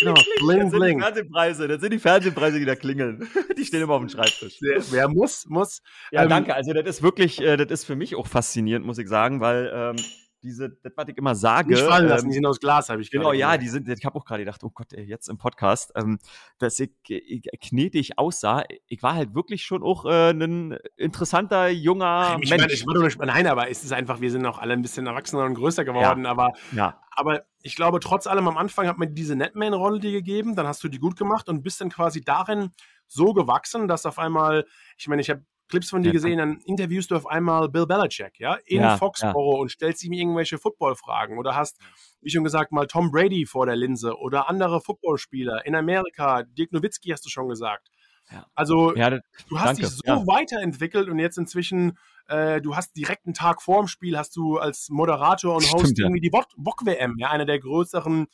Genau, 0.00 0.14
bling, 0.40 0.58
das. 0.58 0.70
Sind 0.72 0.84
die 0.84 1.00
Fernsehpreise, 1.00 1.68
das 1.68 1.80
sind 1.80 1.92
die 1.92 1.98
Fernsehpreise, 1.98 2.58
die 2.58 2.64
da 2.64 2.74
klingeln. 2.74 3.28
Die 3.56 3.64
stehen 3.64 3.82
immer 3.82 3.94
auf 3.94 4.00
dem 4.00 4.08
Schreibtisch. 4.08 4.58
Wer 4.90 5.08
muss, 5.08 5.46
muss. 5.48 5.80
Ja, 6.10 6.24
ähm, 6.24 6.28
danke. 6.28 6.54
Also, 6.54 6.72
das 6.72 6.96
ist 6.96 7.02
wirklich, 7.02 7.40
äh, 7.40 7.56
das 7.56 7.70
ist 7.70 7.84
für 7.84 7.94
mich 7.94 8.16
auch 8.16 8.26
faszinierend, 8.26 8.84
muss 8.84 8.98
ich 8.98 9.08
sagen, 9.08 9.40
weil 9.40 9.70
ähm, 9.72 9.96
diese, 10.44 10.70
das, 10.82 10.92
was 10.94 11.08
ich 11.08 11.16
immer 11.16 11.34
sage. 11.34 11.70
Nicht 11.70 11.82
fallen 11.82 12.06
lassen, 12.06 12.26
ähm, 12.26 12.30
die 12.30 12.34
sind 12.34 12.46
aus 12.46 12.60
Glas, 12.60 12.90
habe 12.90 13.00
ich 13.00 13.10
Genau, 13.10 13.32
ja, 13.32 13.56
die 13.56 13.68
sind, 13.68 13.88
ich 13.88 14.04
habe 14.04 14.16
auch 14.16 14.24
gerade 14.24 14.44
gedacht, 14.44 14.62
oh 14.62 14.70
Gott, 14.70 14.92
ey, 14.92 15.04
jetzt 15.04 15.28
im 15.28 15.38
Podcast, 15.38 15.92
ähm, 15.96 16.18
dass 16.58 16.78
ich, 16.78 16.92
ich 17.08 17.48
knetig 17.60 18.18
aussah. 18.18 18.64
Ich 18.86 19.02
war 19.02 19.14
halt 19.14 19.34
wirklich 19.34 19.64
schon 19.64 19.82
auch 19.82 20.04
äh, 20.04 20.30
ein 20.30 20.76
interessanter, 20.96 21.68
junger 21.68 22.36
ich 22.40 22.50
Mensch. 22.50 22.62
Meine, 22.62 22.72
ich 22.72 22.86
meine, 22.86 23.08
ich 23.08 23.18
meine, 23.18 23.32
nein, 23.32 23.46
aber 23.46 23.70
es 23.70 23.82
ist 23.82 23.92
einfach, 23.92 24.20
wir 24.20 24.30
sind 24.30 24.44
auch 24.46 24.58
alle 24.58 24.74
ein 24.74 24.82
bisschen 24.82 25.06
erwachsener 25.06 25.44
und 25.44 25.54
größer 25.54 25.84
geworden, 25.84 26.24
ja. 26.24 26.30
aber, 26.30 26.52
ja. 26.72 27.00
aber 27.10 27.44
ich 27.62 27.76
glaube, 27.76 27.98
trotz 28.00 28.26
allem 28.26 28.46
am 28.46 28.58
Anfang 28.58 28.86
hat 28.86 28.98
man 28.98 29.14
diese 29.14 29.36
Netman-Rolle 29.36 29.98
dir 29.98 30.12
gegeben, 30.12 30.54
dann 30.54 30.66
hast 30.66 30.84
du 30.84 30.88
die 30.88 30.98
gut 30.98 31.16
gemacht 31.16 31.48
und 31.48 31.62
bist 31.62 31.80
dann 31.80 31.88
quasi 31.88 32.20
darin 32.22 32.70
so 33.06 33.32
gewachsen, 33.32 33.88
dass 33.88 34.04
auf 34.04 34.18
einmal, 34.18 34.66
ich 34.98 35.08
meine, 35.08 35.22
ich 35.22 35.30
habe 35.30 35.44
Clips 35.68 35.90
von 35.90 36.02
dir 36.02 36.12
gesehen, 36.12 36.38
dann 36.38 36.60
interviewst 36.66 37.10
du 37.10 37.16
auf 37.16 37.26
einmal 37.26 37.68
Bill 37.68 37.86
Belichick, 37.86 38.38
ja, 38.38 38.58
in 38.66 38.82
ja, 38.82 38.96
Foxborough 38.96 39.56
ja. 39.56 39.60
und 39.62 39.70
stellst 39.70 40.04
ihm 40.04 40.12
irgendwelche 40.12 40.58
Footballfragen 40.58 41.38
oder 41.38 41.54
hast, 41.54 41.80
wie 42.20 42.30
schon 42.30 42.44
gesagt, 42.44 42.70
mal 42.70 42.86
Tom 42.86 43.10
Brady 43.10 43.46
vor 43.46 43.66
der 43.66 43.76
Linse 43.76 44.18
oder 44.18 44.48
andere 44.48 44.80
Footballspieler 44.80 45.64
in 45.66 45.74
Amerika, 45.74 46.42
Dirk 46.42 46.72
Nowitzki 46.72 47.10
hast 47.10 47.24
du 47.24 47.30
schon 47.30 47.48
gesagt. 47.48 47.88
Ja. 48.30 48.46
Also 48.54 48.94
ja, 48.94 49.10
das, 49.10 49.20
du 49.48 49.58
hast 49.58 49.66
danke. 49.66 49.82
dich 49.82 49.90
so 49.90 50.26
weiterentwickelt 50.26 51.08
und 51.08 51.18
jetzt 51.18 51.38
inzwischen, 51.38 51.98
äh, 52.28 52.60
du 52.60 52.76
hast 52.76 52.96
direkt 52.96 53.26
einen 53.26 53.34
Tag 53.34 53.62
vor 53.62 53.80
dem 53.82 53.88
Spiel, 53.88 54.16
hast 54.16 54.36
du 54.36 54.58
als 54.58 54.88
Moderator 54.90 55.56
und 55.56 55.64
Host 55.72 55.86
Stimmt, 55.86 55.98
irgendwie 55.98 56.20
die 56.20 56.30
Bock-WM, 56.30 57.16
ja, 57.18 57.30
eine 57.30 57.46
der 57.46 57.58
größeren 57.58 58.26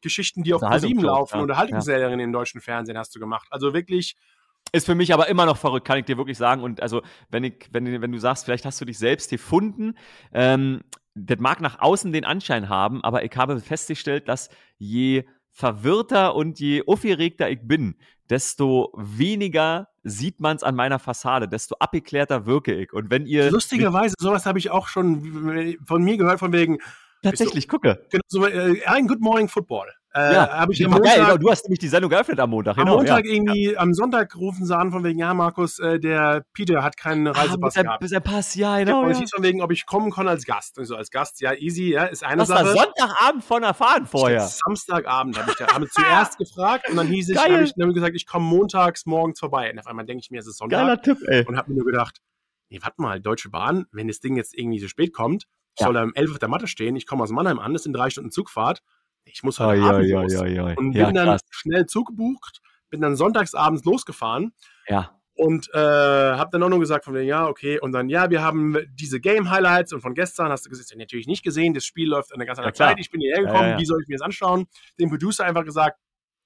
Geschichten, 0.00 0.42
die 0.42 0.54
auf 0.54 0.60
ProSieben 0.60 1.02
laufen, 1.02 1.36
ja. 1.36 1.42
Unterhaltungsserien 1.42 2.18
ja. 2.18 2.24
im 2.24 2.32
deutschen 2.32 2.60
Fernsehen 2.60 2.96
hast 2.96 3.14
du 3.14 3.20
gemacht. 3.20 3.48
Also 3.50 3.74
wirklich 3.74 4.16
ist 4.72 4.86
für 4.86 4.94
mich 4.94 5.14
aber 5.14 5.28
immer 5.28 5.46
noch 5.46 5.56
verrückt, 5.56 5.86
kann 5.86 5.98
ich 5.98 6.04
dir 6.04 6.16
wirklich 6.16 6.38
sagen. 6.38 6.62
Und 6.62 6.82
also, 6.82 7.02
wenn, 7.30 7.44
ich, 7.44 7.68
wenn, 7.72 8.00
wenn 8.02 8.12
du 8.12 8.18
sagst, 8.18 8.44
vielleicht 8.44 8.64
hast 8.64 8.80
du 8.80 8.84
dich 8.84 8.98
selbst 8.98 9.30
gefunden, 9.30 9.94
ähm, 10.32 10.82
das 11.14 11.38
mag 11.38 11.60
nach 11.60 11.80
außen 11.80 12.12
den 12.12 12.24
Anschein 12.24 12.68
haben, 12.68 13.02
aber 13.02 13.24
ich 13.24 13.36
habe 13.36 13.58
festgestellt, 13.60 14.28
dass 14.28 14.50
je 14.78 15.24
verwirrter 15.50 16.36
und 16.36 16.60
je 16.60 16.84
aufgeregter 16.86 17.50
ich 17.50 17.60
bin, 17.62 17.96
desto 18.30 18.92
weniger 18.96 19.88
sieht 20.04 20.40
man 20.40 20.56
es 20.56 20.62
an 20.62 20.74
meiner 20.74 20.98
Fassade, 20.98 21.48
desto 21.48 21.76
abgeklärter 21.76 22.46
wirke 22.46 22.74
ich. 22.74 22.92
Und 22.92 23.10
wenn 23.10 23.26
ihr. 23.26 23.50
Lustigerweise, 23.50 24.14
sowas 24.18 24.46
habe 24.46 24.58
ich 24.58 24.70
auch 24.70 24.86
schon 24.88 25.76
von 25.84 26.02
mir 26.02 26.16
gehört, 26.16 26.38
von 26.38 26.52
wegen. 26.52 26.78
Tatsächlich, 27.22 27.64
so, 27.64 27.70
gucke. 27.70 28.06
Genau, 28.10 28.22
so, 28.28 28.46
äh, 28.46 28.84
ein 28.86 29.08
Good 29.08 29.20
Morning 29.20 29.48
Football. 29.48 29.88
Äh, 30.18 30.34
ja, 30.34 30.66
ich 30.68 30.84
am 30.84 30.90
Montag, 30.90 31.14
geil, 31.14 31.24
genau. 31.24 31.36
Du 31.36 31.50
hast 31.50 31.64
nämlich 31.64 31.78
die 31.78 31.88
Sendung 31.88 32.10
geöffnet 32.10 32.40
am 32.40 32.50
Montag. 32.50 32.76
Genau, 32.76 32.92
am 32.92 32.96
Montag 32.98 33.24
ja. 33.24 33.32
irgendwie, 33.32 33.72
ja. 33.72 33.78
am 33.78 33.94
Sonntag 33.94 34.34
rufen 34.34 34.66
sie 34.66 34.76
an 34.76 34.90
von 34.90 35.04
wegen, 35.04 35.20
ja, 35.20 35.32
Markus, 35.32 35.78
äh, 35.78 36.00
der 36.00 36.44
Peter 36.52 36.82
hat 36.82 36.96
keinen 36.96 37.28
ah, 37.28 37.32
Reisepass 37.32 37.76
ah, 37.76 37.82
gehabt. 37.82 38.00
Bis 38.00 38.10
er 38.10 38.20
Pass, 38.20 38.54
ja, 38.56 38.78
genau. 38.78 39.04
Und 39.04 39.10
es 39.10 39.18
hieß 39.18 39.30
von 39.32 39.44
wegen, 39.44 39.62
ob 39.62 39.70
ich 39.70 39.86
kommen 39.86 40.10
kann 40.10 40.26
als 40.26 40.44
Gast. 40.44 40.78
Also 40.78 40.96
als 40.96 41.10
Gast, 41.10 41.40
ja, 41.40 41.54
easy, 41.54 41.92
ja, 41.92 42.04
ist 42.04 42.24
eine 42.24 42.42
Was 42.42 42.48
Sache. 42.48 42.64
Was 42.64 42.72
Sonntagabend 42.74 43.44
von 43.44 43.62
erfahren 43.62 44.06
vorher? 44.06 44.40
Samstagabend 44.40 45.38
habe 45.38 45.52
ich 45.52 45.56
da 45.56 45.66
hab 45.68 45.88
zuerst 45.88 46.38
gefragt 46.38 46.90
und 46.90 46.96
dann 46.96 47.06
hieß 47.06 47.28
ich, 47.28 47.38
habe 47.38 47.62
ich 47.62 47.72
dann 47.76 47.92
gesagt, 47.94 48.16
ich 48.16 48.26
komme 48.26 48.44
montags 48.44 49.06
morgens 49.06 49.38
vorbei. 49.38 49.70
Und 49.70 49.78
auf 49.78 49.86
einmal 49.86 50.04
denke 50.04 50.22
ich 50.22 50.30
mir, 50.30 50.40
es 50.40 50.48
ist 50.48 50.58
Sonntag. 50.58 50.80
Geiler 50.80 51.00
Tipp, 51.00 51.18
ey. 51.28 51.44
Und 51.46 51.56
habe 51.56 51.70
mir 51.70 51.76
nur 51.76 51.86
gedacht, 51.86 52.18
nee, 52.70 52.80
warte 52.82 53.00
mal, 53.00 53.20
Deutsche 53.20 53.50
Bahn, 53.50 53.86
wenn 53.92 54.08
das 54.08 54.18
Ding 54.18 54.36
jetzt 54.36 54.56
irgendwie 54.58 54.80
so 54.80 54.88
spät 54.88 55.12
kommt, 55.12 55.44
ja. 55.78 55.86
soll 55.86 55.96
er 55.96 56.02
um 56.02 56.14
11 56.14 56.32
auf 56.32 56.38
der 56.38 56.48
Matte 56.48 56.66
stehen, 56.66 56.96
ich 56.96 57.06
komme 57.06 57.22
aus 57.22 57.30
Mannheim 57.30 57.60
an, 57.60 57.72
das 57.72 57.84
sind 57.84 57.92
drei 57.92 58.10
Stunden 58.10 58.32
Zugfahrt 58.32 58.82
ich 59.32 59.42
muss 59.42 59.58
heute 59.58 59.82
oh, 59.82 59.86
Abend 59.86 60.08
ja, 60.08 60.22
los. 60.22 60.32
Ja, 60.32 60.46
ja, 60.46 60.64
und 60.76 60.92
bin 60.92 61.14
dann 61.14 61.26
krass. 61.26 61.42
schnell 61.50 61.86
zugebucht, 61.86 62.60
bin 62.90 63.00
dann 63.00 63.16
sonntagsabends 63.16 63.84
losgefahren. 63.84 64.52
Ja. 64.88 65.14
Und 65.34 65.68
äh, 65.72 65.78
habe 65.78 66.50
dann 66.50 66.64
auch 66.64 66.68
nur 66.68 66.80
gesagt 66.80 67.04
von 67.04 67.14
mir, 67.14 67.22
ja, 67.22 67.46
okay. 67.46 67.78
Und 67.78 67.92
dann, 67.92 68.08
ja, 68.08 68.28
wir 68.28 68.42
haben 68.42 68.76
diese 68.94 69.20
Game-Highlights 69.20 69.92
und 69.92 70.00
von 70.00 70.14
gestern 70.14 70.50
hast 70.50 70.66
du 70.66 70.70
das 70.70 70.92
natürlich 70.96 71.28
nicht 71.28 71.44
gesehen. 71.44 71.74
Das 71.74 71.84
Spiel 71.84 72.08
läuft 72.08 72.34
eine 72.34 72.44
ganz 72.44 72.58
andere 72.58 72.72
Zeit. 72.74 72.98
Ich 72.98 73.10
bin 73.10 73.20
hierher 73.20 73.44
gekommen, 73.44 73.78
wie 73.78 73.84
soll 73.84 74.00
ich 74.02 74.08
mir 74.08 74.16
das 74.16 74.22
anschauen? 74.22 74.66
Dem 74.98 75.10
Producer 75.10 75.44
einfach 75.44 75.64
gesagt, 75.64 76.00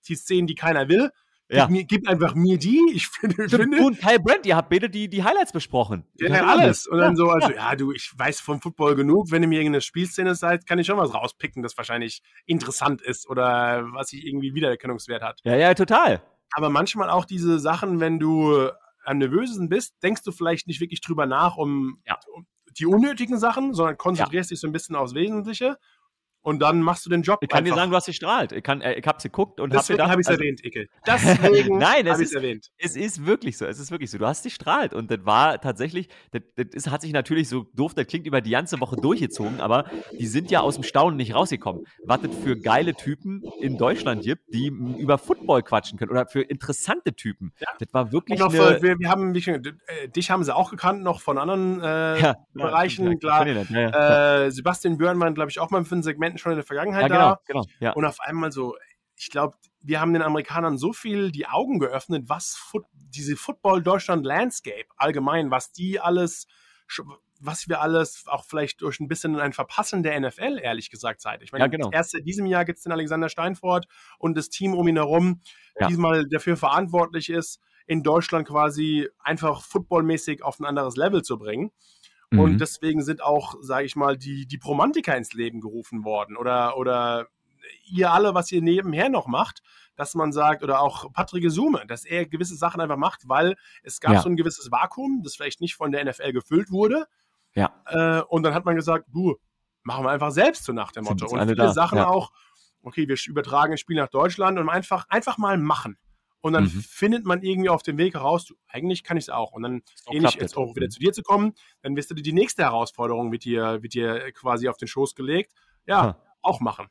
die 0.08 0.14
Szenen, 0.14 0.46
die 0.46 0.54
keiner 0.54 0.88
will. 0.88 1.10
Ja. 1.52 1.66
Gib, 1.66 1.70
mir, 1.70 1.84
gib 1.84 2.08
einfach 2.08 2.34
mir 2.34 2.58
die. 2.58 2.80
Ich 2.94 3.06
finde. 3.12 3.48
finde 3.48 3.76
du 3.76 3.86
und 3.86 4.00
Kyle 4.00 4.18
Brandt, 4.18 4.46
ihr 4.46 4.56
habt 4.56 4.70
beide 4.70 4.88
die, 4.88 5.08
die 5.08 5.22
Highlights 5.22 5.52
besprochen. 5.52 6.04
Ja, 6.14 6.28
ja 6.28 6.46
alles. 6.46 6.86
Und 6.86 6.98
dann 6.98 7.14
so, 7.14 7.28
also, 7.28 7.50
ja. 7.50 7.70
ja. 7.70 7.76
du, 7.76 7.92
ich 7.92 8.10
weiß 8.16 8.40
vom 8.40 8.60
Football 8.60 8.94
genug. 8.94 9.30
Wenn 9.30 9.42
ihr 9.42 9.48
mir 9.48 9.60
irgendeine 9.60 9.82
Spielszene 9.82 10.34
seid, 10.34 10.66
kann 10.66 10.78
ich 10.78 10.86
schon 10.86 10.96
was 10.96 11.12
rauspicken, 11.12 11.62
das 11.62 11.76
wahrscheinlich 11.76 12.22
interessant 12.46 13.02
ist 13.02 13.28
oder 13.28 13.84
was 13.92 14.08
sich 14.08 14.26
irgendwie 14.26 14.54
Wiedererkennungswert 14.54 15.22
hat. 15.22 15.40
Ja, 15.44 15.54
ja, 15.54 15.74
total. 15.74 16.22
Aber 16.54 16.70
manchmal 16.70 17.10
auch 17.10 17.26
diese 17.26 17.58
Sachen, 17.58 18.00
wenn 18.00 18.18
du 18.18 18.70
am 19.04 19.18
nervösesten 19.18 19.68
bist, 19.68 19.94
denkst 20.02 20.22
du 20.22 20.32
vielleicht 20.32 20.68
nicht 20.68 20.80
wirklich 20.80 21.00
drüber 21.02 21.26
nach, 21.26 21.56
um, 21.58 21.98
ja. 22.06 22.18
um 22.34 22.46
die 22.78 22.86
unnötigen 22.86 23.38
Sachen, 23.38 23.74
sondern 23.74 23.98
konzentrierst 23.98 24.50
dich 24.50 24.60
so 24.60 24.66
ein 24.66 24.72
bisschen 24.72 24.96
aufs 24.96 25.14
Wesentliche 25.14 25.76
und 26.42 26.60
dann 26.60 26.82
machst 26.82 27.06
du 27.06 27.10
den 27.10 27.22
Job. 27.22 27.38
Ich 27.40 27.48
kann 27.48 27.58
einfach. 27.58 27.74
dir 27.74 27.80
sagen, 27.80 27.90
du 27.90 27.96
hast 27.96 28.06
gestrahlt. 28.06 28.52
Ich, 28.52 28.62
kann, 28.62 28.80
äh, 28.80 28.94
ich 28.94 29.06
hab's 29.06 29.22
geguckt 29.22 29.60
und 29.60 29.72
Deswegen 29.72 30.02
hab 30.02 30.10
habe 30.10 30.20
ich 30.20 30.26
es 30.26 30.30
also, 30.30 30.42
erwähnt, 30.42 30.64
Icke. 30.64 30.88
Deswegen 31.06 31.78
Nein, 31.78 32.06
es 32.06 32.32
erwähnt. 32.32 32.70
Es 32.78 32.96
ist 32.96 33.24
wirklich 33.24 33.56
so. 33.56 33.64
Es 33.64 33.78
ist 33.78 33.90
wirklich 33.90 34.10
so. 34.10 34.18
Du 34.18 34.26
hast 34.26 34.42
gestrahlt 34.42 34.92
und 34.92 35.10
das 35.10 35.24
war 35.24 35.60
tatsächlich, 35.60 36.08
das, 36.32 36.42
das 36.56 36.66
ist, 36.72 36.90
hat 36.90 37.02
sich 37.02 37.12
natürlich 37.12 37.48
so 37.48 37.66
doof, 37.74 37.94
das 37.94 38.06
klingt 38.06 38.26
über 38.26 38.40
die 38.40 38.50
ganze 38.50 38.80
Woche 38.80 38.96
durchgezogen, 38.96 39.60
aber 39.60 39.84
die 40.18 40.26
sind 40.26 40.50
ja 40.50 40.60
aus 40.60 40.74
dem 40.74 40.84
Staunen 40.84 41.16
nicht 41.16 41.34
rausgekommen. 41.34 41.84
Was 42.04 42.20
das 42.22 42.34
für 42.42 42.56
geile 42.56 42.94
Typen 42.94 43.42
in 43.60 43.78
Deutschland 43.78 44.22
gibt, 44.22 44.52
die 44.52 44.66
über 44.66 45.18
Football 45.18 45.62
quatschen 45.62 45.98
können 45.98 46.10
oder 46.10 46.26
für 46.26 46.42
interessante 46.42 47.14
Typen. 47.14 47.52
Ja. 47.60 47.68
Das 47.78 47.88
war 47.92 48.12
wirklich 48.12 48.38
noch, 48.38 48.52
eine, 48.52 48.82
wir, 48.82 48.98
wir, 48.98 49.08
haben 49.08 49.32
dich, 49.32 49.48
äh, 49.48 49.60
dich 50.08 50.30
haben 50.30 50.42
sie 50.44 50.54
auch 50.54 50.70
gekannt 50.70 51.02
noch 51.02 51.20
von 51.20 51.38
anderen 51.38 51.80
äh, 51.80 52.20
ja, 52.20 52.36
Bereichen. 52.52 53.18
Ja, 53.22 53.44
klar. 53.44 53.46
Äh, 53.46 54.50
Sebastian 54.50 54.98
Björnmann, 54.98 55.34
glaube 55.34 55.50
ich, 55.50 55.58
auch 55.60 55.70
mal 55.70 55.84
für 55.84 55.96
ein 55.96 56.02
Segment 56.02 56.31
schon 56.38 56.52
in 56.52 56.56
der 56.56 56.66
Vergangenheit 56.66 57.08
genau, 57.08 57.36
genau, 57.46 57.64
ja. 57.80 57.92
Und 57.92 58.04
auf 58.04 58.20
einmal 58.20 58.52
so, 58.52 58.76
ich 59.16 59.30
glaube, 59.30 59.56
wir 59.80 60.00
haben 60.00 60.12
den 60.12 60.22
Amerikanern 60.22 60.78
so 60.78 60.92
viel 60.92 61.30
die 61.30 61.46
Augen 61.46 61.78
geöffnet, 61.78 62.24
was 62.28 62.54
Foot, 62.54 62.84
diese 62.92 63.36
Football 63.36 63.82
Deutschland 63.82 64.24
Landscape 64.24 64.86
allgemein, 64.96 65.50
was 65.50 65.72
die 65.72 66.00
alles, 66.00 66.46
was 67.40 67.68
wir 67.68 67.80
alles 67.80 68.24
auch 68.26 68.44
vielleicht 68.44 68.80
durch 68.82 69.00
ein 69.00 69.08
bisschen 69.08 69.38
ein 69.38 69.52
Verpassen 69.52 70.02
der 70.02 70.18
NFL, 70.20 70.58
ehrlich 70.62 70.90
gesagt, 70.90 71.20
seit. 71.20 71.42
Ich 71.42 71.52
meine, 71.52 71.64
ja, 71.64 71.68
genau. 71.68 71.90
erst 71.90 72.14
in 72.14 72.24
diesem 72.24 72.46
Jahr 72.46 72.64
gibt 72.64 72.78
es 72.78 72.84
den 72.84 72.92
Alexander 72.92 73.28
Steinfort 73.28 73.86
und 74.18 74.36
das 74.36 74.48
Team 74.48 74.74
um 74.74 74.86
ihn 74.86 74.96
herum, 74.96 75.42
ja. 75.78 75.88
diesmal 75.88 76.26
dafür 76.28 76.56
verantwortlich 76.56 77.30
ist. 77.30 77.60
in 77.86 78.04
Deutschland 78.04 78.46
quasi 78.46 79.08
einfach 79.18 79.62
footballmäßig 79.62 80.44
auf 80.44 80.60
ein 80.60 80.64
anderes 80.64 80.96
Level 80.96 81.22
zu 81.22 81.36
bringen. 81.36 81.72
Mhm. 82.32 82.40
Und 82.40 82.58
deswegen 82.58 83.02
sind 83.02 83.22
auch, 83.22 83.54
sage 83.60 83.84
ich 83.84 83.94
mal, 83.94 84.16
die, 84.16 84.46
die 84.46 84.58
Promantiker 84.58 85.16
ins 85.16 85.32
Leben 85.34 85.60
gerufen 85.60 86.04
worden. 86.04 86.36
Oder, 86.36 86.76
oder 86.76 87.28
ihr 87.84 88.10
alle, 88.12 88.34
was 88.34 88.50
ihr 88.50 88.62
nebenher 88.62 89.08
noch 89.08 89.26
macht, 89.26 89.62
dass 89.94 90.14
man 90.14 90.32
sagt, 90.32 90.62
oder 90.62 90.80
auch 90.80 91.12
Patrick 91.12 91.48
Sume, 91.50 91.84
dass 91.86 92.04
er 92.04 92.26
gewisse 92.26 92.56
Sachen 92.56 92.80
einfach 92.80 92.96
macht, 92.96 93.28
weil 93.28 93.56
es 93.82 94.00
gab 94.00 94.14
ja. 94.14 94.22
so 94.22 94.28
ein 94.30 94.36
gewisses 94.36 94.70
Vakuum, 94.70 95.22
das 95.22 95.36
vielleicht 95.36 95.60
nicht 95.60 95.74
von 95.74 95.92
der 95.92 96.04
NFL 96.04 96.32
gefüllt 96.32 96.70
wurde. 96.70 97.06
Ja. 97.54 97.74
Äh, 97.86 98.22
und 98.22 98.42
dann 98.42 98.54
hat 98.54 98.64
man 98.64 98.76
gesagt, 98.76 99.06
du, 99.12 99.36
machen 99.82 100.04
wir 100.04 100.10
einfach 100.10 100.30
selbst 100.30 100.64
so 100.64 100.72
nach 100.72 100.92
dem 100.92 101.04
Motto. 101.04 101.26
Und 101.26 101.40
viele 101.40 101.54
da. 101.54 101.72
Sachen 101.72 101.98
ja. 101.98 102.06
auch, 102.06 102.32
okay, 102.82 103.06
wir 103.08 103.16
übertragen 103.26 103.72
ein 103.72 103.78
Spiel 103.78 103.96
nach 103.96 104.08
Deutschland 104.08 104.58
und 104.58 104.68
einfach, 104.68 105.06
einfach 105.08 105.38
mal 105.38 105.58
machen. 105.58 105.98
Und 106.42 106.54
dann 106.54 106.64
mhm. 106.64 106.68
findet 106.68 107.24
man 107.24 107.40
irgendwie 107.42 107.68
auf 107.68 107.82
dem 107.82 107.98
Weg 107.98 108.14
heraus, 108.14 108.52
eigentlich 108.68 109.04
kann 109.04 109.16
ich 109.16 109.24
es 109.24 109.30
auch. 109.30 109.52
Und 109.52 109.62
dann 109.62 109.82
ähnlich 110.10 110.34
jetzt 110.34 110.56
auch 110.56 110.74
wieder 110.74 110.88
zu 110.88 110.98
dir 110.98 111.12
zu 111.12 111.22
kommen, 111.22 111.54
dann 111.82 111.96
wirst 111.96 112.10
du 112.10 112.14
dir 112.14 112.22
die 112.22 112.32
nächste 112.32 112.64
Herausforderung 112.64 113.32
wird 113.32 113.44
dir, 113.44 113.82
wird 113.82 113.94
dir 113.94 114.32
quasi 114.32 114.68
auf 114.68 114.76
den 114.76 114.88
Schoß 114.88 115.14
gelegt. 115.14 115.52
Ja, 115.86 116.04
hm. 116.04 116.14
auch 116.42 116.60
machen. 116.60 116.88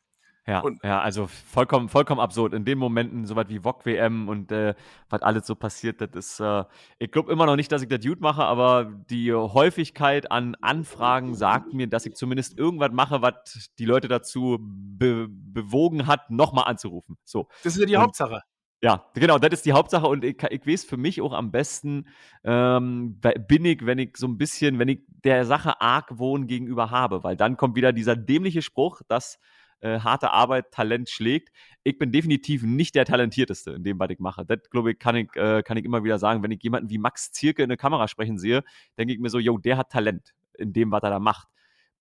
Ja, 0.47 0.61
und, 0.61 0.83
ja, 0.83 0.99
also 0.99 1.27
vollkommen, 1.27 1.87
vollkommen 1.87 2.19
absurd. 2.19 2.53
In 2.53 2.65
den 2.65 2.77
Momenten, 2.79 3.25
so 3.25 3.35
was 3.35 3.47
wie 3.49 3.59
VOG 3.63 3.85
WM 3.85 4.27
und 4.27 4.51
äh, 4.51 4.73
was 5.09 5.21
alles 5.21 5.45
so 5.45 5.55
passiert, 5.55 6.01
das 6.01 6.09
ist, 6.13 6.39
äh, 6.39 6.63
ich 6.97 7.11
glaube 7.11 7.31
immer 7.31 7.45
noch 7.45 7.55
nicht, 7.55 7.71
dass 7.71 7.83
ich 7.83 7.89
das 7.89 7.99
Dude 7.99 8.21
mache, 8.21 8.43
aber 8.43 8.91
die 9.09 9.31
Häufigkeit 9.31 10.31
an 10.31 10.55
Anfragen 10.55 11.35
sagt 11.35 11.73
mir, 11.73 11.87
dass 11.87 12.07
ich 12.07 12.15
zumindest 12.15 12.57
irgendwas 12.57 12.91
mache, 12.91 13.21
was 13.21 13.69
die 13.77 13.85
Leute 13.85 14.07
dazu 14.07 14.57
be 14.59 15.27
bewogen 15.29 16.07
hat, 16.07 16.31
nochmal 16.31 16.65
anzurufen. 16.65 17.17
So. 17.23 17.47
Das 17.63 17.75
ist 17.75 17.79
ja 17.79 17.85
die 17.85 17.95
und, 17.95 18.01
Hauptsache. 18.01 18.41
Ja, 18.83 19.05
genau, 19.13 19.37
das 19.37 19.53
ist 19.53 19.65
die 19.67 19.73
Hauptsache 19.73 20.07
und 20.07 20.23
ich, 20.23 20.41
ich 20.49 20.65
weiß 20.65 20.85
für 20.85 20.97
mich 20.97 21.21
auch 21.21 21.33
am 21.33 21.51
besten, 21.51 22.07
ähm, 22.43 23.19
bin 23.47 23.63
ich, 23.63 23.85
wenn 23.85 23.99
ich 23.99 24.17
so 24.17 24.25
ein 24.27 24.39
bisschen, 24.39 24.79
wenn 24.79 24.87
ich 24.87 25.01
der 25.23 25.45
Sache 25.45 25.79
Argwohn 25.79 26.47
gegenüber 26.47 26.89
habe, 26.89 27.23
weil 27.23 27.37
dann 27.37 27.57
kommt 27.57 27.75
wieder 27.75 27.93
dieser 27.93 28.15
dämliche 28.15 28.63
Spruch, 28.63 29.01
dass 29.07 29.37
äh, 29.81 29.99
harte 29.99 30.31
Arbeit 30.31 30.71
Talent 30.71 31.09
schlägt. 31.09 31.49
Ich 31.83 31.99
bin 31.99 32.11
definitiv 32.11 32.63
nicht 32.63 32.95
der 32.95 33.05
Talentierteste 33.05 33.71
in 33.71 33.83
dem, 33.83 33.99
was 33.99 34.09
ich 34.09 34.19
mache. 34.19 34.45
Das, 34.45 34.59
glaube 34.71 34.91
ich, 34.91 34.99
kann 34.99 35.15
ich, 35.15 35.35
äh, 35.35 35.61
kann 35.61 35.77
ich 35.77 35.85
immer 35.85 36.03
wieder 36.03 36.17
sagen. 36.17 36.41
Wenn 36.41 36.51
ich 36.51 36.63
jemanden 36.63 36.89
wie 36.89 36.97
Max 36.97 37.31
Zierke 37.31 37.61
in 37.61 37.69
der 37.69 37.77
Kamera 37.77 38.07
sprechen 38.07 38.39
sehe, 38.39 38.63
denke 38.97 39.13
ich 39.13 39.19
mir 39.19 39.29
so, 39.29 39.37
yo, 39.37 39.59
der 39.59 39.77
hat 39.77 39.91
Talent 39.91 40.33
in 40.57 40.73
dem, 40.73 40.91
was 40.91 41.03
er 41.03 41.11
da 41.11 41.19
macht. 41.19 41.47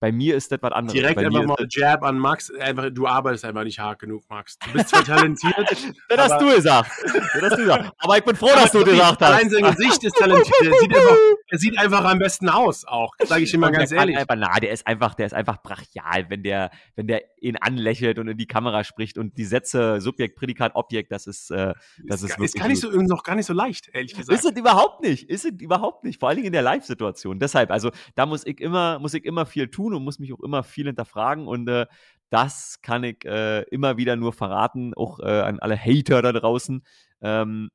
Bei 0.01 0.11
mir 0.13 0.35
ist 0.35 0.51
das 0.51 0.63
was 0.63 0.73
anderes. 0.73 0.99
Direkt 0.99 1.17
Bei 1.17 1.27
einfach 1.27 1.45
mal 1.45 1.67
Jab 1.69 2.03
an 2.05 2.19
Max. 2.19 2.51
Einfach, 2.59 2.89
du 2.91 3.07
arbeitest 3.07 3.45
einfach 3.45 3.65
nicht 3.65 3.79
hart 3.79 3.99
genug, 3.99 4.23
Max. 4.31 4.59
Du 4.59 4.73
bist 4.73 4.89
zwar 4.89 5.05
talentiert. 5.05 5.55
das 6.09 6.19
hast 6.19 6.41
du 6.41 6.55
gesagt. 6.55 6.91
Das 7.05 7.43
hast 7.43 7.53
du 7.53 7.57
gesagt. 7.59 7.93
Aber 7.99 8.17
ich 8.17 8.25
bin 8.25 8.35
froh, 8.35 8.49
dass 8.55 8.73
du 8.73 8.83
gesagt 8.83 9.21
hast. 9.21 9.23
Allein 9.23 9.51
sein 9.51 9.63
Gesicht 9.63 10.03
ist 10.03 10.17
talentiert. 10.17 10.57
Er 10.63 10.73
sieht 10.81 10.97
einfach, 10.97 11.17
er 11.51 11.59
sieht 11.59 11.79
einfach 11.79 12.05
am 12.05 12.19
besten 12.19 12.49
aus, 12.49 12.85
auch. 12.85 13.15
Sage 13.23 13.43
ich 13.43 13.53
immer 13.53 13.71
ganz 13.71 13.93
ehrlich. 13.93 14.17
Einfach, 14.17 14.37
na, 14.39 14.61
der 14.61 14.71
ist 14.71 14.87
einfach, 14.87 15.15
der 15.15 15.27
ist 15.27 15.35
einfach 15.35 15.63
brachial, 15.63 16.31
wenn 16.31 16.43
der, 16.43 16.71
wenn 16.95 17.07
der 17.07 17.23
ihn 17.41 17.57
anlächelt 17.57 18.19
und 18.19 18.29
in 18.29 18.39
die 18.39 18.47
Kamera 18.47 18.85
spricht 18.85 19.19
und 19.19 19.37
die 19.37 19.45
Sätze 19.45 20.01
Subjekt, 20.01 20.37
Prädikat, 20.37 20.75
Objekt, 20.75 21.13
das 21.13 21.27
ist, 21.27 21.51
äh, 21.51 21.75
das 22.07 22.23
ist, 22.23 22.31
ist, 22.31 22.41
ist 22.41 22.55
gar 22.57 22.69
nicht 22.69 22.81
so, 22.81 22.91
noch 22.91 23.25
gar 23.25 23.35
nicht 23.35 23.47
so 23.47 23.53
leicht, 23.53 23.89
ehrlich 23.93 24.15
gesagt. 24.15 24.39
Ist 24.39 24.45
es 24.45 24.57
überhaupt 24.57 25.03
nicht. 25.03 25.29
Ist 25.29 25.45
es 25.45 25.53
überhaupt 25.61 26.05
nicht. 26.05 26.21
Vor 26.21 26.29
allen 26.29 26.37
Dingen 26.37 26.47
in 26.47 26.53
der 26.53 26.63
Live-Situation. 26.63 27.41
Deshalb, 27.41 27.71
also 27.71 27.91
da 28.15 28.27
muss 28.27 28.47
ich 28.47 28.61
immer, 28.61 28.99
muss 28.99 29.15
ich 29.15 29.25
immer 29.25 29.47
viel 29.47 29.69
tun 29.69 29.95
und 29.95 30.05
muss 30.05 30.19
mich 30.19 30.33
auch 30.33 30.41
immer 30.41 30.63
viel 30.63 30.87
hinterfragen 30.87 31.49
und 31.49 31.69
äh, 31.69 31.87
das 32.31 32.81
kann 32.81 33.03
ich 33.03 33.25
äh, 33.25 33.63
immer 33.63 33.97
wieder 33.97 34.15
nur 34.15 34.33
verraten, 34.33 34.95
auch 34.95 35.19
äh, 35.19 35.25
an 35.25 35.59
alle 35.59 35.77
Hater 35.77 36.23
da 36.23 36.33
draußen. 36.33 36.85
Ähm, 37.21 37.71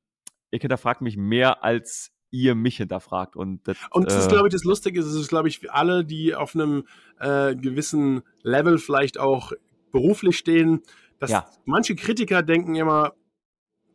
ich 0.49 0.61
hinterfrage 0.61 1.03
mich 1.03 1.17
mehr 1.17 1.63
als 1.63 2.14
ihr 2.35 2.55
mich 2.55 2.77
hinterfragt. 2.77 3.35
Und 3.35 3.67
das, 3.67 3.77
und 3.91 4.07
das 4.07 4.17
ist, 4.17 4.25
äh, 4.27 4.29
glaube 4.29 4.47
ich, 4.47 4.51
das 4.51 4.63
Lustige, 4.63 4.99
es 4.99 5.07
ist, 5.07 5.29
glaube 5.29 5.47
ich, 5.47 5.59
für 5.59 5.73
alle, 5.73 6.03
die 6.03 6.35
auf 6.35 6.55
einem 6.55 6.85
äh, 7.19 7.55
gewissen 7.55 8.21
Level 8.43 8.77
vielleicht 8.77 9.17
auch 9.17 9.53
beruflich 9.91 10.37
stehen, 10.37 10.81
dass 11.19 11.31
ja. 11.31 11.45
manche 11.63 11.95
Kritiker 11.95 12.43
denken 12.43 12.75
immer, 12.75 13.13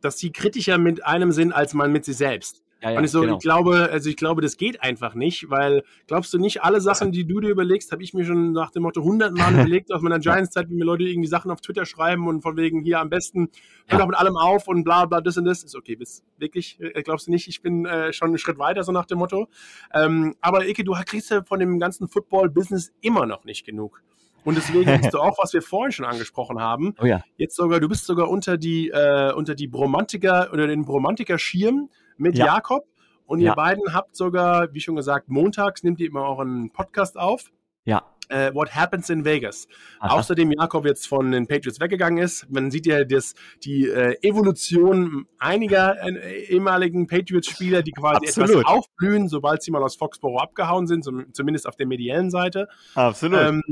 dass 0.01 0.17
sie 0.17 0.31
kritischer 0.31 0.77
mit 0.77 1.05
einem 1.05 1.31
sind, 1.31 1.53
als 1.53 1.73
man 1.73 1.91
mit 1.91 2.05
sich 2.05 2.17
selbst. 2.17 2.63
Ja, 2.81 2.91
ja, 2.91 2.97
und 2.97 3.03
ich 3.03 3.11
so, 3.11 3.21
genau. 3.21 3.35
ich 3.35 3.39
glaube, 3.39 3.89
also 3.91 4.09
ich 4.09 4.17
glaube, 4.17 4.41
das 4.41 4.57
geht 4.57 4.81
einfach 4.81 5.13
nicht, 5.13 5.49
weil 5.51 5.83
glaubst 6.07 6.33
du 6.33 6.39
nicht, 6.39 6.63
alle 6.63 6.81
Sachen, 6.81 7.11
die 7.11 7.25
du 7.25 7.39
dir 7.39 7.49
überlegst, 7.49 7.91
habe 7.91 8.01
ich 8.01 8.15
mir 8.15 8.25
schon 8.25 8.53
nach 8.53 8.71
dem 8.71 8.83
Motto 8.83 9.03
hundertmal 9.03 9.53
überlegt 9.53 9.93
aus 9.93 10.01
meiner 10.01 10.17
Giants-Zeit, 10.17 10.69
wie 10.69 10.75
mir 10.75 10.85
Leute 10.85 11.03
irgendwie 11.03 11.27
Sachen 11.27 11.51
auf 11.51 11.61
Twitter 11.61 11.85
schreiben 11.85 12.27
und 12.27 12.41
von 12.41 12.57
wegen 12.57 12.81
hier 12.81 12.99
am 12.99 13.09
besten 13.09 13.49
hör 13.85 13.99
doch 13.99 14.07
mit 14.07 14.15
allem 14.15 14.35
auf 14.35 14.67
und 14.67 14.83
bla 14.83 15.05
bla 15.05 15.21
das 15.21 15.37
und 15.37 15.45
das. 15.45 15.63
Ist 15.63 15.75
okay, 15.75 15.95
bist 15.95 16.23
wirklich, 16.37 16.79
äh, 16.79 17.03
glaubst 17.03 17.27
du 17.27 17.31
nicht, 17.31 17.47
ich 17.47 17.61
bin 17.61 17.85
äh, 17.85 18.13
schon 18.13 18.29
einen 18.29 18.39
Schritt 18.39 18.57
weiter, 18.57 18.83
so 18.83 18.91
nach 18.91 19.05
dem 19.05 19.19
Motto. 19.19 19.47
Ähm, 19.93 20.35
aber 20.41 20.67
Ike, 20.67 20.83
du 20.83 20.93
kriegst 21.05 21.29
ja 21.29 21.43
von 21.43 21.59
dem 21.59 21.77
ganzen 21.77 22.07
Football-Business 22.07 22.93
immer 23.01 23.27
noch 23.27 23.45
nicht 23.45 23.63
genug. 23.63 24.01
Und 24.43 24.57
deswegen 24.57 24.85
bist 25.01 25.13
du 25.13 25.19
auch, 25.19 25.37
was 25.37 25.53
wir 25.53 25.61
vorhin 25.61 25.91
schon 25.91 26.05
angesprochen 26.05 26.59
haben, 26.59 26.95
oh 26.99 27.05
ja. 27.05 27.23
jetzt 27.37 27.55
sogar, 27.55 27.79
du 27.79 27.87
bist 27.87 28.05
sogar 28.05 28.27
unter 28.27 28.57
die, 28.57 28.89
äh, 28.89 29.33
unter 29.33 29.53
die 29.53 29.67
Bromantiker 29.67 30.49
oder 30.51 30.65
den 30.65 30.83
Bromantiker-Schirm 30.83 31.89
mit 32.17 32.37
ja. 32.37 32.45
Jakob. 32.45 32.85
Und 33.25 33.39
ja. 33.39 33.51
ihr 33.51 33.55
beiden 33.55 33.93
habt 33.93 34.15
sogar, 34.15 34.73
wie 34.73 34.81
schon 34.81 34.97
gesagt, 34.97 35.29
montags 35.29 35.83
nehmt 35.83 36.01
ihr 36.01 36.07
immer 36.07 36.25
auch 36.25 36.39
einen 36.39 36.71
Podcast 36.71 37.17
auf. 37.17 37.51
Ja. 37.85 38.03
Uh, 38.29 38.53
What 38.53 38.75
Happens 38.75 39.09
in 39.09 39.25
Vegas. 39.25 39.67
Aha. 39.99 40.17
Außerdem 40.17 40.51
Jakob 40.51 40.85
jetzt 40.85 41.07
von 41.07 41.31
den 41.31 41.47
Patriots 41.47 41.81
weggegangen 41.81 42.23
ist. 42.23 42.49
Man 42.49 42.71
sieht 42.71 42.85
ja 42.85 43.03
das, 43.03 43.33
die 43.63 43.87
äh, 43.87 44.15
Evolution 44.21 45.27
einiger 45.37 45.95
äh, 46.01 46.43
ehemaligen 46.45 47.07
Patriots-Spieler, 47.07 47.83
die 47.83 47.91
quasi 47.91 48.27
Absolut. 48.27 48.49
etwas 48.51 48.65
aufblühen, 48.65 49.27
sobald 49.27 49.61
sie 49.63 49.71
mal 49.71 49.83
aus 49.83 49.97
Foxborough 49.97 50.41
abgehauen 50.41 50.87
sind, 50.87 51.03
zumindest 51.33 51.67
auf 51.67 51.75
der 51.75 51.87
mediellen 51.87 52.31
Seite. 52.31 52.69
Absolut. 52.95 53.39
Ähm, 53.39 53.63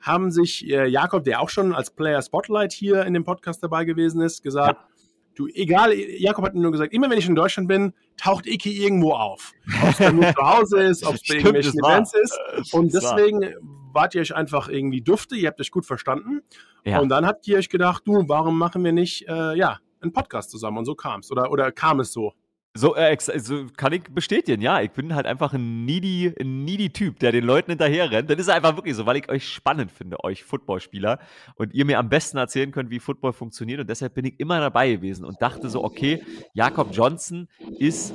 haben 0.00 0.30
sich 0.30 0.68
äh, 0.68 0.86
Jakob, 0.86 1.24
der 1.24 1.40
auch 1.40 1.50
schon 1.50 1.72
als 1.72 1.90
Player 1.90 2.22
Spotlight 2.22 2.72
hier 2.72 3.04
in 3.04 3.14
dem 3.14 3.24
Podcast 3.24 3.62
dabei 3.62 3.84
gewesen 3.84 4.20
ist, 4.22 4.42
gesagt, 4.42 4.80
ja 4.80 4.99
du, 5.34 5.46
egal, 5.48 5.94
Jakob 5.94 6.44
hat 6.44 6.54
nur 6.54 6.72
gesagt, 6.72 6.92
immer 6.92 7.10
wenn 7.10 7.18
ich 7.18 7.28
in 7.28 7.34
Deutschland 7.34 7.68
bin, 7.68 7.92
taucht 8.16 8.46
Iki 8.46 8.82
irgendwo 8.82 9.12
auf. 9.12 9.52
Ob 9.82 9.90
es 9.90 9.98
dann 9.98 10.16
nur 10.16 10.34
zu 10.34 10.42
Hause 10.42 10.80
ist, 10.82 11.04
ob 11.04 11.14
es 11.14 11.22
bei 11.28 11.36
irgendwelchen 11.36 11.78
Events 11.80 12.14
ist. 12.14 12.72
Und 12.72 12.92
deswegen 12.92 13.40
war. 13.40 13.50
wart 13.92 14.14
ihr 14.14 14.20
euch 14.20 14.34
einfach 14.34 14.68
irgendwie 14.68 15.00
dufte, 15.00 15.36
ihr 15.36 15.48
habt 15.48 15.60
euch 15.60 15.70
gut 15.70 15.86
verstanden. 15.86 16.42
Ja. 16.84 17.00
Und 17.00 17.08
dann 17.08 17.26
habt 17.26 17.46
ihr 17.48 17.58
euch 17.58 17.68
gedacht, 17.68 18.02
du, 18.06 18.24
warum 18.28 18.58
machen 18.58 18.84
wir 18.84 18.92
nicht, 18.92 19.28
äh, 19.28 19.56
ja, 19.56 19.78
einen 20.00 20.12
Podcast 20.12 20.50
zusammen? 20.50 20.78
Und 20.78 20.84
so 20.84 20.94
kam 20.94 21.20
es. 21.20 21.30
Oder, 21.30 21.50
oder 21.50 21.72
kam 21.72 22.00
es 22.00 22.12
so? 22.12 22.32
So, 22.72 22.94
äh, 22.94 23.16
so, 23.18 23.66
kann 23.76 23.92
ich 23.92 24.04
bestätigen, 24.04 24.62
ja. 24.62 24.80
Ich 24.80 24.92
bin 24.92 25.14
halt 25.16 25.26
einfach 25.26 25.52
ein 25.54 25.84
needy, 25.84 26.32
ein 26.40 26.64
needy 26.64 26.90
Typ, 26.90 27.18
der 27.18 27.32
den 27.32 27.42
Leuten 27.42 27.72
hinterher 27.72 28.12
rennt. 28.12 28.30
Das 28.30 28.38
ist 28.38 28.48
einfach 28.48 28.76
wirklich 28.76 28.94
so, 28.94 29.06
weil 29.06 29.16
ich 29.16 29.28
euch 29.28 29.48
spannend 29.48 29.90
finde, 29.90 30.22
euch 30.22 30.44
Footballspieler. 30.44 31.18
Und 31.56 31.74
ihr 31.74 31.84
mir 31.84 31.98
am 31.98 32.08
besten 32.08 32.38
erzählen 32.38 32.70
könnt, 32.70 32.90
wie 32.90 33.00
Football 33.00 33.32
funktioniert. 33.32 33.80
Und 33.80 33.90
deshalb 33.90 34.14
bin 34.14 34.24
ich 34.24 34.38
immer 34.38 34.60
dabei 34.60 34.92
gewesen 34.92 35.24
und 35.24 35.42
dachte 35.42 35.68
so, 35.68 35.82
okay, 35.82 36.22
Jakob 36.54 36.90
Johnson 36.92 37.48
ist, 37.78 38.14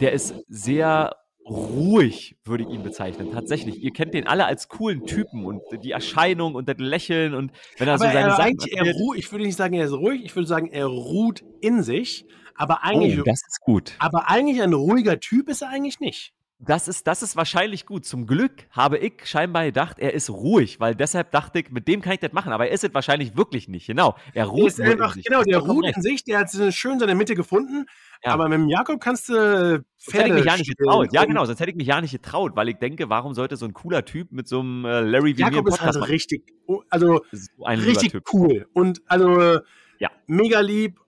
der 0.00 0.10
ist 0.12 0.34
sehr 0.48 1.14
ruhig, 1.48 2.36
würde 2.44 2.64
ich 2.64 2.70
ihn 2.70 2.82
bezeichnen. 2.82 3.30
Tatsächlich. 3.32 3.80
Ihr 3.80 3.92
kennt 3.92 4.14
den 4.14 4.26
alle 4.26 4.46
als 4.46 4.68
coolen 4.68 5.06
Typen 5.06 5.44
und 5.44 5.62
die 5.84 5.92
Erscheinung 5.92 6.56
und 6.56 6.68
das 6.68 6.78
Lächeln 6.78 7.34
und 7.34 7.52
wenn 7.78 7.86
er 7.86 7.94
Aber 7.94 8.06
so 8.06 8.12
seine 8.12 8.30
er 8.30 8.36
Sachen. 8.36 8.56
Er 8.72 8.92
ruht, 8.92 9.18
ich 9.18 9.30
würde 9.30 9.44
nicht 9.44 9.56
sagen, 9.56 9.74
er 9.74 9.84
ist 9.84 9.92
ruhig, 9.92 10.24
ich 10.24 10.34
würde 10.34 10.48
sagen, 10.48 10.68
er 10.72 10.86
ruht 10.86 11.44
in 11.60 11.82
sich. 11.82 12.26
Aber 12.56 12.84
eigentlich, 12.84 13.20
oh, 13.20 13.24
das 13.24 13.42
ist 13.46 13.60
gut. 13.60 13.94
Aber 13.98 14.28
eigentlich 14.28 14.62
ein 14.62 14.72
ruhiger 14.72 15.20
Typ 15.20 15.48
ist 15.48 15.62
er 15.62 15.70
eigentlich 15.70 16.00
nicht. 16.00 16.32
Das 16.60 16.88
ist, 16.88 17.06
das 17.06 17.22
ist 17.22 17.36
wahrscheinlich 17.36 17.84
gut. 17.84 18.06
Zum 18.06 18.26
Glück 18.26 18.52
habe 18.70 18.96
ich 18.96 19.24
scheinbar 19.24 19.64
gedacht, 19.64 19.98
er 19.98 20.14
ist 20.14 20.30
ruhig, 20.30 20.78
weil 20.78 20.94
deshalb 20.94 21.32
dachte 21.32 21.58
ich, 21.58 21.70
mit 21.70 21.88
dem 21.88 22.00
kann 22.00 22.14
ich 22.14 22.20
das 22.20 22.32
machen. 22.32 22.52
Aber 22.52 22.68
er 22.68 22.72
ist 22.72 22.84
es 22.84 22.94
wahrscheinlich 22.94 23.36
wirklich 23.36 23.68
nicht. 23.68 23.86
Genau. 23.86 24.14
Er 24.32 24.46
ruht. 24.46 24.68
Ist 24.68 24.80
einfach, 24.80 25.16
genau, 25.16 25.42
der 25.42 25.58
ruht 25.58 25.84
in 25.84 26.00
sich, 26.00 26.24
der 26.24 26.38
hat 26.38 26.50
schön 26.72 26.98
seine 27.00 27.14
Mitte 27.16 27.34
gefunden. 27.34 27.86
Ja. 28.24 28.32
Aber 28.32 28.48
mit 28.48 28.58
dem 28.58 28.68
Jakob 28.68 29.00
kannst 29.00 29.28
du 29.28 29.84
Pferde 29.98 30.28
hätte 30.28 30.28
ich 30.28 30.44
mich 30.44 30.52
ja 30.52 30.56
nicht 30.56 30.76
getraut. 30.76 31.08
Ja, 31.12 31.24
genau, 31.24 31.44
sonst 31.44 31.60
hätte 31.60 31.70
ich 31.70 31.76
mich 31.76 31.88
ja 31.88 32.00
nicht 32.00 32.12
getraut, 32.12 32.52
weil 32.54 32.68
ich 32.68 32.76
denke, 32.76 33.10
warum 33.10 33.34
sollte 33.34 33.56
so 33.56 33.66
ein 33.66 33.74
cooler 33.74 34.04
Typ 34.04 34.32
mit 34.32 34.46
so 34.46 34.60
einem 34.60 34.84
äh, 34.84 35.00
Larry 35.00 35.36
wie 35.36 35.42
Jakob 35.42 35.66
ist 35.68 35.80
halt 35.80 36.08
richtig, 36.08 36.52
also 36.88 37.20
so 37.32 37.64
richtig 37.64 38.14
cool 38.32 38.68
und 38.72 39.02
also 39.06 39.58
ja. 39.98 40.10
mega 40.26 40.60
lieb 40.60 41.00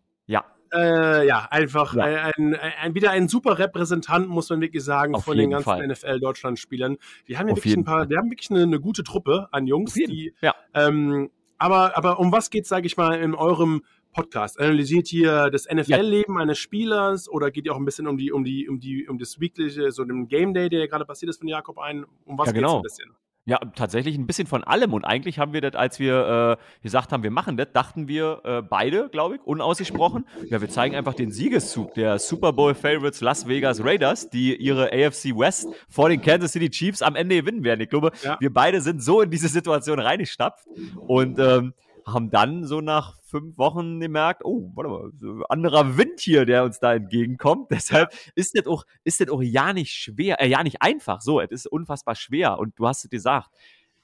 äh, 0.72 1.26
ja, 1.26 1.46
einfach 1.50 1.94
ja. 1.94 2.04
Ein, 2.04 2.54
ein, 2.54 2.54
ein, 2.54 2.94
wieder 2.94 3.10
ein 3.10 3.28
super 3.28 3.58
Repräsentant, 3.58 4.28
muss 4.28 4.50
man 4.50 4.60
wirklich 4.60 4.84
sagen, 4.84 5.14
Auf 5.14 5.24
von 5.24 5.36
den 5.36 5.50
ganzen 5.50 5.86
NFL-Deutschland-Spielern. 5.86 6.96
Wir 7.24 7.38
haben 7.38 7.48
ja 7.48 7.56
wirklich 7.56 7.76
ein 7.76 7.84
paar, 7.84 8.00
Fall. 8.00 8.10
wir 8.10 8.18
haben 8.18 8.30
wirklich 8.30 8.50
eine, 8.50 8.62
eine, 8.62 8.80
gute 8.80 9.04
Truppe 9.04 9.48
an 9.52 9.66
Jungs, 9.66 9.94
die. 9.94 10.34
Ja. 10.40 10.54
Ähm, 10.74 11.30
aber, 11.58 11.96
aber 11.96 12.18
um 12.18 12.32
was 12.32 12.50
geht 12.50 12.66
sage 12.66 12.86
ich 12.86 12.96
mal, 12.96 13.18
in 13.18 13.34
eurem 13.34 13.82
Podcast? 14.12 14.58
Analysiert 14.60 15.12
ihr 15.12 15.50
das 15.50 15.66
NFL-Leben 15.72 16.34
ja. 16.34 16.42
eines 16.42 16.58
Spielers 16.58 17.28
oder 17.28 17.50
geht 17.50 17.66
ihr 17.66 17.74
auch 17.74 17.78
ein 17.78 17.84
bisschen 17.84 18.06
um 18.06 18.18
die, 18.18 18.32
um 18.32 18.44
die, 18.44 18.68
um 18.68 18.80
die, 18.80 19.08
um 19.08 19.18
das 19.18 19.40
Weekliche, 19.40 19.90
so 19.90 20.04
dem 20.04 20.28
Game 20.28 20.54
Day, 20.54 20.68
der 20.68 20.88
gerade 20.88 21.04
passiert 21.04 21.30
ist 21.30 21.38
von 21.38 21.48
Jakob 21.48 21.78
ein? 21.78 22.04
Um 22.24 22.38
was 22.38 22.48
ja, 22.48 22.52
genau. 22.52 22.82
geht's 22.82 22.98
ein 22.98 23.04
bisschen? 23.04 23.25
Ja, 23.48 23.60
tatsächlich 23.76 24.18
ein 24.18 24.26
bisschen 24.26 24.48
von 24.48 24.64
allem. 24.64 24.92
Und 24.92 25.04
eigentlich 25.04 25.38
haben 25.38 25.52
wir 25.52 25.60
das, 25.60 25.76
als 25.76 26.00
wir 26.00 26.58
äh, 26.58 26.82
gesagt 26.82 27.12
haben, 27.12 27.22
wir 27.22 27.30
machen 27.30 27.56
das, 27.56 27.68
dachten 27.72 28.08
wir 28.08 28.40
äh, 28.42 28.60
beide, 28.60 29.08
glaube 29.08 29.36
ich, 29.36 29.40
unausgesprochen, 29.42 30.26
ja, 30.50 30.60
wir 30.60 30.68
zeigen 30.68 30.96
einfach 30.96 31.14
den 31.14 31.30
Siegeszug 31.30 31.94
der 31.94 32.18
Super 32.18 32.52
Bowl 32.52 32.74
Favorites 32.74 33.20
Las 33.20 33.46
Vegas 33.46 33.84
Raiders, 33.84 34.30
die 34.30 34.56
ihre 34.56 34.92
AFC 34.92 35.26
West 35.26 35.68
vor 35.88 36.08
den 36.08 36.20
Kansas 36.20 36.52
City 36.52 36.70
Chiefs 36.70 37.02
am 37.02 37.14
Ende 37.14 37.36
gewinnen 37.36 37.62
werden. 37.62 37.80
Ich 37.80 37.88
glaube, 37.88 38.10
ja. 38.24 38.36
wir 38.40 38.52
beide 38.52 38.80
sind 38.80 39.00
so 39.00 39.20
in 39.20 39.30
diese 39.30 39.46
Situation 39.46 40.00
reingestapft. 40.00 40.66
Und 41.06 41.38
ähm, 41.38 41.72
haben 42.06 42.30
dann 42.30 42.64
so 42.64 42.80
nach 42.80 43.20
fünf 43.22 43.58
Wochen 43.58 43.98
gemerkt, 43.98 44.44
oh, 44.44 44.70
warte 44.74 44.90
mal, 44.90 45.10
so 45.18 45.44
anderer 45.48 45.98
Wind 45.98 46.20
hier, 46.20 46.46
der 46.46 46.64
uns 46.64 46.78
da 46.78 46.94
entgegenkommt. 46.94 47.70
Deshalb 47.70 48.12
ist 48.34 48.56
das 48.56 48.66
auch, 48.66 48.84
ist 49.04 49.20
das 49.20 49.28
auch 49.28 49.42
ja 49.42 49.72
nicht 49.72 49.92
schwer, 49.92 50.40
äh, 50.40 50.48
ja 50.48 50.62
nicht 50.62 50.82
einfach. 50.82 51.20
So, 51.20 51.40
es 51.40 51.50
ist 51.50 51.66
unfassbar 51.66 52.14
schwer. 52.14 52.58
Und 52.58 52.78
du 52.78 52.86
hast 52.86 53.04
es 53.04 53.10
gesagt, 53.10 53.50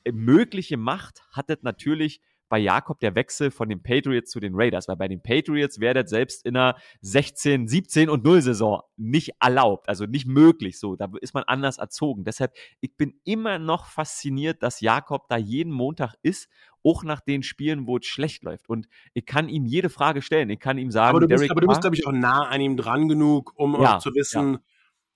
äh, 0.04 0.12
mögliche 0.12 0.76
Macht 0.76 1.22
hat 1.30 1.48
das 1.48 1.58
natürlich 1.62 2.20
bei 2.52 2.58
Jakob 2.58 3.00
der 3.00 3.14
Wechsel 3.14 3.50
von 3.50 3.70
den 3.70 3.82
Patriots 3.82 4.30
zu 4.30 4.38
den 4.38 4.52
Raiders, 4.54 4.86
weil 4.86 4.96
bei 4.96 5.08
den 5.08 5.22
Patriots 5.22 5.80
wäre 5.80 5.94
das 5.94 6.10
selbst 6.10 6.44
in 6.44 6.54
einer 6.54 6.76
16, 7.00 7.66
17 7.66 8.10
und 8.10 8.24
0 8.24 8.42
Saison 8.42 8.82
nicht 8.98 9.30
erlaubt, 9.40 9.88
also 9.88 10.04
nicht 10.04 10.26
möglich 10.26 10.78
so, 10.78 10.94
da 10.94 11.10
ist 11.22 11.32
man 11.32 11.44
anders 11.44 11.78
erzogen. 11.78 12.24
Deshalb, 12.24 12.52
ich 12.80 12.94
bin 12.94 13.14
immer 13.24 13.58
noch 13.58 13.86
fasziniert, 13.86 14.62
dass 14.62 14.82
Jakob 14.82 15.28
da 15.28 15.38
jeden 15.38 15.72
Montag 15.72 16.14
ist 16.20 16.50
auch 16.84 17.04
nach 17.04 17.20
den 17.20 17.42
Spielen, 17.42 17.86
wo 17.86 17.98
es 17.98 18.06
schlecht 18.06 18.42
läuft. 18.42 18.68
Und 18.68 18.88
ich 19.14 19.26
kann 19.26 19.48
ihm 19.48 19.64
jede 19.64 19.90
Frage 19.90 20.22
stellen. 20.22 20.50
Ich 20.50 20.60
kann 20.60 20.78
ihm 20.78 20.90
sagen, 20.90 21.10
aber 21.10 21.20
du 21.20 21.28
bist, 21.28 21.50
aber 21.50 21.60
du 21.60 21.68
bist 21.68 21.80
glaube 21.80 21.96
ich, 21.96 22.06
auch 22.06 22.12
nah 22.12 22.48
an 22.48 22.60
ihm 22.60 22.76
dran 22.76 23.08
genug, 23.08 23.52
um 23.56 23.80
ja, 23.80 23.98
zu 23.98 24.14
wissen, 24.14 24.52
ja. 24.52 24.60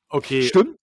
okay. 0.08 0.42
Stimmt. 0.42 0.78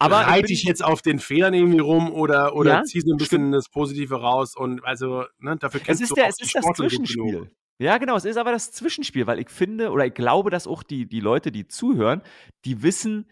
Aber 0.00 0.18
reite 0.18 0.52
ich 0.52 0.62
jetzt 0.62 0.84
auf 0.84 1.02
den 1.02 1.18
Fehlern 1.18 1.54
irgendwie 1.54 1.80
rum 1.80 2.12
oder, 2.12 2.54
oder 2.54 2.70
ja, 2.70 2.82
ziehst 2.84 3.08
du 3.08 3.14
ein 3.14 3.16
bisschen 3.16 3.40
stimmt. 3.40 3.54
das 3.54 3.68
Positive 3.68 4.14
raus 4.14 4.54
und 4.56 4.84
also 4.84 5.24
ne, 5.38 5.56
dafür 5.56 5.80
kennst 5.80 6.00
es 6.00 6.04
ist 6.04 6.10
du 6.10 6.14
der, 6.14 6.28
es 6.28 6.40
ist 6.40 6.54
das 6.54 6.64
Zwischenspiel. 6.76 7.50
Ja, 7.80 7.98
genau, 7.98 8.16
es 8.16 8.24
ist 8.24 8.36
aber 8.36 8.52
das 8.52 8.70
Zwischenspiel, 8.72 9.26
weil 9.26 9.40
ich 9.40 9.50
finde 9.50 9.90
oder 9.90 10.06
ich 10.06 10.14
glaube, 10.14 10.50
dass 10.50 10.66
auch 10.66 10.82
die, 10.82 11.06
die 11.06 11.20
Leute, 11.20 11.50
die 11.50 11.66
zuhören, 11.66 12.22
die 12.64 12.82
wissen, 12.82 13.26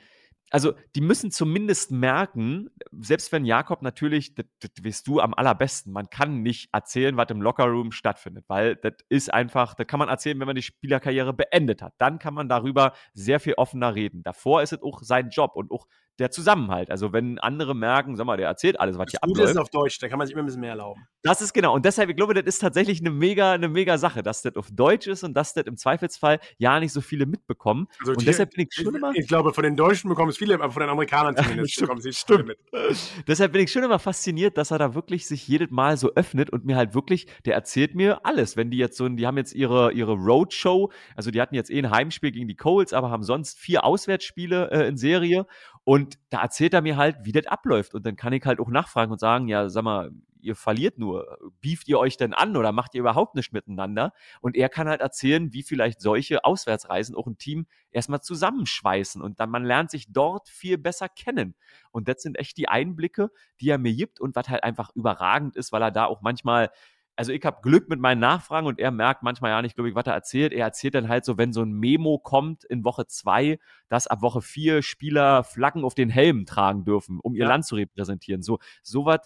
also 0.50 0.74
die 0.94 1.00
müssen 1.00 1.30
zumindest 1.30 1.90
merken, 1.90 2.70
selbst 2.92 3.32
wenn 3.32 3.44
Jakob 3.44 3.82
natürlich, 3.82 4.34
das, 4.34 4.46
das 4.60 4.70
weißt 4.82 5.06
du 5.06 5.20
am 5.20 5.34
allerbesten, 5.34 5.92
man 5.92 6.08
kann 6.08 6.42
nicht 6.42 6.68
erzählen, 6.72 7.16
was 7.16 7.30
im 7.30 7.42
Lockerroom 7.42 7.90
stattfindet, 7.90 8.44
weil 8.48 8.76
das 8.76 8.94
ist 9.08 9.32
einfach, 9.32 9.74
das 9.74 9.86
kann 9.86 9.98
man 9.98 10.08
erzählen, 10.08 10.38
wenn 10.38 10.46
man 10.46 10.56
die 10.56 10.62
Spielerkarriere 10.62 11.32
beendet 11.32 11.82
hat. 11.82 11.94
Dann 11.98 12.18
kann 12.18 12.34
man 12.34 12.48
darüber 12.48 12.92
sehr 13.12 13.40
viel 13.40 13.54
offener 13.54 13.94
reden. 13.94 14.22
Davor 14.22 14.62
ist 14.62 14.72
es 14.72 14.82
auch 14.82 15.02
sein 15.02 15.30
Job 15.30 15.52
und 15.56 15.72
auch 15.72 15.86
der 16.18 16.30
Zusammenhalt. 16.30 16.90
Also 16.90 17.12
wenn 17.12 17.38
andere 17.38 17.74
merken, 17.74 18.16
sag 18.16 18.26
mal, 18.26 18.36
der 18.36 18.48
erzählt 18.48 18.80
alles, 18.80 18.96
was 18.98 19.10
hier 19.10 19.22
abläuft. 19.22 19.42
Das 19.42 19.50
ist 19.50 19.56
auf 19.58 19.70
Deutsch, 19.70 19.98
da 19.98 20.08
kann 20.08 20.18
man 20.18 20.26
sich 20.26 20.34
immer 20.34 20.42
ein 20.42 20.46
bisschen 20.46 20.60
mehr 20.60 20.70
erlauben. 20.70 21.06
Das 21.22 21.40
ist 21.40 21.52
genau. 21.52 21.74
Und 21.74 21.84
deshalb, 21.84 22.08
ich 22.08 22.16
glaube, 22.16 22.34
das 22.34 22.44
ist 22.44 22.60
tatsächlich 22.60 23.00
eine 23.00 23.10
mega, 23.10 23.52
eine 23.52 23.68
mega 23.68 23.98
Sache, 23.98 24.22
dass 24.22 24.42
das 24.42 24.56
auf 24.56 24.70
Deutsch 24.70 25.06
ist 25.06 25.24
und 25.24 25.34
dass 25.34 25.52
das 25.54 25.64
im 25.66 25.76
Zweifelsfall 25.76 26.40
ja 26.58 26.80
nicht 26.80 26.92
so 26.92 27.00
viele 27.00 27.26
mitbekommen. 27.26 27.88
Also 28.00 28.12
und 28.12 28.22
die, 28.22 28.26
deshalb 28.26 28.50
bin 28.54 28.66
ich 28.68 28.74
schon 28.74 28.94
immer. 28.94 29.12
Ich 29.14 29.28
glaube, 29.28 29.52
von 29.52 29.64
den 29.64 29.76
Deutschen 29.76 30.08
bekommen 30.08 30.30
es 30.30 30.38
viele, 30.38 30.54
aber 30.54 30.70
von 30.70 30.80
den 30.80 30.90
Amerikanern 30.90 31.36
zumindest 31.42 31.80
bekommen 31.80 32.00
sie 32.00 32.12
viele 32.12 32.44
mit. 32.44 32.58
deshalb 33.26 33.52
bin 33.52 33.62
ich 33.62 33.72
schon 33.72 33.82
immer 33.82 33.98
fasziniert, 33.98 34.56
dass 34.56 34.70
er 34.70 34.78
da 34.78 34.94
wirklich 34.94 35.26
sich 35.26 35.46
jedes 35.46 35.70
Mal 35.70 35.96
so 35.96 36.14
öffnet 36.14 36.50
und 36.50 36.64
mir 36.64 36.76
halt 36.76 36.94
wirklich, 36.94 37.26
der 37.44 37.54
erzählt 37.54 37.94
mir 37.94 38.24
alles. 38.24 38.56
Wenn 38.56 38.70
die 38.70 38.78
jetzt 38.78 38.96
so, 38.96 39.08
die 39.08 39.26
haben 39.26 39.36
jetzt 39.36 39.54
ihre, 39.54 39.92
ihre 39.92 40.14
Roadshow, 40.14 40.90
also 41.14 41.30
die 41.30 41.40
hatten 41.40 41.54
jetzt 41.54 41.70
eh 41.70 41.78
ein 41.78 41.90
Heimspiel 41.90 42.30
gegen 42.30 42.48
die 42.48 42.56
Colts, 42.56 42.92
aber 42.92 43.10
haben 43.10 43.22
sonst 43.22 43.58
vier 43.58 43.84
Auswärtsspiele 43.84 44.70
äh, 44.70 44.88
in 44.88 44.96
Serie 44.96 45.46
und 45.86 46.18
da 46.30 46.42
erzählt 46.42 46.74
er 46.74 46.82
mir 46.82 46.96
halt, 46.96 47.18
wie 47.22 47.30
das 47.30 47.46
abläuft. 47.46 47.94
Und 47.94 48.04
dann 48.04 48.16
kann 48.16 48.32
ich 48.32 48.44
halt 48.44 48.58
auch 48.58 48.70
nachfragen 48.70 49.12
und 49.12 49.20
sagen, 49.20 49.46
ja, 49.46 49.68
sag 49.68 49.84
mal, 49.84 50.10
ihr 50.40 50.56
verliert 50.56 50.98
nur. 50.98 51.38
Bieft 51.60 51.86
ihr 51.86 52.00
euch 52.00 52.16
denn 52.16 52.34
an 52.34 52.56
oder 52.56 52.72
macht 52.72 52.96
ihr 52.96 53.00
überhaupt 53.02 53.36
nicht 53.36 53.52
miteinander? 53.52 54.12
Und 54.40 54.56
er 54.56 54.68
kann 54.68 54.88
halt 54.88 55.00
erzählen, 55.00 55.52
wie 55.52 55.62
vielleicht 55.62 56.00
solche 56.00 56.44
Auswärtsreisen 56.44 57.14
auch 57.14 57.28
ein 57.28 57.38
Team 57.38 57.68
erstmal 57.92 58.20
zusammenschweißen. 58.20 59.22
Und 59.22 59.38
dann 59.38 59.48
man 59.48 59.64
lernt 59.64 59.92
sich 59.92 60.12
dort 60.12 60.48
viel 60.48 60.76
besser 60.76 61.08
kennen. 61.08 61.54
Und 61.92 62.08
das 62.08 62.20
sind 62.20 62.36
echt 62.36 62.56
die 62.56 62.68
Einblicke, 62.68 63.30
die 63.60 63.70
er 63.70 63.78
mir 63.78 63.94
gibt 63.94 64.20
und 64.20 64.34
was 64.34 64.48
halt 64.48 64.64
einfach 64.64 64.90
überragend 64.96 65.54
ist, 65.54 65.70
weil 65.70 65.82
er 65.82 65.92
da 65.92 66.06
auch 66.06 66.20
manchmal 66.20 66.70
also 67.16 67.32
ich 67.32 67.44
habe 67.44 67.62
Glück 67.62 67.88
mit 67.88 67.98
meinen 67.98 68.20
Nachfragen 68.20 68.66
und 68.66 68.78
er 68.78 68.90
merkt 68.90 69.22
manchmal 69.22 69.50
ja 69.50 69.62
nicht, 69.62 69.74
glaube 69.74 69.88
ich, 69.88 69.94
was 69.94 70.06
er 70.06 70.12
erzählt. 70.12 70.52
Er 70.52 70.66
erzählt 70.66 70.94
dann 70.94 71.08
halt 71.08 71.24
so, 71.24 71.38
wenn 71.38 71.52
so 71.52 71.62
ein 71.62 71.72
Memo 71.72 72.18
kommt 72.18 72.64
in 72.64 72.84
Woche 72.84 73.06
zwei, 73.06 73.58
dass 73.88 74.06
ab 74.06 74.20
Woche 74.20 74.42
vier 74.42 74.82
Spieler 74.82 75.42
Flaggen 75.42 75.82
auf 75.82 75.94
den 75.94 76.10
Helm 76.10 76.44
tragen 76.44 76.84
dürfen, 76.84 77.18
um 77.20 77.34
ihr 77.34 77.44
ja. 77.44 77.48
Land 77.48 77.64
zu 77.64 77.74
repräsentieren. 77.74 78.42
So, 78.42 78.58
sowas, 78.82 79.20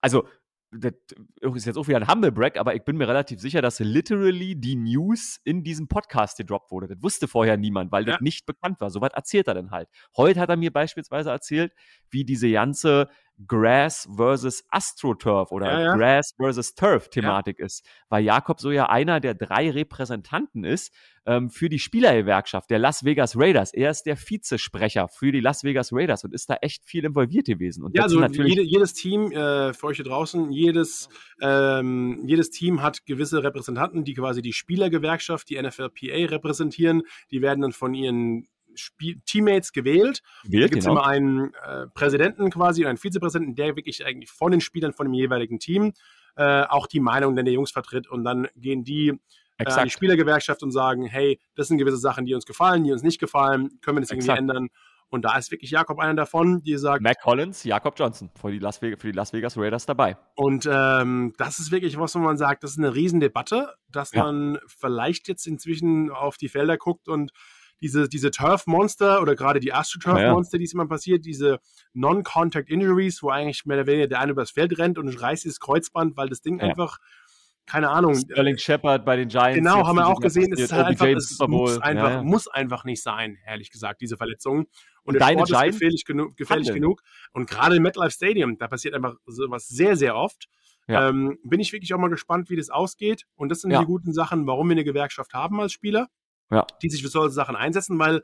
also 0.00 0.26
das 0.72 0.92
ist 1.40 1.66
jetzt 1.66 1.76
auch 1.76 1.88
wieder 1.88 1.98
ein 1.98 2.08
Humblebrag, 2.08 2.56
aber 2.56 2.76
ich 2.76 2.84
bin 2.84 2.96
mir 2.96 3.08
relativ 3.08 3.40
sicher, 3.40 3.60
dass 3.60 3.80
literally 3.80 4.54
die 4.54 4.76
News 4.76 5.40
in 5.42 5.64
diesem 5.64 5.88
Podcast 5.88 6.38
gedroppt 6.38 6.70
wurde. 6.70 6.86
Das 6.86 7.02
wusste 7.02 7.26
vorher 7.26 7.56
niemand, 7.56 7.90
weil 7.90 8.06
ja. 8.06 8.12
das 8.12 8.20
nicht 8.20 8.46
bekannt 8.46 8.80
war. 8.80 8.90
So 8.90 9.00
was 9.00 9.12
erzählt 9.12 9.48
er 9.48 9.54
dann 9.54 9.72
halt. 9.72 9.88
Heute 10.16 10.38
hat 10.38 10.48
er 10.48 10.56
mir 10.56 10.72
beispielsweise 10.72 11.30
erzählt, 11.30 11.72
wie 12.08 12.24
diese 12.24 12.50
ganze 12.50 13.08
Grass 13.46 14.08
versus 14.14 14.64
AstroTurf 14.68 15.52
oder 15.52 15.66
ja, 15.66 15.80
ja. 15.80 15.96
Grass 15.96 16.34
versus 16.36 16.74
Turf-Thematik 16.74 17.58
ja. 17.58 17.66
ist, 17.66 17.86
weil 18.08 18.24
Jakob 18.24 18.60
so 18.60 18.70
ja 18.70 18.88
einer 18.88 19.20
der 19.20 19.34
drei 19.34 19.70
Repräsentanten 19.70 20.64
ist 20.64 20.92
ähm, 21.26 21.50
für 21.50 21.68
die 21.68 21.78
Spielergewerkschaft 21.78 22.70
der 22.70 22.78
Las 22.78 23.04
Vegas 23.04 23.36
Raiders. 23.36 23.72
Er 23.72 23.90
ist 23.90 24.04
der 24.04 24.16
Vizesprecher 24.16 25.08
für 25.08 25.32
die 25.32 25.40
Las 25.40 25.64
Vegas 25.64 25.92
Raiders 25.92 26.24
und 26.24 26.34
ist 26.34 26.50
da 26.50 26.56
echt 26.60 26.84
viel 26.84 27.04
involviert 27.04 27.46
gewesen. 27.46 27.84
Und 27.84 27.96
ja, 27.96 28.02
also 28.02 28.22
jede, 28.22 28.62
jedes 28.62 28.92
Team, 28.94 29.32
äh, 29.32 29.72
für 29.72 29.86
euch 29.86 29.96
hier 29.96 30.04
draußen, 30.04 30.50
jedes, 30.50 31.08
ähm, 31.40 32.22
jedes 32.26 32.50
Team 32.50 32.82
hat 32.82 33.06
gewisse 33.06 33.42
Repräsentanten, 33.42 34.04
die 34.04 34.14
quasi 34.14 34.42
die 34.42 34.52
Spielergewerkschaft, 34.52 35.48
die 35.48 35.60
NFLPA 35.60 36.30
repräsentieren. 36.30 37.02
Die 37.30 37.42
werden 37.42 37.60
dann 37.62 37.72
von 37.72 37.94
ihren 37.94 38.48
Spiel 38.80 39.20
Teammates 39.24 39.72
gewählt. 39.72 40.22
gewählt 40.42 40.64
da 40.64 40.68
gibt 40.68 40.78
es 40.78 40.84
genau. 40.86 40.98
immer 40.98 41.06
einen 41.06 41.54
äh, 41.54 41.86
Präsidenten 41.94 42.50
quasi, 42.50 42.86
einen 42.86 42.98
Vizepräsidenten, 42.98 43.54
der 43.54 43.76
wirklich 43.76 44.04
eigentlich 44.04 44.30
von 44.30 44.52
den 44.52 44.60
Spielern 44.60 44.92
von 44.92 45.06
dem 45.06 45.14
jeweiligen 45.14 45.58
Team 45.58 45.92
äh, 46.36 46.62
auch 46.62 46.86
die 46.86 47.00
Meinung 47.00 47.36
der 47.36 47.44
Jungs 47.44 47.70
vertritt 47.70 48.08
und 48.08 48.24
dann 48.24 48.48
gehen 48.56 48.84
die 48.84 49.18
äh, 49.58 49.70
an 49.70 49.84
die 49.84 49.90
Spielergewerkschaft 49.90 50.62
und 50.62 50.70
sagen, 50.70 51.04
hey, 51.04 51.38
das 51.54 51.68
sind 51.68 51.78
gewisse 51.78 51.98
Sachen, 51.98 52.24
die 52.24 52.34
uns 52.34 52.46
gefallen, 52.46 52.84
die 52.84 52.92
uns 52.92 53.02
nicht 53.02 53.20
gefallen, 53.20 53.80
können 53.82 53.98
wir 53.98 54.00
das 54.00 54.10
Exakt. 54.10 54.38
irgendwie 54.38 54.38
ändern? 54.38 54.68
Und 55.10 55.24
da 55.24 55.36
ist 55.36 55.50
wirklich 55.50 55.72
Jakob 55.72 55.98
einer 55.98 56.14
davon, 56.14 56.62
die 56.62 56.76
sagt. 56.78 57.02
Mac 57.02 57.20
Collins, 57.20 57.64
Jakob 57.64 57.98
Johnson 57.98 58.30
für 58.40 58.52
die 58.52 58.60
Las 58.60 58.80
Vegas, 58.80 59.00
für 59.00 59.08
die 59.08 59.16
Las 59.16 59.32
Vegas 59.32 59.56
Raiders 59.58 59.84
dabei. 59.84 60.16
Und 60.36 60.68
ähm, 60.70 61.34
das 61.36 61.58
ist 61.58 61.72
wirklich 61.72 61.98
was, 61.98 62.14
wo 62.14 62.20
man 62.20 62.36
sagt, 62.36 62.62
das 62.62 62.72
ist 62.72 62.78
eine 62.78 62.94
Riesendebatte, 62.94 63.74
dass 63.88 64.12
ja. 64.12 64.22
man 64.22 64.58
vielleicht 64.68 65.26
jetzt 65.26 65.48
inzwischen 65.48 66.10
auf 66.10 66.36
die 66.36 66.48
Felder 66.48 66.76
guckt 66.76 67.08
und 67.08 67.32
diese, 67.80 68.08
diese 68.08 68.30
Turf-Monster 68.30 69.22
oder 69.22 69.34
gerade 69.34 69.60
die 69.60 69.72
Astro-Turf-Monster, 69.72 70.56
ja. 70.56 70.58
die 70.58 70.64
es 70.64 70.74
immer 70.74 70.86
passiert, 70.86 71.24
diese 71.24 71.60
Non-Contact-Injuries, 71.94 73.22
wo 73.22 73.30
eigentlich 73.30 73.64
mehr 73.64 73.78
oder 73.78 73.86
weniger 73.86 74.06
der 74.06 74.20
eine 74.20 74.32
übers 74.32 74.50
Feld 74.50 74.78
rennt 74.78 74.98
und 74.98 75.08
reißt 75.08 75.44
dieses 75.44 75.60
Kreuzband, 75.60 76.16
weil 76.16 76.28
das 76.28 76.42
Ding 76.42 76.58
ja. 76.58 76.66
einfach 76.66 76.98
keine 77.66 77.88
Ahnung. 77.90 78.16
Sterling 78.16 78.58
Shepard 78.58 79.04
bei 79.04 79.14
den 79.16 79.28
Giants. 79.28 79.54
Genau, 79.54 79.86
haben 79.86 79.96
wir 79.96 80.08
auch 80.08 80.18
gesehen. 80.20 80.52
Es 80.52 80.58
ist 80.58 80.72
halt 80.72 80.86
einfach, 80.86 81.06
es 81.06 81.38
muss 81.46 81.78
einfach, 81.78 82.10
ja. 82.10 82.22
muss 82.22 82.48
einfach 82.48 82.84
nicht 82.84 83.00
sein, 83.00 83.38
ehrlich 83.46 83.70
gesagt, 83.70 84.00
diese 84.00 84.16
Verletzung. 84.16 84.58
Und, 84.58 84.66
und 85.04 85.14
der 85.14 85.28
Sport 85.28 85.48
Giants 85.48 85.68
ist 85.68 85.72
gefährlich, 85.74 86.04
genug, 86.04 86.36
gefährlich 86.36 86.72
genug. 86.72 87.02
Und 87.32 87.48
gerade 87.48 87.76
im 87.76 87.82
MetLife 87.84 88.10
Stadium, 88.10 88.58
da 88.58 88.66
passiert 88.66 88.94
einfach 88.94 89.14
sowas 89.24 89.68
sehr, 89.68 89.94
sehr 89.94 90.16
oft. 90.16 90.48
Ja. 90.88 91.08
Ähm, 91.08 91.38
bin 91.44 91.60
ich 91.60 91.72
wirklich 91.72 91.94
auch 91.94 91.98
mal 91.98 92.10
gespannt, 92.10 92.50
wie 92.50 92.56
das 92.56 92.70
ausgeht. 92.70 93.24
Und 93.36 93.50
das 93.50 93.60
sind 93.60 93.70
die 93.70 93.84
guten 93.84 94.12
Sachen, 94.12 94.48
warum 94.48 94.68
wir 94.68 94.72
eine 94.72 94.84
Gewerkschaft 94.84 95.32
haben 95.32 95.60
als 95.60 95.72
Spieler 95.72 96.08
ja. 96.50 96.66
die 96.82 96.90
sich 96.90 97.02
für 97.02 97.08
solche 97.08 97.32
Sachen 97.32 97.56
einsetzen, 97.56 97.98
weil 97.98 98.22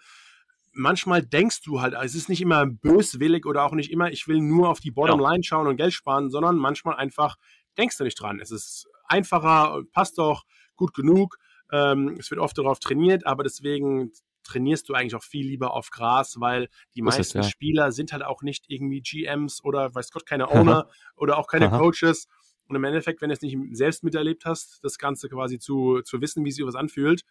manchmal 0.72 1.22
denkst 1.22 1.62
du 1.62 1.80
halt, 1.80 1.94
es 1.94 2.14
ist 2.14 2.28
nicht 2.28 2.42
immer 2.42 2.66
böswillig 2.66 3.46
oder 3.46 3.64
auch 3.64 3.72
nicht 3.72 3.90
immer, 3.90 4.10
ich 4.10 4.28
will 4.28 4.40
nur 4.40 4.68
auf 4.68 4.80
die 4.80 4.90
Bottomline 4.90 5.42
schauen 5.42 5.66
und 5.66 5.76
Geld 5.76 5.94
sparen, 5.94 6.30
sondern 6.30 6.56
manchmal 6.56 6.96
einfach 6.96 7.36
denkst 7.78 7.96
du 7.98 8.04
nicht 8.04 8.20
dran. 8.20 8.40
Es 8.40 8.50
ist 8.50 8.86
einfacher, 9.04 9.82
passt 9.92 10.18
doch 10.18 10.44
gut 10.76 10.94
genug. 10.94 11.38
Ähm, 11.72 12.16
es 12.18 12.30
wird 12.30 12.40
oft 12.40 12.56
darauf 12.56 12.78
trainiert, 12.78 13.26
aber 13.26 13.42
deswegen 13.42 14.12
trainierst 14.44 14.88
du 14.88 14.94
eigentlich 14.94 15.16
auch 15.16 15.22
viel 15.22 15.46
lieber 15.46 15.72
auf 15.74 15.90
Gras, 15.90 16.36
weil 16.38 16.68
die 16.94 17.02
meisten 17.02 17.22
ist, 17.22 17.34
ja. 17.34 17.42
Spieler 17.42 17.90
sind 17.90 18.12
halt 18.12 18.22
auch 18.22 18.42
nicht 18.42 18.66
irgendwie 18.68 19.00
GMs 19.00 19.62
oder 19.64 19.92
weiß 19.94 20.10
Gott 20.12 20.26
keine 20.26 20.50
Owner 20.50 20.88
oder 21.16 21.38
auch 21.38 21.48
keine. 21.48 21.68
Coaches. 21.70 22.28
Und 22.68 22.76
im 22.76 22.84
Endeffekt, 22.84 23.22
wenn 23.22 23.28
du 23.28 23.34
es 23.34 23.42
nicht 23.42 23.56
selbst 23.72 24.02
miterlebt 24.04 24.44
hast, 24.44 24.82
das 24.82 24.98
Ganze 24.98 25.28
quasi 25.28 25.58
zu, 25.58 26.00
zu 26.02 26.20
wissen, 26.20 26.44
wie 26.44 26.50
sich 26.50 26.64
was 26.64 26.74
anfühlt, 26.74 27.22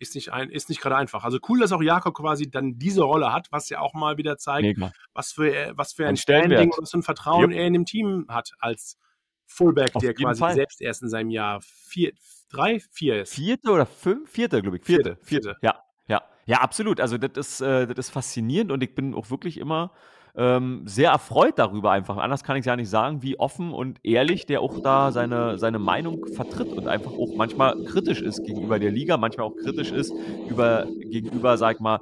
ist 0.00 0.14
nicht, 0.14 0.32
ein, 0.32 0.50
ist 0.50 0.68
nicht 0.68 0.80
gerade 0.80 0.96
einfach. 0.96 1.24
Also 1.24 1.38
cool, 1.48 1.60
dass 1.60 1.72
auch 1.72 1.82
Jakob 1.82 2.14
quasi 2.14 2.50
dann 2.50 2.78
diese 2.78 3.02
Rolle 3.02 3.32
hat, 3.32 3.52
was 3.52 3.68
ja 3.68 3.80
auch 3.80 3.94
mal 3.94 4.16
wieder 4.16 4.38
zeigt, 4.38 4.62
Mega. 4.62 4.92
was 5.12 5.32
für, 5.32 5.72
was 5.76 5.92
für 5.92 6.04
ein, 6.04 6.10
ein 6.10 6.16
Standing 6.16 6.70
und 6.70 6.82
was 6.82 6.90
für 6.90 6.98
ein 6.98 7.02
Vertrauen 7.02 7.50
yep. 7.50 7.60
er 7.60 7.66
in 7.66 7.72
dem 7.74 7.84
Team 7.84 8.26
hat 8.28 8.52
als 8.58 8.98
Fullback, 9.46 9.94
Auf 9.94 10.02
der 10.02 10.14
quasi 10.14 10.40
Fall. 10.40 10.54
selbst 10.54 10.80
erst 10.80 11.02
in 11.02 11.08
seinem 11.08 11.30
Jahr 11.30 11.60
vier, 11.60 12.12
drei, 12.50 12.80
vier 12.92 13.22
ist. 13.22 13.34
Vierte 13.34 13.70
oder 13.70 13.84
fünf? 13.84 14.30
Vierte, 14.30 14.62
glaube 14.62 14.78
ich. 14.78 14.84
Vierte. 14.84 15.16
Vierte. 15.22 15.52
Vierte. 15.52 15.56
Ja, 15.62 15.82
ja. 16.08 16.22
Ja, 16.46 16.60
absolut. 16.60 17.00
Also 17.00 17.18
das 17.18 17.36
ist, 17.36 17.60
äh, 17.60 17.86
das 17.86 18.06
ist 18.06 18.10
faszinierend 18.10 18.72
und 18.72 18.82
ich 18.82 18.94
bin 18.94 19.14
auch 19.14 19.30
wirklich 19.30 19.58
immer 19.58 19.92
ähm, 20.36 20.82
sehr 20.84 21.10
erfreut 21.10 21.58
darüber 21.58 21.90
einfach. 21.90 22.16
Anders 22.16 22.44
kann 22.44 22.56
ich 22.56 22.60
es 22.60 22.66
ja 22.66 22.76
nicht 22.76 22.90
sagen, 22.90 23.22
wie 23.22 23.38
offen 23.38 23.72
und 23.72 23.98
ehrlich 24.02 24.46
der 24.46 24.60
auch 24.60 24.80
da 24.82 25.12
seine, 25.12 25.58
seine 25.58 25.78
Meinung 25.78 26.26
vertritt 26.34 26.72
und 26.72 26.88
einfach 26.88 27.12
auch 27.12 27.34
manchmal 27.36 27.82
kritisch 27.84 28.22
ist 28.22 28.44
gegenüber 28.44 28.78
der 28.78 28.90
Liga, 28.90 29.16
manchmal 29.16 29.46
auch 29.46 29.56
kritisch 29.56 29.90
ist 29.90 30.12
über, 30.48 30.86
gegenüber, 31.10 31.56
sag 31.56 31.80
mal, 31.80 31.98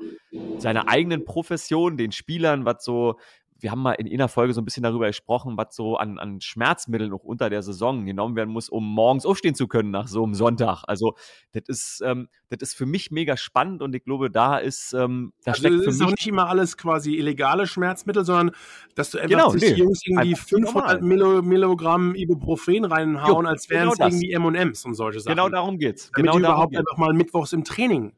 seiner 0.59 0.89
eigenen 0.89 1.24
Profession, 1.24 1.97
den 1.97 2.12
Spielern, 2.12 2.64
was 2.64 2.85
so 2.85 3.16
wir 3.61 3.71
haben 3.71 3.83
mal 3.83 3.93
in 3.93 4.13
einer 4.13 4.29
Folge 4.29 4.53
so 4.55 4.61
ein 4.61 4.65
bisschen 4.65 4.85
darüber 4.85 5.07
gesprochen, 5.09 5.57
was 5.57 5.75
so 5.75 5.97
an, 5.97 6.19
an 6.19 6.41
Schmerzmitteln 6.41 7.11
noch 7.11 7.25
unter 7.25 7.51
der 7.51 7.63
Saison 7.63 8.07
genommen 8.07 8.37
werden 8.37 8.51
muss, 8.51 8.69
um 8.69 8.85
morgens 8.87 9.27
aufstehen 9.27 9.55
zu 9.55 9.67
können 9.67 9.91
nach 9.91 10.07
so 10.07 10.23
einem 10.23 10.35
Sonntag. 10.35 10.85
Also, 10.87 11.17
das 11.53 11.65
ist, 11.67 12.03
ähm, 12.05 12.29
das 12.51 12.71
ist 12.71 12.75
für 12.75 12.87
mich 12.87 13.11
mega 13.11 13.37
spannend 13.37 13.83
und 13.83 13.95
ich 13.95 14.05
glaube, 14.05 14.31
da 14.31 14.59
ist, 14.59 14.93
ähm, 14.93 15.32
da 15.45 15.53
also 15.53 15.61
steckt 15.61 15.82
für 15.82 15.91
ist 15.91 15.99
mich. 15.99 16.07
auch 16.07 16.11
nicht 16.12 16.27
immer 16.27 16.49
alles 16.49 16.77
quasi 16.77 17.16
illegale 17.16 17.66
Schmerzmittel, 17.66 18.24
sondern 18.24 18.53
dass 18.95 19.11
du 19.11 19.19
einfach 19.19 19.31
genau, 19.31 19.53
nee, 19.55 19.74
die 19.74 19.81
Jungs 19.81 20.01
irgendwie 20.05 20.37
500 20.37 21.03
Millo, 21.03 21.43
Milligramm 21.43 22.15
Ibuprofen 22.15 22.85
reinhauen, 22.85 23.45
jo, 23.45 23.51
als 23.51 23.69
wären 23.70 23.91
genau 23.91 24.07
es 24.07 24.23
irgendwie 24.23 24.32
M&M's 24.32 24.85
und 24.85 24.95
solche 24.95 25.20
Sachen. 25.20 25.37
Genau 25.37 25.49
darum 25.49 25.78
geht's. 25.78 26.11
Damit 26.15 26.31
genau 26.31 26.39
du 26.39 26.45
überhaupt 26.45 26.70
geht's. 26.73 26.81
einfach 26.81 26.99
mal 26.99 27.12
mittwochs 27.12 27.53
im 27.53 27.65
Training 27.65 28.12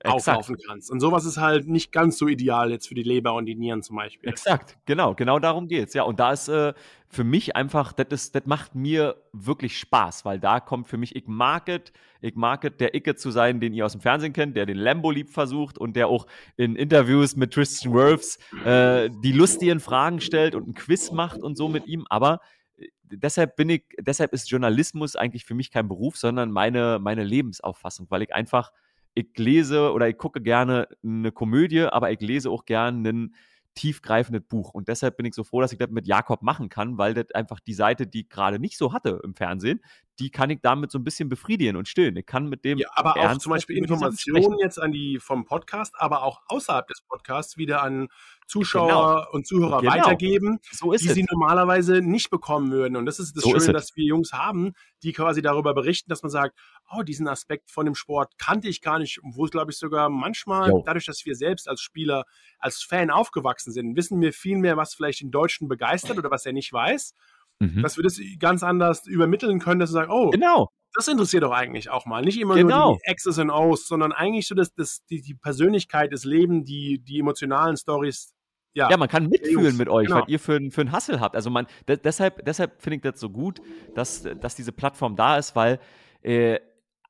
Exakt. 0.00 0.28
auflaufen 0.28 0.56
kannst. 0.64 0.92
Und 0.92 1.00
sowas 1.00 1.24
ist 1.24 1.38
halt 1.38 1.66
nicht 1.66 1.90
ganz 1.90 2.18
so 2.18 2.28
ideal 2.28 2.70
jetzt 2.70 2.86
für 2.86 2.94
die 2.94 3.02
Leber 3.02 3.34
und 3.34 3.46
die 3.46 3.56
Nieren 3.56 3.82
zum 3.82 3.96
Beispiel. 3.96 4.28
Exakt, 4.28 4.78
genau, 4.86 5.14
genau 5.14 5.40
darum 5.40 5.66
geht's. 5.66 5.92
Ja, 5.92 6.04
und 6.04 6.20
da 6.20 6.32
ist 6.32 6.46
äh, 6.48 6.72
für 7.08 7.24
mich 7.24 7.56
einfach, 7.56 7.92
das 7.92 8.32
macht 8.44 8.76
mir 8.76 9.16
wirklich 9.32 9.76
Spaß, 9.76 10.24
weil 10.24 10.38
da 10.38 10.60
kommt 10.60 10.86
für 10.86 10.98
mich, 10.98 11.16
ich 11.16 11.26
mag 11.26 11.68
es, 11.68 11.92
ich 12.20 12.36
mag 12.36 12.64
es, 12.64 12.76
der 12.76 12.94
Icke 12.94 13.16
zu 13.16 13.32
sein, 13.32 13.58
den 13.58 13.74
ihr 13.74 13.86
aus 13.86 13.92
dem 13.92 14.00
Fernsehen 14.00 14.32
kennt, 14.32 14.56
der 14.56 14.66
den 14.66 14.76
Lambo 14.76 15.10
lieb 15.10 15.30
versucht 15.30 15.78
und 15.78 15.96
der 15.96 16.06
auch 16.06 16.28
in 16.56 16.76
Interviews 16.76 17.34
mit 17.34 17.52
Tristan 17.52 17.92
Wirfs 17.92 18.38
äh, 18.64 19.10
die 19.24 19.32
lustigen 19.32 19.80
Fragen 19.80 20.20
stellt 20.20 20.54
und 20.54 20.68
ein 20.68 20.74
Quiz 20.74 21.10
macht 21.10 21.40
und 21.42 21.56
so 21.56 21.68
mit 21.68 21.88
ihm, 21.88 22.06
aber 22.08 22.40
äh, 22.76 22.86
deshalb 23.02 23.56
bin 23.56 23.68
ich, 23.68 23.82
deshalb 23.98 24.32
ist 24.32 24.48
Journalismus 24.48 25.16
eigentlich 25.16 25.44
für 25.44 25.54
mich 25.54 25.72
kein 25.72 25.88
Beruf, 25.88 26.16
sondern 26.16 26.52
meine, 26.52 27.00
meine 27.00 27.24
Lebensauffassung, 27.24 28.06
weil 28.10 28.22
ich 28.22 28.32
einfach 28.32 28.70
ich 29.18 29.36
lese 29.36 29.92
oder 29.92 30.08
ich 30.08 30.16
gucke 30.16 30.40
gerne 30.40 30.88
eine 31.02 31.32
Komödie, 31.32 31.82
aber 31.82 32.10
ich 32.12 32.20
lese 32.20 32.50
auch 32.50 32.64
gerne 32.64 33.08
ein 33.08 33.34
tiefgreifendes 33.74 34.42
Buch. 34.48 34.70
Und 34.70 34.88
deshalb 34.88 35.16
bin 35.16 35.26
ich 35.26 35.34
so 35.34 35.44
froh, 35.44 35.60
dass 35.60 35.72
ich 35.72 35.78
das 35.78 35.90
mit 35.90 36.06
Jakob 36.06 36.42
machen 36.42 36.68
kann, 36.68 36.98
weil 36.98 37.14
das 37.14 37.30
einfach 37.32 37.60
die 37.60 37.74
Seite, 37.74 38.06
die 38.06 38.22
ich 38.22 38.28
gerade 38.28 38.58
nicht 38.58 38.76
so 38.76 38.92
hatte 38.92 39.20
im 39.22 39.34
Fernsehen, 39.34 39.80
die 40.18 40.30
kann 40.30 40.50
ich 40.50 40.60
damit 40.62 40.90
so 40.90 40.98
ein 40.98 41.04
bisschen 41.04 41.28
befriedigen 41.28 41.76
und 41.76 41.86
stillen. 41.86 42.16
Ich 42.16 42.26
kann 42.26 42.48
mit 42.48 42.64
dem. 42.64 42.78
Ja, 42.78 42.88
aber 42.94 43.16
auch 43.16 43.38
zum 43.38 43.50
Beispiel 43.50 43.76
Informationen 43.76 44.58
jetzt 44.58 44.80
an 44.80 44.90
die 44.90 45.18
vom 45.20 45.44
Podcast, 45.44 45.94
aber 45.96 46.22
auch 46.22 46.42
außerhalb 46.46 46.88
des 46.88 47.02
Podcasts 47.02 47.56
wieder 47.56 47.82
an 47.82 48.08
Zuschauer 48.48 48.86
genau. 48.88 49.30
und 49.32 49.46
Zuhörer 49.46 49.80
genau. 49.80 49.92
weitergeben, 49.92 50.58
so 50.72 50.90
die 50.92 51.06
es. 51.06 51.14
sie 51.14 51.24
normalerweise 51.30 52.00
nicht 52.00 52.30
bekommen 52.30 52.70
würden. 52.72 52.96
Und 52.96 53.06
das 53.06 53.20
ist 53.20 53.36
das 53.36 53.44
so 53.44 53.50
Schöne, 53.50 53.72
dass 53.72 53.94
wir 53.94 54.04
Jungs 54.04 54.32
haben, 54.32 54.72
die 55.02 55.12
quasi 55.12 55.42
darüber 55.42 55.74
berichten, 55.74 56.08
dass 56.08 56.22
man 56.22 56.30
sagt, 56.30 56.58
oh, 56.90 57.02
diesen 57.02 57.28
Aspekt 57.28 57.70
von 57.70 57.84
dem 57.84 57.94
Sport 57.94 58.38
kannte 58.38 58.68
ich 58.68 58.80
gar 58.80 58.98
nicht, 58.98 59.20
wo 59.22 59.44
es, 59.44 59.50
glaube 59.50 59.70
ich, 59.70 59.78
sogar 59.78 60.08
manchmal, 60.08 60.70
jo. 60.70 60.82
dadurch, 60.84 61.04
dass 61.04 61.24
wir 61.26 61.36
selbst 61.36 61.68
als 61.68 61.82
Spieler, 61.82 62.24
als 62.58 62.82
Fan 62.82 63.10
aufgewachsen 63.10 63.72
sind, 63.72 63.94
wissen 63.96 64.20
wir 64.20 64.32
viel 64.32 64.56
mehr, 64.56 64.76
was 64.76 64.94
vielleicht 64.94 65.20
den 65.20 65.30
Deutschen 65.30 65.68
begeistert 65.68 66.18
oder 66.18 66.30
was 66.30 66.46
er 66.46 66.54
nicht 66.54 66.72
weiß. 66.72 67.14
Mhm. 67.60 67.82
Dass 67.82 67.96
wir 67.96 68.04
das 68.04 68.20
ganz 68.38 68.62
anders 68.62 69.06
übermitteln 69.06 69.58
können, 69.58 69.80
dass 69.80 69.90
wir 69.90 69.94
sagen, 69.94 70.12
oh, 70.12 70.30
genau. 70.30 70.70
das 70.94 71.08
interessiert 71.08 71.42
doch 71.42 71.52
eigentlich 71.52 71.90
auch 71.90 72.06
mal. 72.06 72.22
Nicht 72.22 72.40
immer 72.40 72.54
genau. 72.54 72.92
nur 72.92 72.98
die 72.98 73.12
X's 73.12 73.38
und 73.38 73.50
O's, 73.50 73.86
sondern 73.86 74.12
eigentlich 74.12 74.46
so 74.46 74.54
das, 74.54 74.72
das, 74.74 75.04
die, 75.06 75.20
die 75.20 75.34
Persönlichkeit, 75.34 76.12
das 76.12 76.24
Leben, 76.24 76.64
die, 76.64 77.00
die 77.00 77.18
emotionalen 77.18 77.76
Stories 77.76 78.32
ja, 78.74 78.90
ja, 78.90 78.96
man 78.96 79.08
kann 79.08 79.28
mitfühlen 79.28 79.76
mit 79.76 79.88
euch, 79.88 80.06
genau. 80.06 80.20
was 80.20 80.28
ihr 80.28 80.38
für, 80.38 80.60
für 80.70 80.80
einen 80.82 80.92
Hassel 80.92 81.20
habt. 81.20 81.34
Also 81.34 81.50
man, 81.50 81.66
deshalb, 81.86 82.44
deshalb 82.44 82.80
finde 82.80 82.96
ich 82.96 83.02
das 83.02 83.18
so 83.18 83.30
gut, 83.30 83.60
dass, 83.94 84.22
dass 84.40 84.54
diese 84.54 84.72
Plattform 84.72 85.16
da 85.16 85.36
ist, 85.36 85.56
weil 85.56 85.80
äh, 86.22 86.58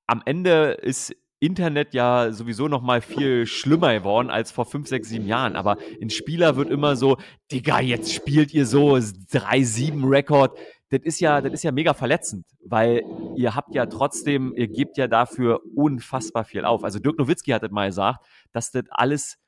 am 0.07 0.23
Ende 0.25 0.73
ist 0.73 1.15
Internet 1.41 1.95
ja 1.95 2.33
sowieso 2.33 2.67
noch 2.67 2.83
mal 2.83 3.01
viel 3.01 3.47
schlimmer 3.47 3.95
geworden 3.95 4.31
als 4.31 4.51
vor 4.51 4.67
fünf, 4.67 4.89
sechs, 4.89 5.09
sieben 5.09 5.27
Jahren. 5.27 5.55
Aber 5.55 5.77
in 6.01 6.11
Spieler 6.11 6.57
wird 6.57 6.71
immer 6.71 6.97
so, 6.97 7.17
Digga, 7.53 7.81
jetzt 7.81 8.13
spielt 8.13 8.53
ihr 8.53 8.67
so 8.67 8.95
3-7-Rekord. 8.95 10.59
Das 10.91 11.01
ist 11.03 11.21
ja, 11.21 11.41
das 11.41 11.53
ist 11.53 11.63
ja 11.63 11.71
mega 11.71 11.95
verletzend, 11.95 12.47
weil 12.65 13.03
ihr 13.37 13.55
habt 13.55 13.75
ja 13.75 13.87
trotzdem, 13.87 14.55
ihr 14.57 14.69
gebt 14.69 14.97
ja 14.97 15.07
dafür 15.07 15.61
unfassbar 15.77 16.45
viel 16.45 16.65
auf. 16.65 16.83
Also 16.83 16.99
Dirk 16.99 17.19
Nowitzki 17.19 17.51
hat 17.51 17.63
das 17.63 17.71
mal 17.71 17.89
gesagt, 17.89 18.25
dass 18.53 18.71
das 18.73 18.85
alles 18.91 19.39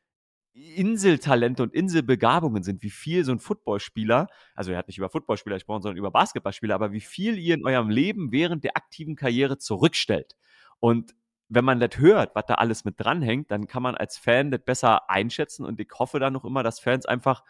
Inseltalente 0.76 1.62
und 1.62 1.74
Inselbegabungen 1.74 2.62
sind, 2.62 2.82
wie 2.82 2.90
viel 2.90 3.24
so 3.24 3.32
ein 3.32 3.38
Footballspieler, 3.38 4.28
also 4.54 4.72
er 4.72 4.78
hat 4.78 4.88
nicht 4.88 4.98
über 4.98 5.08
Footballspieler 5.08 5.56
gesprochen, 5.56 5.82
sondern 5.82 5.98
über 5.98 6.10
Basketballspieler, 6.10 6.74
aber 6.74 6.92
wie 6.92 7.00
viel 7.00 7.38
ihr 7.38 7.54
in 7.54 7.64
eurem 7.64 7.88
Leben 7.88 8.32
während 8.32 8.64
der 8.64 8.76
aktiven 8.76 9.16
Karriere 9.16 9.58
zurückstellt. 9.58 10.36
Und 10.78 11.14
wenn 11.48 11.64
man 11.64 11.80
das 11.80 11.98
hört, 11.98 12.34
was 12.34 12.44
da 12.46 12.54
alles 12.54 12.84
mit 12.84 12.94
dranhängt, 12.98 13.50
dann 13.50 13.66
kann 13.66 13.82
man 13.82 13.96
als 13.96 14.16
Fan 14.18 14.50
das 14.50 14.60
besser 14.64 15.10
einschätzen 15.10 15.64
und 15.64 15.80
ich 15.80 15.88
hoffe 15.98 16.20
dann 16.20 16.32
noch 16.32 16.44
immer, 16.44 16.62
dass 16.62 16.78
Fans 16.78 17.06
einfach 17.06 17.42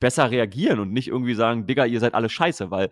besser 0.00 0.30
reagieren 0.30 0.78
und 0.78 0.92
nicht 0.92 1.08
irgendwie 1.08 1.34
sagen, 1.34 1.66
Digga, 1.66 1.84
ihr 1.84 2.00
seid 2.00 2.14
alle 2.14 2.28
scheiße, 2.28 2.70
weil 2.70 2.90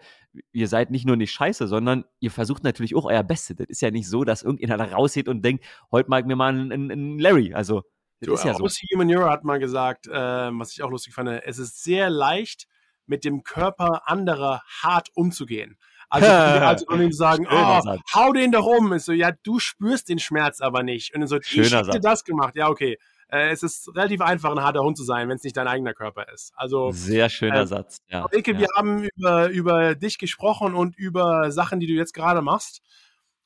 ihr 0.53 0.67
seid 0.69 0.91
nicht 0.91 1.07
nur 1.07 1.17
nicht 1.17 1.33
scheiße, 1.33 1.69
sondern 1.69 2.05
ihr 2.21 2.31
versucht 2.31 2.65
natürlich 2.65 2.97
auch 2.97 3.05
euer 3.05 3.23
Bestes. 3.23 3.57
Das 3.57 3.67
ist 3.69 3.81
ja 3.81 3.91
nicht 3.91 4.09
so, 4.09 4.25
dass 4.25 4.43
irgendjemand 4.43 4.81
da 4.81 4.97
rausgeht 4.97 5.29
und 5.29 5.45
denkt, 5.45 5.65
heute 5.93 6.11
mag 6.11 6.27
mir 6.27 6.37
mal 6.37 6.49
einen, 6.49 6.91
einen 6.91 7.19
Larry. 7.19 7.55
Also 7.55 7.85
das 8.21 8.41
ist 8.41 8.45
ja 8.45 8.55
so. 8.55 8.67
Human 8.95 9.15
Euro 9.15 9.31
hat 9.31 9.45
mal 9.45 9.59
gesagt, 9.59 10.07
äh, 10.07 10.13
was 10.13 10.73
ich 10.73 10.83
auch 10.83 10.91
lustig 10.91 11.15
fand, 11.15 11.29
es 11.29 11.59
ist 11.59 11.83
sehr 11.83 12.11
leicht, 12.11 12.67
mit 13.07 13.25
dem 13.25 13.45
Körper 13.45 14.03
anderer 14.07 14.63
hart 14.83 15.11
umzugehen. 15.15 15.79
Also, 16.09 16.27
also 16.67 16.87
und 16.87 17.15
sagen, 17.15 17.47
oh, 17.51 17.81
hau 18.15 18.33
den 18.33 18.53
doch 18.53 18.67
um. 18.67 18.93
Ist 18.93 19.07
so, 19.07 19.13
ja, 19.13 19.33
du 19.43 19.59
spürst 19.59 20.09
den 20.09 20.19
Schmerz 20.19 20.61
aber 20.61 20.83
nicht. 20.83 21.15
Und 21.15 21.27
so, 21.27 21.41
Schöner 21.41 21.83
ich 21.83 21.89
hätte 21.89 22.01
das 22.01 22.25
gemacht. 22.25 22.57
Ja, 22.57 22.69
okay. 22.69 22.99
Äh, 23.29 23.51
es 23.51 23.63
ist 23.63 23.89
relativ 23.97 24.21
einfach, 24.21 24.53
ein 24.53 24.63
harter 24.63 24.83
Hund 24.83 24.97
zu 24.97 25.03
sein, 25.03 25.29
wenn 25.29 25.37
es 25.37 25.43
nicht 25.43 25.57
dein 25.57 25.67
eigener 25.67 25.95
Körper 25.95 26.33
ist. 26.33 26.53
Also 26.55 26.93
sehr 26.93 27.29
schöner 27.29 27.63
äh, 27.63 27.67
Satz. 27.67 27.99
Ja, 28.09 28.27
Eke, 28.31 28.53
ja. 28.53 28.61
wir 28.61 28.69
haben 28.77 29.09
über, 29.17 29.49
über 29.49 29.95
dich 29.97 30.19
gesprochen 30.19 30.75
und 30.75 30.97
über 30.97 31.51
Sachen, 31.51 31.81
die 31.81 31.89
du 31.89 31.95
jetzt 31.95 32.15
gerade 32.15 32.41
machst. 32.41 32.83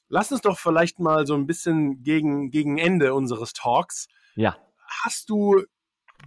Lass 0.08 0.32
uns 0.32 0.42
doch 0.42 0.58
vielleicht 0.58 0.98
mal 0.98 1.26
so 1.26 1.34
ein 1.34 1.46
bisschen 1.46 2.02
gegen, 2.02 2.50
gegen 2.50 2.76
Ende 2.76 3.14
unseres 3.14 3.52
Talks 3.54 4.08
ja. 4.34 4.56
Hast 5.04 5.30
du 5.30 5.62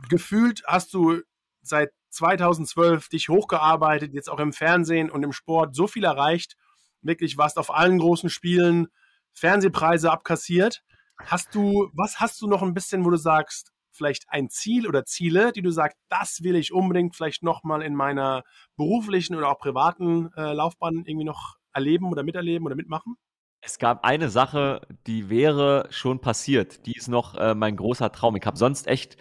gefühlt, 0.10 0.64
hast 0.66 0.94
du 0.94 1.22
seit 1.62 1.92
2012 2.10 3.10
dich 3.10 3.30
hochgearbeitet, 3.30 4.14
jetzt 4.14 4.30
auch 4.30 4.40
im 4.40 4.54
Fernsehen 4.54 5.10
und 5.10 5.24
im 5.24 5.32
Sport 5.32 5.76
so 5.76 5.88
viel 5.88 6.04
erreicht, 6.04 6.56
wirklich 7.02 7.38
warst 7.38 7.58
auf 7.58 7.74
allen 7.74 8.00
großen 8.00 8.30
Spielen, 8.30 8.88
Fernsehpreise 9.34 10.12
abkassiert. 10.12 10.84
Hast 11.18 11.56
du, 11.56 11.90
was 11.94 12.20
hast 12.20 12.42
du 12.42 12.48
noch 12.48 12.62
ein 12.62 12.74
bisschen, 12.74 13.04
wo 13.06 13.10
du 13.10 13.18
sagst, 13.18 13.72
vielleicht 13.92 14.26
ein 14.30 14.50
Ziel 14.50 14.88
oder 14.88 15.06
Ziele, 15.06 15.52
die 15.52 15.62
du 15.62 15.72
sagst, 15.72 15.98
das 16.10 16.42
will 16.42 16.56
ich 16.56 16.74
unbedingt 16.74 17.16
vielleicht 17.16 17.44
nochmal 17.44 17.82
in 17.82 17.96
meiner 17.96 18.44
beruflichen 18.76 19.36
oder 19.36 19.50
auch 19.50 19.60
privaten 19.60 20.32
äh, 20.36 20.54
Laufbahn 20.54 21.04
irgendwie 21.06 21.26
noch 21.26 21.58
erleben 21.74 22.12
oder 22.12 22.24
miterleben 22.24 22.66
oder 22.66 22.76
mitmachen? 22.76 23.16
Es 23.66 23.80
gab 23.80 24.04
eine 24.04 24.28
Sache, 24.30 24.82
die 25.08 25.30
wäre 25.30 25.88
schon 25.90 26.20
passiert. 26.20 26.86
Die 26.86 26.98
ist 26.98 27.08
noch 27.08 27.36
äh, 27.36 27.56
mein 27.56 27.78
großer 27.78 28.12
Traum. 28.12 28.36
Ich 28.36 28.46
habe 28.46 28.58
sonst 28.58 28.88
echt, 28.88 29.16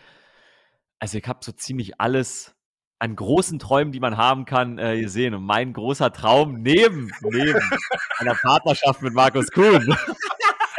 also 0.98 1.16
ich 1.16 1.28
habe 1.28 1.38
so 1.42 1.52
ziemlich 1.52 2.00
alles 2.00 2.56
an 2.98 3.14
großen 3.14 3.60
Träumen, 3.60 3.92
die 3.92 4.00
man 4.00 4.16
haben 4.16 4.44
kann, 4.44 4.78
äh, 4.78 5.00
gesehen. 5.00 5.34
Und 5.34 5.44
mein 5.44 5.72
großer 5.72 6.12
Traum 6.12 6.60
neben, 6.60 7.12
neben 7.22 7.60
einer 8.18 8.34
Partnerschaft 8.34 9.00
mit 9.02 9.14
Markus 9.14 9.48
Kuhn. 9.52 9.96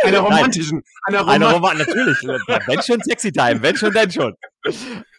Einer 0.04 0.20
romantischen. 0.20 0.84
Einer 1.04 1.22
romantischen. 1.22 1.44
Eine 1.44 1.54
Rom 1.54 1.78
natürlich. 1.78 2.68
wenn 2.68 2.82
schon 2.82 3.02
Sexy 3.02 3.32
Time, 3.32 3.62
wenn 3.62 3.78
schon, 3.78 3.94
denn 3.94 4.12
schon. 4.12 4.36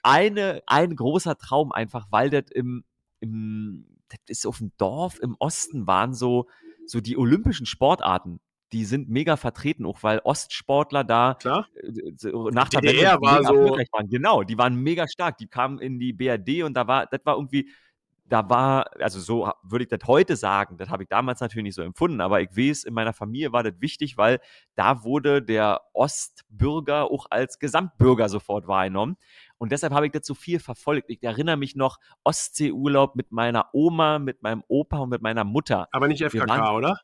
Eine, 0.02 0.62
ein 0.66 0.94
großer 0.94 1.38
Traum 1.38 1.72
einfach, 1.72 2.08
weil 2.10 2.28
das 2.28 2.50
im, 2.50 2.84
im, 3.20 3.86
das 4.10 4.18
ist 4.26 4.46
auf 4.46 4.58
dem 4.58 4.72
Dorf 4.76 5.18
im 5.20 5.34
Osten 5.38 5.86
waren 5.86 6.12
so, 6.12 6.48
so 6.86 7.00
die 7.00 7.16
olympischen 7.16 7.66
Sportarten, 7.66 8.40
die 8.72 8.84
sind 8.84 9.08
mega 9.08 9.36
vertreten, 9.36 9.86
auch 9.86 10.02
weil 10.02 10.20
Ostsportler 10.24 11.04
da 11.04 11.36
Klar. 11.38 11.68
Äh, 11.80 12.28
nach 12.50 12.68
der 12.68 12.80
DDR 12.80 13.20
war 13.20 13.44
so 13.44 13.54
waren. 13.92 14.08
Genau, 14.08 14.42
die 14.42 14.58
waren 14.58 14.74
mega 14.74 15.06
stark. 15.06 15.38
Die 15.38 15.46
kamen 15.46 15.78
in 15.78 15.98
die 16.00 16.12
BRD 16.12 16.64
und 16.64 16.74
da 16.74 16.86
war, 16.88 17.06
das 17.06 17.20
war 17.24 17.36
irgendwie, 17.36 17.70
da 18.26 18.48
war, 18.48 18.90
also 19.00 19.20
so 19.20 19.50
würde 19.62 19.84
ich 19.84 19.90
das 19.90 20.00
heute 20.08 20.34
sagen, 20.34 20.76
das 20.76 20.88
habe 20.88 21.04
ich 21.04 21.08
damals 21.08 21.40
natürlich 21.40 21.64
nicht 21.64 21.74
so 21.74 21.82
empfunden, 21.82 22.20
aber 22.20 22.40
ich 22.40 22.50
weiß, 22.56 22.84
in 22.84 22.94
meiner 22.94 23.12
Familie 23.12 23.52
war 23.52 23.62
das 23.62 23.74
wichtig, 23.80 24.16
weil 24.16 24.40
da 24.74 25.04
wurde 25.04 25.40
der 25.40 25.82
Ostbürger 25.92 27.10
auch 27.10 27.26
als 27.30 27.58
Gesamtbürger 27.58 28.28
sofort 28.28 28.66
wahrgenommen. 28.66 29.16
Und 29.58 29.72
deshalb 29.72 29.92
habe 29.92 30.06
ich 30.06 30.12
das 30.12 30.26
so 30.26 30.34
viel 30.34 30.58
verfolgt. 30.58 31.10
Ich 31.10 31.22
erinnere 31.22 31.56
mich 31.56 31.76
noch 31.76 31.98
Ostseeurlaub 32.24 33.16
mit 33.16 33.32
meiner 33.32 33.70
Oma, 33.72 34.18
mit 34.18 34.42
meinem 34.42 34.62
Opa 34.68 34.98
und 34.98 35.10
mit 35.10 35.22
meiner 35.22 35.44
Mutter. 35.44 35.88
Aber 35.92 36.08
nicht 36.08 36.22
FKK, 36.22 36.48
waren, 36.48 36.76
oder? 36.76 37.00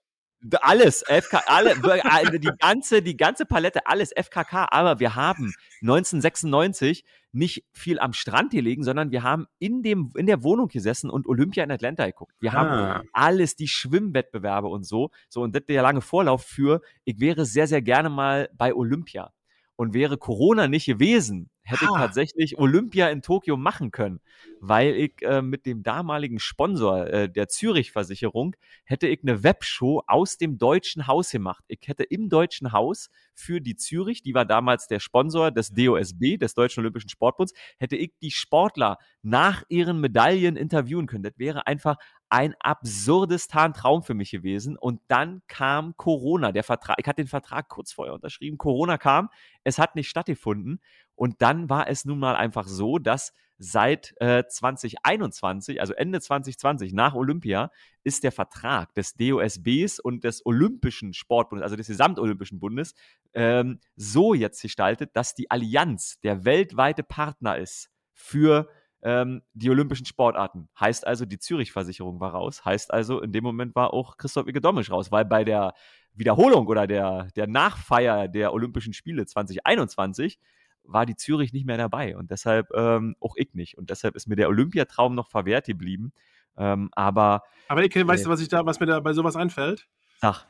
Alles, 0.62 1.04
FK, 1.06 1.42
alle, 1.46 2.40
die 2.40 2.50
ganze, 2.58 3.02
die 3.02 3.16
ganze 3.16 3.44
Palette, 3.44 3.86
alles 3.86 4.10
FKK, 4.16 4.68
aber 4.70 4.98
wir 4.98 5.14
haben 5.14 5.52
1996 5.82 7.04
nicht 7.32 7.64
viel 7.72 7.98
am 7.98 8.14
Strand 8.14 8.50
gelegen, 8.50 8.82
sondern 8.82 9.10
wir 9.10 9.22
haben 9.22 9.46
in, 9.58 9.82
dem, 9.82 10.12
in 10.16 10.26
der 10.26 10.42
Wohnung 10.42 10.68
gesessen 10.68 11.10
und 11.10 11.26
Olympia 11.26 11.62
in 11.62 11.70
Atlanta 11.70 12.06
geguckt. 12.06 12.34
Wir 12.40 12.52
haben 12.52 12.70
ah. 12.70 13.02
alles, 13.12 13.54
die 13.54 13.68
Schwimmwettbewerbe 13.68 14.68
und 14.68 14.84
so. 14.84 15.10
So, 15.28 15.42
und 15.42 15.54
das 15.54 15.60
ist 15.60 15.68
der 15.68 15.82
lange 15.82 16.00
Vorlauf 16.00 16.42
für, 16.44 16.80
ich 17.04 17.20
wäre 17.20 17.44
sehr, 17.44 17.66
sehr 17.66 17.82
gerne 17.82 18.08
mal 18.08 18.48
bei 18.54 18.74
Olympia. 18.74 19.32
Und 19.80 19.94
wäre 19.94 20.18
Corona 20.18 20.68
nicht 20.68 20.84
gewesen, 20.84 21.48
hätte 21.62 21.86
ha. 21.86 21.92
ich 21.92 21.96
tatsächlich 21.96 22.58
Olympia 22.58 23.08
in 23.08 23.22
Tokio 23.22 23.56
machen 23.56 23.90
können, 23.90 24.20
weil 24.60 24.94
ich 24.94 25.22
äh, 25.22 25.40
mit 25.40 25.64
dem 25.64 25.82
damaligen 25.82 26.38
Sponsor 26.38 27.06
äh, 27.06 27.30
der 27.30 27.48
Zürich-Versicherung 27.48 28.56
hätte 28.84 29.08
ich 29.08 29.22
eine 29.22 29.42
Webshow 29.42 30.02
aus 30.06 30.36
dem 30.36 30.58
Deutschen 30.58 31.06
Haus 31.06 31.30
gemacht. 31.30 31.64
Ich 31.66 31.80
hätte 31.86 32.02
im 32.02 32.28
Deutschen 32.28 32.72
Haus 32.72 33.08
für 33.32 33.62
die 33.62 33.74
Zürich, 33.74 34.20
die 34.22 34.34
war 34.34 34.44
damals 34.44 34.86
der 34.86 35.00
Sponsor 35.00 35.50
des 35.50 35.70
DOSB, 35.70 36.36
des 36.36 36.52
Deutschen 36.52 36.80
Olympischen 36.80 37.08
Sportbunds, 37.08 37.54
hätte 37.78 37.96
ich 37.96 38.12
die 38.20 38.32
Sportler 38.32 38.98
nach 39.22 39.62
ihren 39.70 39.98
Medaillen 39.98 40.56
interviewen 40.56 41.06
können. 41.06 41.22
Das 41.22 41.38
wäre 41.38 41.66
einfach 41.66 41.96
ein 42.30 42.54
absurdes 42.60 43.48
Traum 43.48 44.02
für 44.02 44.14
mich 44.14 44.30
gewesen. 44.30 44.76
Und 44.76 45.00
dann 45.08 45.42
kam 45.48 45.96
Corona. 45.96 46.52
Der 46.52 46.64
Vertrag, 46.64 46.96
ich 46.98 47.06
hatte 47.06 47.22
den 47.22 47.28
Vertrag 47.28 47.68
kurz 47.68 47.92
vorher 47.92 48.14
unterschrieben. 48.14 48.56
Corona 48.56 48.98
kam, 48.98 49.28
es 49.64 49.78
hat 49.78 49.96
nicht 49.96 50.08
stattgefunden. 50.08 50.80
Und 51.16 51.42
dann 51.42 51.68
war 51.68 51.88
es 51.88 52.04
nun 52.04 52.18
mal 52.18 52.36
einfach 52.36 52.66
so, 52.66 52.98
dass 52.98 53.34
seit 53.58 54.14
äh, 54.20 54.44
2021, 54.48 55.80
also 55.80 55.92
Ende 55.92 56.20
2020, 56.20 56.94
nach 56.94 57.14
Olympia, 57.14 57.70
ist 58.04 58.24
der 58.24 58.32
Vertrag 58.32 58.94
des 58.94 59.14
DOSBs 59.14 60.00
und 60.00 60.24
des 60.24 60.46
Olympischen 60.46 61.12
Sportbundes, 61.12 61.64
also 61.64 61.76
des 61.76 61.88
Gesamtolympischen 61.88 62.58
Bundes, 62.58 62.94
ähm, 63.34 63.80
so 63.96 64.32
jetzt 64.32 64.62
gestaltet, 64.62 65.10
dass 65.14 65.34
die 65.34 65.50
Allianz 65.50 66.20
der 66.20 66.44
weltweite 66.46 67.02
Partner 67.02 67.58
ist 67.58 67.90
für 68.14 68.68
ähm, 69.02 69.42
die 69.54 69.70
olympischen 69.70 70.06
Sportarten. 70.06 70.68
Heißt 70.78 71.06
also, 71.06 71.24
die 71.24 71.38
Zürich-Versicherung 71.38 72.20
war 72.20 72.32
raus. 72.32 72.64
Heißt 72.64 72.92
also, 72.92 73.20
in 73.20 73.32
dem 73.32 73.44
Moment 73.44 73.74
war 73.74 73.94
auch 73.94 74.16
Christoph 74.16 74.46
Ikedomisch 74.46 74.90
raus, 74.90 75.10
weil 75.10 75.24
bei 75.24 75.44
der 75.44 75.74
Wiederholung 76.14 76.66
oder 76.66 76.86
der, 76.86 77.28
der 77.36 77.46
Nachfeier 77.46 78.28
der 78.28 78.52
Olympischen 78.52 78.92
Spiele 78.92 79.26
2021 79.26 80.38
war 80.84 81.06
die 81.06 81.16
Zürich 81.16 81.52
nicht 81.52 81.66
mehr 81.66 81.76
dabei 81.76 82.16
und 82.16 82.30
deshalb 82.30 82.70
ähm, 82.74 83.14
auch 83.20 83.36
ich 83.36 83.54
nicht. 83.54 83.78
Und 83.78 83.90
deshalb 83.90 84.16
ist 84.16 84.26
mir 84.26 84.36
der 84.36 84.48
Olympiatraum 84.48 85.14
noch 85.14 85.28
verwehrt 85.28 85.66
geblieben. 85.66 86.12
Ähm, 86.56 86.90
aber. 86.92 87.42
Aber 87.68 87.84
Ike, 87.84 88.06
weißt 88.06 88.26
du, 88.26 88.30
was, 88.30 88.40
ich 88.40 88.48
da, 88.48 88.66
was 88.66 88.80
mir 88.80 88.86
da 88.86 89.00
bei 89.00 89.12
sowas 89.12 89.36
einfällt? 89.36 89.88
Sag. 90.20 90.46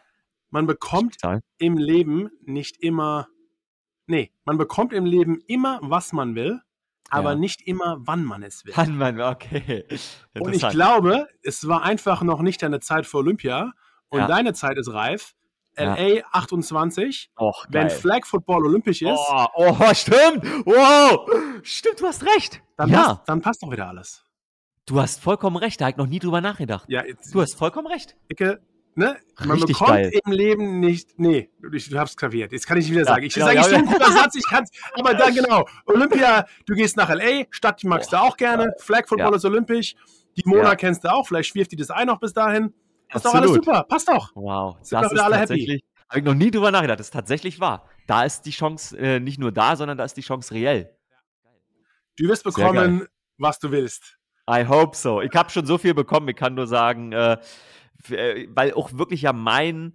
Man 0.48 0.66
bekommt 0.66 1.16
im 1.58 1.76
Leben 1.76 2.30
nicht 2.44 2.82
immer. 2.82 3.28
Nee, 4.06 4.32
man 4.44 4.58
bekommt 4.58 4.92
im 4.92 5.04
Leben 5.04 5.40
immer, 5.46 5.78
was 5.82 6.12
man 6.12 6.34
will 6.34 6.60
aber 7.10 7.30
ja. 7.30 7.36
nicht 7.36 7.62
immer, 7.66 7.98
wann 8.00 8.24
man 8.24 8.42
es 8.42 8.64
will. 8.64 8.72
Wann 8.76 8.96
man, 8.96 9.20
okay. 9.20 9.84
Und 10.38 10.54
ich 10.54 10.68
glaube, 10.68 11.28
es 11.42 11.66
war 11.68 11.82
einfach 11.82 12.22
noch 12.22 12.40
nicht 12.40 12.62
deine 12.62 12.80
Zeit 12.80 13.06
für 13.06 13.18
Olympia 13.18 13.72
und 14.08 14.20
ja. 14.20 14.26
deine 14.26 14.54
Zeit 14.54 14.78
ist 14.78 14.92
reif. 14.92 15.34
LA 15.76 15.96
ja. 15.96 16.24
28, 16.32 17.30
Och, 17.38 17.66
wenn 17.70 17.90
Flag 17.90 18.26
Football 18.26 18.66
olympisch 18.66 19.02
ist. 19.02 19.18
Oh, 19.28 19.46
oh, 19.54 19.94
stimmt. 19.94 20.44
Wow. 20.66 21.30
Stimmt, 21.62 22.00
du 22.00 22.06
hast 22.06 22.24
recht. 22.24 22.62
Dann, 22.76 22.90
ja. 22.90 23.04
passt, 23.04 23.28
dann 23.28 23.40
passt 23.40 23.62
doch 23.62 23.70
wieder 23.70 23.88
alles. 23.88 24.24
Du 24.86 25.00
hast 25.00 25.20
vollkommen 25.20 25.56
recht, 25.56 25.80
da 25.80 25.84
habe 25.84 25.92
ich 25.92 25.96
noch 25.98 26.06
nie 26.06 26.18
drüber 26.18 26.40
nachgedacht. 26.40 26.86
Ja, 26.88 27.04
jetzt, 27.04 27.32
du 27.32 27.40
hast 27.40 27.54
vollkommen 27.54 27.86
recht. 27.86 28.16
Icke, 28.28 28.60
Ne? 28.94 29.16
Man 29.38 29.50
Richtig 29.52 29.78
bekommt 29.78 29.90
geil. 29.90 30.20
im 30.24 30.32
Leben 30.32 30.80
nicht. 30.80 31.18
Nee, 31.18 31.48
ich, 31.72 31.88
du 31.88 31.98
hab's 31.98 32.16
klaviert. 32.16 32.52
Jetzt 32.52 32.66
kann 32.66 32.76
ich 32.76 32.84
nicht 32.84 32.92
wieder 32.92 33.02
ja, 33.02 33.06
sagen. 33.06 33.24
Ich 33.24 33.34
genau, 33.34 33.46
sage, 33.46 33.60
ich 33.60 33.66
ja, 33.70 33.78
ein 33.78 33.86
guter 33.86 34.12
Satz, 34.12 34.34
ich 34.34 34.44
kann's. 34.46 34.70
Aber 34.94 35.14
dann 35.14 35.34
genau. 35.34 35.64
Olympia, 35.86 36.46
du 36.66 36.74
gehst 36.74 36.96
nach 36.96 37.08
LA, 37.08 37.44
Stadt 37.50 37.82
magst 37.84 38.12
oh, 38.12 38.16
du 38.16 38.22
auch 38.22 38.36
gerne. 38.36 38.64
Ja, 38.64 38.72
Flag 38.78 39.06
Football 39.08 39.36
ist 39.36 39.44
olympisch. 39.44 39.94
Die 40.36 40.42
Mona 40.44 40.74
kennst 40.74 41.04
du 41.04 41.12
auch. 41.12 41.26
Vielleicht 41.26 41.50
schwirft 41.50 41.72
die 41.72 41.76
das 41.76 41.90
ein 41.90 42.06
noch 42.06 42.18
bis 42.18 42.32
dahin. 42.32 42.72
Ist 43.14 43.24
doch 43.24 43.34
alles 43.34 43.52
super. 43.52 43.84
Passt 43.84 44.08
doch. 44.08 44.30
Wow. 44.34 44.76
Sind 44.82 45.02
das 45.02 45.12
ist 45.12 45.18
alle 45.18 45.36
tatsächlich. 45.36 45.82
Habe 46.08 46.20
ich 46.20 46.24
noch 46.24 46.34
nie 46.34 46.50
drüber 46.50 46.70
nachgedacht. 46.70 46.98
Das 46.98 47.06
ist 47.06 47.12
tatsächlich 47.12 47.60
wahr. 47.60 47.88
Da 48.06 48.24
ist 48.24 48.42
die 48.42 48.50
Chance 48.50 48.98
äh, 48.98 49.20
nicht 49.20 49.38
nur 49.38 49.52
da, 49.52 49.76
sondern 49.76 49.96
da 49.96 50.04
ist 50.04 50.16
die 50.16 50.22
Chance 50.22 50.52
reell. 50.54 50.90
Du 52.16 52.28
wirst 52.28 52.44
bekommen, 52.44 53.06
was 53.38 53.58
du 53.58 53.70
willst. 53.70 54.18
I 54.48 54.66
hope 54.66 54.96
so. 54.96 55.20
Ich 55.20 55.32
habe 55.34 55.50
schon 55.50 55.64
so 55.64 55.78
viel 55.78 55.94
bekommen. 55.94 56.28
Ich 56.28 56.36
kann 56.36 56.54
nur 56.54 56.66
sagen, 56.66 57.12
äh, 57.12 57.38
weil 58.08 58.72
auch 58.74 58.92
wirklich 58.96 59.22
ja 59.22 59.32
mein, 59.32 59.94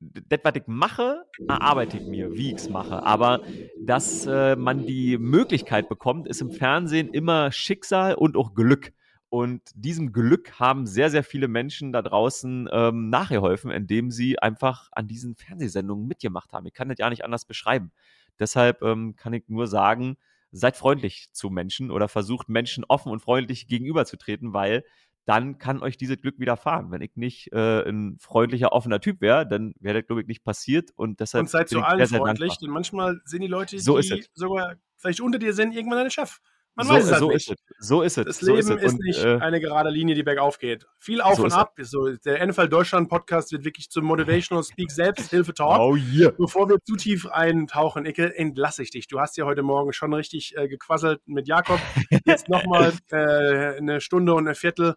das, 0.00 0.40
was 0.42 0.54
ich 0.56 0.66
mache, 0.66 1.24
erarbeite 1.48 1.98
ich 1.98 2.06
mir, 2.06 2.32
wie 2.32 2.50
ich 2.50 2.56
es 2.56 2.68
mache. 2.68 3.02
Aber 3.02 3.42
dass 3.80 4.26
äh, 4.26 4.56
man 4.56 4.86
die 4.86 5.18
Möglichkeit 5.18 5.88
bekommt, 5.88 6.28
ist 6.28 6.40
im 6.40 6.50
Fernsehen 6.50 7.08
immer 7.08 7.52
Schicksal 7.52 8.14
und 8.14 8.36
auch 8.36 8.54
Glück. 8.54 8.92
Und 9.28 9.62
diesem 9.74 10.12
Glück 10.12 10.60
haben 10.60 10.86
sehr, 10.86 11.10
sehr 11.10 11.24
viele 11.24 11.48
Menschen 11.48 11.92
da 11.92 12.00
draußen 12.02 12.68
ähm, 12.72 13.10
nachgeholfen, 13.10 13.70
indem 13.70 14.10
sie 14.10 14.38
einfach 14.38 14.88
an 14.92 15.08
diesen 15.08 15.34
Fernsehsendungen 15.34 16.06
mitgemacht 16.06 16.52
haben. 16.52 16.66
Ich 16.66 16.74
kann 16.74 16.88
das 16.88 16.98
ja 16.98 17.10
nicht 17.10 17.24
anders 17.24 17.44
beschreiben. 17.44 17.90
Deshalb 18.38 18.82
ähm, 18.82 19.16
kann 19.16 19.32
ich 19.32 19.44
nur 19.48 19.66
sagen, 19.66 20.16
seid 20.52 20.76
freundlich 20.76 21.28
zu 21.32 21.50
Menschen 21.50 21.90
oder 21.90 22.08
versucht 22.08 22.48
Menschen 22.48 22.84
offen 22.84 23.10
und 23.10 23.20
freundlich 23.20 23.66
gegenüberzutreten, 23.66 24.52
weil 24.52 24.84
dann 25.26 25.58
kann 25.58 25.82
euch 25.82 25.96
dieses 25.96 26.20
Glück 26.20 26.38
widerfahren. 26.38 26.90
Wenn 26.90 27.02
ich 27.02 27.16
nicht 27.16 27.52
äh, 27.52 27.86
ein 27.86 28.16
freundlicher, 28.20 28.72
offener 28.72 29.00
Typ 29.00 29.20
wäre, 29.20 29.46
dann 29.46 29.74
wäre 29.80 30.00
das, 30.00 30.06
glaube 30.06 30.22
ich, 30.22 30.28
nicht 30.28 30.44
passiert. 30.44 30.92
Und 30.94 31.20
deshalb. 31.20 31.42
Und 31.42 31.50
seid 31.50 31.68
zu 31.68 31.80
allen 31.82 31.98
sehr, 31.98 32.06
sehr 32.06 32.18
freundlich, 32.18 32.50
dankbar. 32.50 32.66
denn 32.66 32.72
manchmal 32.72 33.20
sind 33.24 33.42
die 33.42 33.48
Leute, 33.48 33.78
so 33.78 33.98
die 33.98 34.24
sogar 34.34 34.76
vielleicht 34.96 35.20
unter 35.20 35.38
dir 35.38 35.52
sind, 35.52 35.74
irgendwann 35.74 35.98
dein 35.98 36.10
Chef. 36.10 36.38
Man 36.76 36.86
so, 36.86 36.92
weiß 36.92 37.04
es 37.04 37.10
halt 37.10 37.20
so 37.20 37.28
nicht. 37.28 37.50
Ist 37.50 37.58
es. 37.78 37.88
So 37.88 38.02
ist 38.02 38.18
es. 38.18 38.24
Das 38.26 38.42
Leben 38.42 38.62
so 38.62 38.74
ist, 38.74 38.82
ist 38.84 38.92
und, 38.92 39.00
nicht 39.00 39.24
äh, 39.24 39.38
eine 39.38 39.60
gerade 39.60 39.88
Linie, 39.88 40.14
die 40.14 40.22
bergauf 40.22 40.58
geht. 40.58 40.86
Viel 40.98 41.22
auf 41.22 41.36
so 41.36 41.44
und 41.44 41.52
ab. 41.52 41.72
So, 41.80 42.08
der 42.24 42.46
NFL 42.46 42.68
Deutschland 42.68 43.08
Podcast 43.08 43.50
wird 43.50 43.64
wirklich 43.64 43.90
zum 43.90 44.04
Motivational 44.04 44.62
Speak 44.62 44.90
Selbsthilfe 44.90 45.54
Talk. 45.54 45.80
Oh 45.80 45.96
yeah. 45.96 46.32
Bevor 46.36 46.68
wir 46.68 46.76
zu 46.84 46.96
tief 46.96 47.26
eintauchen, 47.26 48.04
Icke, 48.04 48.36
entlasse 48.36 48.82
ich 48.82 48.90
dich. 48.90 49.08
Du 49.08 49.18
hast 49.18 49.38
ja 49.38 49.46
heute 49.46 49.62
Morgen 49.62 49.94
schon 49.94 50.12
richtig 50.12 50.54
äh, 50.56 50.68
gequasselt 50.68 51.20
mit 51.26 51.48
Jakob. 51.48 51.80
Jetzt 52.26 52.50
nochmal 52.50 52.92
äh, 53.10 53.78
eine 53.78 54.02
Stunde 54.02 54.34
und 54.34 54.46
ein 54.46 54.54
Viertel 54.54 54.96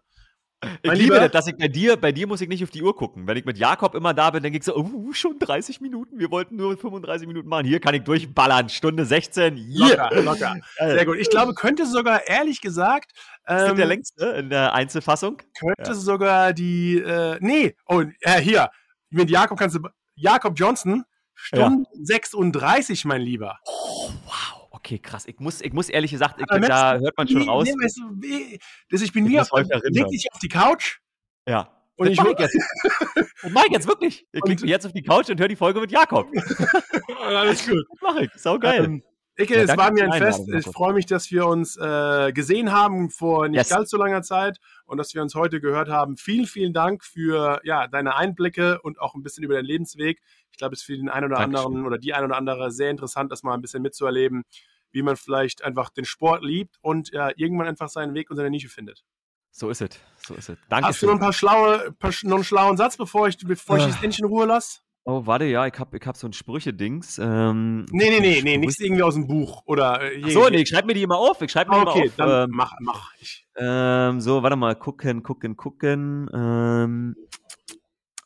ich 0.82 0.92
liebe 0.92 1.16
das, 1.16 1.30
dass 1.30 1.46
ich 1.46 1.56
bei 1.56 1.68
dir, 1.68 1.96
bei 1.96 2.12
dir 2.12 2.26
muss 2.26 2.40
ich 2.40 2.48
nicht 2.48 2.62
auf 2.62 2.70
die 2.70 2.82
Uhr 2.82 2.94
gucken. 2.94 3.26
Wenn 3.26 3.36
ich 3.36 3.44
mit 3.44 3.56
Jakob 3.58 3.94
immer 3.94 4.12
da 4.12 4.30
bin, 4.30 4.42
denke 4.42 4.58
ich 4.58 4.64
so, 4.64 4.76
oh, 4.76 5.12
schon 5.12 5.38
30 5.38 5.80
Minuten, 5.80 6.18
wir 6.18 6.30
wollten 6.30 6.56
nur 6.56 6.76
35 6.76 7.26
Minuten 7.26 7.48
machen. 7.48 7.66
Hier 7.66 7.80
kann 7.80 7.94
ich 7.94 8.02
durchballern, 8.02 8.68
Stunde 8.68 9.04
16. 9.04 9.56
Yeah. 9.56 10.10
Locker, 10.10 10.22
locker. 10.22 10.56
Sehr 10.78 11.06
gut. 11.06 11.16
Ich 11.18 11.30
glaube, 11.30 11.54
könnte 11.54 11.86
sogar, 11.86 12.26
ehrlich 12.26 12.60
gesagt, 12.60 13.12
ähm, 13.46 13.76
der 13.76 13.86
längste 13.86 14.26
in 14.26 14.50
der 14.50 14.74
Einzelfassung. 14.74 15.38
Könnte 15.58 15.92
ja. 15.92 15.94
sogar 15.94 16.52
die, 16.52 16.98
äh, 16.98 17.38
nee, 17.40 17.74
oh, 17.86 18.02
äh, 18.20 18.40
hier, 18.40 18.70
mit 19.08 19.30
Jakob 19.30 19.58
kannst 19.58 19.76
du, 19.76 19.80
Jakob 20.14 20.58
Johnson, 20.58 21.04
Stunde 21.34 21.86
ja. 21.94 22.04
36, 22.04 23.04
mein 23.06 23.22
Lieber. 23.22 23.58
Oh, 23.64 24.10
wow. 24.26 24.59
Okay, 24.80 24.98
krass. 24.98 25.26
Ich 25.26 25.38
muss, 25.38 25.60
ich 25.60 25.72
muss 25.74 25.90
ehrlich 25.90 26.10
gesagt, 26.10 26.40
ich, 26.40 26.46
da 26.46 26.98
hört 26.98 27.16
man 27.16 27.28
schon 27.28 27.42
raus. 27.42 27.66
Nee, 27.66 27.84
weißt 27.84 27.98
du, 27.98 28.58
das, 28.90 29.02
ich 29.02 29.12
bin 29.12 29.24
nie 29.24 29.38
auf, 29.38 29.50
leg 29.52 30.08
dich 30.08 30.26
auf 30.32 30.40
die 30.40 30.48
Couch. 30.48 30.98
Ja. 31.46 31.70
Und 31.96 32.06
das 32.06 32.14
ich 32.14 32.18
mache 32.18 32.34
jetzt. 32.38 32.56
das 33.42 33.52
mache 33.52 33.66
ich 33.66 33.72
jetzt 33.72 33.86
wirklich. 33.86 34.26
Ich 34.32 34.40
klicke 34.40 34.62
mich 34.62 34.70
jetzt 34.70 34.86
auf 34.86 34.92
die 34.92 35.02
Couch 35.02 35.28
und 35.28 35.38
höre 35.38 35.48
die 35.48 35.56
Folge 35.56 35.80
mit 35.80 35.92
Jakob. 35.92 36.28
Alles 37.22 37.68
gut. 37.68 37.84
Das 37.90 38.00
mache 38.00 38.24
ich. 38.24 38.30
Sau 38.36 38.58
geil. 38.58 38.84
Ähm, 38.84 39.02
Icke, 39.40 39.56
ja, 39.56 39.62
es 39.62 39.76
war 39.76 39.92
mir 39.92 40.04
ein 40.04 40.18
Fest. 40.18 40.48
Ich 40.48 40.66
freue 40.66 40.92
mich, 40.92 41.06
dass 41.06 41.30
wir 41.30 41.46
uns 41.46 41.76
äh, 41.76 42.32
gesehen 42.32 42.72
haben 42.72 43.10
vor 43.10 43.48
nicht 43.48 43.58
yes. 43.58 43.68
ganz 43.68 43.90
so 43.90 43.96
langer 43.96 44.22
Zeit 44.22 44.58
und 44.86 44.98
dass 44.98 45.14
wir 45.14 45.22
uns 45.22 45.34
heute 45.34 45.60
gehört 45.60 45.88
haben. 45.88 46.16
Vielen, 46.16 46.46
vielen 46.46 46.72
Dank 46.72 47.04
für 47.04 47.60
ja, 47.64 47.88
deine 47.88 48.16
Einblicke 48.16 48.80
und 48.82 49.00
auch 49.00 49.14
ein 49.14 49.22
bisschen 49.22 49.44
über 49.44 49.54
deinen 49.54 49.66
Lebensweg. 49.66 50.20
Ich 50.50 50.58
glaube, 50.58 50.74
es 50.74 50.80
ist 50.80 50.86
für 50.86 50.96
den 50.96 51.08
einen 51.08 51.26
oder 51.26 51.36
Dankeschön. 51.36 51.66
anderen 51.66 51.86
oder 51.86 51.98
die 51.98 52.14
ein 52.14 52.24
oder 52.24 52.36
andere 52.36 52.70
sehr 52.70 52.90
interessant, 52.90 53.32
das 53.32 53.42
mal 53.42 53.54
ein 53.54 53.62
bisschen 53.62 53.82
mitzuerleben, 53.82 54.44
wie 54.92 55.02
man 55.02 55.16
vielleicht 55.16 55.64
einfach 55.64 55.90
den 55.90 56.04
Sport 56.04 56.42
liebt 56.42 56.76
und 56.80 57.10
ja, 57.12 57.30
irgendwann 57.36 57.68
einfach 57.68 57.88
seinen 57.88 58.14
Weg 58.14 58.30
und 58.30 58.36
seine 58.36 58.50
Nische 58.50 58.68
findet. 58.68 59.04
So 59.50 59.68
ist 59.70 59.80
es. 59.80 59.90
So 60.16 60.34
ist 60.34 60.48
es. 60.48 60.58
Danke. 60.68 60.88
Hast 60.88 61.02
du 61.02 61.06
noch 61.06 61.14
ein 61.14 61.20
paar 61.20 61.32
schlaue, 61.32 61.92
paar, 61.98 62.12
noch 62.22 62.36
einen 62.36 62.44
schlauen 62.44 62.76
Satz, 62.76 62.96
bevor 62.96 63.28
ich, 63.28 63.36
bevor 63.38 63.78
ich 63.78 63.86
das 63.86 64.02
Endchen 64.02 64.26
in 64.26 64.30
Ruhe 64.30 64.46
lasse? 64.46 64.80
Oh, 65.04 65.24
warte, 65.24 65.46
ja, 65.46 65.66
ich 65.66 65.78
habe 65.78 65.96
ich 65.96 66.06
hab 66.06 66.16
so 66.16 66.26
ein 66.26 66.32
Sprüche-Dings. 66.34 67.18
Ähm, 67.18 67.86
nee, 67.90 68.10
nee, 68.10 68.20
nee, 68.20 68.42
nee, 68.42 68.58
nichts 68.58 68.78
irgendwie 68.80 69.02
aus 69.02 69.14
dem 69.14 69.26
Buch. 69.26 69.62
Oder 69.64 70.12
äh, 70.12 70.30
so, 70.30 70.48
nee, 70.48 70.58
ich 70.58 70.68
schreibe 70.68 70.88
mir 70.88 70.94
die 70.94 71.02
immer 71.02 71.16
auf. 71.16 71.40
Ich 71.40 71.50
schreibe 71.50 71.70
mir 71.70 71.78
ah, 71.78 71.82
okay, 71.82 71.98
immer 72.00 72.08
auf. 72.08 72.16
Dann 72.16 72.50
ähm, 72.50 72.56
mach, 72.56 72.72
mach. 72.80 73.10
Ich. 73.18 73.46
Ähm, 73.56 74.20
so, 74.20 74.42
warte 74.42 74.56
mal, 74.56 74.76
gucken, 74.76 75.22
gucken, 75.22 75.56
gucken. 75.56 76.28
Ähm, 76.34 77.16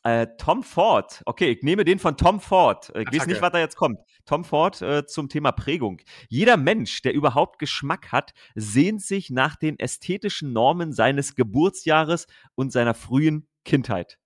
äh, 0.03 0.27
Tom 0.37 0.63
Ford. 0.65 1.23
Okay, 1.25 1.53
ich 1.53 1.63
nehme 1.63 1.85
den 1.85 1.99
von 1.99 2.17
Tom 2.17 2.41
Ford. 2.41 2.91
Ich 2.91 2.97
Attacke. 2.97 3.19
weiß 3.19 3.27
nicht, 3.29 3.43
was 3.43 3.53
da 3.53 3.59
jetzt 3.59 3.77
kommt. 3.77 4.01
Tom 4.27 4.45
Ford 4.45 4.83
äh, 4.83 5.07
zum 5.07 5.29
Thema 5.29 5.53
Prägung. 5.53 6.01
Jeder 6.29 6.57
Mensch, 6.57 7.03
der 7.03 7.15
überhaupt 7.15 7.59
Geschmack 7.59 8.11
hat, 8.11 8.35
sehnt 8.55 9.01
sich 9.01 9.31
nach 9.31 9.57
den 9.57 9.79
ästhetischen 9.79 10.53
Normen 10.53 10.93
seines 10.93 11.37
Geburtsjahres 11.37 12.27
und 12.55 12.73
seiner 12.73 12.95
frühen 12.95 13.47
Kindheit. 13.65 14.19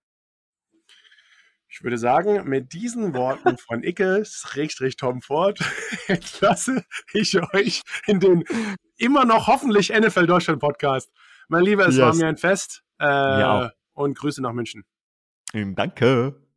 Ich 1.70 1.82
würde 1.82 1.98
sagen, 1.98 2.48
mit 2.48 2.72
diesen 2.72 3.14
Worten 3.14 3.58
von 3.58 3.82
Icke, 3.82 4.24
Schrägstrich 4.24 4.96
Tom 4.96 5.20
Ford, 5.20 5.58
entlasse 6.06 6.84
ich 7.12 7.38
euch 7.54 7.82
in 8.06 8.20
den 8.20 8.44
immer 8.96 9.24
noch 9.24 9.46
hoffentlich 9.46 9.90
NFL 9.90 10.26
Deutschland 10.26 10.60
Podcast. 10.60 11.10
Mein 11.48 11.64
Lieber, 11.64 11.86
es 11.86 11.96
yes. 11.96 12.04
war 12.04 12.14
mir 12.14 12.26
ein 12.26 12.36
Fest. 12.36 12.82
Äh, 12.98 13.06
und 13.92 14.16
Grüße 14.16 14.40
nach 14.42 14.52
München. 14.52 14.84
Danke. 15.52 16.47